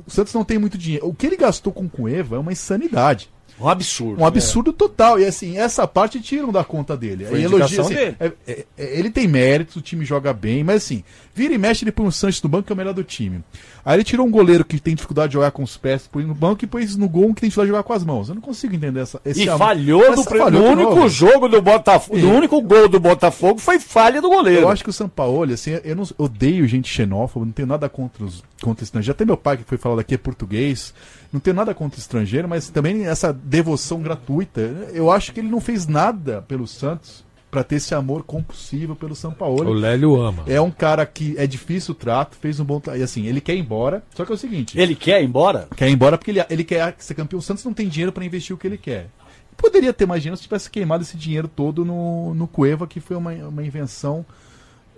O 0.07 0.11
Santos 0.11 0.33
não 0.35 0.45
tem 0.45 0.59
muito 0.59 0.77
dinheiro. 0.79 1.07
O 1.09 1.15
que 1.15 1.27
ele 1.27 1.37
gastou 1.37 1.73
com 1.73 1.85
o 1.85 1.89
Cueva 1.91 2.37
é 2.37 2.39
uma 2.39 2.53
insanidade. 2.53 3.29
Um 3.61 3.69
absurdo. 3.69 4.21
Um 4.21 4.27
absurdo 4.27 4.73
total. 4.73 5.21
E 5.21 5.25
assim, 5.25 5.57
essa 5.59 5.87
parte 5.87 6.21
tiram 6.21 6.51
da 6.51 6.65
conta 6.65 6.97
dele. 6.97 7.25
Foi 7.25 7.39
Aí 7.39 7.63
assim, 7.63 7.83
dele. 7.95 8.17
é- 8.19 8.33
é- 8.49 8.65
é- 8.77 8.99
ele 8.99 9.11
tem 9.11 9.29
méritos, 9.29 9.77
o 9.77 9.81
time 9.81 10.05
joga 10.05 10.33
bem, 10.33 10.65
mas 10.65 10.83
assim, 10.83 11.05
vira 11.33 11.55
e 11.55 11.59
mexe, 11.59 11.85
ele 11.85 11.93
põe 11.93 12.05
o 12.05 12.11
Sanches 12.11 12.43
no 12.43 12.49
banco, 12.49 12.65
que 12.67 12.73
é 12.73 12.75
o 12.75 12.77
melhor 12.77 12.93
do 12.93 13.05
time. 13.05 13.45
Aí 13.85 13.95
ele 13.97 14.03
tirou 14.03 14.27
um 14.27 14.31
goleiro 14.31 14.65
que 14.65 14.81
tem 14.81 14.97
dificuldade 14.97 15.29
de 15.29 15.35
jogar 15.35 15.53
com 15.53 15.63
os 15.63 15.77
pés, 15.77 16.09
põe 16.11 16.25
no 16.25 16.35
banco 16.35 16.65
e 16.65 16.67
pôs 16.67 16.97
no 16.97 17.09
gol 17.09 17.27
um 17.29 17.33
que 17.35 17.43
tem 17.43 17.49
dificuldade 17.49 17.69
de 17.69 17.77
jogar 17.77 17.83
com 17.85 17.93
as 17.93 18.03
mãos. 18.05 18.29
Eu 18.29 18.35
não 18.35 18.43
consigo 18.43 18.75
entender 18.75 18.99
essa. 18.99 19.21
esse 19.25 19.45
E 19.45 19.49
amor- 19.49 19.59
falhou 19.69 20.25
pre- 20.25 20.39
falhou 20.41 20.51
no 20.51 20.67
único 20.73 20.95
novo. 20.97 21.09
jogo 21.09 21.49
do 21.49 21.63
Botafogo. 21.63 22.19
No 22.19 22.35
único 22.35 22.61
gol 22.61 22.89
do 22.89 22.99
Botafogo 22.99 23.61
foi 23.61 23.79
falha 23.79 24.21
do 24.21 24.29
goleiro. 24.29 24.63
Eu 24.63 24.69
acho 24.69 24.83
que 24.83 24.91
o 24.91 24.93
Sampaoli, 24.93 25.55
assim, 25.55 25.79
eu 25.85 25.95
não 25.95 26.05
odeio 26.19 26.67
gente 26.67 26.89
xenófoba, 26.93 27.47
não 27.47 27.53
tenho 27.53 27.69
nada 27.69 27.89
contra 27.89 28.25
os 28.25 28.43
contra 28.65 28.83
estrangeiro. 28.83 29.15
Até 29.15 29.25
meu 29.25 29.37
pai, 29.37 29.59
que 29.59 29.65
foi 29.65 29.77
falado 29.77 29.99
aqui, 29.99 30.15
é 30.15 30.19
português. 30.19 30.95
Não 31.31 31.39
tenho 31.39 31.55
nada 31.55 31.75
contra 31.75 32.01
estrangeiro, 32.01 32.49
mas 32.49 32.71
também 32.71 33.07
essa 33.07 33.33
devoção 33.33 34.01
gratuita. 34.01 34.61
Eu 34.93 35.11
acho 35.11 35.33
que 35.33 35.41
ele 35.41 35.49
não 35.49 35.61
fez 35.61 35.87
nada 35.87 36.41
pelo 36.43 36.67
Santos 36.67 37.23
para 37.51 37.63
ter 37.63 37.77
esse 37.77 37.95
amor 37.95 38.25
compulsivo 38.25 38.97
pelo 38.97 39.15
São 39.15 39.31
O 39.31 39.35
Paulo. 39.35 39.73
Lélio 39.73 40.21
ama. 40.21 40.43
É 40.47 40.61
um 40.61 40.71
cara 40.71 41.07
que 41.07 41.37
é 41.39 41.47
difícil 41.47 41.93
o 41.93 41.95
trato, 41.95 42.37
fez 42.41 42.59
um 42.59 42.65
bom 42.65 42.81
trato. 42.81 42.99
E 42.99 43.03
assim, 43.03 43.27
ele 43.27 43.41
quer 43.41 43.55
ir 43.55 43.61
embora. 43.61 44.03
Só 44.15 44.25
que 44.25 44.33
é 44.33 44.35
o 44.35 44.39
seguinte: 44.39 44.81
Ele 44.81 44.97
quer 44.97 45.23
ir 45.23 45.27
embora? 45.27 45.69
quer 45.77 45.89
ir 45.89 45.93
embora 45.93 46.17
porque 46.17 46.31
ele, 46.31 46.45
ele 46.49 46.65
quer 46.65 46.95
ser 46.99 47.15
campeão. 47.15 47.39
O 47.39 47.43
Santos 47.43 47.65
não 47.65 47.75
tem 47.75 47.87
dinheiro 47.87 48.13
para 48.13 48.25
investir 48.25 48.57
o 48.57 48.59
que 48.59 48.67
ele 48.67 48.79
quer. 48.79 49.09
Poderia 49.57 49.93
ter 49.93 50.07
mais 50.07 50.21
dinheiro 50.21 50.37
se 50.37 50.43
tivesse 50.43 50.69
queimado 50.69 51.05
esse 51.05 51.17
dinheiro 51.17 51.47
todo 51.47 51.85
no, 51.85 52.35
no 52.35 52.49
Cueva, 52.49 52.89
que 52.89 52.99
foi 52.99 53.17
uma, 53.17 53.33
uma 53.33 53.63
invenção. 53.63 54.27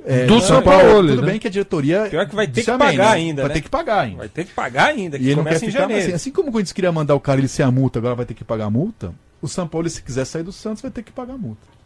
É, 0.06 0.24
Do 0.24 0.40
São 0.40 0.62
Paulo, 0.62 1.08
Tudo 1.08 1.22
né? 1.22 1.32
bem 1.32 1.38
que 1.40 1.48
a 1.48 1.50
diretoria. 1.50 2.06
Pior 2.08 2.26
que 2.28 2.34
vai 2.34 2.46
ter 2.46 2.62
que 2.62 2.70
amém, 2.70 2.86
pagar 2.88 3.10
né? 3.10 3.14
ainda, 3.14 3.42
Vai 3.42 3.48
né? 3.48 3.54
ter 3.54 3.60
que 3.60 3.68
pagar 3.68 4.00
ainda. 4.00 4.18
Vai 4.18 4.28
ter 4.28 4.44
que 4.44 4.52
pagar 4.52 4.86
ainda, 4.86 5.16
E 5.16 5.20
que 5.20 5.26
ele 5.26 5.34
não 5.34 5.42
começa 5.42 5.60
quer 5.60 5.66
em 5.66 5.70
ficar, 5.70 5.80
janeiro. 5.82 6.02
assim, 6.04 6.12
assim 6.14 6.30
como 6.30 6.48
o 6.48 6.52
Corinthians 6.52 6.72
queria 6.72 6.92
mandar 6.92 7.14
o 7.16 7.20
cara 7.20 7.40
ele 7.40 7.48
ser 7.48 7.64
a 7.64 7.70
multa, 7.70 7.98
agora 7.98 8.14
vai 8.14 8.24
ter 8.24 8.34
que 8.34 8.44
pagar 8.44 8.66
a 8.66 8.70
multa. 8.70 9.12
O 9.42 9.48
São 9.48 9.66
Paulo, 9.66 9.88
se 9.90 10.02
quiser 10.02 10.24
sair 10.24 10.42
do 10.42 10.52
Santos, 10.52 10.80
vai 10.80 10.90
ter 10.90 11.02
que 11.02 11.12
pagar 11.12 11.34
a 11.34 11.38
multa. 11.38 11.76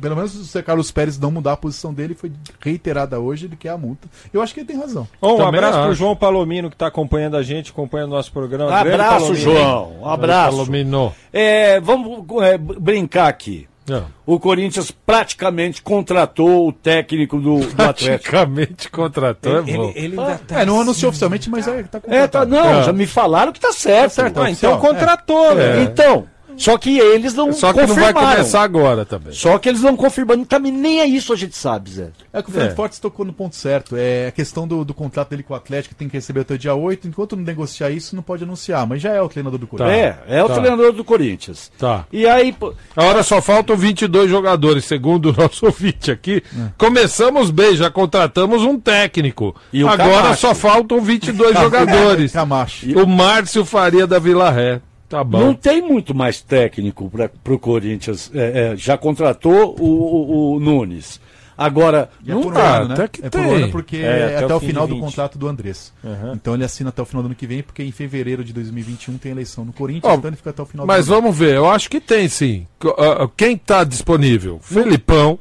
Pelo 0.00 0.16
menos 0.16 0.32
se 0.32 0.38
o 0.38 0.42
Zé 0.44 0.62
Carlos 0.62 0.90
Pérez 0.90 1.18
não 1.18 1.30
mudar 1.30 1.52
a 1.52 1.56
posição 1.56 1.94
dele, 1.94 2.14
foi 2.14 2.32
reiterada 2.60 3.20
hoje, 3.20 3.46
ele 3.46 3.56
quer 3.56 3.70
a 3.70 3.78
multa. 3.78 4.08
Eu 4.32 4.42
acho 4.42 4.52
que 4.52 4.60
ele 4.60 4.66
tem 4.66 4.78
razão. 4.78 5.06
Bom, 5.20 5.34
um 5.34 5.36
Também 5.38 5.60
abraço 5.60 5.82
pro. 5.84 5.94
João 5.94 6.16
Palomino 6.16 6.68
que 6.68 6.74
está 6.74 6.86
acompanhando 6.86 7.36
a 7.36 7.42
gente, 7.42 7.70
acompanhando 7.70 8.12
o 8.12 8.14
nosso 8.14 8.32
programa. 8.32 8.74
Abraço, 8.74 9.26
Palomino. 9.26 9.36
João. 9.36 10.00
Um 10.00 10.08
abraço. 10.08 10.56
Palomino. 10.56 11.14
É, 11.32 11.80
vamos 11.80 12.24
é, 12.42 12.58
brincar 12.58 13.28
aqui. 13.28 13.68
Não. 13.88 14.06
O 14.26 14.38
Corinthians 14.38 14.90
praticamente 14.90 15.80
contratou 15.82 16.68
o 16.68 16.72
técnico 16.72 17.38
do, 17.40 17.60
do 17.60 17.82
Atlético. 17.82 18.30
Praticamente 18.30 18.90
contratou, 18.90 19.58
Ele, 19.60 19.70
é 19.72 19.76
bom. 19.76 19.92
ele, 19.94 19.98
ele 20.06 20.20
ainda 20.20 20.38
tá 20.46 20.60
É, 20.60 20.64
não 20.66 20.80
anunciou 20.80 21.08
oficialmente, 21.10 21.48
mas 21.48 21.66
é, 21.66 21.82
tá 21.84 21.98
É, 22.06 22.26
tá, 22.26 22.40
contratado. 22.40 22.50
não, 22.50 22.80
É. 22.80 22.82
já 22.84 22.92
me 22.92 23.06
falaram 23.06 23.52
que 23.52 23.60
tá 23.60 23.72
certo. 23.72 24.12
certo, 24.12 24.40
Ah, 24.40 24.50
então 24.50 24.78
contratou, 24.78 25.54
né? 25.54 25.82
Então, 25.82 26.26
só 26.58 26.76
que 26.76 26.98
eles 26.98 27.32
não 27.34 27.52
Só 27.52 27.72
que 27.72 27.80
não 27.80 27.86
vai 27.94 28.12
confirmaram. 28.12 28.30
começar 28.36 28.62
agora 28.62 29.04
também. 29.06 29.32
Só 29.32 29.58
que 29.58 29.68
eles 29.68 29.80
não 29.82 29.96
confirmando, 29.96 30.44
também 30.44 30.70
nem 30.72 31.00
é 31.00 31.06
isso 31.06 31.32
a 31.32 31.36
gente 31.36 31.56
sabe, 31.56 31.90
Zé. 31.90 32.08
É 32.32 32.42
que 32.42 32.48
o 32.50 32.52
Fernando 32.52 32.72
É. 32.72 32.74
Fortes 32.74 32.98
tocou 32.98 33.24
no 33.24 33.32
ponto 33.32 33.56
certo. 33.56 33.96
É 33.96 34.26
a 34.28 34.32
questão 34.32 34.66
do, 34.68 34.84
do 34.84 34.92
contrato 34.92 35.30
dele 35.30 35.42
com 35.42 35.54
o 35.54 35.56
Atlético, 35.56 35.94
que 35.94 35.98
tem 35.98 36.08
que 36.08 36.16
receber 36.16 36.40
até 36.40 36.54
o 36.54 36.58
dia 36.58 36.74
8. 36.74 37.08
Enquanto 37.08 37.36
não 37.36 37.42
negociar 37.44 37.90
isso, 37.90 38.14
não 38.16 38.22
pode 38.22 38.44
anunciar. 38.44 38.86
Mas 38.86 39.00
já 39.00 39.10
é 39.10 39.22
o 39.22 39.28
treinador 39.28 39.58
do 39.58 39.66
Corinthians. 39.66 39.96
É, 40.28 40.38
é 40.38 40.44
o 40.44 40.48
Tá. 40.48 40.54
treinador 40.54 40.92
do 40.92 41.04
Corinthians. 41.04 41.70
Tá. 41.78 42.04
E 42.12 42.26
aí, 42.26 42.52
pô, 42.52 42.74
Agora 42.96 43.22
só 43.22 43.40
faltam 43.40 43.76
22 43.76 44.28
jogadores, 44.28 44.84
segundo 44.84 45.30
o 45.30 45.32
nosso 45.40 45.66
ouvinte 45.66 46.10
aqui. 46.10 46.42
Começamos 46.76 47.50
bem, 47.50 47.76
já 47.76 47.90
contratamos 47.90 48.62
um 48.62 48.78
técnico. 48.78 49.54
E 49.72 49.82
o 49.84 49.88
Agora 49.88 50.22
Camacho. 50.22 50.40
só 50.40 50.54
faltam 50.54 51.00
22 51.00 51.52
jogadores. 51.58 52.32
Camacho. 52.32 52.86
O 52.98 53.06
Márcio 53.06 53.64
Faria 53.64 54.06
da 54.06 54.18
Vila 54.18 54.50
Ré. 54.50 54.80
Tá 55.08 55.24
bom. 55.24 55.38
não 55.40 55.54
tem 55.54 55.80
muito 55.80 56.14
mais 56.14 56.42
técnico 56.42 57.10
para 57.10 57.54
o 57.54 57.58
Corinthians. 57.58 58.30
É, 58.34 58.72
é, 58.72 58.76
já 58.76 58.98
contratou 58.98 59.74
o, 59.80 59.84
o- 59.84 60.56
o 60.56 60.60
Nunes. 60.60 61.18
Agora, 61.56 62.08
E 62.24 62.30
é 62.30 62.34
não 62.34 62.42
por 62.42 62.52
um 62.52 62.54
tá, 62.54 62.76
ano, 62.76 62.88
né? 62.88 62.94
até 62.94 63.08
que 63.08 63.20
é 63.26 63.30
por 63.30 63.40
tem. 63.40 63.50
um 63.50 63.54
ano 63.54 63.70
porque 63.70 63.96
É, 63.96 64.00
é 64.00 64.36
até 64.36 64.44
até, 64.44 64.54
o 64.54 64.60
final 64.60 64.86
do 64.86 64.94
20. 64.94 65.02
contrato 65.02 65.36
do 65.38 65.48
Andrés. 65.48 65.92
Então 66.34 66.54
ele 66.54 66.62
assina 66.62 66.90
até 66.90 67.02
o 67.02 67.04
final 67.04 67.20
do 67.22 67.26
ano 67.26 67.34
que 67.34 67.46
vem, 67.48 67.62
porque 67.64 67.82
em 67.82 67.90
fevereiro 67.90 68.44
de 68.44 68.52
2021 68.52 69.18
tem 69.18 69.32
eleição 69.32 69.64
no 69.64 69.72
Corinthians, 69.72 70.04
Ó, 70.12 70.16
então 70.16 70.28
ele 70.28 70.36
fica 70.36 70.50
até 70.50 70.62
o 70.62 70.66
final 70.66 70.86
Mas 70.86 71.06
do 71.06 71.14
ano. 71.14 71.22
vamos 71.22 71.36
ver, 71.36 71.56
eu 71.56 71.68
acho 71.68 71.90
que 71.90 72.00
tem 72.00 72.28
sim. 72.28 72.64
Ah, 72.96 73.24
ah, 73.24 73.28
Quem 73.36 73.56
tá 73.56 73.82
disponível? 73.82 74.60
Felipão. 74.62 75.36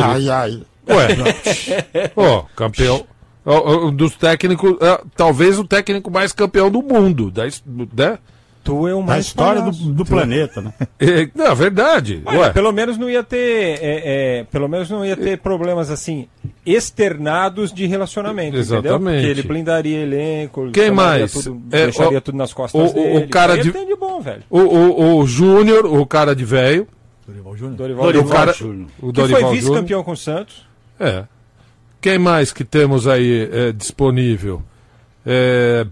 Ai, 0.00 0.28
ai. 0.28 0.62
Ué, 0.88 2.10
ó, 2.16 2.42
campeão. 2.56 3.06
Dos 3.94 4.14
técnicos, 4.16 4.76
ah, 4.80 5.02
talvez 5.16 5.58
o 5.58 5.64
técnico 5.64 6.10
mais 6.10 6.32
campeão 6.32 6.70
do 6.70 6.82
mundo. 6.82 7.30
Da, 7.30 7.44
né? 7.44 8.18
Tu 8.64 8.86
é 8.86 8.94
o 8.94 9.00
Da 9.00 9.06
mais 9.06 9.26
história 9.26 9.60
do, 9.60 9.64
palhaço. 9.72 9.92
do 9.92 10.04
planeta, 10.04 10.60
né? 10.60 10.72
É, 11.00 11.28
não, 11.34 11.46
é 11.46 11.54
verdade. 11.56 12.22
Olha, 12.24 12.52
pelo 12.52 12.70
menos 12.70 12.96
não 12.96 13.10
ia 13.10 13.24
ter, 13.24 13.80
é, 13.82 14.38
é, 14.40 14.44
pelo 14.44 14.68
menos 14.68 14.88
não 14.88 15.04
ia 15.04 15.16
ter 15.16 15.38
problemas 15.38 15.90
assim 15.90 16.28
externados 16.64 17.72
de 17.72 17.86
relacionamento, 17.86 18.56
entendeu? 18.56 18.78
Exatamente. 18.80 19.16
Porque 19.16 19.26
ele 19.40 19.42
blindaria 19.42 19.98
elenco, 19.98 20.62
ele 20.62 20.70
Quem 20.72 20.90
mais? 20.92 21.32
tudo, 21.32 21.60
É, 21.72 21.84
deixaria 21.86 22.18
o- 22.18 22.20
tudo 22.20 22.38
nas 22.38 22.52
costas 22.52 22.90
o- 22.90 22.94
dele. 22.94 23.24
o 23.24 23.28
cara 23.28 23.56
de- 23.58 23.72
de 23.72 23.96
bom, 23.96 24.20
velho. 24.20 24.42
o, 24.48 24.60
o, 24.60 25.16
o 25.18 25.26
Júnior, 25.26 25.84
o 25.86 26.06
cara 26.06 26.34
de 26.36 26.44
velho, 26.44 26.86
Dorival 27.26 27.56
Júnior. 27.56 27.76
Dorival, 27.76 28.04
Dorival 28.04 28.26
o 28.26 28.30
cara, 28.30 28.52
Júnior. 28.52 28.86
o 29.00 29.06
que 29.06 29.12
Dorival 29.12 29.40
foi 29.42 29.56
vice-campeão 29.56 30.02
com 30.04 30.12
o 30.12 30.16
Santos. 30.16 30.66
É. 31.00 31.24
Quem 32.02 32.18
mais 32.18 32.52
que 32.52 32.64
temos 32.64 33.06
aí 33.06 33.48
é, 33.50 33.72
disponível? 33.72 34.62
É, 35.24 35.86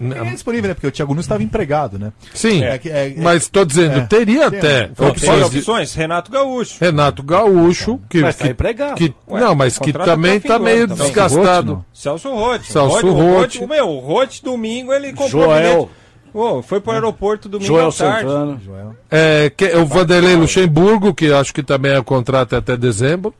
É 0.00 0.30
disponível, 0.30 0.68
né? 0.68 0.74
Porque 0.74 0.86
o 0.86 0.90
Thiago 0.90 1.12
Nunes 1.12 1.26
estava 1.26 1.42
empregado, 1.42 1.98
né? 1.98 2.10
sim, 2.32 2.64
É 2.64 2.80
é- 2.86 3.08
é- 3.08 3.14
mas 3.18 3.48
tô 3.48 3.62
dizendo, 3.66 3.98
é. 3.98 4.06
teria 4.06 4.50
Tem, 4.50 4.58
até 4.58 4.90
opções 4.96 5.20
Fora 5.26 5.50
de- 5.50 5.58
opções, 5.58 5.94
Renato 5.94 6.30
Gaúcho. 6.32 6.76
Renato 6.80 7.22
Gaúcho, 7.22 8.00
que, 8.08 8.22
Mas 8.22 8.36
tá 8.36 8.44
que, 8.46 8.50
empregado. 8.52 8.94
que- 8.94 9.14
Ué, 9.28 9.40
não, 9.40 9.54
mas 9.54 9.78
que 9.78 9.92
contrato 9.92 10.06
também 10.06 10.38
o 10.38 10.40
tá 10.40 10.56
do 10.56 10.64
meio 10.64 10.88
também. 10.88 11.04
desgastado. 11.04 11.74
Roth, 11.74 11.84
Celso 11.92 12.30
Rotti. 12.34 12.72
Celso 12.72 13.06
o 13.06 13.12
Rotti. 13.12 13.58
O 13.62 13.68
meu, 13.68 13.88
o 13.90 13.98
Rotti 14.00 14.42
domingo 14.42 14.90
ele 14.94 15.12
comprou 15.12 15.42
Joel. 15.44 15.90
Ô, 16.32 16.62
foi 16.62 16.80
pro 16.80 16.92
aeroporto 16.92 17.48
domingo 17.50 17.66
Joel 17.66 17.88
à 17.88 17.92
tarde. 17.92 18.28
Santana. 18.30 18.60
Joel. 18.64 18.96
É, 19.10 19.52
que- 19.54 19.76
o 19.76 19.84
Vanderlei 19.84 20.34
Luxemburgo, 20.36 21.12
que 21.14 21.30
acho 21.30 21.52
que 21.52 21.62
também 21.62 21.92
é 21.92 22.02
contrato 22.02 22.56
até 22.56 22.74
dezembro, 22.74 23.34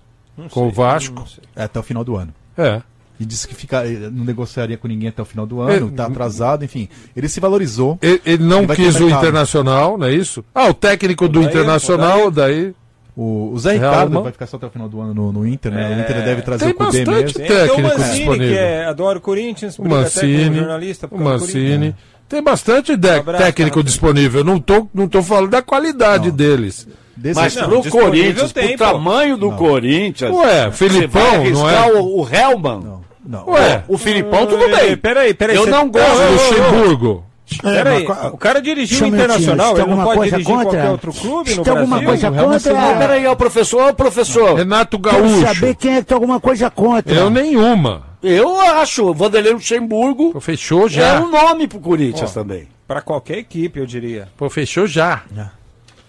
com 0.50 0.68
o 0.68 0.70
Vasco. 0.70 1.24
É, 1.54 1.64
até 1.64 1.78
o 1.78 1.82
final 1.82 2.04
do 2.04 2.16
ano. 2.16 2.32
É. 2.56 2.80
E 3.18 3.24
disse 3.24 3.48
que 3.48 3.54
fica, 3.54 3.86
eh, 3.86 4.10
não 4.12 4.24
negociaria 4.24 4.76
com 4.76 4.86
ninguém 4.86 5.08
até 5.08 5.22
o 5.22 5.24
final 5.24 5.46
do 5.46 5.60
ano, 5.62 5.90
tá 5.90 6.04
atrasado, 6.06 6.64
enfim. 6.64 6.86
Ele 7.16 7.28
se 7.28 7.40
valorizou. 7.40 7.98
Ele, 8.02 8.20
ele 8.26 8.42
não 8.44 8.64
Ele 8.64 8.74
quis 8.76 8.96
o 8.96 9.04
mercado. 9.04 9.18
Internacional, 9.20 9.96
não 9.96 10.06
é 10.06 10.12
isso? 10.14 10.44
Ah, 10.54 10.68
o 10.68 10.74
técnico 10.74 11.26
do 11.26 11.38
Odair, 11.40 11.50
Internacional, 11.50 12.30
daí. 12.30 12.74
O, 13.16 13.52
o 13.54 13.58
Zé 13.58 13.72
Ricardo 13.72 14.22
vai 14.22 14.30
ficar 14.32 14.46
só 14.46 14.58
até 14.58 14.66
o 14.66 14.70
final 14.70 14.86
do 14.90 15.00
ano 15.00 15.14
no, 15.14 15.32
no 15.32 15.46
Inter, 15.46 15.72
né? 15.72 15.88
O 15.96 16.00
Inter 16.02 16.22
deve 16.22 16.42
trazer 16.42 16.64
Tem 16.66 16.74
o 16.74 16.76
Cudê 16.76 17.04
bastante 17.06 17.38
mesmo. 17.38 17.38
Tem 17.38 17.44
até 17.46 17.54
o 17.54 17.66
técnico 17.68 17.88
Mancini, 17.98 18.14
disponível. 18.18 18.48
que 18.48 18.58
é, 18.58 18.84
adora 18.84 19.18
o 19.18 19.20
Corinthians, 19.22 19.78
O 19.78 19.84
Mancini, 19.88 20.56
jornalista. 20.58 21.08
o. 21.10 21.18
Mancini. 21.18 21.94
Tem 22.28 22.42
bastante 22.42 22.94
de- 22.94 23.08
abraço, 23.08 23.42
técnico 23.44 23.76
cara. 23.76 23.84
disponível. 23.86 24.44
Não 24.44 24.60
tô, 24.60 24.86
não 24.92 25.08
tô 25.08 25.22
falando 25.22 25.48
da 25.52 25.62
qualidade 25.62 26.30
deles. 26.30 26.86
Desse- 27.16 27.40
Mas 27.40 27.56
Não, 27.56 27.68
pro 27.80 27.90
Corinthians, 27.90 28.52
tem, 28.52 28.76
pro 28.76 28.86
pô. 28.86 28.92
tamanho 28.92 29.36
do 29.36 29.50
Corinthians. 29.52 30.34
Ué, 30.34 30.70
Filipão, 30.70 31.44
não 31.52 31.68
é? 31.70 31.92
o, 31.92 32.20
o 32.20 32.28
Hellman. 32.30 32.80
Não, 32.80 33.00
não. 33.26 33.48
Ué, 33.50 33.84
O 33.88 33.96
Filipão, 33.96 34.46
tudo 34.46 34.68
bem. 34.68 34.96
Peraí, 34.96 35.32
peraí. 35.32 35.56
Eu 35.56 35.64
cê- 35.64 35.70
não 35.70 35.88
gosto 35.88 36.14
do 36.16 36.32
Luxemburgo. 36.32 37.24
Peraí, 37.62 38.04
qual- 38.04 38.32
o 38.34 38.36
cara 38.36 38.60
dirigiu 38.60 39.04
o 39.04 39.08
Internacional, 39.08 39.68
você 39.68 39.74
tem 39.76 39.82
ele 39.84 39.90
não 39.94 40.00
alguma 40.00 40.04
pode 40.04 40.18
coisa 40.18 40.30
dirigir 40.36 40.52
contra? 40.54 40.70
qualquer 40.70 40.90
outro 40.90 41.12
clube 41.12 41.50
Você 41.50 41.56
no 41.56 41.62
tem 41.62 41.72
alguma 41.72 42.00
Brasil? 42.00 42.08
coisa 42.30 42.44
contra? 42.44 42.90
Ah, 42.90 42.96
peraí, 42.98 43.26
ó, 43.26 43.32
o 43.32 43.36
professor, 43.36 43.82
ó, 43.82 43.90
o 43.90 43.94
professor. 43.94 44.54
Renato 44.56 44.98
Quero 44.98 45.16
Gaúcho. 45.22 45.40
saber 45.46 45.74
quem 45.76 45.94
é 45.94 45.98
que 46.00 46.06
tem 46.06 46.14
alguma 46.16 46.40
coisa 46.40 46.68
contra. 46.70 47.14
Eu 47.14 47.30
nenhuma. 47.30 48.02
Eu 48.22 48.60
acho, 48.60 49.04
o 49.04 49.14
Vanderlei 49.14 49.52
Luxemburgo 49.52 50.38
fechou 50.40 50.86
é 50.86 50.88
já. 50.90 51.20
um 51.20 51.30
nome 51.30 51.68
pro 51.68 51.78
Corinthians 51.78 52.34
também. 52.34 52.66
Pra 52.88 53.00
qualquer 53.00 53.38
equipe, 53.38 53.78
eu 53.78 53.86
diria. 53.86 54.26
Pô, 54.36 54.50
fechou 54.50 54.86
já. 54.88 55.22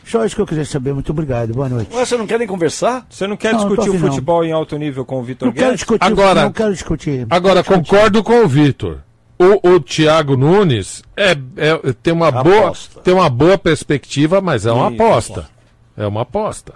Só 0.07 0.23
isso 0.25 0.35
que 0.35 0.41
eu 0.41 0.47
queria 0.47 0.65
saber. 0.65 0.93
Muito 0.93 1.11
obrigado. 1.11 1.53
Boa 1.53 1.67
noite. 1.69 1.93
Ué, 1.93 2.05
você 2.05 2.15
não 2.17 2.25
quer 2.25 2.39
nem 2.39 2.47
conversar? 2.47 3.05
Você 3.09 3.27
não 3.27 3.35
quer 3.37 3.51
Não, 3.53 3.59
discutir 3.59 3.89
o 3.89 3.93
afim, 3.93 4.01
não. 4.01 4.07
futebol 4.09 4.43
em 4.45 4.51
alto 4.51 4.77
nível 4.77 5.03
com 5.05 5.19
o 5.19 5.23
Vitor 5.23 5.47
Não 5.47 5.53
quero 5.53 5.65
Guedes? 5.67 5.79
discutir. 5.79 6.03
Agora- 6.05 6.43
Não 6.43 6.51
quero 6.51 6.71
discutir. 6.73 7.27
Agora, 7.29 7.63
concordo 7.63 8.23
com 8.23 8.43
o 8.43 8.47
Vitor. 8.47 8.99
O, 9.39 9.69
o 9.75 9.79
Thiago 9.79 10.35
Nunes 10.35 11.03
é, 11.15 11.31
é- 11.57 11.93
tem, 12.01 12.11
uma 12.13 12.31
boa, 12.31 12.57
Aposta. 12.69 13.01
tem 13.01 13.13
uma 13.13 13.29
boa 13.29 13.57
perspectiva, 13.57 14.41
mas 14.41 14.65
é 14.65 14.71
uma 14.71 14.91
Isso, 14.91 15.03
aposta. 15.03 15.49
É 15.95 16.07
uma 16.07 16.21
aposta. 16.21 16.73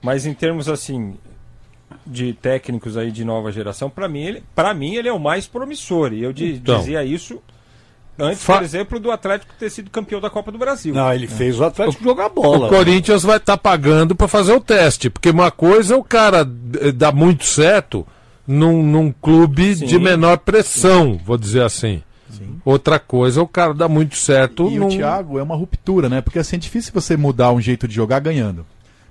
Mas 0.00 0.24
em 0.24 0.32
termos 0.32 0.68
assim 0.68 1.14
de 2.06 2.32
técnicos 2.32 2.96
aí 2.96 3.10
de 3.10 3.24
nova 3.24 3.52
geração, 3.52 3.90
pra 3.90 4.08
mim 4.08 4.22
ele, 4.22 4.42
para 4.54 4.72
mim 4.72 4.94
ele 4.94 5.08
é 5.08 5.12
o 5.12 5.18
mais 5.20 5.46
promissor. 5.46 6.12
E 6.12 6.22
eu 6.22 6.32
di- 6.32 6.54
Então. 6.54 6.78
dizia 6.78 7.04
isso 7.04 7.40
antes, 8.22 8.42
Fa- 8.42 8.54
por 8.58 8.62
exemplo, 8.64 9.00
do 9.00 9.10
Atlético 9.10 9.52
ter 9.58 9.70
sido 9.70 9.90
campeão 9.90 10.20
da 10.20 10.30
Copa 10.30 10.50
do 10.52 10.58
Brasil. 10.58 10.94
Não, 10.94 11.12
ele 11.12 11.26
fez 11.26 11.58
o 11.60 11.64
Atlético 11.64 12.02
jogar 12.02 12.26
O 12.26 12.30
bola. 12.30 12.68
Corinthians 12.68 13.22
vai 13.22 13.36
estar 13.36 13.56
pagando 13.58 14.14
para 14.14 14.28
fazer 14.28 14.52
o 14.52 14.60
teste, 14.60 15.10
porque 15.10 15.30
uma 15.30 15.50
coisa 15.50 15.94
é 15.94 15.96
o 15.96 16.04
cara 16.04 16.48
eh, 16.80 16.92
dar 16.92 17.12
muito 17.12 17.44
certo 17.44 18.06
num, 18.46 18.82
num 18.82 19.12
clube 19.12 19.74
Sim. 19.76 19.86
de 19.86 19.98
menor 19.98 20.38
pressão, 20.38 21.20
vou 21.24 21.36
dizer 21.36 21.62
assim. 21.62 22.02
Outra 22.64 22.98
coisa 22.98 23.40
é 23.40 23.42
o 23.42 23.46
cara 23.46 23.74
dar 23.74 23.88
muito 23.88 24.16
certo 24.16 24.68
E 24.70 24.78
num... 24.78 24.86
o 24.86 24.90
Thiago 24.90 25.38
é 25.38 25.42
uma 25.42 25.54
ruptura, 25.56 26.08
né? 26.08 26.20
Porque 26.20 26.38
assim 26.38 26.56
é 26.56 26.58
difícil 26.58 26.92
você 26.94 27.16
mudar 27.16 27.52
um 27.52 27.60
jeito 27.60 27.86
de 27.88 27.94
jogar 27.94 28.20
ganhando. 28.20 28.64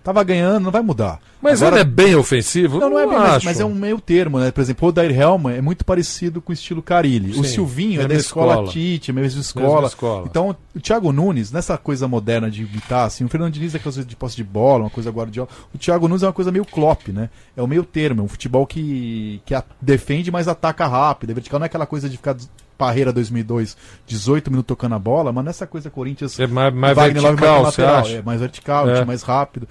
Tava 0.03 0.23
ganhando, 0.23 0.63
não 0.63 0.71
vai 0.71 0.81
mudar. 0.81 1.19
Mas 1.39 1.61
Agora- 1.61 1.81
ele 1.81 1.81
é 1.81 1.85
bem 1.91 2.15
ofensivo? 2.15 2.79
Não, 2.79 2.89
não 2.89 2.99
é 2.99 3.05
bem, 3.07 3.17
mas, 3.17 3.43
mas 3.43 3.59
é 3.59 3.65
um 3.65 3.73
meio 3.73 3.99
termo, 3.99 4.39
né? 4.39 4.49
Por 4.51 4.61
exemplo, 4.61 4.85
o 4.87 4.89
Odair 4.89 5.11
Helma 5.19 5.53
é 5.53 5.61
muito 5.61 5.85
parecido 5.85 6.41
com 6.41 6.51
o 6.51 6.53
estilo 6.53 6.81
Carilli. 6.81 7.31
o 7.31 7.43
Sim, 7.43 7.43
Silvinho 7.43 8.01
é 8.01 8.07
da 8.07 8.15
escola, 8.15 8.53
escola. 8.53 8.67
Tite, 8.71 9.11
mesma 9.13 9.41
escola. 9.41 9.87
escola. 9.87 10.23
Então, 10.27 10.55
o 10.75 10.79
Thiago 10.79 11.11
Nunes, 11.11 11.51
nessa 11.51 11.77
coisa 11.77 12.07
moderna 12.07 12.49
de 12.49 12.63
imitar, 12.63 13.05
assim, 13.05 13.23
o 13.23 13.29
Fernando 13.29 13.53
Diniz 13.53 13.73
é 13.73 13.77
aquela 13.77 13.93
coisa 13.93 14.07
de 14.07 14.15
posse 14.15 14.35
de 14.35 14.43
bola, 14.43 14.85
uma 14.85 14.89
coisa 14.89 15.09
guardiola. 15.11 15.49
O 15.73 15.77
Thiago 15.77 16.07
Nunes 16.07 16.23
é 16.23 16.27
uma 16.27 16.33
coisa 16.33 16.51
meio 16.51 16.65
Klopp, 16.65 17.09
né? 17.09 17.29
É 17.55 17.61
o 17.61 17.67
meio 17.67 17.83
termo, 17.83 18.21
é 18.21 18.23
um 18.23 18.27
futebol 18.27 18.65
que, 18.65 19.39
que 19.45 19.53
a- 19.53 19.63
defende, 19.79 20.31
mas 20.31 20.47
ataca 20.47 20.87
rápido. 20.87 21.31
A 21.31 21.33
vertical 21.35 21.59
não 21.59 21.65
é 21.65 21.67
aquela 21.67 21.85
coisa 21.85 22.09
de 22.09 22.17
ficar 22.17 22.35
Parreira 22.81 23.13
2002, 23.13 23.77
18 24.07 24.49
minutos 24.49 24.67
tocando 24.69 24.95
a 24.95 24.99
bola, 24.99 25.31
mas 25.31 25.45
nessa 25.45 25.67
coisa 25.67 25.87
Corinthians 25.91 26.39
É 26.39 26.47
mais, 26.47 26.73
mais 26.73 26.97
vertical, 26.97 27.61
mais 27.63 27.75
você 27.75 27.81
lateral, 27.83 28.01
acha? 28.01 28.15
É 28.17 28.21
mais 28.23 28.39
vertical, 28.39 28.89
É. 28.89 29.05
mais 29.05 29.21
rápido. 29.21 29.67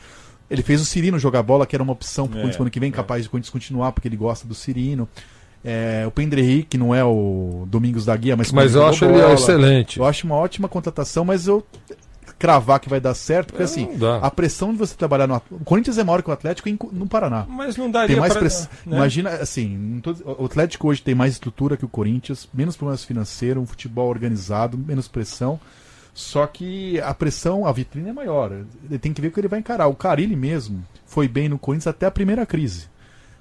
Ele 0.49 0.63
fez 0.63 0.81
o 0.81 0.85
Cirino 0.85 1.19
jogar 1.19 1.43
bola, 1.43 1.67
que 1.67 1.75
era 1.75 1.83
uma 1.83 1.93
opção 1.93 2.29
pro 2.29 2.37
É, 2.39 2.43
Corinthians 2.43 2.61
ano 2.61 2.71
que 2.71 2.79
vem, 2.79 2.93
capaz 2.93 3.23
de 3.23 3.29
o 3.29 3.31
Corinthians 3.33 3.51
continuar, 3.51 3.91
porque 3.91 4.07
ele 4.07 4.17
gosta 4.17 4.47
do 4.47 4.55
Cirino. 4.55 5.09
É, 5.65 6.05
o 6.07 6.11
Pendry, 6.13 6.65
que 6.71 6.79
não 6.79 6.95
é 6.95 7.05
o 7.05 7.65
Domingos 7.69 8.05
da 8.05 8.17
Guia, 8.17 8.37
mas, 8.37 8.53
Mas 8.53 8.75
eu 8.77 8.87
acho 8.87 9.05
ele 9.05 9.15
bola. 9.15 9.35
excelente. 9.35 9.99
Eu 9.99 10.05
acho 10.05 10.25
uma 10.25 10.37
ótima 10.37 10.69
contratação, 10.69 11.25
mas 11.25 11.49
eu 11.49 11.67
cravar 12.41 12.81
que 12.81 12.89
vai 12.89 12.99
dar 13.01 13.13
certo, 13.15 13.49
porque 13.49 13.63
É, 13.63 13.67
assim, 13.67 13.89
a 14.23 14.31
pressão 14.31 14.73
de 14.73 14.79
você 14.79 14.95
trabalhar 14.97 15.27
no 15.29 15.37
O 15.51 15.63
Corinthians 15.65 15.99
é 15.99 16.03
maior 16.03 16.23
que 16.23 16.31
o 16.31 16.33
Atlético 16.33 16.69
em- 16.69 16.79
no 16.91 17.07
Paraná. 17.07 17.45
Mas 17.49 17.77
não 17.77 17.89
daria 17.91 18.09
Tem 18.09 18.19
mais 18.21 18.33
pra- 18.33 18.41
pressão. 18.41 18.67
né? 18.87 18.97
Imagina, 18.97 19.31
assim, 19.31 20.01
tô- 20.03 20.17
o 20.39 20.47
Atlético 20.47 20.89
hoje 20.89 21.03
tem 21.03 21.15
mais 21.15 21.35
estrutura 21.35 21.77
que 21.77 21.85
o 21.85 21.89
Corinthians, 21.89 22.49
menos 22.53 22.77
problemas 22.77 23.05
financeiros, 23.05 23.63
um 23.63 23.67
futebol 23.67 24.09
organizado, 24.09 24.77
menos 24.79 25.07
pressão. 25.07 25.61
Só 26.15 26.47
que 26.47 26.99
a 27.03 27.15
pressão, 27.15 27.67
a 27.67 27.73
vitrine 27.73 28.09
é 28.09 28.13
maior. 28.13 28.51
Ele 28.89 28.99
tem 28.99 29.13
que 29.13 29.21
ver 29.21 29.29
o 29.29 29.31
que 29.33 29.39
ele 29.41 29.47
vai 29.47 29.61
encarar. 29.61 29.87
O 29.87 29.95
Carilli 29.95 30.35
mesmo 30.35 30.83
foi 31.07 31.29
bem 31.29 31.49
no 31.49 31.59
Corinthians 31.59 31.87
até 31.87 32.07
a 32.07 32.11
primeira 32.11 32.45
crise. 32.47 32.89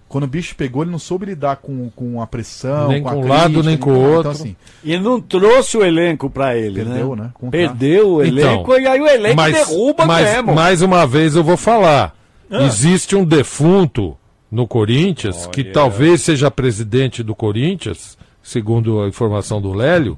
Quando 0.10 0.24
o 0.24 0.28
bicho 0.28 0.55
pegou, 0.55 0.82
ele 0.82 0.89
não 0.91 0.97
soube 0.99 1.28
lidar 1.28 1.57
com, 1.57 1.89
com 1.95 2.20
a 2.22 2.26
pressão, 2.28 2.88
Nem 2.89 3.01
com, 3.03 3.10
a 3.10 3.12
com 3.14 3.22
um 3.22 3.28
lado, 3.28 3.43
crítica, 3.53 3.64
nem 3.70 3.78
com 3.78 3.91
o 3.91 3.95
Então, 3.95 4.12
outro. 4.16 4.32
assim, 4.32 4.55
E 4.84 4.97
não 4.99 5.22
trouxe 5.22 5.78
o 5.78 5.86
elenco 5.86 6.30
pra 6.32 6.57
ele, 6.57 6.84
Perdeu, 6.84 7.16
né? 7.16 7.24
né? 7.26 7.30
Contra- 7.36 7.51
Perdeu 7.60 8.14
o 8.16 8.24
Então, 8.26 8.39
elenco 8.53 8.74
e 8.78 8.88
aí 8.88 8.99
o 8.99 9.07
elenco 9.07 9.36
mas, 9.36 9.53
derruba 9.55 10.05
mas 10.07 10.26
mesmo. 10.34 10.53
mais 10.55 10.82
uma 10.82 11.05
vez 11.05 11.36
eu 11.36 11.43
vou 11.43 11.55
falar. 11.55 12.16
Ah. 12.51 12.64
Existe 12.64 13.16
um 13.16 13.24
defunto 13.24 14.18
no 14.51 14.68
Corinthians 14.68 15.45
que 15.45 15.62
Olha. 15.62 15.72
talvez 15.74 16.22
seja 16.22 16.49
presidente 16.49 17.22
do 17.22 17.36
Corinthians, 17.36 18.18
segundo 18.41 19.03
a 19.03 19.07
informação 19.07 19.62
do 19.62 19.72
Lélio, 19.72 20.18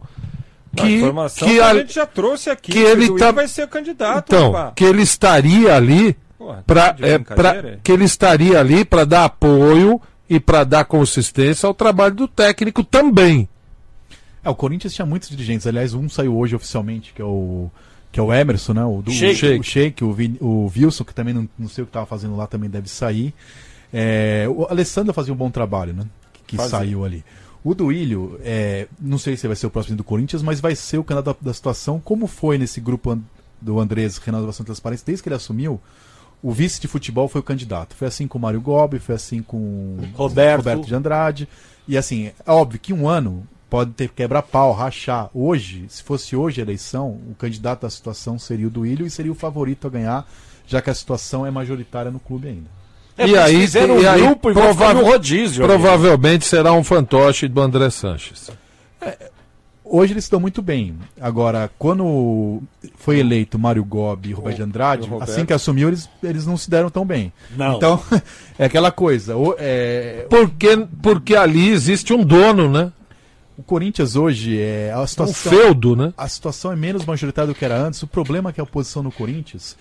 A 0.78 0.84
que, 0.84 0.96
informação 1.00 1.46
que 1.50 1.56
que 1.56 1.60
a 1.60 1.68
a- 1.68 1.76
gente 1.76 1.94
já 1.94 2.06
trouxe 2.06 2.50
aqui. 2.50 2.72
que 2.72 2.80
ele 2.80 3.14
tá- 3.18 3.32
vai 3.32 3.46
ser 3.46 3.68
candidato. 3.68 4.24
então, 4.34 4.54
rapaz. 4.54 4.74
que 4.74 4.86
ele 4.86 5.02
estaria 5.02 5.76
ali 5.76 6.16
Porra, 6.42 6.64
para 6.66 6.86
tá 6.88 6.92
de 6.94 7.02
brincadeira? 7.02 7.80
que 7.84 7.92
ele 7.92 8.04
estaria 8.04 8.60
ali 8.60 8.84
para 8.84 9.06
dar 9.06 9.26
apoio 9.26 10.02
e 10.28 10.40
para 10.40 10.64
dar 10.64 10.86
consistência 10.86 11.68
ao 11.68 11.74
trabalho 11.74 12.16
do 12.16 12.28
técnico 12.28 12.84
também. 12.84 13.48
É, 14.44 14.50
o 14.50 14.56
Corinthians 14.56 14.94
tinha 14.94 15.06
muitos 15.06 15.30
dirigentes. 15.30 15.68
Aliás, 15.68 15.94
um 15.94 16.10
saiu 16.10 16.36
hoje 16.36 16.56
oficialmente, 16.56 17.14
que 17.14 17.22
é 17.22 17.26
o 17.26 17.70
que 18.12 18.20
é 18.20 18.24
o 18.24 18.34
Emerson, 18.34 18.74
né? 18.74 18.84
O 18.84 19.02
do 19.04 19.12
Sheik. 19.12 19.60
o 19.60 19.64
Sheik, 19.64 20.04
o, 20.04 20.12
Vin- 20.12 20.38
o 20.42 20.70
Wilson, 20.76 21.04
que 21.06 21.14
também 21.14 21.34
não, 21.34 21.48
não 21.60 21.70
sei 21.70 21.84
o 21.84 21.86
que 21.86 21.92
estava 21.92 22.06
fazendo 22.08 22.36
lá, 22.36 22.48
também 22.48 22.70
deve 22.70 22.90
sair. 22.90 23.34
É, 23.94 24.48
o 24.50 24.66
Alessandro 24.70 25.14
fazia 25.14 25.32
um 25.34 25.38
bom 25.38 25.52
trabalho, 25.52 25.94
né? 25.94 26.06
Que 26.48 26.58
Fazia. 26.58 26.72
saiu 26.72 27.06
ali. 27.06 27.24
O 27.64 27.76
Duílio, 27.76 28.40
é, 28.44 28.88
não 29.00 29.18
sei 29.20 29.38
se 29.38 29.46
vai 29.48 29.56
ser 29.56 29.68
o 29.68 29.70
próximo 29.70 29.96
do 29.96 30.04
Corinthians, 30.04 30.42
mas 30.42 30.60
vai 30.60 30.76
ser 30.76 30.98
o 30.98 31.04
candidato 31.04 31.38
da, 31.42 31.50
da 31.52 31.54
situação, 31.54 32.00
como 32.04 32.26
foi 32.26 32.58
nesse 32.58 32.82
grupo 32.82 33.18
do 33.62 33.80
Andrés 33.80 34.18
Renovação 34.18 34.64
e 34.64 34.66
Transparência, 34.66 35.06
desde 35.06 35.22
que 35.22 35.30
ele 35.30 35.36
assumiu, 35.36 35.80
o 36.44 36.52
vice 36.52 36.80
de 36.82 36.88
futebol 36.88 37.28
foi 37.28 37.42
o 37.42 37.44
candidato. 37.44 37.96
Foi 37.96 38.08
assim 38.08 38.28
com 38.28 38.38
o 38.38 38.42
Mário 38.42 38.62
Gobi, 38.62 39.00
foi 39.00 39.16
assim 39.16 39.42
com 39.42 39.98
Roberto. 40.14 40.58
Roberto 40.60 40.86
de 40.88 40.96
Andrade. 40.96 41.48
E 41.88 41.98
assim, 41.98 42.32
é 42.46 42.52
óbvio 42.52 42.80
que 42.80 42.94
um 42.94 43.08
ano 43.08 43.46
pode 43.70 43.92
ter 43.92 44.10
quebra-pau, 44.10 44.72
rachar. 44.74 45.30
Hoje, 45.34 45.86
se 45.90 46.04
fosse 46.04 46.36
hoje 46.36 46.60
a 46.62 46.64
eleição, 46.64 47.18
o 47.30 47.36
candidato 47.38 47.86
à 47.86 47.90
situação 47.90 48.38
seria 48.38 48.68
o 48.68 48.70
Duílio 48.70 49.06
e 49.06 49.10
seria 49.10 49.32
o 49.32 49.36
favorito 49.36 49.88
a 49.88 49.90
ganhar, 49.90 50.30
já 50.68 50.82
que 50.82 50.90
a 50.90 50.94
situação 50.94 51.46
é 51.46 51.52
majoritária 51.52 52.12
no 52.12 52.20
clube 52.20 52.48
ainda. 52.50 52.70
É, 53.18 53.28
e 53.28 53.38
aí, 53.38 53.62
fizeram 53.62 54.00
e 54.00 54.06
um 54.06 54.10
aí 54.10 54.22
grupo 54.22 54.50
e 54.52 54.54
prova- 54.54 54.94
rodízio. 54.94 55.66
provavelmente 55.66 56.46
será 56.46 56.74
um 56.74 56.84
fantoche 56.84 57.48
do 57.48 57.62
André 57.62 57.90
Sanches. 57.90 58.50
Hoje 59.94 60.14
eles 60.14 60.24
estão 60.24 60.40
muito 60.40 60.62
bem. 60.62 60.96
Agora, 61.20 61.70
quando 61.78 62.64
foi 62.96 63.20
eleito 63.20 63.60
Mário 63.60 63.84
Gobi 63.84 64.30
e 64.30 64.34
Roberto 64.34 64.56
de 64.56 64.64
Andrade, 64.64 65.08
Roberto. 65.10 65.30
assim 65.30 65.46
que 65.46 65.52
assumiu, 65.52 65.90
eles, 65.90 66.10
eles 66.24 66.46
não 66.46 66.56
se 66.56 66.70
deram 66.70 66.90
tão 66.90 67.06
bem. 67.06 67.34
Não. 67.58 67.76
Então, 67.76 68.02
é 68.58 68.66
aquela 68.66 68.90
coisa. 68.90 69.36
O, 69.36 69.54
é, 69.60 70.26
Porque, 70.30 70.88
porque 71.04 71.36
ali 71.36 71.70
existe 71.70 72.14
um 72.14 72.24
dono, 72.24 72.72
né? 72.72 72.92
o 73.58 73.64
Corinthians 73.64 74.16
hoje 74.16 74.58
é 74.60 74.92
a 74.94 75.02
Um 75.02 75.08
situação. 75.08 75.52
feudo, 75.52 75.96
né? 75.96 76.14
a 76.18 76.28
situação 76.28 76.72
é 76.72 76.76
menos 76.76 77.06
majoritária 77.06 77.48
do 77.48 77.54
que 77.54 77.66
era 77.66 77.78
antes. 77.78 78.02
O 78.02 78.08
problema 78.08 78.50
é 78.50 78.54
que 78.54 78.62
a 78.62 78.64
oposição 78.64 79.04
no 79.04 79.12
Corinthians 79.12 79.76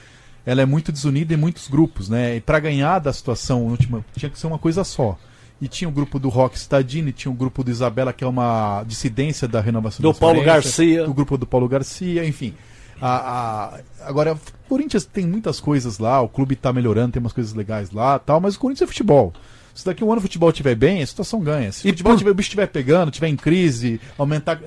ela 0.45 0.61
é 0.61 0.67
muito 0.67 0.91
desunida 0.91 1.33
em 1.35 1.37
muitos 1.37 1.69
grupos, 1.69 2.09
né? 2.09 2.37
E 2.37 2.41
para 2.41 2.59
ganhar 2.59 2.99
da 2.99 3.13
situação 3.13 3.63
última 3.63 4.05
tinha 4.17 4.29
que 4.29 4.39
ser 4.39 4.49
uma 4.49 4.59
coisa 4.59 4.83
só. 4.83 5.17
E 5.61 5.69
tinha 5.69 5.89
o 5.89 5.93
grupo 5.93 6.19
do 6.19 6.29
Rock 6.31 6.57
Stadini, 6.57 7.13
tinha 7.13 7.31
o 7.31 7.35
grupo 7.35 7.63
do 7.63 7.71
Isabela, 7.71 8.13
que 8.13 8.25
é 8.25 8.27
uma 8.27 8.83
dissidência 8.87 9.47
da 9.47 9.61
renovação 9.61 10.03
Do 10.03 10.13
da 10.13 10.19
Paulo 10.19 10.43
Garcia. 10.43 11.09
O 11.09 11.13
grupo 11.13 11.37
do 11.37 11.47
Paulo 11.47 11.69
Garcia, 11.69 12.25
enfim. 12.25 12.55
A, 13.01 13.75
a- 13.77 13.81
agora, 14.07 14.35
o 14.35 14.39
Corinthians 14.69 15.05
tem 15.05 15.27
muitas 15.27 15.61
coisas 15.61 15.99
lá, 15.99 16.21
o 16.21 16.29
clube 16.29 16.57
tá 16.57 16.73
melhorando, 16.73 17.13
tem 17.13 17.21
umas 17.21 17.33
coisas 17.33 17.53
legais 17.55 17.91
lá 17.91 18.19
tal, 18.19 18.41
mas 18.41 18.55
o 18.55 18.59
Corinthians 18.59 18.89
é 18.89 18.93
futebol. 18.93 19.33
Se 19.75 19.85
daqui 19.87 20.03
um 20.05 20.11
ano 20.11 20.19
o 20.19 20.23
futebol 20.23 20.51
estiver 20.51 20.75
bem, 20.75 21.03
a 21.03 21.07
situação 21.07 21.41
ganha. 21.41 21.71
Se 21.73 21.87
o 21.87 21.89
E 21.89 21.93
futebol 21.93 22.13
por- 22.13 22.19
tiver, 22.19 22.31
o 22.31 22.35
bicho 22.35 22.49
estiver 22.49 22.67
pegando, 22.67 23.09
estiver 23.09 23.29
em 23.29 23.37
crise, 23.37 24.01
aumentar. 24.19 24.61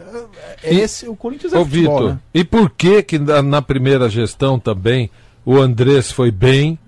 É 0.64 0.74
E- 0.74 0.80
esse, 0.80 1.08
o 1.08 1.16
Corinthians 1.16 1.54
é 1.54 1.58
Ô, 1.60 1.66
futebol, 1.66 1.96
Vitor, 1.98 2.14
né? 2.14 2.20
e 2.34 2.44
por 2.44 2.70
que 2.70 3.04
que 3.04 3.20
na, 3.20 3.42
na 3.42 3.62
primeira 3.62 4.10
gestão 4.10 4.58
também 4.60 5.10
o 5.46 5.58
Andrés 5.58 6.12
foi 6.12 6.32
bem? 6.32 6.80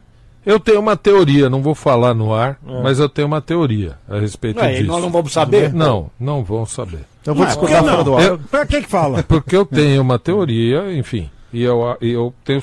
Eu 0.45 0.59
tenho 0.59 0.79
uma 0.79 0.95
teoria, 0.95 1.49
não 1.49 1.61
vou 1.61 1.73
falar 1.73 2.13
no 2.13 2.33
ar, 2.33 2.59
mas 2.83 2.99
eu 2.99 3.09
tenho 3.09 3.27
uma 3.27 3.41
teoria 3.41 3.97
a 4.07 4.19
respeito 4.19 4.59
Ué, 4.59 4.73
disso. 4.75 4.85
nós 4.87 5.01
não 5.01 5.09
vamos 5.09 5.33
saber? 5.33 5.73
Não, 5.73 6.09
não 6.19 6.43
vão 6.43 6.65
saber. 6.65 7.01
Eu 7.25 7.33
vou 7.33 7.45
discordar 7.45 7.79
por 7.83 7.87
que 7.87 7.91
fora 7.91 8.03
do 8.03 8.11
não? 8.11 8.17
ar. 8.17 8.23
Eu- 8.25 8.37
Pra 8.39 8.65
que 8.65 8.81
que 8.83 8.87
fala? 8.89 9.23
Porque 9.27 9.55
eu 9.55 9.65
tenho 9.65 10.01
uma 10.01 10.19
teoria, 10.19 10.93
enfim, 10.95 11.29
e 11.51 11.63
eu, 11.63 11.97
e 11.99 12.11
eu 12.11 12.31
tenho, 12.43 12.61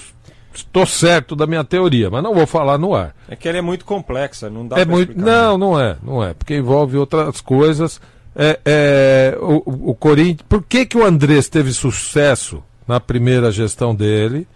estou 0.55 0.87
certo 0.87 1.35
da 1.35 1.47
minha 1.47 1.65
teoria, 1.65 2.09
mas 2.09 2.23
não 2.23 2.33
vou 2.35 2.47
falar 2.47 2.79
no 2.79 2.95
ar. 2.95 3.15
É 3.29 3.35
que 3.35 3.49
ela 3.49 3.59
é 3.59 3.63
muito 3.63 3.85
complexa, 3.85 4.49
não 4.49 4.67
dá 4.67 4.79
É 4.79 4.85
pra 4.85 4.95
muito, 4.95 5.19
não, 5.19 5.59
não 5.59 5.81
é, 5.81 5.97
não 6.03 6.23
é, 6.23 6.33
porque 6.35 6.57
envolve 6.57 6.97
outras 6.97 7.41
coisas. 7.41 8.01
É, 8.37 8.59
é, 8.65 9.39
o, 9.41 9.91
o 9.91 9.95
Corinthians, 9.95 10.47
por 10.49 10.63
que 10.63 10.87
que 10.87 10.97
o 10.97 11.05
Andrés 11.05 11.49
teve 11.49 11.73
sucesso 11.73 12.63
na 12.87 12.99
primeira 13.01 13.51
gestão 13.51 13.95
dele, 13.95 14.47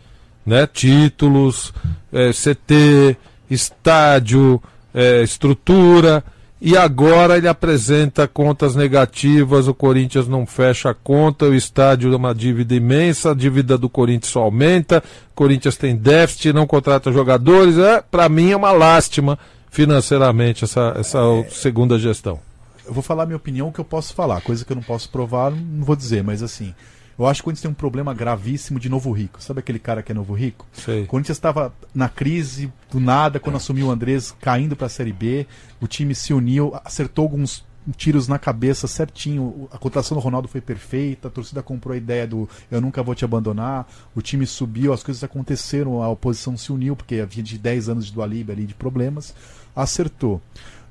né? 0.47 0.67
Títulos, 0.67 1.75
é, 2.13 2.31
CT, 2.31 3.17
estádio, 3.51 4.63
é, 4.95 5.23
estrutura. 5.23 6.23
E 6.59 6.75
agora 6.75 7.37
ele 7.37 7.49
apresenta 7.49 8.27
contas 8.27 8.75
negativas, 8.75 9.69
o 9.69 9.75
Corinthians 9.75 10.27
não 10.27 10.47
fecha 10.47 10.89
a 10.89 10.95
conta, 10.95 11.45
o 11.45 11.55
estádio 11.55 12.13
é 12.13 12.17
uma 12.17 12.35
dívida 12.35 12.75
imensa, 12.75 13.33
a 13.33 13.35
dívida 13.35 13.77
do 13.77 13.91
Corinthians 13.91 14.33
só 14.33 14.43
aumenta, 14.43 15.03
o 15.33 15.35
Corinthians 15.35 15.77
tem 15.77 15.95
déficit, 15.95 16.55
não 16.55 16.67
contrata 16.67 17.13
jogadores. 17.13 17.77
É, 17.77 18.01
para 18.01 18.27
mim 18.29 18.53
é 18.53 18.57
uma 18.57 18.73
lástima 18.73 19.39
financeiramente 19.71 20.65
essa, 20.65 20.95
essa 20.97 21.19
segunda 21.51 21.99
gestão. 21.99 22.41
Eu 22.87 22.95
vou 22.95 23.03
falar 23.03 23.25
a 23.25 23.27
minha 23.27 23.37
opinião, 23.37 23.69
o 23.69 23.73
que 23.73 23.81
eu 23.81 23.85
posso 23.85 24.15
falar. 24.15 24.41
Coisa 24.41 24.65
que 24.65 24.73
eu 24.73 24.77
não 24.77 24.83
posso 24.83 25.11
provar, 25.11 25.51
não 25.51 25.85
vou 25.85 25.95
dizer, 25.95 26.25
mas 26.25 26.43
assim. 26.43 26.75
Eu 27.19 27.27
acho 27.27 27.41
que 27.41 27.45
o 27.45 27.45
Corinthians 27.45 27.63
tem 27.63 27.71
um 27.71 27.75
problema 27.75 28.13
gravíssimo 28.13 28.79
de 28.79 28.89
novo 28.89 29.11
rico. 29.11 29.43
Sabe 29.43 29.61
aquele 29.61 29.79
cara 29.79 30.03
que 30.03 30.13
é 30.13 30.15
novo 30.15 30.35
rico? 30.35 30.67
Sei. 30.73 31.05
O 31.05 31.07
Corinthians 31.07 31.37
estava 31.37 31.73
na 31.95 32.09
crise 32.09 32.71
do 32.91 33.01
nada, 33.01 33.41
quando 33.41 33.57
assumiu 33.57 33.87
o 33.87 33.91
Andrés, 33.91 34.35
caindo 34.41 34.77
para 34.77 34.87
a 34.87 34.91
Série 34.91 35.13
B. 35.13 35.47
O 35.81 35.87
time 35.87 36.15
se 36.15 36.35
uniu, 36.35 36.79
acertou 36.85 37.23
alguns 37.25 37.65
tiros 37.97 38.27
na 38.29 38.39
cabeça 38.39 38.87
certinho. 38.87 39.69
A 39.73 39.79
cotação 39.79 40.17
do 40.17 40.21
Ronaldo 40.21 40.49
foi 40.49 40.61
perfeita. 40.61 41.29
A 41.29 41.31
torcida 41.31 41.63
comprou 41.63 41.95
a 41.95 41.97
ideia 41.97 42.27
do 42.27 42.49
eu 42.71 42.81
nunca 42.81 43.03
vou 43.03 43.15
te 43.15 43.25
abandonar. 43.25 43.89
O 44.15 44.21
time 44.21 44.47
subiu, 44.47 44.93
as 44.93 45.03
coisas 45.03 45.23
aconteceram, 45.23 46.03
a 46.03 46.09
oposição 46.09 46.57
se 46.57 46.73
uniu, 46.73 46.97
porque 46.97 47.21
havia 47.21 47.43
de 47.43 47.59
10 47.59 47.89
anos 47.89 48.07
de 48.07 48.13
Dualib 48.13 48.51
ali 48.51 48.67
de 48.67 48.75
problemas. 48.75 49.35
Acertou. 49.75 50.41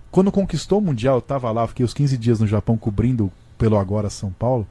Quando 0.09 0.31
conquistou 0.31 0.79
o 0.79 0.81
Mundial, 0.81 1.15
eu 1.15 1.19
estava 1.19 1.51
lá, 1.51 1.67
fiquei 1.67 1.85
os 1.85 1.93
15 1.93 2.17
dias 2.17 2.39
no 2.39 2.47
Japão 2.47 2.77
cobrindo 2.77 3.31
pelo 3.57 3.77
Agora 3.77 4.09
São 4.09 4.31
Paulo. 4.31 4.65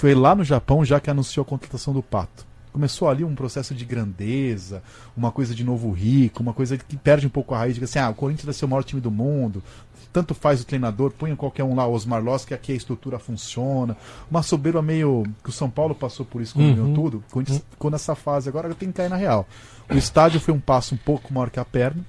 Foi 0.00 0.14
lá 0.14 0.34
no 0.34 0.42
Japão 0.42 0.82
já 0.82 0.98
que 0.98 1.10
anunciou 1.10 1.42
a 1.42 1.46
contratação 1.46 1.92
do 1.92 2.02
Pato. 2.02 2.46
Começou 2.72 3.06
ali 3.06 3.22
um 3.22 3.34
processo 3.34 3.74
de 3.74 3.84
grandeza, 3.84 4.82
uma 5.14 5.30
coisa 5.30 5.54
de 5.54 5.62
novo 5.62 5.90
rico, 5.90 6.42
uma 6.42 6.54
coisa 6.54 6.78
que 6.78 6.96
perde 6.96 7.26
um 7.26 7.30
pouco 7.30 7.54
a 7.54 7.58
raiz 7.58 7.76
de 7.76 7.84
assim, 7.84 7.98
ah, 7.98 8.08
o 8.08 8.14
Corinthians 8.14 8.46
vai 8.46 8.54
ser 8.54 8.64
o 8.64 8.68
maior 8.68 8.82
time 8.82 8.98
do 8.98 9.10
mundo, 9.10 9.62
tanto 10.10 10.32
faz 10.32 10.62
o 10.62 10.64
treinador, 10.64 11.10
põe 11.10 11.36
qualquer 11.36 11.64
um 11.64 11.74
lá, 11.74 11.86
Osmar 11.86 12.24
Loss, 12.24 12.46
que 12.46 12.54
aqui 12.54 12.72
a 12.72 12.76
estrutura 12.76 13.18
funciona. 13.18 13.94
Uma 14.30 14.42
soberba 14.42 14.80
meio. 14.80 15.22
que 15.44 15.50
o 15.50 15.52
São 15.52 15.68
Paulo 15.68 15.94
passou 15.94 16.24
por 16.24 16.40
isso 16.40 16.54
quando 16.54 16.78
Uhum. 16.78 16.94
tudo. 16.94 17.18
O 17.28 17.32
Corinthians 17.32 17.62
ficou 17.70 17.90
nessa 17.90 18.14
fase, 18.14 18.48
agora 18.48 18.74
tem 18.74 18.88
que 18.88 18.94
cair 18.94 19.10
na 19.10 19.16
real. 19.16 19.46
O 19.90 19.96
estádio 19.96 20.40
foi 20.40 20.54
um 20.54 20.60
passo 20.60 20.94
um 20.94 20.98
pouco 20.98 21.30
maior 21.34 21.50
que 21.50 21.60
a 21.60 21.64
perna. 21.66 22.02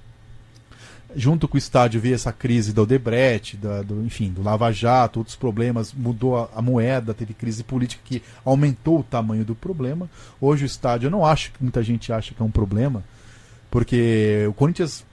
Junto 1.15 1.47
com 1.47 1.55
o 1.55 1.57
estádio 1.57 1.99
veio 1.99 2.15
essa 2.15 2.31
crise 2.31 2.71
do 2.71 2.83
Odebrecht, 2.83 3.57
da, 3.57 3.81
do, 3.81 4.05
enfim, 4.05 4.31
do 4.31 4.41
Lava 4.41 4.71
Jato, 4.71 5.19
outros 5.19 5.35
problemas, 5.35 5.93
mudou 5.93 6.37
a, 6.37 6.49
a 6.55 6.61
moeda, 6.61 7.13
teve 7.13 7.33
crise 7.33 7.63
política 7.63 8.01
que 8.05 8.21
aumentou 8.45 8.99
o 8.99 9.03
tamanho 9.03 9.43
do 9.43 9.55
problema. 9.55 10.09
Hoje 10.39 10.63
o 10.63 10.65
estádio, 10.65 11.07
eu 11.07 11.11
não 11.11 11.25
acho 11.25 11.51
que 11.51 11.61
muita 11.61 11.83
gente 11.83 12.13
acha 12.13 12.33
que 12.33 12.41
é 12.41 12.45
um 12.45 12.51
problema, 12.51 13.03
porque 13.69 14.45
o 14.47 14.53
Corinthians, 14.53 15.05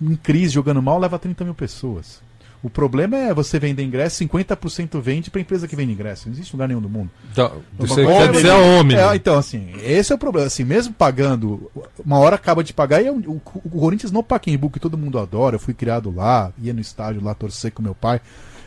em 0.00 0.16
crise, 0.16 0.54
jogando 0.54 0.82
mal, 0.82 0.98
leva 0.98 1.18
30 1.18 1.44
mil 1.44 1.54
pessoas. 1.54 2.25
O 2.62 2.70
problema 2.70 3.16
é 3.16 3.32
você 3.34 3.58
vender 3.58 3.82
ingresso, 3.84 4.24
50% 4.24 5.00
vende 5.00 5.30
para 5.30 5.40
empresa 5.40 5.68
que 5.68 5.76
vende 5.76 5.92
ingresso. 5.92 6.26
Não 6.26 6.34
existe 6.34 6.52
lugar 6.52 6.66
nenhum 6.66 6.80
do 6.80 6.88
mundo. 6.88 7.10
Então, 7.30 7.62
Uma 7.78 7.86
você 7.86 8.04
quer 8.06 8.32
dizer 8.32 8.50
a 8.50 8.56
Omni. 8.58 8.94
É, 8.94 9.14
então, 9.14 9.38
assim, 9.38 9.72
esse 9.82 10.10
é 10.12 10.14
o 10.14 10.18
problema. 10.18 10.46
Assim, 10.48 10.64
mesmo 10.64 10.92
pagando, 10.94 11.70
uma 12.04 12.18
hora 12.18 12.34
acaba 12.34 12.64
de 12.64 12.72
pagar, 12.72 13.02
e 13.02 13.06
é 13.06 13.12
um- 13.12 13.20
o, 13.20 13.40
o 13.64 13.70
Corinthians 13.80 14.10
no 14.10 14.22
Pacaembu, 14.22 14.70
que 14.70 14.80
todo 14.80 14.98
mundo 14.98 15.18
adora, 15.18 15.56
eu 15.56 15.60
fui 15.60 15.74
criado 15.74 16.12
lá, 16.12 16.50
ia 16.60 16.72
no 16.72 16.80
estádio 16.80 17.22
lá 17.22 17.34
torcer 17.34 17.70
com 17.70 17.82
meu 17.82 17.94
pai. 17.94 18.20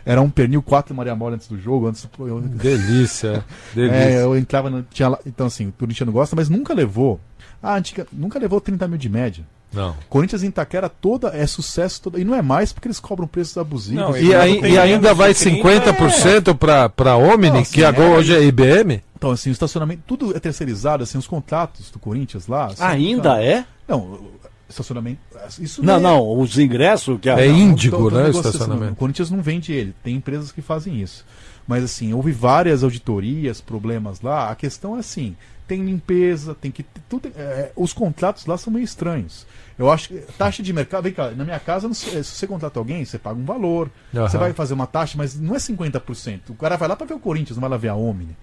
Era 0.06 0.22
um 0.22 0.30
pernil 0.30 0.62
4 0.62 0.96
Maria 0.96 1.14
Mole 1.16 1.36
antes 1.36 1.48
do 1.48 1.60
jogo, 1.60 1.88
antes 1.88 2.06
do- 2.06 2.28
eu, 2.28 2.40
Delícia, 2.80 3.44
delícia. 3.76 3.96
é, 3.98 4.24
eu 4.24 4.38
entrava, 4.38 4.70
no, 4.70 4.82
tinha 4.84 5.10
lá, 5.10 5.20
então 5.26 5.48
assim, 5.48 5.68
o 5.68 5.72
Corinthians 5.74 6.10
gosta, 6.10 6.36
mas 6.36 6.48
nunca 6.48 6.74
levou. 6.74 7.20
Ah, 7.62 7.76
antiga, 7.76 8.08
nunca 8.14 8.40
levou 8.40 8.62
30 8.62 8.88
mil 8.88 8.98
de 8.98 9.10
média. 9.10 9.44
Não. 9.72 9.96
Corinthians 10.10 10.42
em 10.44 10.48
Itaquera 10.48 10.90
toda 10.90 11.30
é 11.30 11.46
sucesso 11.46 12.02
toda, 12.02 12.20
e 12.20 12.24
não 12.24 12.34
é 12.34 12.42
mais 12.42 12.74
porque 12.74 12.88
eles 12.88 13.00
cobram 13.00 13.28
preços 13.28 13.58
abusivos. 13.58 14.02
Não, 14.02 14.18
E, 14.18 14.34
aí- 14.34 14.60
e 14.62 14.78
ainda 14.80 15.14
vai 15.14 15.34
50% 15.34 16.56
para 16.56 16.90
para 16.90 17.16
Omni, 17.16 17.50
Não, 17.50 17.64
que 17.64 17.84
assim, 17.84 17.84
agora 17.84 18.10
é- 18.10 18.18
hoje 18.18 18.36
é 18.36 18.44
IBM? 18.44 19.02
Então, 19.16 19.32
assim, 19.32 19.50
o 19.50 19.52
estacionamento, 19.54 20.02
tudo 20.08 20.36
é 20.36 20.40
terceirizado, 20.40 21.04
assim, 21.04 21.18
os 21.18 21.28
contratos 21.28 21.92
do 21.92 22.00
Corinthians 22.00 22.48
lá. 22.48 22.68
assim, 22.68 22.82
Ainda 22.84 23.34
tá- 23.36 23.44
é? 23.44 23.66
Não, 23.88 24.00
o 24.00 24.32
estacionamento. 24.70 25.20
Isso 25.60 25.84
Não, 25.84 25.96
é- 25.98 26.00
não, 26.00 26.40
os 26.40 26.58
ingressos 26.58 27.20
que 27.20 27.30
a- 27.30 27.40
É 27.40 27.48
Não, 27.48 27.56
índigo, 27.56 27.98
tô 28.10 28.10
né, 28.16 28.24
o 28.28 28.30
estacionamento. 28.32 28.94
O 28.94 28.96
Corinthians 28.96 29.30
não 29.30 29.42
vende 29.42 29.72
ele, 29.74 29.94
tem 30.04 30.16
empresas 30.16 30.52
que 30.52 30.62
fazem 30.62 31.02
isso. 31.02 31.26
Mas 31.68 31.84
assim, 31.84 32.14
houve 32.14 32.32
várias 32.32 32.84
auditorias, 32.84 33.62
problemas 33.62 34.22
lá. 34.22 34.50
A 34.50 34.56
questão 34.56 34.96
é 34.96 35.00
assim: 35.00 35.36
tem 35.70 35.86
limpeza, 35.86 36.54
tem 36.54 36.72
que. 36.72 36.84
Tudo, 37.08 37.32
é, 37.36 37.72
os 37.76 37.94
contratos 37.94 38.46
lá 38.48 38.58
são 38.58 38.74
meio 38.74 38.84
estranhos. 38.84 39.46
Eu 39.78 39.90
acho 39.90 40.10
que 40.10 40.16
taxa 40.38 40.62
de 40.62 40.74
mercado. 40.74 41.04
Vem 41.04 41.14
cá, 41.14 41.30
na 41.32 41.46
minha 41.46 41.60
casa, 41.60 41.94
se 41.94 42.22
você 42.24 42.46
contrata 42.48 42.78
alguém, 42.80 43.06
você 43.06 43.18
paga 43.18 43.40
um 43.40 43.46
valor. 43.46 43.90
Aham. 44.14 44.28
Você 44.28 44.38
vai 44.38 44.52
fazer 44.52 44.74
uma 44.74 44.88
taxa, 44.88 45.14
mas 45.18 45.40
não 45.40 45.56
é 45.56 45.60
50%. 45.60 46.50
O 46.50 46.56
cara 46.56 46.76
vai 46.76 46.90
lá 46.90 46.96
para 46.98 47.06
ver 47.06 47.14
o 47.14 47.20
Corinthians, 47.20 47.56
não 47.56 47.62
vai 47.62 47.70
lá 47.70 47.78
ver 47.78 47.88
a 47.90 47.96
Omni. 47.96 48.36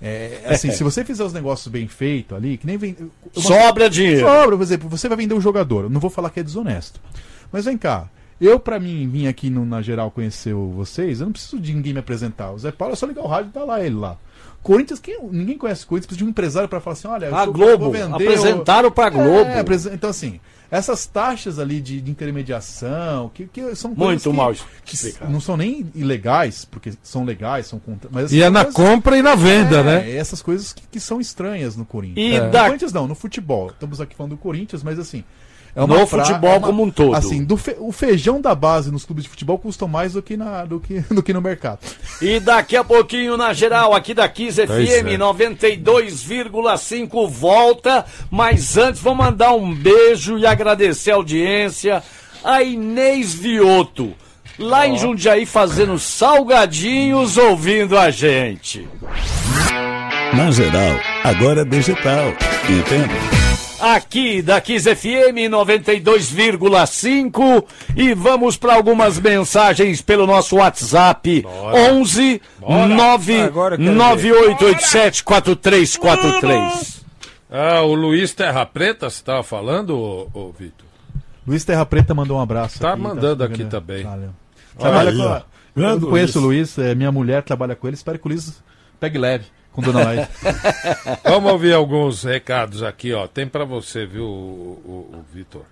É, 0.00 0.42
assim, 0.46 0.70
se 0.72 0.82
você 0.82 1.04
fizer 1.04 1.22
os 1.24 1.32
negócios 1.32 1.68
bem 1.68 1.86
feitos 1.86 2.36
ali, 2.36 2.56
que 2.56 2.66
nem 2.66 2.76
vem. 2.76 2.96
uma- 3.36 3.42
Sobra 3.42 3.88
dinheiro. 3.90 4.26
Sobra, 4.26 4.56
por 4.56 4.62
exemplo, 4.62 4.88
você 4.88 5.08
vai 5.08 5.16
vender 5.16 5.34
um 5.34 5.40
jogador. 5.40 5.84
Eu 5.84 5.90
não 5.90 6.00
vou 6.00 6.10
falar 6.10 6.30
que 6.30 6.40
é 6.40 6.42
desonesto. 6.42 7.00
Mas 7.52 7.64
vem 7.66 7.76
cá. 7.78 8.08
Eu, 8.40 8.58
pra 8.58 8.80
mim, 8.80 9.08
vim 9.08 9.28
aqui 9.28 9.48
no- 9.50 9.64
na 9.64 9.80
geral 9.82 10.10
conhecer 10.10 10.52
vocês, 10.54 11.20
eu 11.20 11.26
não 11.26 11.32
preciso 11.32 11.60
de 11.60 11.72
ninguém 11.72 11.92
me 11.92 12.00
apresentar. 12.00 12.50
O 12.50 12.58
Zé 12.58 12.72
Paulo 12.72 12.94
é 12.94 12.96
só 12.96 13.06
ligar 13.06 13.22
o 13.22 13.28
rádio 13.28 13.50
e 13.50 13.52
tá 13.52 13.62
lá 13.62 13.80
ele 13.84 13.94
lá. 13.94 14.16
Corinthians, 14.62 15.00
quem, 15.00 15.18
ninguém 15.30 15.58
conhece 15.58 15.84
Corinthians, 15.84 16.06
precisa 16.06 16.18
de 16.18 16.24
um 16.24 16.28
empresário 16.30 16.68
pra 16.68 16.80
falar 16.80 16.94
assim: 16.94 17.08
olha, 17.08 17.26
eu 17.26 17.36
A 17.36 17.46
Globo, 17.46 17.84
vou 17.84 17.92
vender 17.92 18.14
apresentaram 18.14 18.90
pra 18.90 19.10
Globo. 19.10 19.50
É, 19.50 19.60
então 19.92 20.08
assim, 20.10 20.40
essas 20.70 21.04
taxas 21.04 21.58
ali 21.58 21.80
de, 21.80 22.00
de 22.00 22.10
intermediação, 22.10 23.30
que, 23.34 23.46
que 23.46 23.74
são 23.74 23.90
Muito 23.90 23.98
coisas 24.00 24.22
que, 24.22 24.32
mal 24.32 24.54
que 24.84 25.30
não 25.32 25.40
são 25.40 25.56
nem 25.56 25.86
ilegais, 25.94 26.64
porque 26.64 26.92
são 27.02 27.24
legais, 27.24 27.66
são 27.66 27.78
contra... 27.78 28.08
mas 28.12 28.32
E 28.32 28.42
é 28.42 28.48
na 28.48 28.64
compra 28.64 29.18
e 29.18 29.22
na 29.22 29.34
venda, 29.34 29.78
é, 29.78 29.82
né? 29.82 30.10
essas 30.16 30.40
coisas 30.40 30.72
que, 30.72 30.82
que 30.86 31.00
são 31.00 31.20
estranhas 31.20 31.76
no 31.76 31.84
Corinthians. 31.84 32.34
E 32.34 32.40
No 32.40 32.50
da- 32.50 32.64
Corinthians 32.66 32.92
não, 32.92 33.06
no 33.06 33.14
futebol. 33.14 33.68
Estamos 33.68 34.00
aqui 34.00 34.14
falando 34.14 34.30
do 34.30 34.38
Corinthians, 34.38 34.82
mas 34.82 34.98
assim. 34.98 35.24
É 35.74 35.80
No 35.80 35.86
pra- 36.06 36.06
futebol 36.06 36.50
é 36.50 36.58
uma- 36.58 36.66
como 36.66 36.82
um 36.82 36.90
todo. 36.90 37.16
Assim, 37.16 37.42
do 37.42 37.56
fe- 37.56 37.76
o 37.78 37.90
feijão 37.90 38.42
da 38.42 38.54
base 38.54 38.92
nos 38.92 39.06
clubes 39.06 39.24
de 39.24 39.30
futebol 39.30 39.58
custam 39.58 39.88
mais 39.88 40.12
do 40.12 40.20
que, 40.20 40.36
na, 40.36 40.66
do 40.66 40.78
que, 40.78 41.00
do 41.10 41.22
que 41.22 41.32
no 41.32 41.40
mercado. 41.40 41.78
E 42.20 42.38
daqui 42.40 42.76
a 42.76 42.84
pouquinho, 42.84 43.38
na 43.38 43.54
geral, 43.54 43.94
aqui 43.94 44.12
da 44.12 44.28
Kiss 44.28 44.60
Pois 44.66 44.86
FM 44.88 45.14
é. 45.14 45.18
92,5 45.18 47.26
volta. 47.28 48.04
Mas 48.30 48.76
antes, 48.76 49.00
vou 49.00 49.14
mandar 49.14 49.52
um 49.52 49.72
beijo 49.74 50.38
e 50.38 50.46
agradecer 50.46 51.12
a 51.12 51.14
audiência. 51.14 52.02
A 52.44 52.62
Inês 52.62 53.32
Vioto, 53.32 54.12
lá 54.58 54.86
em 54.86 54.98
Jundiaí, 54.98 55.46
fazendo 55.46 55.98
salgadinhos, 55.98 57.38
ouvindo 57.38 57.96
a 57.98 58.10
gente. 58.10 58.86
Na 60.34 60.50
geral, 60.50 60.98
agora 61.24 61.62
é 61.62 61.64
digital. 61.64 62.28
Entende? 62.68 63.51
Aqui 63.82 64.40
da 64.40 64.58
Kiss 64.60 64.88
FM 64.94 65.50
92,5 65.50 67.64
e 67.96 68.14
vamos 68.14 68.56
para 68.56 68.76
algumas 68.76 69.18
mensagens 69.18 70.00
pelo 70.00 70.24
nosso 70.24 70.58
WhatsApp 70.58 71.44
11 71.44 72.40
eu 72.62 72.68
quero 72.68 73.18
ver. 73.18 73.50
99887 73.50 75.24
4343. 75.24 77.04
Ah, 77.50 77.82
o 77.82 77.96
Luiz 77.96 78.32
Terra 78.32 78.64
Preta, 78.64 79.10
você 79.10 79.16
estava 79.16 79.42
falando, 79.42 79.98
ô, 79.98 80.28
ô 80.32 80.52
Vitor? 80.52 80.86
Luiz 81.44 81.64
Terra 81.64 81.84
Preta 81.84 82.14
mandou 82.14 82.38
um 82.38 82.40
abraço. 82.40 82.78
Tá 82.78 82.92
aqui, 82.92 83.02
mandando 83.02 83.42
super 83.42 83.52
aqui 83.52 83.64
também. 83.64 84.04
Valeu. 84.04 84.30
Trabalha 84.78 85.12
com 85.12 85.42
Eu 85.80 86.00
conheço 86.02 86.38
Luiz. 86.38 86.76
o 86.76 86.78
Luiz, 86.78 86.78
é, 86.78 86.94
minha 86.94 87.10
mulher 87.10 87.42
trabalha 87.42 87.74
com 87.74 87.88
ele. 87.88 87.96
Espero 87.96 88.16
que 88.16 88.26
o 88.26 88.28
Luiz 88.28 88.62
pegue 89.00 89.18
leve 89.18 89.46
com 89.72 89.80
Dona 89.82 90.04
Laide. 90.04 90.28
Vamos 91.24 91.50
ouvir 91.52 91.72
alguns 91.74 92.24
recados 92.24 92.82
aqui, 92.82 93.12
ó. 93.12 93.26
Tem 93.26 93.46
pra 93.46 93.64
você, 93.64 94.04
viu, 94.06 94.24
o, 94.24 94.26
o- 94.84 95.16
o 95.18 95.24
Vitor? 95.34 95.62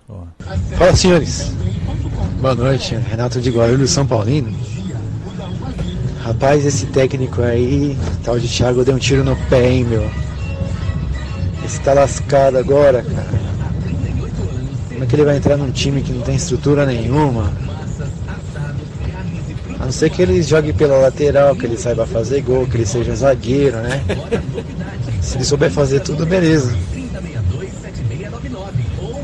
Fala, 0.77 0.97
senhores. 0.97 1.53
Boa 2.41 2.55
noite, 2.55 2.95
Renato 2.97 3.41
de 3.41 3.51
Guarulhos, 3.51 3.91
São 3.91 4.07
Paulino. 4.07 4.53
Rapaz, 6.23 6.65
esse 6.65 6.87
técnico 6.87 7.43
aí, 7.43 7.97
tal 8.25 8.39
de 8.39 8.47
Thiago, 8.49 8.85
deu 8.85 8.95
um 8.95 8.99
tiro 8.99 9.25
no 9.25 9.37
pé, 9.49 9.71
hein, 9.71 9.85
meu. 9.85 10.11
Esse 11.65 11.81
tá 11.81 11.93
lascado 11.93 12.59
agora, 12.59 13.03
cara. 13.03 13.41
Como 14.89 15.05
é 15.05 15.07
que 15.07 15.15
ele 15.17 15.25
vai 15.25 15.37
entrar 15.37 15.57
num 15.57 15.71
time 15.71 16.03
que 16.03 16.13
não 16.13 16.21
tem 16.23 16.35
estrutura 16.37 16.85
nenhuma? 16.85 17.53
A 19.91 19.93
não 19.93 19.99
ser 19.99 20.09
que 20.09 20.23
ele 20.23 20.41
jogue 20.41 20.73
pela 20.73 20.99
lateral, 20.99 21.57
que 21.57 21.67
ele 21.67 21.77
saiba 21.77 22.07
fazer 22.07 22.43
gol, 22.43 22.65
que 22.65 22.77
ele 22.77 22.87
seja 22.87 23.13
zagueiro, 23.13 23.77
né? 23.79 24.01
Se 25.21 25.37
ele 25.37 25.45
souber 25.45 25.69
fazer 25.69 25.99
tudo, 25.99 26.25
beleza. 26.25 26.73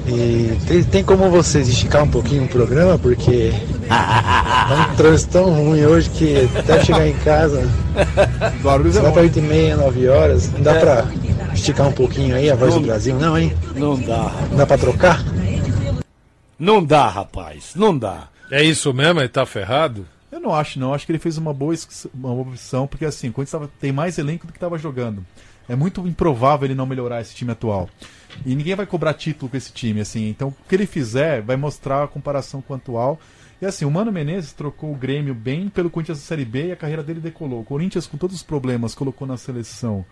E 0.08 0.58
tem, 0.66 0.82
tem 0.82 1.04
como 1.04 1.30
vocês 1.30 1.68
esticar 1.68 2.02
um 2.02 2.08
pouquinho 2.08 2.46
o 2.46 2.48
programa, 2.48 2.98
porque 2.98 3.52
tá 3.88 4.88
um 4.90 4.96
trânsito 4.96 5.34
tão 5.34 5.50
ruim 5.50 5.84
hoje 5.84 6.10
que 6.10 6.50
até 6.58 6.84
chegar 6.84 7.06
em 7.06 7.14
casa, 7.18 7.62
Guarulhos 8.60 8.94
você 8.94 8.98
é 8.98 9.02
vai 9.02 9.12
pra 9.12 9.22
bom. 9.22 9.28
8 9.28 9.38
e 9.38 9.42
meia, 9.42 9.76
9 9.76 10.08
horas, 10.08 10.50
não 10.50 10.62
dá 10.62 10.74
pra 10.74 11.04
esticar 11.54 11.86
um 11.86 11.92
pouquinho 11.92 12.34
aí 12.34 12.50
a 12.50 12.56
voz 12.56 12.74
do 12.74 12.80
Brasil, 12.80 13.14
não, 13.14 13.38
hein? 13.38 13.54
Não 13.76 13.96
dá. 13.96 14.32
Não 14.50 14.56
dá 14.56 14.66
pra 14.66 14.76
trocar? 14.76 15.24
Não 16.58 16.82
dá, 16.82 17.06
rapaz, 17.06 17.70
não 17.76 17.96
dá. 17.96 18.26
É 18.50 18.64
isso 18.64 18.92
mesmo? 18.92 19.20
Ele 19.20 19.28
tá 19.28 19.46
ferrado? 19.46 20.04
Eu 20.30 20.40
não 20.40 20.54
acho, 20.54 20.78
não. 20.78 20.92
Acho 20.92 21.06
que 21.06 21.12
ele 21.12 21.18
fez 21.18 21.38
uma 21.38 21.52
boa, 21.52 21.74
uma 22.14 22.30
boa 22.30 22.48
opção, 22.48 22.86
porque 22.86 23.04
assim, 23.04 23.30
quando 23.30 23.46
estava 23.46 23.70
tem 23.80 23.92
mais 23.92 24.18
elenco 24.18 24.46
do 24.46 24.52
que 24.52 24.56
estava 24.58 24.78
jogando. 24.78 25.24
É 25.68 25.74
muito 25.74 26.06
improvável 26.06 26.66
ele 26.66 26.74
não 26.74 26.86
melhorar 26.86 27.20
esse 27.20 27.34
time 27.34 27.50
atual. 27.50 27.88
E 28.44 28.54
ninguém 28.54 28.74
vai 28.74 28.86
cobrar 28.86 29.14
título 29.14 29.50
com 29.50 29.56
esse 29.56 29.72
time, 29.72 30.00
assim. 30.00 30.28
Então, 30.28 30.48
o 30.48 30.68
que 30.68 30.74
ele 30.74 30.86
fizer 30.86 31.42
vai 31.42 31.56
mostrar 31.56 32.04
a 32.04 32.08
comparação 32.08 32.62
com 32.62 32.72
o 32.72 32.76
atual. 32.76 33.18
E 33.60 33.66
assim, 33.66 33.84
o 33.84 33.90
Mano 33.90 34.12
Menezes 34.12 34.52
trocou 34.52 34.92
o 34.92 34.96
Grêmio 34.96 35.34
bem 35.34 35.68
pelo 35.68 35.90
Corinthians 35.90 36.18
da 36.18 36.24
Série 36.24 36.44
B 36.44 36.68
e 36.68 36.72
a 36.72 36.76
carreira 36.76 37.02
dele 37.02 37.20
decolou. 37.20 37.60
O 37.62 37.64
Corinthians, 37.64 38.06
com 38.06 38.16
todos 38.16 38.36
os 38.36 38.42
problemas, 38.42 38.94
colocou 38.94 39.26
na 39.26 39.36
seleção 39.36 40.04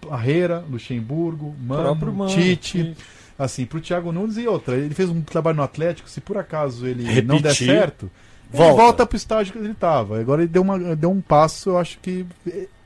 Parreira, 0.00 0.64
Luxemburgo, 0.68 1.54
Mano, 1.60 2.12
Mano, 2.12 2.26
Tite. 2.32 2.96
Assim, 3.38 3.66
pro 3.66 3.80
Thiago 3.80 4.10
Nunes 4.10 4.36
e 4.36 4.46
outra. 4.46 4.76
Ele 4.76 4.94
fez 4.94 5.08
um 5.10 5.20
trabalho 5.20 5.56
no 5.56 5.62
Atlético, 5.62 6.08
se 6.08 6.20
por 6.20 6.36
acaso 6.36 6.86
ele 6.86 7.22
não 7.22 7.40
der 7.40 7.52
Repetir, 7.52 7.66
certo, 7.66 8.10
volta. 8.56 8.82
volta 8.82 9.06
pro 9.06 9.16
estágio 9.16 9.52
que 9.52 9.58
ele 9.58 9.70
estava. 9.72 10.18
Agora 10.20 10.42
ele 10.42 10.48
deu, 10.50 10.62
uma, 10.62 10.78
deu 10.96 11.10
um 11.10 11.20
passo, 11.20 11.70
eu 11.70 11.78
acho 11.78 11.98
que. 12.00 12.26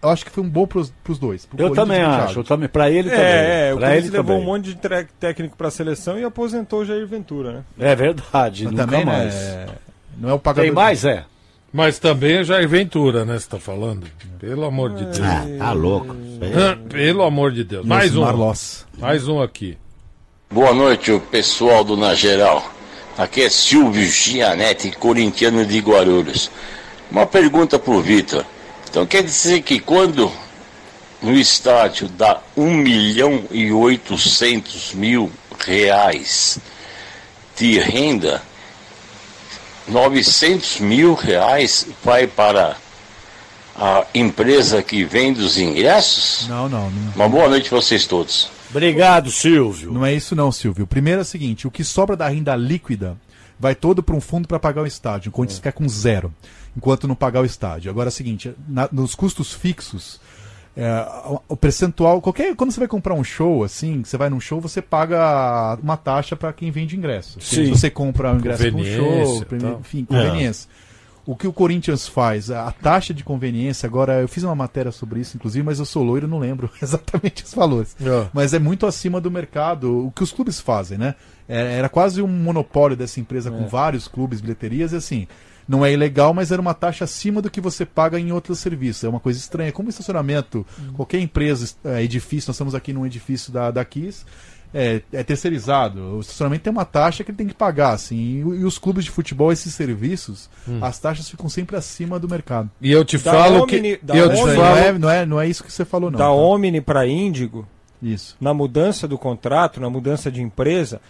Eu 0.02 0.10
acho 0.10 0.24
que 0.24 0.30
foi 0.30 0.44
um 0.44 0.48
bom 0.48 0.66
pros, 0.66 0.92
pros 1.02 1.18
dois. 1.18 1.46
pro 1.46 1.60
Eu 1.60 1.72
também 1.72 2.00
acho, 2.02 2.38
eu 2.40 2.44
também, 2.44 2.68
pra 2.68 2.90
ele 2.90 3.10
também. 3.10 3.24
É, 3.24 3.68
é, 3.70 3.74
o 3.74 3.76
pra 3.78 3.86
Corinthians 3.88 4.08
ele 4.08 4.16
levou 4.16 4.36
também. 4.36 4.42
um 4.42 4.52
monte 4.52 4.64
de 4.66 4.76
tre- 4.76 5.06
técnico 5.18 5.56
pra 5.56 5.70
seleção 5.70 6.18
e 6.18 6.24
aposentou 6.24 6.80
o 6.80 6.84
Jair 6.84 7.06
Ventura, 7.06 7.52
né? 7.52 7.64
É 7.78 7.96
verdade, 7.96 8.64
Mas 8.64 8.72
nunca 8.72 8.84
também, 8.86 9.04
né, 9.04 9.12
mais. 9.12 9.56
Não 10.18 10.30
é 10.30 10.32
o 10.34 10.38
pagador. 10.38 10.64
Tem 10.66 10.72
mais, 10.72 11.04
é? 11.04 11.24
Mas 11.72 11.98
também 11.98 12.36
é 12.36 12.44
Jair 12.44 12.68
Ventura, 12.68 13.24
né? 13.24 13.38
Você 13.38 13.48
tá 13.48 13.58
falando? 13.58 14.06
Pelo 14.38 14.64
amor 14.64 14.94
de 14.94 15.04
Deus. 15.06 15.20
Ah, 15.20 15.44
tá 15.58 15.72
louco. 15.72 16.14
Pelo 16.88 17.22
amor 17.24 17.50
de 17.52 17.64
Deus. 17.64 17.84
Mais 17.84 18.14
um. 18.16 18.20
Marlos. 18.22 18.86
Mais 18.98 19.26
um 19.26 19.42
aqui. 19.42 19.76
Boa 20.50 20.72
noite, 20.72 21.10
o 21.10 21.20
pessoal 21.20 21.82
do 21.82 21.96
Na 21.96 22.14
Geral. 22.14 22.64
Aqui 23.18 23.42
é 23.42 23.48
Silvio 23.48 24.06
Gianetti, 24.06 24.90
corintiano 24.90 25.64
de 25.64 25.78
Guarulhos. 25.78 26.50
Uma 27.10 27.26
pergunta 27.26 27.78
pro 27.78 28.02
Vitor. 28.02 28.44
Então 28.90 29.06
quer 29.06 29.22
dizer 29.22 29.62
que 29.62 29.80
quando 29.80 30.30
no 31.22 31.32
estádio 31.32 32.08
dá 32.08 32.40
1 32.54 32.70
milhão 32.70 33.44
e 33.50 33.72
800 33.72 34.92
mil 34.92 35.32
reais 35.58 36.58
de 37.56 37.78
renda, 37.78 38.42
900 39.88 40.80
mil 40.80 41.14
reais 41.14 41.86
vai 42.04 42.26
para 42.26 42.76
a 43.74 44.04
empresa 44.14 44.82
que 44.82 45.04
vende 45.04 45.40
os 45.40 45.56
ingressos? 45.56 46.46
Não, 46.48 46.68
não, 46.68 46.90
não. 46.90 47.12
Uma 47.14 47.28
boa 47.30 47.48
noite 47.48 47.70
para 47.70 47.80
vocês 47.80 48.06
todos. 48.06 48.50
Obrigado, 48.76 49.30
Silvio. 49.30 49.92
Não 49.92 50.04
é 50.04 50.12
isso 50.12 50.34
não, 50.36 50.52
Silvio. 50.52 50.86
Primeiro 50.86 51.20
é 51.20 51.22
o 51.22 51.24
seguinte, 51.24 51.66
o 51.66 51.70
que 51.70 51.82
sobra 51.84 52.16
da 52.16 52.28
renda 52.28 52.54
líquida 52.54 53.16
vai 53.58 53.74
todo 53.74 54.02
para 54.02 54.14
um 54.14 54.20
fundo 54.20 54.46
para 54.46 54.58
pagar 54.58 54.82
o 54.82 54.86
estádio. 54.86 55.30
O 55.30 55.32
Corinthians 55.32 55.58
fica 55.58 55.72
com 55.72 55.88
zero, 55.88 56.32
enquanto 56.76 57.08
não 57.08 57.14
pagar 57.14 57.40
o 57.40 57.44
estádio. 57.46 57.90
Agora 57.90 58.08
é 58.08 58.10
o 58.10 58.12
seguinte, 58.12 58.52
na- 58.68 58.88
nos 58.92 59.14
custos 59.14 59.52
fixos, 59.54 60.20
é, 60.76 61.06
o- 61.48 61.56
percentual, 61.56 62.20
qualquer 62.20 62.54
quando 62.54 62.70
você 62.70 62.78
vai 62.80 62.88
comprar 62.88 63.14
um 63.14 63.24
show 63.24 63.64
assim, 63.64 64.02
você 64.04 64.18
vai 64.18 64.28
num 64.28 64.40
show, 64.40 64.60
você 64.60 64.82
paga 64.82 65.78
uma 65.82 65.96
taxa 65.96 66.36
para 66.36 66.52
quem 66.52 66.70
vende 66.70 66.96
ingresso. 66.96 67.40
Sim. 67.40 67.64
Se 67.64 67.70
você 67.70 67.88
comprar 67.88 68.34
um 68.34 68.36
ingresso 68.36 68.62
para 68.62 68.76
um 68.76 68.84
show, 68.84 69.44
pra- 69.46 69.58
enfim, 69.80 70.04
conveniência. 70.04 70.68
O 71.26 71.34
que 71.34 71.48
o 71.48 71.52
Corinthians 71.52 72.06
faz, 72.06 72.50
a 72.52 72.70
taxa 72.70 73.12
de 73.12 73.24
conveniência, 73.24 73.86
agora 73.86 74.20
eu 74.20 74.28
fiz 74.28 74.44
uma 74.44 74.54
matéria 74.54 74.92
sobre 74.92 75.18
isso, 75.20 75.36
inclusive, 75.36 75.64
mas 75.64 75.80
eu 75.80 75.84
sou 75.84 76.04
loiro 76.04 76.26
e 76.26 76.30
não 76.30 76.38
lembro 76.38 76.70
exatamente 76.80 77.42
os 77.44 77.52
valores. 77.52 77.96
É. 78.00 78.28
Mas 78.32 78.54
é 78.54 78.58
muito 78.60 78.86
acima 78.86 79.20
do 79.20 79.30
mercado, 79.30 80.06
o 80.06 80.12
que 80.12 80.22
os 80.22 80.30
clubes 80.30 80.60
fazem, 80.60 80.96
né? 80.96 81.16
É- 81.48 81.78
Era 81.78 81.88
quase 81.88 82.22
um 82.22 82.28
monopólio 82.28 82.96
dessa 82.96 83.18
empresa 83.18 83.50
com 83.50 83.66
vários 83.66 84.06
clubes, 84.06 84.40
bilheterias, 84.40 84.92
e 84.92 84.96
assim, 84.96 85.26
não 85.68 85.84
é 85.84 85.92
ilegal, 85.92 86.32
mas 86.32 86.52
era 86.52 86.62
uma 86.62 86.74
taxa 86.74 87.02
acima 87.04 87.42
do 87.42 87.50
que 87.50 87.60
você 87.60 87.84
paga 87.84 88.20
em 88.20 88.30
outros 88.30 88.60
serviços. 88.60 89.02
É 89.02 89.08
uma 89.08 89.18
coisa 89.18 89.36
estranha. 89.38 89.72
Como 89.72 89.88
estacionamento, 89.88 90.64
qualquer 90.94 91.18
empresa, 91.18 91.74
é, 91.84 92.04
edifício, 92.04 92.48
nós 92.50 92.54
estamos 92.54 92.72
aqui 92.74 92.92
num 92.92 93.04
edifício 93.04 93.52
da, 93.52 93.72
da 93.72 93.84
Kiss, 93.84 94.24
é, 94.74 95.00
é 95.12 95.22
terceirizado. 95.22 96.16
O 96.16 96.20
estacionamento 96.20 96.62
tem 96.64 96.70
uma 96.72 96.84
taxa 96.84 97.22
que 97.24 97.30
ele 97.30 97.38
tem 97.38 97.46
que 97.46 97.54
pagar, 97.54 97.92
assim. 97.92 98.16
E, 98.16 98.38
e 98.40 98.64
os 98.64 98.78
clubes 98.78 99.04
de 99.04 99.10
futebol, 99.10 99.50
esses 99.52 99.74
serviços, 99.74 100.48
as 100.80 100.98
taxas 100.98 101.28
ficam 101.28 101.48
sempre 101.48 101.76
acima 101.76 102.18
do 102.18 102.28
mercado. 102.28 102.70
E 102.80 102.90
eu 102.92 103.04
te 103.04 103.18
Da 103.18 103.32
falo 103.32 103.62
Omni- 103.62 103.66
que. 103.66 104.00
da 104.02 104.16
Eu 104.16 104.28
te 104.34 104.40
Omni- 104.40 104.50
aí 104.50 104.56
falo. 104.56 104.68
não, 104.68 104.76
é, 104.78 104.92
não, 104.98 105.10
é, 105.10 105.26
não 105.26 105.40
é 105.40 105.48
isso 105.48 105.64
que 105.64 105.72
você 105.72 105.84
falou, 105.84 106.10
não. 106.10 106.18
da 106.18 106.24
tá? 106.26 106.30
Omni 106.32 106.80
para 106.80 107.06
Índigo, 107.06 107.66
Isso. 108.02 108.36
na 108.40 108.52
mudança 108.52 109.06
do 109.08 109.16
contrato, 109.18 109.80
na 109.80 109.88
mudança 109.88 110.30
de 110.30 110.42
empresa, 110.42 111.00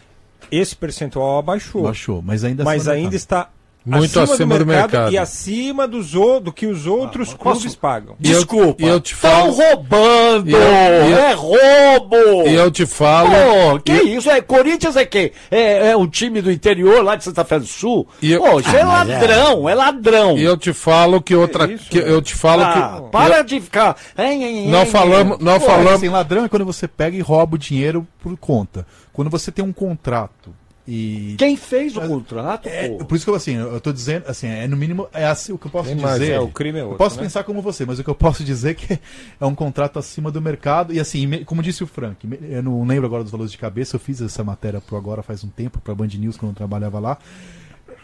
esse 0.50 0.76
percentual 0.76 1.38
abaixou. 1.38 1.82
Baixou, 1.82 2.22
mas 2.22 2.44
ainda 2.44 2.62
mas 2.62 2.86
ainda 2.86 3.16
está 3.16 3.48
Muito 3.86 4.18
acima 4.20 4.58
do 4.58 4.66
mercado. 4.66 5.12
e 5.12 5.16
acima 5.18 5.86
dos, 5.86 6.14
o- 6.14 6.40
do 6.40 6.52
que 6.52 6.66
os 6.66 6.86
outros 6.86 7.32
clubes 7.32 7.74
pagam. 7.76 8.16
E 8.20 8.30
eu- 8.32 8.36
Desculpa. 8.38 8.82
e 8.82 8.88
eu 8.88 9.00
te 9.00 9.14
Estão 9.14 9.30
falo- 9.30 9.52
roubando! 9.52 10.50
E 10.50 10.52
eu- 10.52 10.58
e 10.60 11.12
eu- 11.12 11.18
é 11.18 11.32
roubo! 11.34 12.48
E 12.48 12.54
eu 12.54 12.70
te 12.70 12.84
falo. 12.84 13.30
Pô, 13.30 13.78
que 13.80 13.92
e- 13.92 14.16
isso? 14.16 14.28
É, 14.28 14.40
Corinthians 14.40 14.96
é 14.96 15.04
quem? 15.06 15.30
É, 15.50 15.90
é 15.90 15.96
um 15.96 16.08
time 16.08 16.42
do 16.42 16.50
interior 16.50 17.02
lá 17.04 17.14
de 17.16 17.22
Santa 17.24 17.44
Fé 17.44 17.58
do 17.58 17.66
Sul? 17.66 18.08
E 18.20 18.32
eu- 18.32 18.40
Pô, 18.42 18.58
isso 18.60 18.70
é 18.74 18.80
Ah, 18.82 18.82
é. 18.82 18.84
ladrão, 18.84 19.68
é, 19.68 19.74
ladrão. 19.74 20.36
E 20.36 20.42
eu 20.42 20.56
te 20.56 20.72
falo 20.72 21.20
que 21.22 21.34
outra. 21.34 21.70
isso, 21.72 21.88
que 21.88 21.98
eu 21.98 22.20
te 22.20 22.34
falo 22.34 22.62
Ah, 22.64 23.00
que. 23.04 23.10
para 23.12 23.42
de 23.42 23.60
ficar. 23.60 23.96
Hein, 24.18 24.68
falamos. 24.86 25.38
Nós 25.38 25.62
Pô, 25.62 25.68
falamos. 25.70 25.92
assim, 25.92 26.08
ladrão 26.08 26.44
é 26.44 26.48
quando 26.48 26.64
você 26.64 26.88
pega 26.88 27.16
e 27.16 27.20
rouba 27.20 27.54
o 27.54 27.58
dinheiro 27.58 28.06
por 28.20 28.36
conta. 28.36 28.86
Quando 29.12 29.30
você 29.30 29.52
tem 29.52 29.64
um 29.64 29.72
contrato 29.72 30.50
e. 30.86 31.34
Quem 31.38 31.56
fez 31.56 31.96
o 31.96 32.00
contrato? 32.00 32.68
É, 32.68 32.88
pô? 32.88 33.04
por 33.04 33.16
isso 33.16 33.24
que 33.24 33.30
eu 33.30 33.34
assim, 33.34 33.54
eu 33.56 33.80
tô 33.80 33.92
dizendo, 33.92 34.24
assim, 34.28 34.46
é 34.46 34.66
no 34.68 34.76
mínimo, 34.76 35.08
é 35.12 35.26
assim 35.26 35.52
o 35.52 35.58
que 35.58 35.66
eu 35.66 35.70
posso 35.70 35.88
Tem 35.88 35.96
mais, 35.96 36.20
dizer. 36.20 36.32
é, 36.34 36.40
o 36.40 36.48
crime 36.48 36.78
é 36.78 36.82
eu 36.82 36.86
outro, 36.86 36.98
posso 36.98 37.16
né? 37.16 37.22
pensar 37.24 37.44
como 37.44 37.60
você, 37.60 37.84
mas 37.84 37.98
o 37.98 38.04
que 38.04 38.10
eu 38.10 38.14
posso 38.14 38.44
dizer 38.44 38.70
é 38.70 38.74
que 38.74 38.98
é 39.40 39.44
um 39.46 39.54
contrato 39.54 39.98
acima 39.98 40.30
do 40.30 40.40
mercado. 40.40 40.92
E 40.92 41.00
assim, 41.00 41.42
como 41.44 41.62
disse 41.62 41.82
o 41.82 41.86
Frank, 41.86 42.16
eu 42.48 42.62
não 42.62 42.84
lembro 42.86 43.06
agora 43.06 43.22
dos 43.22 43.32
valores 43.32 43.50
de 43.52 43.58
cabeça, 43.58 43.96
eu 43.96 44.00
fiz 44.00 44.20
essa 44.20 44.44
matéria 44.44 44.80
pro 44.80 44.96
agora 44.96 45.22
faz 45.22 45.42
um 45.42 45.48
tempo, 45.48 45.80
pra 45.80 45.94
Band 45.94 46.08
News, 46.18 46.36
quando 46.36 46.52
eu 46.52 46.56
trabalhava 46.56 46.98
lá. 47.00 47.18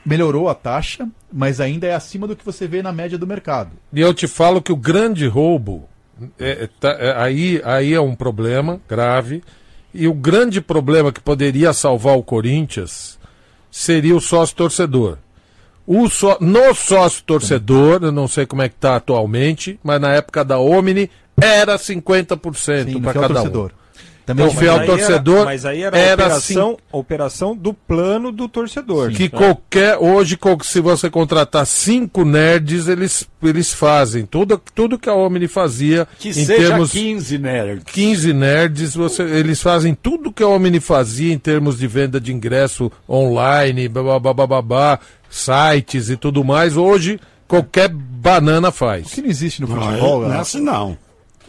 Melhorou 0.04 0.48
a 0.48 0.54
taxa, 0.54 1.08
mas 1.32 1.60
ainda 1.60 1.86
é 1.86 1.94
acima 1.94 2.26
do 2.26 2.34
que 2.34 2.44
você 2.44 2.66
vê 2.66 2.82
na 2.82 2.92
média 2.92 3.16
do 3.16 3.26
mercado. 3.26 3.70
E 3.92 4.00
eu 4.00 4.12
te 4.12 4.26
falo 4.26 4.60
que 4.60 4.72
o 4.72 4.76
grande 4.76 5.26
roubo. 5.28 5.88
é- 6.38 6.64
é- 6.64 6.68
tá- 6.78 6.96
é- 7.00 7.16
aí, 7.16 7.60
aí 7.64 7.94
é 7.94 8.00
um 8.00 8.14
problema 8.14 8.80
grave. 8.88 9.42
E 9.94 10.08
o 10.08 10.14
grande 10.14 10.60
problema 10.60 11.12
que 11.12 11.20
poderia 11.20 11.72
salvar 11.72 12.16
o 12.16 12.22
Corinthians 12.22 13.18
seria 13.70 14.16
o 14.16 14.20
sócio 14.20 14.56
torcedor. 14.56 15.18
O 15.86 16.08
só, 16.08 16.38
no 16.40 16.74
sócio 16.74 17.22
torcedor, 17.24 18.00
eu 18.02 18.12
não 18.12 18.28
sei 18.28 18.46
como 18.46 18.62
é 18.62 18.68
que 18.68 18.76
está 18.76 18.96
atualmente, 18.96 19.78
mas 19.82 20.00
na 20.00 20.12
época 20.12 20.44
da 20.44 20.58
Omni 20.58 21.10
era 21.40 21.76
50% 21.76 22.84
Sim, 22.84 22.90
no 22.92 23.00
para 23.00 23.20
cada 23.20 23.42
um. 23.42 23.68
Também 24.24 24.46
Então, 24.46 24.56
fiel 24.56 24.86
torcedor 24.86 25.36
Era, 25.36 25.44
mas 25.46 25.64
aí 25.66 25.82
era, 25.82 25.98
era 25.98 26.22
a, 26.22 26.26
operação, 26.26 26.78
a 26.92 26.96
operação 26.96 27.56
do 27.56 27.74
plano 27.74 28.30
do 28.30 28.48
torcedor. 28.48 29.10
Que 29.10 29.28
qualquer. 29.28 29.96
Hoje, 29.98 30.38
se 30.62 30.80
você 30.80 31.10
contratar 31.10 31.66
cinco 31.66 32.24
nerds, 32.24 32.86
eles, 32.88 33.28
eles 33.42 33.72
fazem. 33.72 34.24
Tudo, 34.24 34.60
tudo 34.74 34.98
que 34.98 35.08
a 35.08 35.14
Omni 35.14 35.48
fazia 35.48 36.06
Que 36.18 36.28
em 36.28 36.32
seja 36.32 36.68
termos. 36.68 36.92
15 36.92 37.38
nerds. 37.38 37.84
15 37.92 38.32
nerds, 38.32 38.94
você, 38.94 39.22
eles 39.24 39.60
fazem 39.60 39.94
tudo 39.94 40.32
que 40.32 40.42
a 40.42 40.48
Omni 40.48 40.78
fazia 40.78 41.32
em 41.32 41.38
termos 41.38 41.78
de 41.78 41.86
venda 41.88 42.20
de 42.20 42.32
ingresso 42.32 42.90
online, 43.08 43.88
babá, 43.88 44.98
sites 45.28 46.10
e 46.10 46.16
tudo 46.16 46.44
mais. 46.44 46.76
Hoje, 46.76 47.18
qualquer 47.48 47.88
banana 47.88 48.68
O 48.68 48.72
faz. 48.72 49.12
que 49.12 49.20
não 49.22 49.28
existe 49.28 49.60
no 49.62 49.68
Não, 49.68 49.82
futebol, 49.82 50.20
não 50.20 50.28
é 50.28 50.34
né? 50.34 50.40
assim 50.40 50.60
não. 50.60 50.96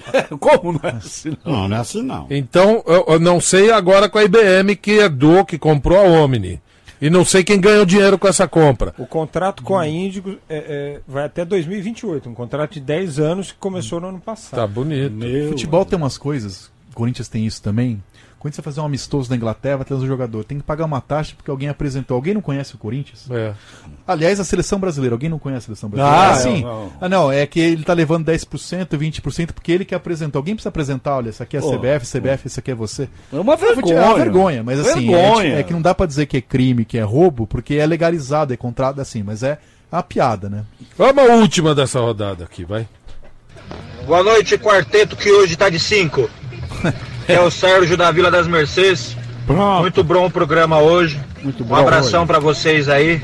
Como 0.40 0.74
não 0.74 0.90
é 0.90 0.94
assim? 0.94 1.38
não? 1.44 1.54
Não, 1.54 1.68
não 1.68 1.78
é 1.78 1.80
assim 1.80 2.02
não. 2.02 2.28
Então, 2.30 2.84
eu, 2.86 3.06
eu 3.08 3.20
não 3.20 3.40
sei 3.40 3.72
agora 3.72 4.10
com 4.10 4.18
a 4.18 4.24
IBM 4.24 4.76
que 4.76 4.92
herdou, 4.92 5.46
que 5.46 5.58
comprou 5.58 6.00
a 6.00 6.04
Omni. 6.04 6.62
E 7.02 7.10
não 7.10 7.26
sei 7.26 7.44
quem 7.44 7.60
ganhou 7.60 7.86
dinheiro 7.86 8.18
com 8.18 8.30
essa 8.30 8.48
compra. 8.48 8.94
O 8.98 9.06
contrato 9.06 9.62
com 9.62 9.78
a 9.78 9.86
Índigo 9.86 10.38
é, 10.48 10.56
é, 10.58 11.02
vai 11.06 11.26
até 11.26 11.44
2028, 11.44 12.30
um 12.30 12.34
contrato 12.34 12.76
de 12.76 12.80
10 12.80 13.20
anos 13.20 13.52
que 13.52 13.58
começou 13.58 14.00
no 14.00 14.08
ano 14.08 14.22
passado. 14.22 14.60
Tá 14.60 14.66
bonito. 14.66 15.14
Futebol 15.50 15.84
tem 15.84 15.98
umas 15.98 16.18
coisas, 16.18 16.72
o 16.92 16.96
Corinthians 16.96 17.28
tem 17.28 17.46
isso 17.46 17.62
também. 17.62 18.02
Quando 18.44 18.56
você 18.56 18.62
fazer 18.62 18.82
um 18.82 18.86
amistoso 18.86 19.30
na 19.30 19.38
Inglaterra, 19.38 19.78
vai 19.78 19.86
trazer 19.86 20.04
um 20.04 20.08
jogador. 20.08 20.44
Tem 20.44 20.58
que 20.58 20.66
pagar 20.66 20.84
uma 20.84 21.00
taxa 21.00 21.34
porque 21.34 21.50
alguém 21.50 21.70
apresentou. 21.70 22.16
Alguém 22.16 22.34
não 22.34 22.42
conhece 22.42 22.76
o 22.76 22.78
Corinthians? 22.78 23.26
É. 23.32 23.54
Aliás, 24.06 24.38
a 24.38 24.44
seleção 24.44 24.82
brasileira. 24.82 25.16
Alguém 25.16 25.30
não 25.30 25.40
conhece 25.40 25.60
a 25.60 25.68
seleção 25.68 25.90
brasileira? 25.90 26.22
Ah, 26.22 26.30
é 26.30 26.34
assim. 26.34 26.62
não, 26.62 26.84
não. 26.84 26.92
Ah, 27.00 27.08
não. 27.08 27.32
É 27.32 27.48
que 27.48 27.58
ele 27.62 27.86
tá 27.86 27.94
levando 27.94 28.26
10%, 28.30 28.98
20% 28.98 29.54
porque 29.54 29.72
ele 29.72 29.86
que 29.86 29.96
apresentou. 29.96 30.42
Alguém 30.42 30.56
precisa 30.56 30.68
apresentar. 30.68 31.16
Olha, 31.16 31.30
essa 31.30 31.44
aqui 31.44 31.56
é 31.56 31.60
a 31.60 31.64
Pô, 31.64 31.72
CBF, 31.78 32.06
CBF, 32.20 32.48
esse 32.48 32.60
aqui 32.60 32.72
é 32.72 32.76
você. 32.76 33.08
É 33.32 33.40
uma 33.40 33.56
vergonha. 33.56 33.96
É 33.96 34.06
uma 34.06 34.16
vergonha, 34.16 34.62
mas 34.62 34.80
assim, 34.82 35.14
é, 35.14 35.22
Vergonha. 35.22 35.46
tipo- 35.46 35.60
é 35.60 35.64
que 35.64 35.72
não 35.74 35.82
dá 35.82 35.96
pra 35.96 36.06
dizer 36.06 36.26
que 36.26 36.36
é 36.36 36.42
crime, 36.42 36.84
que 36.84 36.98
é 36.98 37.02
roubo, 37.02 37.48
porque 37.48 37.76
é 37.76 37.86
legalizado, 37.86 38.54
é 38.54 38.58
contrato 38.58 39.00
assim, 39.00 39.24
mas 39.24 39.42
é 39.42 39.58
uma 39.90 40.04
piada, 40.04 40.50
né? 40.50 40.66
Vamos 40.98 41.18
à 41.18 41.34
última 41.36 41.74
dessa 41.74 42.02
rodada 42.02 42.44
aqui, 42.44 42.66
vai. 42.66 42.86
Boa 44.06 44.22
noite, 44.22 44.58
quarteto 44.58 45.16
que 45.16 45.32
hoje 45.32 45.56
tá 45.56 45.70
de 45.70 45.80
5. 45.80 46.30
É 47.28 47.40
o 47.40 47.50
Sérgio 47.50 47.96
da 47.98 48.12
Vila 48.12 48.30
das 48.30 48.48
Mercedes. 48.48 49.16
Muito 49.82 50.04
bom 50.04 50.26
o 50.26 50.32
programa 50.32 50.80
hoje. 50.80 51.20
Muito 51.42 51.64
Um 51.64 51.68
bom 51.68 51.76
abração 51.76 52.22
hoje. 52.22 52.28
pra 52.28 52.40
vocês 52.40 52.88
aí. 52.90 53.22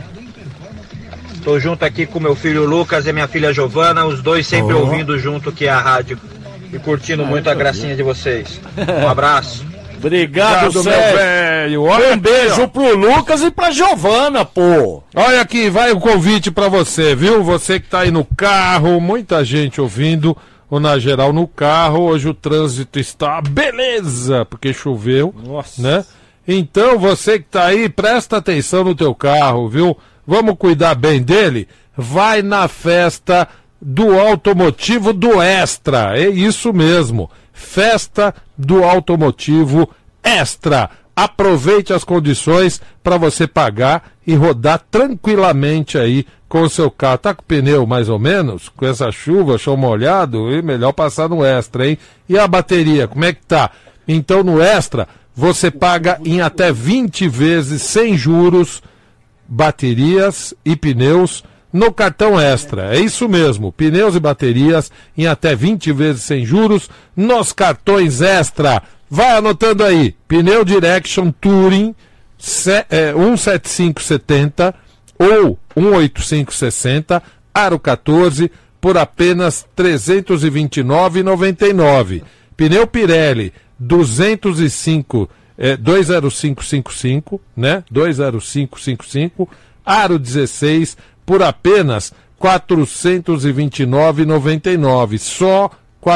Tô 1.44 1.60
junto 1.60 1.84
aqui 1.86 2.06
com 2.06 2.20
meu 2.20 2.36
filho 2.36 2.66
Lucas 2.66 3.08
e 3.08 3.14
minha 3.14 3.28
filha 3.28 3.54
Giovana, 3.54 4.06
os 4.06 4.22
dois 4.22 4.46
sempre 4.46 4.74
Oh. 4.76 4.80
ouvindo 4.82 5.18
junto 5.18 5.50
aqui 5.50 5.68
a 5.68 5.80
rádio 5.80 6.20
e 6.72 6.78
curtindo 6.78 7.26
muito 7.26 7.50
a 7.50 7.54
gracinha 7.56 7.96
de 7.96 8.04
vocês. 8.04 8.60
Um 9.04 9.08
abraço. 9.08 9.66
Obrigado, 9.98 10.68
Obrigado, 10.80 10.84
velho. 11.18 11.84
Olha 11.84 12.14
Um 12.14 12.18
beijo 12.18 12.64
ó. 12.64 12.68
pro 12.68 12.96
Lucas 12.96 13.42
e 13.42 13.52
pra 13.52 13.70
Giovana, 13.72 14.46
pô. 14.46 15.04
Olha 15.14 15.42
aqui, 15.42 15.70
vai 15.70 15.92
o 15.92 16.00
convite 16.00 16.50
pra 16.52 16.70
você, 16.70 17.14
viu? 17.16 17.44
Você 17.44 17.80
que 17.82 17.88
tá 17.90 18.00
aí 18.02 18.12
no 18.12 18.24
carro, 18.24 19.00
muita 19.02 19.44
gente 19.44 19.82
ouvindo 19.82 20.38
o 20.70 20.80
Na 20.80 21.00
Geral 21.00 21.34
no 21.34 21.48
carro. 21.48 22.04
Hoje 22.04 22.30
o 22.30 22.34
trânsito 22.34 23.00
está 23.00 23.42
beleza, 23.42 24.46
porque 24.46 24.74
choveu, 24.74 25.34
Nossa. 25.46 25.82
né? 25.82 26.06
Então 26.48 26.98
você 26.98 27.40
que 27.40 27.46
tá 27.46 27.66
aí, 27.66 27.88
presta 27.90 28.38
atenção 28.38 28.84
no 28.84 28.96
teu 28.96 29.14
carro, 29.14 29.68
viu? 29.70 29.98
Vamos 30.26 30.56
cuidar 30.58 30.96
bem 30.96 31.22
dele? 31.22 31.68
Vai 31.96 32.42
na 32.42 32.68
festa 32.68 33.48
do 33.82 34.20
automotivo 34.20 35.14
do 35.14 35.42
Extra. 35.42 36.18
É 36.18 36.28
isso 36.30 36.74
mesmo. 36.74 37.30
Festa 37.54 38.34
do 38.58 38.84
automotivo 38.84 39.90
Extra. 40.24 40.90
Aproveite 41.22 41.92
as 41.92 42.06
condições 42.06 42.80
para 43.04 43.18
você 43.18 43.46
pagar 43.46 44.12
e 44.26 44.36
rodar 44.36 44.82
tranquilamente 44.90 45.98
aí 45.98 46.26
com 46.48 46.62
o 46.62 46.70
seu 46.70 46.90
carro. 46.90 47.18
Tá 47.18 47.34
com 47.34 47.42
o 47.42 47.46
pneu 47.46 47.86
mais 47.86 48.08
ou 48.08 48.18
menos? 48.18 48.70
Com 48.70 48.86
essa 48.86 49.12
chuva, 49.12 49.58
chão 49.58 49.76
molhado? 49.76 50.50
E 50.50 50.62
melhor 50.62 50.94
passar 50.94 51.28
no 51.28 51.44
Extra, 51.44 51.90
hein? 51.90 51.98
E 52.30 52.40
a 52.40 52.48
bateria, 52.48 53.06
como 53.06 53.26
é 53.26 53.34
que 53.34 53.46
tá? 53.46 53.70
Então 54.08 54.46
no 54.46 54.62
Extra 54.62 55.10
você 55.36 55.70
paga 55.70 56.22
em 56.24 56.40
até 56.40 56.72
20 56.72 57.28
vezes 57.28 57.82
sem 57.82 58.18
juros 58.18 58.82
baterias 59.46 60.54
e 60.64 60.74
pneus 60.74 61.44
no 61.72 61.94
cartão 61.94 62.40
extra. 62.40 62.96
É 62.96 63.00
isso 63.00 63.30
mesmo, 63.30 63.72
pneus 63.72 64.16
e 64.16 64.20
baterias 64.20 64.92
em 65.18 65.28
até 65.28 65.56
20 65.56 65.92
vezes 65.92 66.24
sem 66.24 66.44
juros 66.46 66.90
nos 67.16 67.54
cartões 67.54 68.22
extra. 68.22 68.82
Vai 69.10 69.38
anotando 69.38 69.84
aí, 69.84 70.16
pneu 70.28 70.66
Direction 70.66 71.32
Touring 71.32 71.96
é, 72.90 73.14
17570 73.14 74.74
ou 75.18 75.58
18560, 75.76 77.24
aro 77.54 77.80
14 77.80 78.52
por 78.80 78.98
apenas 78.98 79.68
R$ 79.78 79.84
329,99. 79.84 82.24
Pneu 82.56 82.88
Pirelli 82.88 83.52
205 83.78 85.30
é, 85.58 85.76
20555, 85.76 87.42
né? 87.56 87.84
20555, 87.92 89.50
aro 89.86 90.18
16 90.18 90.98
por 91.30 91.42
apenas 91.44 92.12
R$ 92.42 92.50
429,99. 92.50 95.20
Só 95.20 95.70
R$ 96.04 96.10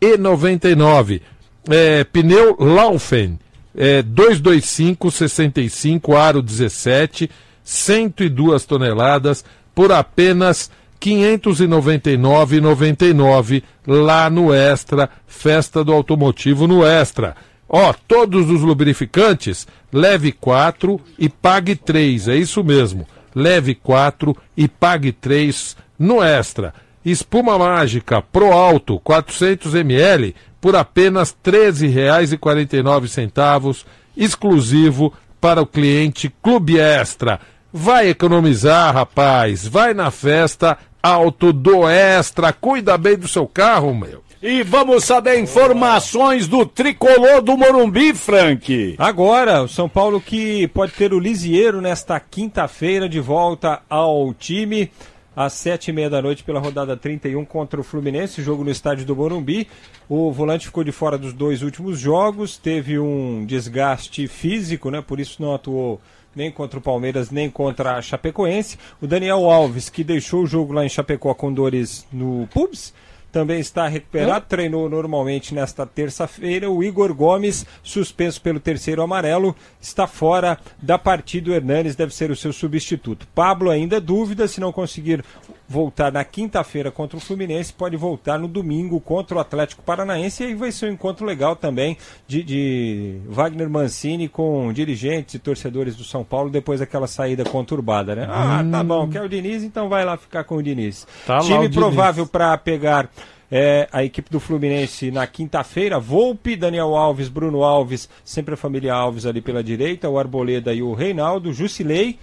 429,99. 0.00 1.20
É, 1.68 2.04
pneu 2.04 2.56
Laufen 2.60 3.36
é, 3.76 4.02
225 4.02 5.10
65, 5.10 6.16
aro 6.16 6.40
17, 6.40 7.28
102 7.64 8.64
toneladas 8.64 9.44
por 9.74 9.90
apenas 9.90 10.70
R$ 11.04 11.10
599,99 11.10 13.64
lá 13.84 14.30
no 14.30 14.54
Extra, 14.54 15.10
Festa 15.26 15.82
do 15.82 15.92
Automotivo 15.92 16.68
no 16.68 16.86
Extra. 16.86 17.34
Ó, 17.68 17.92
todos 18.06 18.48
os 18.48 18.60
lubrificantes, 18.60 19.66
leve 19.92 20.30
4 20.30 21.00
e 21.18 21.28
pague 21.28 21.74
3, 21.74 22.28
é 22.28 22.36
isso 22.36 22.62
mesmo. 22.62 23.08
Leve 23.34 23.74
4 23.74 24.36
e 24.56 24.68
pague 24.68 25.12
3 25.12 25.76
no 25.98 26.22
Extra. 26.22 26.72
Espuma 27.04 27.58
mágica 27.58 28.22
Pro 28.22 28.52
Alto 28.52 29.00
400 29.00 29.74
ml 29.74 30.34
por 30.60 30.74
apenas 30.74 31.36
R$ 31.44 31.52
13,49, 31.52 33.84
exclusivo 34.16 35.12
para 35.38 35.60
o 35.60 35.66
cliente 35.66 36.34
Clube 36.42 36.78
Extra. 36.78 37.38
Vai 37.70 38.08
economizar, 38.08 38.94
rapaz. 38.94 39.66
Vai 39.66 39.92
na 39.92 40.10
festa 40.10 40.78
Alto 41.02 41.52
do 41.52 41.86
Extra. 41.86 42.50
Cuida 42.50 42.96
bem 42.96 43.18
do 43.18 43.28
seu 43.28 43.46
carro, 43.46 43.94
meu. 43.94 44.23
E 44.46 44.62
vamos 44.62 45.04
saber 45.04 45.40
informações 45.40 46.46
do 46.46 46.66
tricolor 46.66 47.40
do 47.40 47.56
Morumbi, 47.56 48.12
Frank. 48.12 48.94
Agora, 48.98 49.62
o 49.62 49.68
São 49.68 49.88
Paulo 49.88 50.20
que 50.20 50.68
pode 50.68 50.92
ter 50.92 51.14
o 51.14 51.18
Lisieiro 51.18 51.80
nesta 51.80 52.20
quinta-feira 52.20 53.08
de 53.08 53.20
volta 53.20 53.80
ao 53.88 54.34
time 54.34 54.90
às 55.34 55.54
sete 55.54 55.88
e 55.88 55.94
meia 55.94 56.10
da 56.10 56.20
noite 56.20 56.44
pela 56.44 56.60
rodada 56.60 56.94
31 56.94 57.42
contra 57.46 57.80
o 57.80 57.82
Fluminense, 57.82 58.42
jogo 58.42 58.62
no 58.62 58.70
estádio 58.70 59.06
do 59.06 59.16
Morumbi. 59.16 59.66
O 60.10 60.30
volante 60.30 60.66
ficou 60.66 60.84
de 60.84 60.92
fora 60.92 61.16
dos 61.16 61.32
dois 61.32 61.62
últimos 61.62 61.98
jogos, 61.98 62.58
teve 62.58 62.98
um 62.98 63.46
desgaste 63.46 64.28
físico, 64.28 64.90
né? 64.90 65.00
Por 65.00 65.20
isso 65.20 65.40
não 65.40 65.54
atuou 65.54 66.02
nem 66.36 66.50
contra 66.50 66.78
o 66.78 66.82
Palmeiras, 66.82 67.30
nem 67.30 67.48
contra 67.48 67.96
a 67.96 68.02
Chapecoense. 68.02 68.76
O 69.00 69.06
Daniel 69.06 69.48
Alves, 69.48 69.88
que 69.88 70.04
deixou 70.04 70.42
o 70.42 70.46
jogo 70.46 70.74
lá 70.74 70.84
em 70.84 70.88
Chapecó 70.90 71.32
com 71.32 71.50
dores 71.50 72.06
no 72.12 72.46
pubs, 72.52 72.92
também 73.34 73.58
está 73.58 73.88
recuperado, 73.88 74.46
treinou 74.48 74.88
normalmente 74.88 75.52
nesta 75.52 75.84
terça-feira. 75.84 76.70
O 76.70 76.84
Igor 76.84 77.12
Gomes, 77.12 77.66
suspenso 77.82 78.40
pelo 78.40 78.60
terceiro 78.60 79.02
amarelo, 79.02 79.56
está 79.80 80.06
fora 80.06 80.56
da 80.80 80.96
partida. 80.96 81.50
O 81.50 81.52
Hernanes 81.52 81.96
deve 81.96 82.14
ser 82.14 82.30
o 82.30 82.36
seu 82.36 82.52
substituto. 82.52 83.26
Pablo 83.34 83.70
ainda 83.70 84.00
dúvida, 84.00 84.46
se 84.46 84.60
não 84.60 84.70
conseguir 84.70 85.24
voltar 85.68 86.12
na 86.12 86.24
quinta-feira 86.24 86.90
contra 86.90 87.16
o 87.16 87.20
Fluminense, 87.20 87.72
pode 87.72 87.96
voltar 87.96 88.38
no 88.38 88.46
domingo 88.46 89.00
contra 89.00 89.36
o 89.36 89.40
Atlético 89.40 89.82
Paranaense. 89.82 90.42
E 90.42 90.46
aí 90.46 90.54
vai 90.54 90.70
ser 90.70 90.90
um 90.90 90.92
encontro 90.92 91.24
legal 91.24 91.56
também 91.56 91.96
de, 92.26 92.42
de 92.42 93.18
Wagner 93.26 93.68
Mancini 93.68 94.28
com 94.28 94.72
dirigentes 94.72 95.34
e 95.34 95.38
torcedores 95.38 95.96
do 95.96 96.04
São 96.04 96.24
Paulo 96.24 96.50
depois 96.50 96.80
daquela 96.80 97.06
saída 97.06 97.44
conturbada, 97.44 98.14
né? 98.14 98.26
Ah, 98.28 98.64
tá 98.70 98.84
bom, 98.84 99.08
quer 99.08 99.22
o 99.22 99.28
Diniz, 99.28 99.62
então 99.62 99.88
vai 99.88 100.04
lá 100.04 100.16
ficar 100.16 100.44
com 100.44 100.56
o 100.56 100.62
Diniz. 100.62 101.06
Tá 101.26 101.38
o 101.38 101.42
Time 101.42 101.68
Diniz. 101.68 101.74
provável 101.74 102.26
para 102.26 102.56
pegar 102.58 103.08
é, 103.50 103.88
a 103.92 104.02
equipe 104.02 104.30
do 104.30 104.40
Fluminense 104.40 105.10
na 105.10 105.26
quinta-feira. 105.26 105.98
Volpe, 105.98 106.56
Daniel 106.56 106.94
Alves, 106.96 107.28
Bruno 107.28 107.62
Alves, 107.62 108.08
sempre 108.24 108.54
a 108.54 108.56
família 108.56 108.92
Alves 108.92 109.26
ali 109.26 109.40
pela 109.40 109.62
direita, 109.62 110.08
o 110.08 110.18
Arboleda 110.18 110.74
e 110.74 110.82
o 110.82 110.92
Reinaldo, 110.92 111.52
Jusilei, 111.52 112.18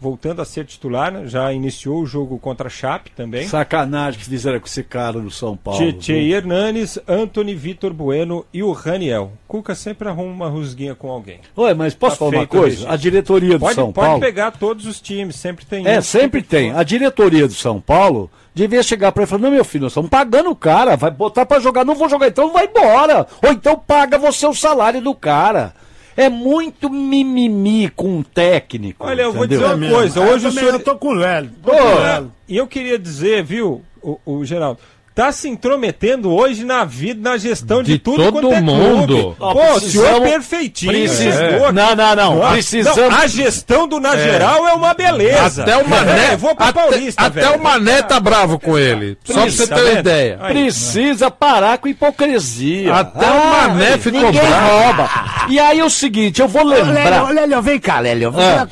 voltando 0.00 0.40
a 0.40 0.44
ser 0.44 0.64
titular, 0.64 1.12
né? 1.12 1.26
já 1.26 1.52
iniciou 1.52 2.00
o 2.00 2.06
jogo 2.06 2.38
contra 2.38 2.68
a 2.68 2.70
Chape 2.70 3.10
também. 3.10 3.46
Sacanagem 3.46 4.18
que 4.18 4.24
fizeram 4.26 4.58
com 4.58 4.66
esse 4.66 4.82
cara 4.82 5.20
do 5.20 5.30
São 5.30 5.56
Paulo. 5.56 5.78
Tietê 5.78 6.14
viu? 6.20 6.36
Hernanes, 6.36 6.98
Anthony, 7.06 7.54
Vitor 7.54 7.92
Bueno 7.92 8.44
e 8.52 8.62
o 8.62 8.72
Raniel. 8.72 9.32
Cuca 9.46 9.74
sempre 9.74 10.08
arruma 10.08 10.32
uma 10.32 10.48
rusguinha 10.48 10.94
com 10.94 11.10
alguém. 11.10 11.40
Ué, 11.58 11.74
mas 11.74 11.94
posso 11.94 12.16
Tá 12.16 12.18
falar 12.24 12.30
uma 12.38 12.46
coisa? 12.46 12.66
registro. 12.66 12.92
A 12.92 12.96
diretoria 12.96 13.54
do 13.58 13.60
Pode, 13.60 13.74
São 13.74 13.92
pode 13.92 14.06
Paulo. 14.06 14.20
pegar 14.20 14.50
todos 14.52 14.86
os 14.86 15.00
times, 15.00 15.36
sempre 15.36 15.64
tem 15.66 15.86
É, 15.86 15.98
um. 15.98 16.02
sempre 16.02 16.42
tem. 16.42 16.72
A 16.72 16.82
diretoria 16.82 17.46
do 17.46 17.54
São 17.54 17.80
Paulo 17.80 18.30
devia 18.54 18.82
chegar 18.82 19.12
para 19.12 19.22
ele 19.22 19.28
e 19.28 19.30
falar: 19.30 19.42
Não, 19.42 19.50
meu 19.50 19.64
filho, 19.64 19.82
nós 19.82 19.92
estamos 19.92 20.08
pagando 20.08 20.50
o 20.50 20.56
cara, 20.56 20.96
vai 20.96 21.10
botar 21.10 21.44
para 21.44 21.60
jogar, 21.60 21.84
não 21.84 21.94
vou 21.94 22.08
jogar, 22.08 22.28
então 22.28 22.52
vai 22.52 22.64
embora. 22.66 23.26
Ou 23.44 23.52
então 23.52 23.76
paga 23.78 24.16
você 24.18 24.46
o 24.46 24.54
salário 24.54 25.00
do 25.02 25.14
cara. 25.14 25.74
É 26.20 26.28
muito 26.28 26.90
mimimi 26.90 27.88
com 27.88 28.18
um 28.18 28.22
técnico. 28.22 29.06
Olha, 29.06 29.22
eu 29.22 29.32
vou 29.32 29.46
dizer 29.46 29.64
uma 29.64 29.88
coisa. 29.88 30.20
Hoje 30.20 30.48
o 30.48 30.52
senhor. 30.52 30.74
Eu 30.74 30.80
tô 30.80 30.94
com 30.96 31.08
o 31.08 31.14
Lélio. 31.14 31.50
tô 31.62 31.72
Ô, 31.72 31.76
com 31.76 31.82
o 31.82 31.98
Lélio. 31.98 32.32
E 32.46 32.56
eu 32.58 32.66
queria 32.66 32.98
dizer, 32.98 33.42
viu, 33.42 33.80
o, 34.02 34.18
o 34.26 34.44
Geraldo, 34.44 34.78
tá 35.14 35.32
se 35.32 35.48
intrometendo 35.48 36.32
hoje 36.32 36.64
na 36.64 36.84
vida, 36.84 37.30
na 37.30 37.36
gestão 37.36 37.82
de, 37.82 37.92
De 37.92 37.98
tudo 37.98 38.16
todo 38.24 38.32
quanto 38.40 38.52
é 38.54 38.60
mundo. 38.60 39.06
clube. 39.06 39.36
Ó, 39.40 39.52
Pô, 39.52 39.72
o 39.74 39.80
senhor 39.80 40.06
é 40.06 40.20
perfeitinho. 40.20 40.92
Precisa- 40.92 41.50
chegou 41.50 41.72
Não, 41.72 41.94
não, 41.96 42.16
não, 42.16 42.34
Nossa, 42.36 42.52
precisamos- 42.52 42.96
não, 43.00 43.10
a 43.18 43.26
gestão 43.26 43.86
do 43.88 44.00
Na 44.00 44.16
Geral 44.16 44.66
é 44.68 44.72
uma 44.72 44.94
beleza. 44.94 45.62
Até 45.62 45.76
o 45.76 45.88
Mané, 45.88 46.32
É, 46.32 46.36
vou 46.36 46.54
pro 46.54 46.64
até, 46.64 46.80
Paulista, 46.80 47.22
até 47.22 47.40
velho. 47.42 47.56
o 47.58 47.62
Mané 47.62 48.02
tá 48.02 48.18
bravo 48.20 48.58
com 48.58 48.78
ele. 48.78 49.18
Só 49.24 49.34
pra 49.42 49.50
você 49.50 49.66
ter 49.66 49.74
uma 49.82 49.92
ideia. 50.00 50.38
Aí. 50.40 50.52
Precisa 50.54 51.30
parar 51.30 51.78
com 51.78 51.88
hipocrisia. 51.88 52.94
Até 52.94 53.26
o 53.30 53.46
Mané 53.50 53.98
ficou 53.98 54.20
Ninguém 54.22 54.40
bravo. 54.46 54.78
rouba. 54.84 55.10
E 55.48 55.58
aí 55.58 55.80
é 55.80 55.84
o 55.84 55.90
seguinte, 55.90 56.40
eu 56.40 56.48
vou 56.48 56.62
Ô, 56.62 56.68
Lélio, 56.68 56.92
lembrar. 56.92 57.30
Lélio, 57.30 57.60
vem 57.62 57.78
cá, 57.80 57.98
Lélio. 58.00 58.30
Vem 58.30 58.44
Ah. 58.44 58.66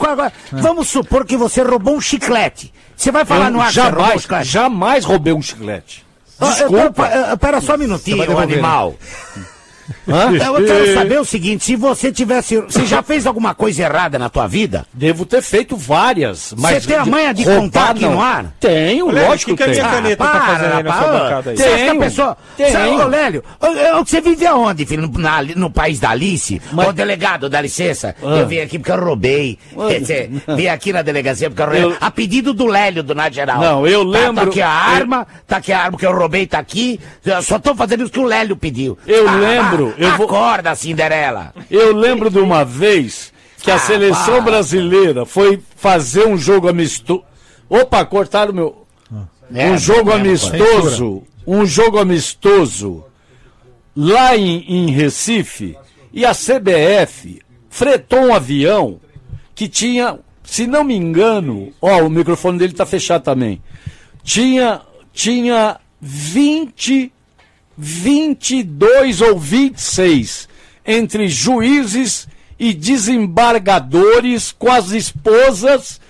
Vamos 0.53 0.89
supor 0.89 1.27
que 1.27 1.37
você 1.37 1.63
roubou 1.63 1.97
um 1.97 2.01
chiclete. 2.01 2.73
Você 2.97 3.11
vai 3.13 3.25
falar 3.25 3.47
Eu 3.47 3.53
no 3.53 3.61
ar 3.61 3.69
que 3.69 3.75
você 3.75 3.81
roubou 3.81 3.99
um 3.99 4.05
jamais, 4.05 4.23
chiclete? 4.23 4.49
jamais 4.49 5.05
roubei 5.05 5.33
um 5.33 5.43
chiclete. 5.43 6.08
Ó, 6.41 6.47
eu- 6.47 6.51
Desculpa. 6.53 7.07
eu- 7.09 7.25
eu- 7.27 7.39
Pera 7.39 7.61
só 7.61 7.75
um 7.75 7.79
minutinho, 7.79 8.17
animal. 8.39 8.95
Hã? 10.09 10.33
Eu 10.33 10.65
quero 10.67 10.95
saber 10.95 11.21
o 11.21 11.25
seguinte, 11.25 11.65
se 11.65 11.77
você 11.77 12.13
tivesse. 12.13 12.61
Você 12.61 12.85
já 12.87 13.03
fez 13.03 13.27
alguma 13.27 13.55
coisa 13.55 13.83
errada 13.83 14.19
na 14.19 14.29
tua 14.29 14.47
vida? 14.47 14.87
Devo 14.93 15.25
ter 15.27 15.43
feito 15.43 15.77
várias. 15.77 16.55
Mas 16.57 16.83
Você 16.85 16.89
tem 16.91 16.97
a 16.97 17.05
manha 17.07 17.33
de 17.33 17.43
roubar, 17.45 17.61
contar 17.61 17.91
aqui 17.91 18.03
não. 18.03 18.13
no 18.15 18.21
ar? 18.23 18.47
Tenho, 18.61 19.07
Lélio, 19.11 19.29
lógico 19.29 19.53
o 19.53 19.57
que, 19.57 19.65
que 19.65 19.71
a 19.71 19.73
tenho. 19.73 19.85
minha 19.87 19.97
caneta 19.97 20.25
tá 20.25 20.41
fazendo 20.47 20.73
aí 20.75 20.83
na 20.83 20.93
sua 20.93 21.07
bancada 21.13 21.51
aí? 21.51 21.57
Você 21.57 21.63
acha 21.65 21.77
que 21.77 21.83
a 21.83 21.87
Tenho, 21.89 22.01
pessoa. 22.01 22.37
tenho. 22.57 22.73
Sabe, 22.73 22.89
ô, 22.91 23.07
Lélio, 23.09 23.45
ô, 23.61 23.99
ô, 24.01 24.05
você 24.05 24.21
vive 24.21 24.47
aonde, 24.47 24.87
filho? 24.87 25.03
No, 25.09 25.19
na- 25.19 25.43
no 25.43 25.71
país 25.71 25.99
da 26.01 26.11
Alice? 26.11 26.61
Ô, 26.77 26.93
delegado, 26.93 27.49
dá 27.49 27.61
licença. 27.61 28.15
Ah. 28.23 28.27
Eu 28.39 28.47
vim 28.47 28.59
aqui 28.61 28.79
porque 28.79 28.93
eu 28.93 29.05
roubei. 29.05 29.59
Ah. 29.77 29.89
Quer 29.89 30.01
dizer, 30.01 30.31
vim 30.57 30.67
aqui 30.67 30.93
na 30.93 31.03
delegacia 31.03 31.49
porque 31.51 31.63
eu 31.63 31.67
roubei. 31.67 31.85
Eu- 31.85 31.97
A 32.01 32.11
pedido 32.11 32.53
do 32.55 32.67
Lélio, 32.67 33.03
do 33.03 33.15
Nath 33.15 33.33
Geral. 33.35 33.61
Não, 33.61 33.87
eu 33.87 34.05
Tá- 34.11 34.19
Tá, 34.19 34.25
lembro- 34.27 34.45
aqui 34.51 34.63
a 34.63 34.67
eu- 34.67 34.97
arma, 34.97 35.27
tá 35.47 35.57
aqui 35.59 35.73
a 35.73 35.81
arma 35.81 35.99
que 35.99 36.07
eu 36.07 36.13
roubei, 36.17 36.47
tá 36.47 36.59
aqui. 36.59 36.99
Eu 37.25 37.43
só 37.43 37.59
tô 37.59 37.75
fazendo 37.75 38.03
isso 38.05 38.13
que 38.13 38.19
o 38.21 38.25
Lélio 38.25 38.57
pediu. 38.57 38.97
Eu 39.07 39.29
Ah, 39.29 39.33
lembro, 39.37 39.78
ah, 39.87 39.95
eu 39.99 40.17
vou- 40.17 40.27
Acorda, 40.27 40.75
Cinderela. 40.75 41.55
Eu 41.71 41.95
lembro 41.95 42.31
de 42.31 42.39
uma 42.39 42.65
vez 42.65 43.33
que 43.63 43.71
a 43.71 43.77
Ah, 43.77 43.79
seleção 43.79 44.43
brasileira 44.43 45.25
foi 45.25 45.61
fazer 45.77 46.27
um 46.27 46.37
jogo 46.37 46.69
amistoso. 46.69 47.23
Opa, 47.69 48.05
cortaram 48.05 48.53
meu. 48.53 48.87
É, 49.55 49.71
um 49.71 49.79
jogo 49.79 50.13
amistoso. 50.13 51.23
Um 51.47 51.65
jogo 51.65 51.99
amistoso 51.99 53.05
lá 53.97 54.37
em, 54.37 54.65
em 54.69 54.91
Recife. 54.91 55.77
E 56.13 56.25
a 56.25 56.33
CBF 56.35 57.41
fretou 57.71 58.21
um 58.21 58.35
avião 58.35 59.01
que 59.55 59.67
tinha, 59.69 60.19
se 60.45 60.67
não 60.67 60.85
me 60.85 60.95
engano, 60.95 61.73
ó, 61.81 62.03
o 62.03 62.11
microfone 62.11 62.59
dele 62.59 62.73
tá 62.75 62.85
fechado 62.87 63.23
também. 63.23 63.63
Tinha, 64.23 64.83
tinha 65.13 65.79
20 66.01 67.13
22 67.79 69.21
ou 69.21 69.39
26 69.39 70.49
entre 70.85 71.29
juízes 71.29 72.27
e 72.59 72.75
desembargadores 72.75 74.51
com 74.51 74.73
as 74.73 74.91
esposas 74.91 76.01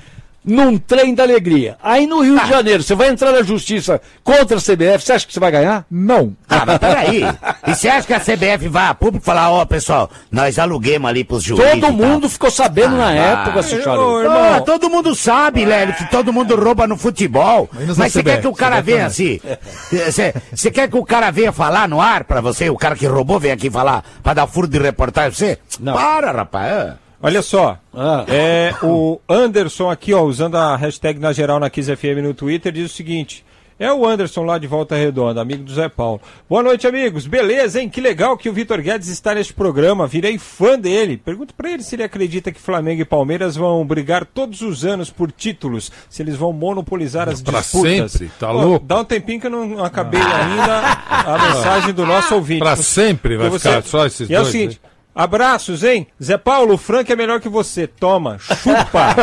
num 0.44 0.78
trem 0.78 1.14
da 1.14 1.22
alegria. 1.24 1.76
Aí 1.82 2.06
no 2.06 2.22
Rio 2.22 2.38
de 2.40 2.48
Janeiro, 2.48 2.82
você 2.82 2.94
vai 2.94 3.08
entrar 3.08 3.32
na 3.32 3.42
justiça 3.42 4.00
contra 4.24 4.56
a 4.56 4.60
CBF, 4.60 5.04
você 5.04 5.12
acha 5.12 5.26
que 5.26 5.32
você 5.34 5.40
vai 5.40 5.50
ganhar? 5.50 5.84
Não. 5.90 6.34
Ah, 6.48 6.64
mas 6.66 6.78
peraí. 6.78 7.22
E 7.66 7.74
você 7.74 7.88
acha 7.88 8.06
que 8.06 8.14
a 8.14 8.20
CBF 8.20 8.68
vai 8.68 8.86
a 8.86 8.94
público 8.94 9.24
falar, 9.24 9.50
ó, 9.50 9.64
pessoal, 9.64 10.10
nós 10.30 10.58
aluguemos 10.58 11.08
ali 11.08 11.24
pros 11.24 11.42
juízes? 11.42 11.70
Todo 11.72 11.80
tal? 11.80 11.92
mundo 11.92 12.28
ficou 12.28 12.50
sabendo 12.50 12.96
na 12.96 13.08
Ah, 13.08 13.14
época, 13.14 13.62
seu 13.62 13.82
Charlie. 13.82 14.26
Ah, 14.26 14.62
todo 14.64 14.88
mundo 14.88 15.14
sabe, 15.14 15.64
Lélio, 15.64 15.94
que 15.94 16.10
todo 16.10 16.32
mundo 16.32 16.56
rouba 16.56 16.86
no 16.86 16.96
futebol. 16.96 17.68
Mas 17.72 17.98
na 17.98 18.08
você 18.08 18.22
quer 18.22 18.36
CBF, 18.36 18.42
que 18.42 18.48
o 18.48 18.54
cara 18.54 18.76
CBF 18.76 18.92
venha 18.92 19.06
assim? 19.06 19.40
Você 19.90 20.34
você 20.54 20.70
quer 20.70 20.88
que 20.88 20.96
o 20.96 21.04
cara 21.04 21.30
venha 21.30 21.52
falar 21.52 21.88
no 21.88 22.00
ar 22.00 22.24
pra 22.24 22.40
você? 22.40 22.70
O 22.70 22.76
cara 22.76 22.96
que 22.96 23.06
roubou 23.06 23.38
venha 23.38 23.54
aqui 23.54 23.70
falar 23.70 24.04
pra 24.22 24.34
dar 24.34 24.46
furo 24.46 24.66
de 24.66 24.78
reportagem 24.78 25.30
pra 25.30 25.38
você? 25.38 25.58
Não. 25.80 25.94
Para, 25.94 26.32
rapaz. 26.32 26.92
Olha 27.20 27.42
só, 27.42 27.78
Ah. 27.94 28.24
é, 28.28 28.72
o 28.82 29.20
Anderson 29.28 29.90
aqui, 29.90 30.14
ó, 30.14 30.22
usando 30.22 30.56
a 30.56 30.76
hashtag 30.76 31.18
na 31.18 31.32
geral 31.32 31.58
na 31.58 31.68
15FM 31.68 32.22
no 32.22 32.32
Twitter, 32.32 32.70
diz 32.72 32.92
o 32.92 32.94
seguinte. 32.94 33.44
É 33.80 33.92
o 33.92 34.04
Anderson 34.04 34.42
lá 34.42 34.58
de 34.58 34.66
Volta 34.66 34.96
Redonda, 34.96 35.40
amigo 35.40 35.62
do 35.62 35.72
Zé 35.72 35.88
Paulo. 35.88 36.20
Boa 36.50 36.64
noite, 36.64 36.84
amigos. 36.88 37.28
Beleza, 37.28 37.80
hein? 37.80 37.88
Que 37.88 38.00
legal 38.00 38.36
que 38.36 38.48
o 38.48 38.52
Vitor 38.52 38.80
Guedes 38.82 39.06
está 39.06 39.32
neste 39.36 39.52
programa. 39.52 40.04
Virei 40.04 40.36
fã 40.36 40.76
dele. 40.76 41.16
Pergunto 41.16 41.54
pra 41.54 41.70
ele 41.70 41.84
se 41.84 41.94
ele 41.94 42.02
acredita 42.02 42.50
que 42.50 42.58
Flamengo 42.60 43.02
e 43.02 43.04
Palmeiras 43.04 43.54
vão 43.54 43.84
brigar 43.86 44.24
todos 44.26 44.62
os 44.62 44.84
anos 44.84 45.10
por 45.10 45.30
títulos, 45.30 45.92
se 46.10 46.22
eles 46.22 46.34
vão 46.34 46.52
monopolizar 46.52 47.28
as 47.28 47.40
Pra 47.40 47.60
disputas. 47.60 48.10
sempre, 48.12 48.32
tá 48.36 48.48
Pô, 48.48 48.54
louco? 48.60 48.84
Dá 48.84 48.96
um 49.00 49.04
tempinho 49.04 49.40
que 49.40 49.46
eu 49.46 49.50
não 49.50 49.84
acabei 49.84 50.20
ainda 50.20 50.78
a 51.08 51.38
mensagem 51.54 51.94
do 51.94 52.04
nosso 52.04 52.34
ouvinte. 52.34 52.58
Pra 52.58 52.74
sempre 52.74 53.36
vai 53.36 53.48
Porque 53.48 53.68
ficar 53.68 53.82
só 53.84 54.06
esses 54.06 54.28
e 54.28 54.34
é 54.34 54.38
o 54.40 54.42
dois, 54.42 54.52
seguinte, 54.52 54.80
abraços, 55.18 55.82
hein? 55.82 56.06
Zé 56.22 56.38
Paulo, 56.38 56.74
o 56.74 56.78
Frank 56.78 57.10
é 57.12 57.16
melhor 57.16 57.40
que 57.40 57.48
você. 57.48 57.86
Toma, 57.86 58.38
chupa. 58.38 59.14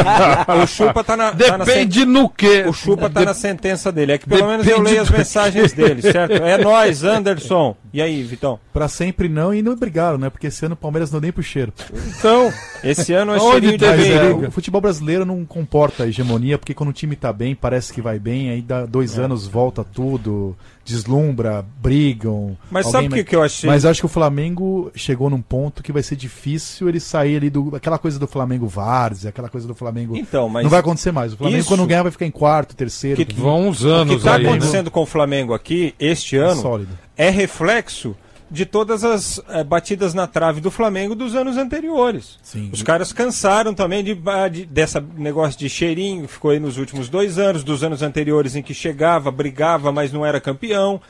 o 0.64 0.68
chupa 0.68 1.04
tá 1.04 1.16
na. 1.16 1.32
tá 1.32 1.58
na 1.58 1.64
Depende 1.66 2.00
sen- 2.02 2.06
no 2.06 2.30
quê? 2.30 2.66
O 2.68 2.74
chupa 2.74 3.10
tá 3.10 3.20
Dep- 3.22 3.26
na 3.28 3.34
sentença 3.34 3.92
dele. 3.92 4.12
É 4.14 4.18
que 4.18 4.28
pelo 4.28 4.48
menos 4.48 4.68
eu 4.68 4.78
Depende 4.78 4.90
leio 4.90 5.02
as 5.02 5.10
mensagens 5.10 5.72
dele, 5.74 6.02
certo? 6.02 6.34
É 6.34 6.58
nós, 6.58 7.04
Anderson. 7.04 7.76
E 7.96 8.02
aí, 8.02 8.22
Vitão? 8.24 8.60
Pra 8.74 8.90
sempre 8.90 9.30
não, 9.30 9.54
e 9.54 9.62
não 9.62 9.74
brigaram, 9.74 10.18
né? 10.18 10.30
Porque 10.30 10.48
esse 10.48 10.66
ano 10.66 10.74
o 10.74 10.78
Palmeiras 10.78 11.10
não 11.12 11.22
deu 11.22 11.28
nem 11.28 11.32
pro 11.32 11.42
cheiro. 11.42 11.72
Então, 12.20 12.52
esse 12.84 13.14
ano 13.14 13.32
é 13.32 13.38
Onde 13.40 13.52
cheirinho 13.52 13.78
de 13.78 13.86
é, 13.86 13.96
briga. 14.34 14.48
o 14.50 14.52
futebol 14.52 14.82
brasileiro 14.82 15.24
não 15.26 15.46
comporta 15.46 16.04
a 16.04 16.08
hegemonia, 16.08 16.58
porque 16.58 16.74
quando 16.74 16.90
o 16.90 16.94
time 16.94 17.16
tá 17.16 17.32
bem, 17.32 17.56
parece 17.56 17.94
que 17.94 18.02
vai 18.02 18.20
bem, 18.20 18.50
aí 18.50 18.62
dá 18.62 18.86
dois 18.86 19.18
anos, 19.18 19.48
volta 19.48 19.82
tudo, 19.82 20.58
deslumbra, 20.84 21.66
brigam. 21.82 22.58
Mas 22.70 22.88
sabe 22.88 23.08
o 23.08 23.12
que, 23.12 23.24
que 23.24 23.36
eu 23.36 23.42
achei? 23.42 23.70
Mas 23.70 23.86
acho 23.86 24.02
que 24.02 24.06
o 24.06 24.10
Flamengo 24.10 24.92
chegou 24.94 25.30
num 25.30 25.42
ponto 25.42 25.82
que 25.82 25.94
vai 25.94 26.04
ser 26.04 26.18
difícil 26.18 26.90
ele 26.90 27.00
sair 27.00 27.38
ali 27.38 27.50
do. 27.50 27.76
aquela 27.78 27.98
coisa 27.98 28.20
do 28.20 28.28
Flamengo 28.28 28.68
Várzea, 28.68 29.30
aquela 29.30 29.48
coisa 29.48 29.68
do 29.68 29.74
Flamengo. 29.74 30.18
Então, 30.18 30.50
mas 30.50 30.64
não 30.64 30.70
vai 30.70 30.82
acontecer 30.82 31.14
mais. 31.14 31.32
O 31.34 31.38
Flamengo, 31.38 31.60
isso- 31.60 31.70
quando 31.70 31.86
ganhar, 31.88 32.04
vai 32.04 32.12
ficar 32.12 32.26
em 32.26 32.32
quarto, 32.32 32.76
terceiro. 32.76 33.16
Que- 33.18 33.26
quinto. 33.26 33.42
Vão 33.42 33.70
uns 33.70 33.82
o 33.84 33.88
que 33.88 33.94
anos 33.94 34.16
está 34.18 34.36
aí. 34.36 34.46
acontecendo 34.46 34.92
com 34.92 35.02
o 35.02 35.06
Flamengo 35.06 35.54
aqui 35.54 35.96
este 36.00 36.36
ano 36.38 36.62
sólido. 36.62 37.05
É 37.18 37.30
reflexo 37.30 38.16
de 38.50 38.64
todas 38.66 39.04
as 39.04 39.42
eh, 39.50 39.64
batidas 39.64 40.14
na 40.14 40.28
trave 40.28 40.62
do 40.62 40.70
Flamengo 40.70 41.16
dos 41.16 41.34
anos 41.36 41.58
anteriores. 41.58 42.38
Sim. 42.44 42.70
Os 42.72 42.84
caras 42.84 43.12
cansaram 43.12 43.74
também 43.74 44.04
de, 44.04 44.16
de- 44.52 44.66
dessa 44.68 45.04
negócio 45.18 45.58
de 45.60 45.68
cheirinho, 45.68 46.28
ficou 46.28 46.52
aí 46.52 46.60
nos 46.60 46.78
últimos 46.78 47.10
dois 47.10 47.40
anos, 47.40 47.64
dos 47.64 47.84
anos 47.84 48.02
anteriores 48.04 48.56
em 48.56 48.62
que 48.62 48.74
chegava, 48.74 49.32
brigava, 49.32 49.92
mas 49.92 50.12
não 50.14 50.24
era 50.26 50.40
campeão. 50.40 51.02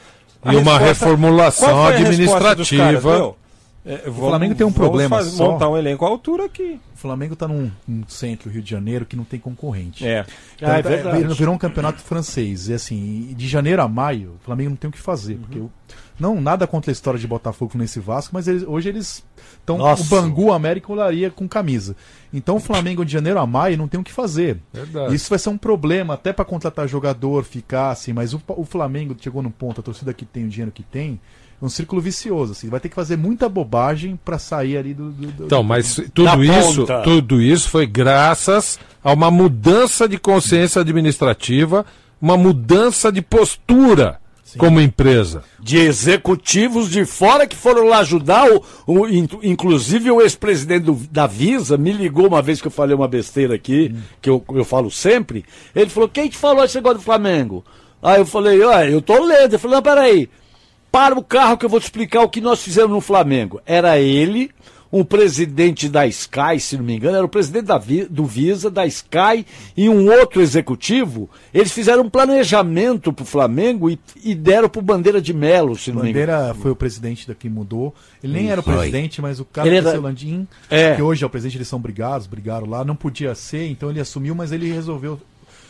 A 0.42 0.54
E 0.54 0.58
uma 0.58 0.78
resposta- 0.78 0.86
reformulação 1.06 1.70
Qual 1.70 1.86
foi 1.88 1.96
a 1.96 1.98
resposta 1.98 2.56
dos 2.56 2.72
administrativa. 2.72 3.02
É, 3.86 3.98
vamos- 4.10 4.30
Flamengo 4.30 4.56
tem 4.56 4.66
um 4.66 4.72
problema 4.72 5.18
faz- 5.18 5.28
só. 5.34 5.52
montar 5.52 5.70
um 5.70 5.78
elenco 5.78 6.04
à 6.04 6.08
altura 6.10 6.46
aqui. 6.46 6.80
O 6.96 6.98
Flamengo 6.98 7.36
tá 7.36 7.48
num, 7.48 7.70
num 7.88 8.04
centro, 8.08 8.50
Rio 8.50 8.62
de 8.64 8.70
Janeiro, 8.72 9.06
que 9.06 9.16
não 9.16 9.24
tem 9.24 9.40
concorrente. 9.40 10.04
É. 10.04 10.26
Então, 10.56 10.70
Ah, 10.72 10.80
é 10.80 10.82
tá- 10.82 10.90
verdade. 10.90 11.18
virou, 11.20 11.36
virou 11.36 11.54
um 11.54 11.58
campeonato 11.58 12.02
francês. 12.02 12.68
E 12.68 12.74
assim, 12.74 13.32
de 13.38 13.48
janeiro 13.48 13.82
a 13.84 13.88
maio, 13.88 14.38
o 14.42 14.44
Flamengo 14.44 14.72
não 14.72 14.76
tem 14.78 14.90
o 14.90 14.92
que 14.92 15.00
fazer. 15.00 15.36
Porque 15.38 15.60
eu- 15.60 15.70
não, 16.20 16.42
nada 16.42 16.66
contra 16.66 16.90
a 16.90 16.94
história 16.94 17.20
de 17.20 17.28
Botafogo 17.28 17.74
nesse 17.78 18.00
Vasco, 18.00 18.32
mas 18.34 18.48
eles- 18.48 18.64
hoje 18.64 18.90
eles 18.90 19.24
estão. 19.60 19.80
O 19.80 20.04
Bangu, 20.06 20.52
América 20.52 20.92
olaria 20.92 21.30
com 21.30 21.48
camisa. 21.48 21.96
Então 22.34 22.56
o 22.56 22.60
Flamengo 22.60 23.06
de 23.06 23.12
janeiro 23.14 23.38
a 23.40 23.46
maio 23.46 23.78
não 23.78 23.88
tem 23.88 24.00
o 24.00 24.04
que 24.04 24.12
fazer. 24.12 24.58
Verdade. 24.74 25.14
Isso 25.14 25.30
vai 25.30 25.38
ser 25.38 25.50
um 25.50 25.58
problema 25.60 26.16
até 26.16 26.34
para 26.34 26.44
contratar 26.44 26.88
jogador, 26.88 27.44
ficar 27.44 27.92
assim. 27.92 28.14
Mas 28.14 28.34
o, 28.34 28.42
o 28.48 28.66
Flamengo 28.66 29.16
chegou 29.20 29.44
num 29.44 29.52
ponto, 29.52 29.80
a 29.80 29.84
torcida 29.84 30.12
que 30.12 30.26
tem 30.26 30.46
o 30.46 30.50
dinheiro 30.50 30.72
que 30.72 30.82
tem. 30.82 31.20
É 31.62 31.66
um 31.66 31.70
círculo 31.70 32.02
vicioso, 32.02 32.52
assim. 32.52 32.68
Vai 32.70 32.80
ter 32.80 32.90
que 32.90 32.96
fazer 32.96 33.18
muita 33.18 33.48
bobagem 33.48 34.20
para 34.24 34.38
sair 34.38 34.78
ali 34.78 34.94
do. 34.94 35.10
do- 35.12 35.28
do- 35.32 35.44
Então, 35.46 35.64
mas 35.64 36.00
tudo 36.14 36.44
isso, 36.44 36.82
ponta. 36.82 37.02
tudo 37.02 37.42
isso 37.42 37.70
foi 37.70 37.86
graças 37.88 38.78
a 39.04 39.14
uma 39.14 39.32
mudança 39.32 40.08
de 40.08 40.18
consciência 40.18 40.82
administrativa, 40.82 41.86
uma 42.22 42.36
mudança 42.38 43.12
de 43.12 43.22
postura 43.22 44.20
como 44.58 44.80
empresa. 44.82 45.44
de 45.60 45.78
executivos 45.78 46.90
de 46.90 47.06
fora 47.06 47.48
que 47.48 47.56
foram 47.56 47.88
lá 47.88 48.00
ajudar. 48.00 48.46
O, 48.52 48.64
o- 48.86 49.08
in- 49.08 49.28
inclusive 49.44 50.12
o 50.12 50.22
ex-presidente 50.22 50.92
da 51.12 51.26
Visa 51.28 51.78
me 51.78 51.92
ligou 51.92 52.28
uma 52.28 52.42
vez 52.42 52.62
que 52.62 52.68
eu 52.68 52.72
falei 52.72 52.96
uma 52.96 53.08
besteira 53.08 53.56
aqui, 53.56 53.96
que 54.22 54.30
eu, 54.30 54.44
eu 54.54 54.64
falo 54.66 54.92
sempre. 54.92 55.44
Ele 55.76 55.90
falou: 55.90 56.08
Quem 56.10 56.30
te 56.30 56.38
falou 56.38 56.64
esse 56.64 56.76
negócio 56.76 57.00
do 57.00 57.04
Flamengo? 57.04 57.64
Aí 58.02 58.20
eu 58.20 58.26
falei: 58.26 58.62
Olha, 58.62 58.90
eu 58.90 59.02
tô 59.02 59.24
lendo. 59.24 59.54
Ele 59.54 59.58
falou: 59.58 59.76
Não, 59.78 59.84
peraí. 59.84 60.30
Para 60.96 61.14
o 61.20 61.22
carro 61.22 61.58
que 61.58 61.66
eu 61.66 61.70
vou 61.70 61.82
te 61.82 61.84
explicar 61.84 62.22
o 62.22 62.30
que 62.30 62.40
nós 62.40 62.64
fizemos 62.64 62.92
no 62.92 63.02
Flamengo. 63.02 63.60
Era 63.66 64.00
ele, 64.00 64.50
um 64.90 65.04
presidente 65.04 65.90
da 65.90 66.08
Sky, 66.08 66.58
se 66.58 66.78
não 66.78 66.86
me 66.86 66.96
engano, 66.96 67.18
era 67.18 67.26
o 67.26 67.28
presidente 67.28 67.66
da 67.66 67.78
do 68.10 68.26
Visa, 68.26 68.70
da 68.72 68.86
Sky 68.88 69.46
e 69.76 69.90
um 69.90 70.10
outro 70.10 70.42
executivo. 70.42 71.30
Eles 71.54 71.74
fizeram 71.74 72.04
um 72.04 72.10
planejamento 72.10 73.12
pro 73.12 73.26
Flamengo 73.26 73.90
e, 73.90 74.00
e 74.24 74.34
deram 74.34 74.70
pro 74.70 74.82
Bandeira 74.82 75.22
de 75.22 75.34
Melo, 75.34 75.76
se 75.78 75.92
não 75.92 76.02
me 76.02 76.12
engano. 76.12 76.28
Bandeira 76.28 76.54
foi 76.62 76.72
o 76.72 76.76
presidente 76.78 77.28
daqui 77.28 77.50
mudou. 77.50 77.94
Ele 78.24 78.32
nem 78.32 78.50
era 78.50 78.62
o 78.62 78.64
presidente, 78.64 79.22
mas 79.22 79.38
o 79.42 79.44
cara 79.44 79.68
Ele 79.68 79.76
é 79.76 79.80
era- 79.80 79.92
seu 79.92 80.02
Landim, 80.02 80.48
É. 80.70 80.96
que 80.96 81.02
hoje 81.02 81.26
é 81.26 81.28
o 81.28 81.30
presidente, 81.30 81.58
eles 81.58 81.68
são 81.68 81.78
brigados, 81.82 82.26
brigaram 82.26 82.68
lá, 82.70 82.86
não 82.86 82.96
podia 82.96 83.36
ser, 83.36 83.68
então 83.68 83.90
ele 83.90 84.00
assumiu, 84.00 84.34
mas 84.34 84.54
ele 84.54 84.72
resolveu. 84.72 85.20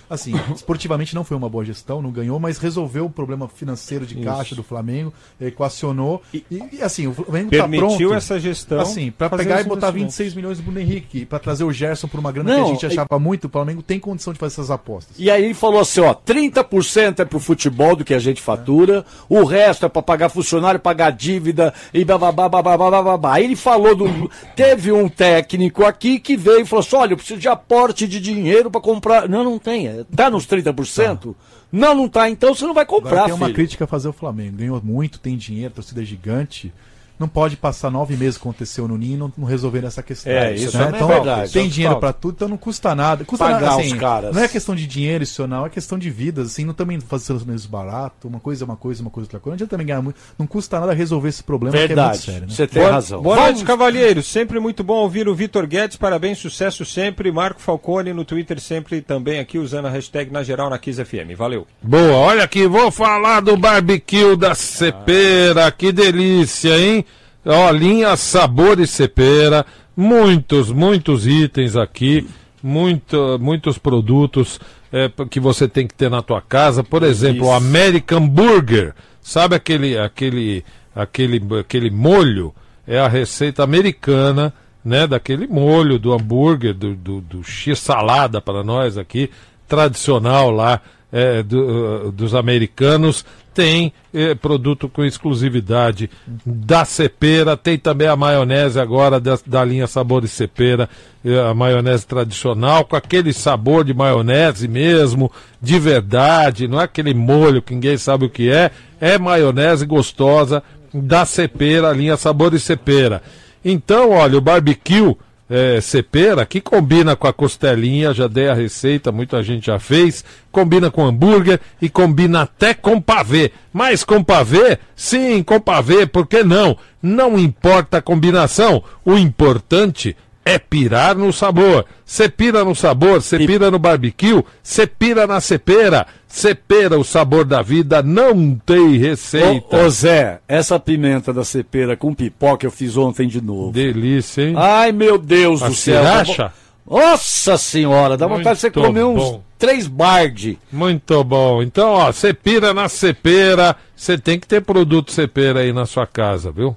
Assim, 0.10 0.34
esportivamente 0.56 1.16
não 1.16 1.24
foi 1.24 1.36
uma 1.38 1.50
boa 1.50 1.66
gestão, 1.66 2.02
não 2.02 2.12
ganhou, 2.12 2.40
mas 2.40 2.58
resolveu 2.58 3.06
o 3.06 3.10
problema 3.10 3.48
financeiro 3.48 4.06
de 4.06 4.16
caixa 4.16 4.56
do 4.56 4.64
Flamengo, 4.64 5.14
equacionou. 5.40 6.22
E, 6.34 6.44
e, 6.52 6.82
assim, 6.82 7.08
o 7.08 7.14
Flamengo 7.14 7.50
tá 7.52 7.68
Permitiu 7.68 7.88
pronto. 8.10 8.14
essa 8.14 8.40
gestão 8.40 8.80
Assim, 8.80 9.12
pra 9.12 9.30
fazer 9.30 9.44
pegar 9.44 9.62
e 9.62 9.64
botar 9.64 9.88
investimentos. 9.90 10.16
26 10.18 10.34
milhões 10.36 10.58
do 10.58 10.64
Bruno 10.64 10.80
Henrique, 10.80 11.20
e 11.20 11.26
pra 11.26 11.40
trazer 11.40 11.64
o 11.64 11.72
Gerson 11.72 12.08
por 12.08 12.20
uma 12.20 12.32
grana 12.32 12.50
Não, 12.58 12.64
que 12.66 12.70
a 12.70 12.74
gente 12.74 12.84
e- 12.84 12.88
achava 12.88 13.20
muito, 13.20 13.46
o 13.46 13.50
Flamengo 13.50 13.82
tem 13.82 14.00
condição 14.00 14.34
de 14.34 14.40
fazer 14.40 14.54
essas 14.54 14.72
apostas. 14.72 15.16
E 15.18 15.30
aí 15.32 15.44
ele 15.46 15.54
falou 15.54 15.80
assim, 15.80 16.02
ó, 16.02 16.14
30% 16.14 17.20
é 17.20 17.26
pro 17.26 17.40
futebol 17.40 17.96
do 17.96 18.04
que 18.06 18.14
a 18.14 18.20
gente 18.20 18.42
fatura, 18.42 19.06
o 19.30 19.44
resto 19.44 19.86
é 19.86 19.90
pra 19.90 20.02
pagar 20.02 20.30
funcionário, 20.30 20.80
pagar 20.80 21.12
dívida 21.12 21.74
e 21.94 22.04
bababá, 22.06 22.48
bababá, 22.50 22.90
bababá. 22.90 23.34
Aí 23.36 23.44
ele 23.46 23.56
falou 23.56 23.96
do... 23.96 24.30
Teve 24.56 24.92
um 24.92 25.08
técnico 25.10 25.84
aqui 25.86 26.20
que 26.20 26.36
veio 26.38 26.62
e 26.62 26.66
falou 26.66 26.82
assim, 26.86 26.96
olha, 26.96 27.14
eu 27.14 27.18
preciso 27.18 27.40
de 27.40 27.48
aporte 27.48 28.08
de 28.08 28.20
dinheiro 28.20 28.70
pra 28.70 28.82
comprar... 28.82 29.28
Não, 29.28 29.44
não 29.44 29.58
tem. 29.60 29.95
É- 30.02 30.06
Tá 30.16 30.30
nos 30.30 30.46
30%? 30.46 31.36
Não, 31.72 31.94
não 31.96 32.08
tá. 32.10 32.30
Então 32.30 32.54
você 32.54 32.66
não 32.66 32.74
vai 32.74 32.84
Agora 32.84 33.02
comprar, 33.02 33.26
tem 33.26 33.34
uma 33.34 33.46
filho. 33.48 33.56
crítica 33.56 33.84
a 33.84 33.88
fazer 33.88 34.08
o 34.08 34.14
Flamengo. 34.14 34.58
Ganhou 34.58 34.82
muito, 34.84 35.20
tem 35.20 35.36
dinheiro, 35.38 35.74
torcida 35.74 36.02
é 36.02 36.06
gigante. 36.06 36.74
Não 37.20 37.28
pode 37.28 37.56
passar 37.56 37.90
nove 37.90 38.18
meses 38.18 38.38
que 38.38 38.44
aconteceu 38.44 38.88
no 38.88 38.98
Ninho 38.98 39.18
não, 39.18 39.34
não 39.38 39.48
resolver 39.48 39.84
essa 39.86 40.04
questão. 40.04 40.32
É, 40.32 40.54
isso 40.54 40.78
né? 40.78 40.86
também 40.86 41.02
Então, 41.02 41.12
é 41.12 41.16
verdade. 41.16 41.54
tem 41.54 41.70
dinheiro 41.70 41.98
para 42.00 42.12
tudo, 42.14 42.36
então 42.36 42.48
não 42.48 42.58
custa 42.58 42.94
nada. 42.94 43.24
Custa 43.24 43.46
Pagar 43.46 43.62
nada, 43.62 43.78
os 43.78 43.86
assim, 43.86 43.98
caras. 43.98 44.36
Não 44.36 44.44
é 44.44 44.48
questão 44.48 44.76
de 44.76 44.86
dinheiro 44.86 45.24
isso 45.24 45.48
não, 45.48 45.66
é 45.66 45.70
questão 45.70 45.98
de 45.98 46.10
vidas, 46.10 46.48
assim, 46.48 46.66
não 46.66 46.74
também 46.74 47.00
fazer 47.00 47.28
relacionamentos 47.28 47.66
barato, 47.66 48.28
uma 48.28 48.40
coisa 48.40 48.64
é 48.64 48.66
uma 48.66 48.76
coisa, 48.76 49.02
uma 49.02 49.10
coisa 49.10 49.26
é 49.26 49.28
outra 49.28 49.40
coisa. 49.40 49.52
Não 49.52 49.56
adianta 49.56 49.72
também 49.72 49.88
ganhar 49.88 50.02
muito, 50.02 50.20
não 50.38 50.46
custa 50.46 50.80
nada 50.80 50.94
resolver 50.94 51.30
esse 51.30 51.44
problema 51.44 51.78
que 51.78 51.84
é 51.84 51.88
Verdade. 51.88 52.10
muito 52.10 52.26
sério, 52.26 52.48
né? 52.48 52.54
Você 52.54 52.68
tem 52.68 52.82
Boa, 52.82 52.94
razão. 52.94 53.22
boa 53.22 53.36
noite, 53.36 53.64
cavalheiros. 53.64 54.28
Sempre 54.28 54.60
muito 54.60 54.84
bom 54.84 54.96
ouvir 54.96 55.28
o 55.28 55.36
Vitor 55.36 55.66
Guedes. 55.68 55.98
Parabéns, 55.98 56.38
sucesso 56.40 56.84
sempre. 56.86 57.32
Marco 57.32 57.62
Falcone 57.62 58.14
no 58.14 58.26
Twitter, 58.26 58.60
sempre 58.60 59.02
também 59.02 59.40
aqui 59.40 59.58
usando 59.58 59.86
a 59.86 59.90
hashtag 59.90 60.32
na 60.32 60.44
geral 60.44 60.70
na 60.70 60.78
Kiss 60.78 61.04
FM. 61.04 61.36
Valeu. 61.38 61.66
Boa, 61.82 62.14
olha 62.14 62.44
aqui, 62.44 62.68
vou 62.68 62.92
falar 62.92 63.42
do 63.42 63.56
barbecue 63.58 64.36
da 64.36 64.54
Cepera, 64.56 65.72
que 65.72 65.92
delícia, 65.92 66.78
hein? 66.78 67.05
Ó, 67.46 67.70
linha 67.72 68.16
Sabor 68.16 68.80
e 68.80 68.88
Cepera, 68.88 69.66
muitos, 69.96 70.72
muitos 70.72 71.28
itens 71.28 71.76
aqui, 71.76 72.28
muito, 72.62 73.38
muitos 73.40 73.78
produtos 73.78 74.60
é, 74.92 75.12
que 75.30 75.40
você 75.40 75.68
tem 75.68 75.86
que 75.86 75.94
ter 75.94 76.10
na 76.10 76.22
tua 76.22 76.42
casa. 76.42 76.84
Por 76.84 77.04
exemplo, 77.04 77.48
o 77.48 77.54
American 77.54 78.28
Burger, 78.28 78.94
sabe 79.22 79.56
aquele, 79.56 79.98
aquele, 79.98 80.66
aquele, 80.96 81.42
aquele 81.60 81.92
molho? 81.92 82.54
É 82.88 83.00
a 83.00 83.08
receita 83.08 83.64
americana, 83.64 84.54
né? 84.84 85.08
Daquele 85.08 85.48
molho 85.48 85.98
do 85.98 86.14
hambúrguer, 86.14 86.74
do, 86.74 86.96
do, 86.96 87.22
do 87.22 87.44
X-salada 87.44 88.40
para 88.40 88.64
nós 88.64 88.98
aqui, 88.98 89.30
tradicional 89.68 90.52
lá 90.52 90.82
é, 91.12 91.42
do, 91.42 92.12
dos 92.12 92.36
americanos, 92.36 93.26
tem 93.56 93.94
eh, 94.14 94.36
produto 94.36 94.90
com 94.90 95.06
exclusividade 95.06 96.10
da 96.46 96.84
Cepera, 96.84 97.56
tem 97.56 97.80
também 97.80 98.06
a 98.06 98.16
maionese 98.16 98.78
agora 98.78 99.18
da, 99.18 99.40
da 99.48 99.64
linha 99.64 99.88
Sabor 99.88 100.26
e 100.26 100.28
Cepera, 100.28 100.90
eh, 101.24 101.40
a 101.40 101.54
maionese 101.54 102.06
tradicional, 102.06 102.84
com 102.84 102.98
aquele 102.98 103.32
sabor 103.32 103.86
de 103.86 103.94
maionese 103.94 104.68
mesmo, 104.68 105.32
de 105.62 105.80
verdade, 105.80 106.68
não 106.68 106.82
é 106.82 106.84
aquele 106.84 107.14
molho 107.14 107.62
que 107.62 107.74
ninguém 107.74 107.98
sabe 107.98 108.26
o 108.26 108.30
que 108.30 108.52
é, 108.52 108.72
é 109.00 109.18
maionese 109.18 109.86
gostosa 109.86 110.62
da 110.94 111.26
Cepera, 111.26 111.90
a 111.90 111.94
linha 111.94 112.18
Sabor 112.18 112.54
e 112.54 112.60
Cepera. 112.60 113.24
Então, 113.64 114.12
olha, 114.12 114.38
o 114.38 114.42
barbecue 114.42 115.16
é, 115.50 115.80
cepera, 115.80 116.46
que 116.46 116.60
combina 116.60 117.16
com 117.16 117.28
a 117.28 117.34
costelinha, 117.34 118.14
já 118.14 118.28
dei 118.28 118.50
a 118.50 118.54
receita, 118.54 119.12
muita 119.12 119.44
gente 119.44 119.68
já 119.68 119.78
fez, 119.78 120.26
combina 120.52 120.90
com 120.90 121.06
hambúrguer 121.06 121.60
e 121.82 121.90
combina 121.90 122.42
até 122.42 122.74
com 122.74 123.00
pavê. 123.00 123.52
Mas 123.72 124.04
com 124.04 124.24
pavê? 124.24 124.80
Sim, 124.96 125.44
com 125.44 125.60
pavê, 125.60 126.06
por 126.08 126.26
que 126.26 126.44
não? 126.44 126.78
Não 127.02 127.38
importa 127.38 127.98
a 127.98 128.02
combinação, 128.02 128.84
o 129.04 129.18
importante 129.18 130.16
é 130.46 130.60
pirar 130.60 131.18
no 131.18 131.34
sabor. 131.34 131.86
Você 132.06 132.30
pira 132.30 132.64
no 132.64 132.76
sabor, 132.76 133.20
você 133.20 133.40
pira 133.40 133.72
no 133.72 133.80
barbecue, 133.80 134.44
você 134.62 134.86
pira 134.86 135.26
na 135.26 135.42
cepera. 135.42 136.06
Cepera, 136.28 137.00
o 137.00 137.04
sabor 137.04 137.46
da 137.46 137.62
vida, 137.62 138.04
não 138.04 138.56
tem 138.64 138.98
receita. 138.98 139.76
Ô, 139.76 139.86
ô 139.86 139.90
Zé, 139.90 140.40
essa 140.48 140.80
pimenta 140.80 141.34
da 141.34 141.44
cepera 141.44 141.98
com 141.98 142.14
pipoca 142.14 142.66
eu 142.66 142.72
fiz 142.72 142.96
ontem 142.96 143.28
de 143.28 143.42
novo. 143.42 143.72
Delícia, 143.72 144.44
hein? 144.44 144.54
Ai, 144.56 144.92
meu 144.92 145.18
Deus 145.18 145.62
do 145.62 145.74
céu. 145.74 146.04
sriracha? 146.04 146.52
Nossa 146.88 147.58
senhora, 147.58 148.16
dá 148.16 148.28
vontade 148.28 148.56
de 148.56 148.62
você 148.62 148.68
Muito 148.68 148.88
comer 148.88 149.04
uns 149.04 149.24
bom. 149.24 149.44
três 149.58 149.88
barde. 149.88 150.60
Muito 150.72 151.24
bom. 151.24 151.64
Então, 151.64 151.90
ó, 151.90 152.12
você 152.12 152.34
pira 152.34 152.74
na 152.74 152.88
cepera, 152.88 153.76
você 153.96 154.18
tem 154.18 154.40
que 154.40 154.46
ter 154.46 154.62
produto 154.62 155.12
cepera 155.12 155.62
aí 155.62 155.74
na 155.74 155.88
sua 155.88 156.06
casa, 156.06 156.52
viu? 156.52 156.76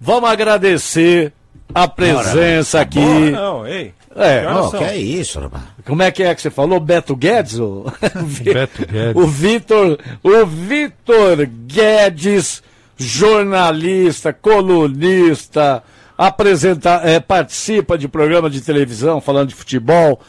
Vamos 0.00 0.30
agradecer 0.30 1.32
a 1.74 1.88
presença 1.88 2.80
aqui. 2.80 3.00
Boa, 3.00 3.30
não, 3.30 3.66
ei. 3.66 3.94
É, 4.14 4.42
são? 4.42 4.70
que 4.70 4.84
é 4.84 4.96
isso, 4.96 5.38
rapaz? 5.38 5.62
Como 5.86 6.02
é 6.02 6.10
que 6.10 6.22
é 6.22 6.34
que 6.34 6.42
você 6.42 6.50
falou? 6.50 6.80
Beto 6.80 7.14
Guedes? 7.14 7.58
O, 7.58 7.86
Beto 8.42 8.86
Guedes. 8.86 9.14
o 9.14 9.26
Vitor, 9.26 9.98
o 10.22 10.46
Vitor 10.46 11.46
Guedes, 11.66 12.62
jornalista, 12.96 14.32
colunista, 14.32 15.82
apresenta, 16.18 17.00
é, 17.04 17.20
participa 17.20 17.96
de 17.96 18.08
programa 18.08 18.50
de 18.50 18.60
televisão 18.60 19.20
falando 19.20 19.48
de 19.48 19.54
futebol. 19.54 20.20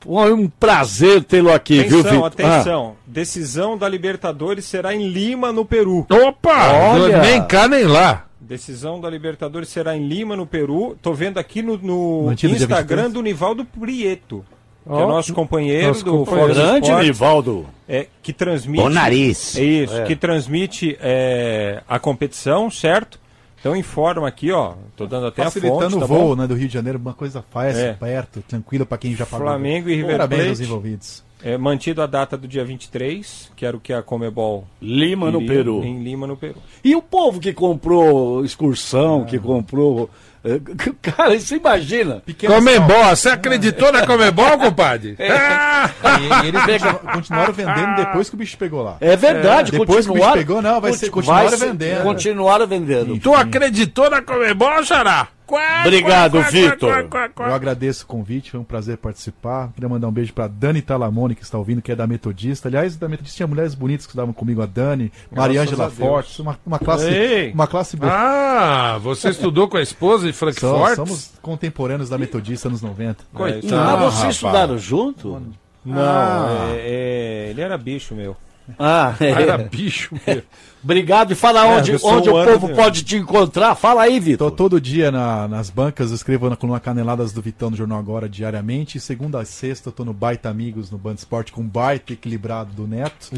Foi 0.00 0.32
um 0.32 0.48
prazer 0.48 1.24
tê-lo 1.24 1.52
aqui, 1.52 1.82
viu, 1.82 2.00
Atenção, 2.00 2.22
Vitor? 2.22 2.46
Ah. 2.46 2.54
atenção. 2.56 2.96
Decisão 3.06 3.76
da 3.76 3.88
Libertadores 3.88 4.64
será 4.66 4.94
em 4.94 5.08
Lima, 5.08 5.50
no 5.50 5.64
Peru. 5.64 6.06
Opa! 6.10 6.72
Olha! 6.72 7.20
Nem 7.20 7.42
cá 7.42 7.66
nem 7.66 7.84
lá. 7.84 8.26
Decisão 8.46 9.00
da 9.00 9.08
Libertadores 9.08 9.68
será 9.68 9.96
em 9.96 10.06
Lima, 10.06 10.36
no 10.36 10.46
Peru. 10.46 10.96
Tô 11.00 11.12
vendo 11.14 11.38
aqui 11.38 11.62
no, 11.62 11.76
no 11.78 12.32
Instagram 12.32 13.04
23? 13.04 13.12
do 13.12 13.22
Nivaldo 13.22 13.64
Prieto, 13.64 14.44
que 14.84 14.92
é 14.92 15.06
nosso 15.06 15.32
companheiro 15.32 15.88
nosso 15.88 16.04
do 16.04 16.10
companheiro. 16.18 16.54
Grande 16.54 16.86
Sports, 16.86 17.06
Nivaldo. 17.06 17.66
é, 17.88 18.06
que 18.22 18.32
transmite. 18.32 18.84
O 18.84 18.88
nariz. 18.90 19.56
É 19.56 19.64
isso, 19.64 19.96
É. 19.96 20.04
que 20.04 20.14
transmite 20.14 20.96
é, 21.00 21.82
a 21.88 21.98
competição, 21.98 22.70
certo? 22.70 23.18
Então 23.58 23.74
informa 23.74 24.28
aqui, 24.28 24.52
ó. 24.52 24.74
Tô 24.94 25.06
dando 25.06 25.28
até 25.28 25.40
a 25.40 25.46
Facilitando 25.46 25.80
fonte, 25.80 25.98
tá 25.98 26.04
o 26.04 26.06
voo 26.08 26.28
bom? 26.28 26.36
né, 26.36 26.46
do 26.46 26.54
Rio 26.54 26.68
de 26.68 26.74
Janeiro, 26.74 26.98
uma 26.98 27.14
coisa 27.14 27.42
fácil, 27.50 27.80
É. 27.80 27.92
perto, 27.94 28.42
tranquilo 28.46 28.84
pra 28.84 28.98
quem 28.98 29.16
já 29.16 29.24
pagou. 29.24 29.46
Flamengo 29.46 29.88
e 29.88 29.94
River 29.96 30.10
Parabéns 30.12 30.40
Plate. 30.42 30.50
aos 30.50 30.60
envolvidos. 30.60 31.24
É, 31.44 31.58
mantido 31.58 32.00
a 32.00 32.06
data 32.06 32.38
do 32.38 32.48
dia 32.48 32.64
23, 32.64 33.52
que 33.54 33.66
era 33.66 33.76
o 33.76 33.80
que 33.80 33.92
a 33.92 34.02
Comebol 34.02 34.66
Lima 34.80 35.30
no 35.30 35.42
iria, 35.42 35.56
Peru. 35.56 35.84
Em 35.84 36.02
Lima, 36.02 36.26
no 36.26 36.36
Peru. 36.38 36.56
E 36.82 36.96
o 36.96 37.02
povo 37.02 37.38
que 37.38 37.52
comprou 37.52 38.42
excursão, 38.44 39.24
que 39.26 39.38
comprou. 39.38 40.08
eh, 40.42 40.58
Cara, 41.02 41.38
você 41.38 41.56
imagina? 41.56 42.22
Comembol, 42.46 43.04
você 43.14 43.28
acreditou 43.28 43.92
na 43.92 44.06
Comembol, 44.06 44.56
compadre? 44.58 45.16
Ah! 45.20 45.90
E, 46.18 46.46
e 46.46 46.48
eles 46.48 46.62
continu- 46.82 47.12
continuaram 47.12 47.52
vendendo 47.52 47.96
depois 47.96 48.28
que 48.30 48.34
o 48.36 48.38
bicho 48.38 48.56
pegou 48.56 48.82
lá. 48.82 48.96
É 49.00 49.14
verdade, 49.14 49.74
É, 49.74 49.78
depois 49.78 50.06
que 50.06 50.12
o 50.12 50.14
bicho 50.14 50.32
pegou, 50.32 50.62
não, 50.62 50.80
vai 50.80 50.92
ser- 50.94 51.10
conti- 51.10 51.26
continuaram 51.26 51.48
vai 51.50 51.58
ser- 51.58 51.66
vendendo. 51.66 52.02
Continuaram 52.04 52.66
vendendo. 52.66 53.18
Tu 53.20 53.34
acreditou 53.34 54.08
na 54.08 54.22
Comembol, 54.22 54.82
Xará? 54.82 55.28
Quá, 55.46 55.82
Obrigado, 55.84 56.40
Vitor. 56.44 57.06
Eu 57.38 57.54
agradeço 57.54 58.04
o 58.04 58.06
convite, 58.06 58.50
foi 58.50 58.60
um 58.60 58.64
prazer 58.64 58.96
participar. 58.96 59.70
Queria 59.74 59.88
mandar 59.88 60.08
um 60.08 60.12
beijo 60.12 60.32
pra 60.32 60.48
Dani 60.48 60.80
Talamone, 60.80 61.34
que 61.34 61.42
está 61.42 61.58
ouvindo, 61.58 61.82
que 61.82 61.92
é 61.92 61.94
da 61.96 62.06
Metodista. 62.06 62.68
Aliás, 62.68 62.96
da 62.96 63.08
Metodista 63.08 63.36
tinha 63.36 63.46
mulheres 63.46 63.74
bonitas 63.74 64.06
que 64.06 64.10
estudavam 64.10 64.32
comigo, 64.32 64.62
a 64.62 64.66
Dani, 64.66 65.12
Mariângela 65.30 65.84
a 65.84 65.88
Deus. 65.88 65.98
Forte, 65.98 66.40
uma, 66.40 66.58
uma 66.64 66.78
classe. 66.78 67.06
Ei. 67.10 67.52
Uma 67.52 67.66
classe 67.66 67.94
boa. 67.96 68.10
Ah, 68.12 68.98
você 68.98 69.28
estudou 69.28 69.68
com 69.68 69.76
a 69.76 69.82
esposa 69.82 70.26
em 70.28 70.32
Somos, 70.32 70.56
Frankfurt? 70.58 70.94
somos 70.96 71.32
contemporâneos 71.42 72.08
da 72.08 72.16
Metodista 72.16 72.68
anos 72.68 72.80
90. 72.80 73.24
Coitado. 73.34 73.74
Ah, 73.74 73.96
vocês 74.10 74.34
estudaram 74.36 74.78
junto? 74.78 75.42
Não, 75.84 75.98
Ah. 76.00 76.68
é- 76.76 77.46
é, 77.46 77.50
ele 77.50 77.60
era 77.60 77.76
bicho, 77.76 78.14
meu. 78.14 78.34
Ah, 78.78 79.14
é. 79.20 79.32
Ah, 79.32 79.40
Era 79.42 79.58
bicho 79.58 80.14
mesmo. 80.26 80.42
Obrigado. 80.82 81.32
E 81.32 81.34
fala 81.34 81.64
É, 81.66 81.76
onde, 81.78 81.92
eu 81.92 81.98
onde 82.04 82.28
um 82.28 82.34
o 82.38 82.44
povo 82.44 82.68
de- 82.68 82.74
pode 82.74 83.04
te 83.04 83.16
encontrar. 83.16 83.74
Fala 83.74 84.02
aí, 84.02 84.18
Tô 84.18 84.24
Vitor. 84.24 84.50
todo 84.50 84.80
dia 84.80 85.10
na- 85.10 85.48
nas 85.48 85.70
bancas, 85.70 86.10
eu 86.10 86.14
escrevo 86.16 86.48
na 86.50 86.56
coluna 86.56 86.78
Caneladas 86.78 87.32
do 87.32 87.40
Vitão 87.40 87.70
no 87.70 87.76
Jornal 87.76 87.98
Agora 87.98 88.28
diariamente. 88.28 89.00
Segunda 89.00 89.40
a 89.40 89.44
sexta 89.46 89.88
eu 89.88 89.92
tô 89.92 90.04
no 90.04 90.12
Baita 90.12 90.50
Amigos, 90.50 90.90
no 90.90 90.98
Band 90.98 91.14
Esporte, 91.14 91.52
com 91.52 91.62
o 91.62 91.64
Baita 91.64 92.12
Equilibrado 92.12 92.72
do 92.74 92.86
Neto. 92.86 93.30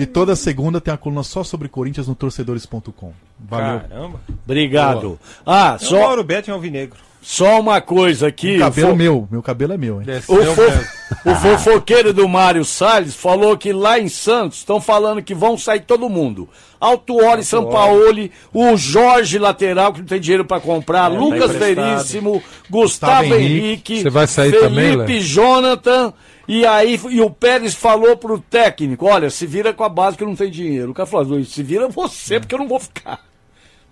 e 0.00 0.06
toda 0.06 0.34
segunda 0.34 0.80
tem 0.80 0.92
a 0.92 0.96
coluna 0.96 1.22
só 1.22 1.44
sobre 1.44 1.68
Corinthians 1.68 2.08
no 2.08 2.14
torcedores.com. 2.16 3.12
Valeu. 3.38 3.80
Caramba. 3.80 4.20
Obrigado. 4.44 5.20
Ah, 5.46 5.76
Só... 5.78 5.86
só, 5.90 6.00
Mauro 6.00 6.24
Betti 6.24 6.50
é 6.50 6.54
um 6.54 6.58
vinegro. 6.60 6.98
Só 7.20 7.60
uma 7.60 7.80
coisa 7.80 8.28
aqui. 8.28 8.56
O 8.56 8.60
cabelo 8.60 8.90
Fo- 8.90 8.96
meu, 8.96 9.28
meu 9.30 9.42
cabelo 9.42 9.72
é 9.72 9.76
meu, 9.76 10.00
hein? 10.00 10.06
O, 10.28 10.36
fo- 10.54 11.30
o 11.30 11.34
fofoqueiro 11.34 12.12
do 12.12 12.28
Mário 12.28 12.64
Salles 12.64 13.14
falou 13.14 13.56
que 13.56 13.72
lá 13.72 13.98
em 13.98 14.08
Santos 14.08 14.58
estão 14.58 14.80
falando 14.80 15.22
que 15.22 15.34
vão 15.34 15.58
sair 15.58 15.80
todo 15.80 16.08
mundo. 16.08 16.48
Altuori, 16.80 17.42
Sampaoli, 17.44 18.30
o 18.54 18.76
Jorge 18.76 19.36
lateral 19.38 19.92
que 19.92 19.98
não 20.00 20.06
tem 20.06 20.20
dinheiro 20.20 20.44
para 20.44 20.60
comprar, 20.60 21.08
Lucas 21.08 21.54
emprestado. 21.54 21.74
Veríssimo, 21.74 22.42
Gustavo 22.70 23.22
Gustavo 23.24 23.34
Henrique, 23.34 24.00
Você 24.02 24.10
vai 24.10 24.26
sair 24.28 24.50
Felipe 24.52 24.68
também, 24.68 24.96
Léo? 24.96 25.20
Jonathan. 25.20 26.12
E 26.46 26.64
aí 26.64 26.98
e 27.10 27.20
o 27.20 27.28
Pérez 27.28 27.74
falou 27.74 28.16
pro 28.16 28.38
técnico, 28.38 29.04
olha, 29.06 29.28
se 29.28 29.44
vira 29.46 29.74
com 29.74 29.84
a 29.84 29.88
base 29.88 30.16
que 30.16 30.24
não 30.24 30.34
tem 30.34 30.50
dinheiro. 30.50 30.92
O 30.92 30.94
cara 30.94 31.04
falou, 31.06 31.44
se 31.44 31.62
vira 31.62 31.88
você 31.88 32.40
porque 32.40 32.54
eu 32.54 32.58
não 32.60 32.68
vou 32.68 32.80
ficar. 32.80 33.20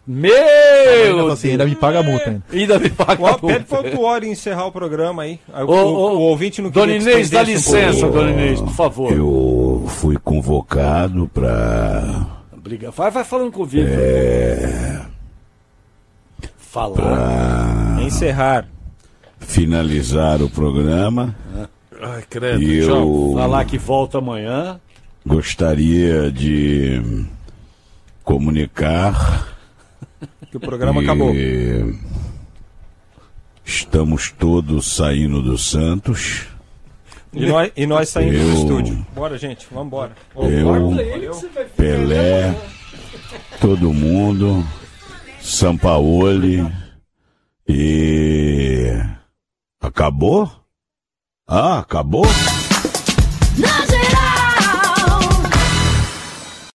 Ainda 0.09 0.20
Meu 0.20 1.16
fala 1.19 1.33
assim, 1.33 1.51
ainda 1.51 1.65
me 1.66 1.74
paga 1.74 1.99
a 1.99 2.03
multa 2.05 2.31
ainda. 2.31 2.43
Ainda 2.53 2.78
me 2.78 2.91
paga 2.91 3.23
Ó, 3.23 3.27
a 3.27 3.39
Pede 3.39 3.47
multa. 3.53 3.65
pra 3.65 3.81
o 3.81 3.91
Tuori 3.91 4.28
encerrar 4.28 4.66
o 4.66 4.73
programa 4.73 5.23
aí. 5.24 5.41
Aí 5.53 5.65
O, 5.65 5.69
o- 5.69 5.73
ô, 5.74 6.12
o 6.16 6.20
ouvinte 6.20 6.62
não 6.62 6.70
Dona 6.70 6.93
Inês, 6.95 7.28
dá 7.28 7.41
um 7.41 7.45
licença, 7.45 8.01
pouquinho. 8.07 8.12
Dona 8.12 8.31
Inês, 8.31 8.61
por 8.61 8.73
favor. 8.73 9.12
Eu 9.12 9.85
fui 9.89 10.16
convocado 10.23 11.28
para 11.35 12.24
Obrigado. 12.57 12.93
Vai, 12.93 13.11
vai 13.11 13.24
falando 13.24 13.51
com 13.51 13.62
o 13.62 13.66
Vitor. 13.66 13.89
Falar. 16.59 18.01
Encerrar. 18.03 18.69
finalizar 19.41 20.43
o 20.43 20.49
programa 20.51 21.35
Ai, 22.01 22.23
credo. 22.28 22.62
e 22.62 22.78
eu 22.78 23.33
Falar 23.37 23.65
que 23.65 23.78
volta 23.78 24.19
amanhã. 24.19 24.78
gostaria 25.24 26.31
de 26.31 27.24
comunicar 28.23 29.56
Que 30.51 30.57
o 30.57 30.61
programa 30.61 31.01
E 31.01 31.05
acabou. 31.05 31.33
Estamos 33.65 34.31
todos 34.31 34.95
saindo 34.95 35.43
do 35.43 35.59
Santos. 35.59 36.47
E 37.33 37.47
nós, 37.47 37.73
e 37.77 37.87
nós 37.87 38.09
saindo 38.09 38.35
Eu- 38.35 38.45
do 38.47 38.53
estúdio. 38.55 39.07
Bora, 39.15 39.37
gente, 39.37 39.67
vamos 39.71 39.89
embora. 39.89 40.13
Eu, 40.37 41.41
Pelé, 41.77 42.55
todo 43.61 43.93
mundo, 43.93 44.65
Sampaoli 45.41 46.67
e. 47.69 48.93
Acabou? 49.81 50.51
Ah, 51.47 51.81
acabou? 51.81 52.25
Na 53.59 53.87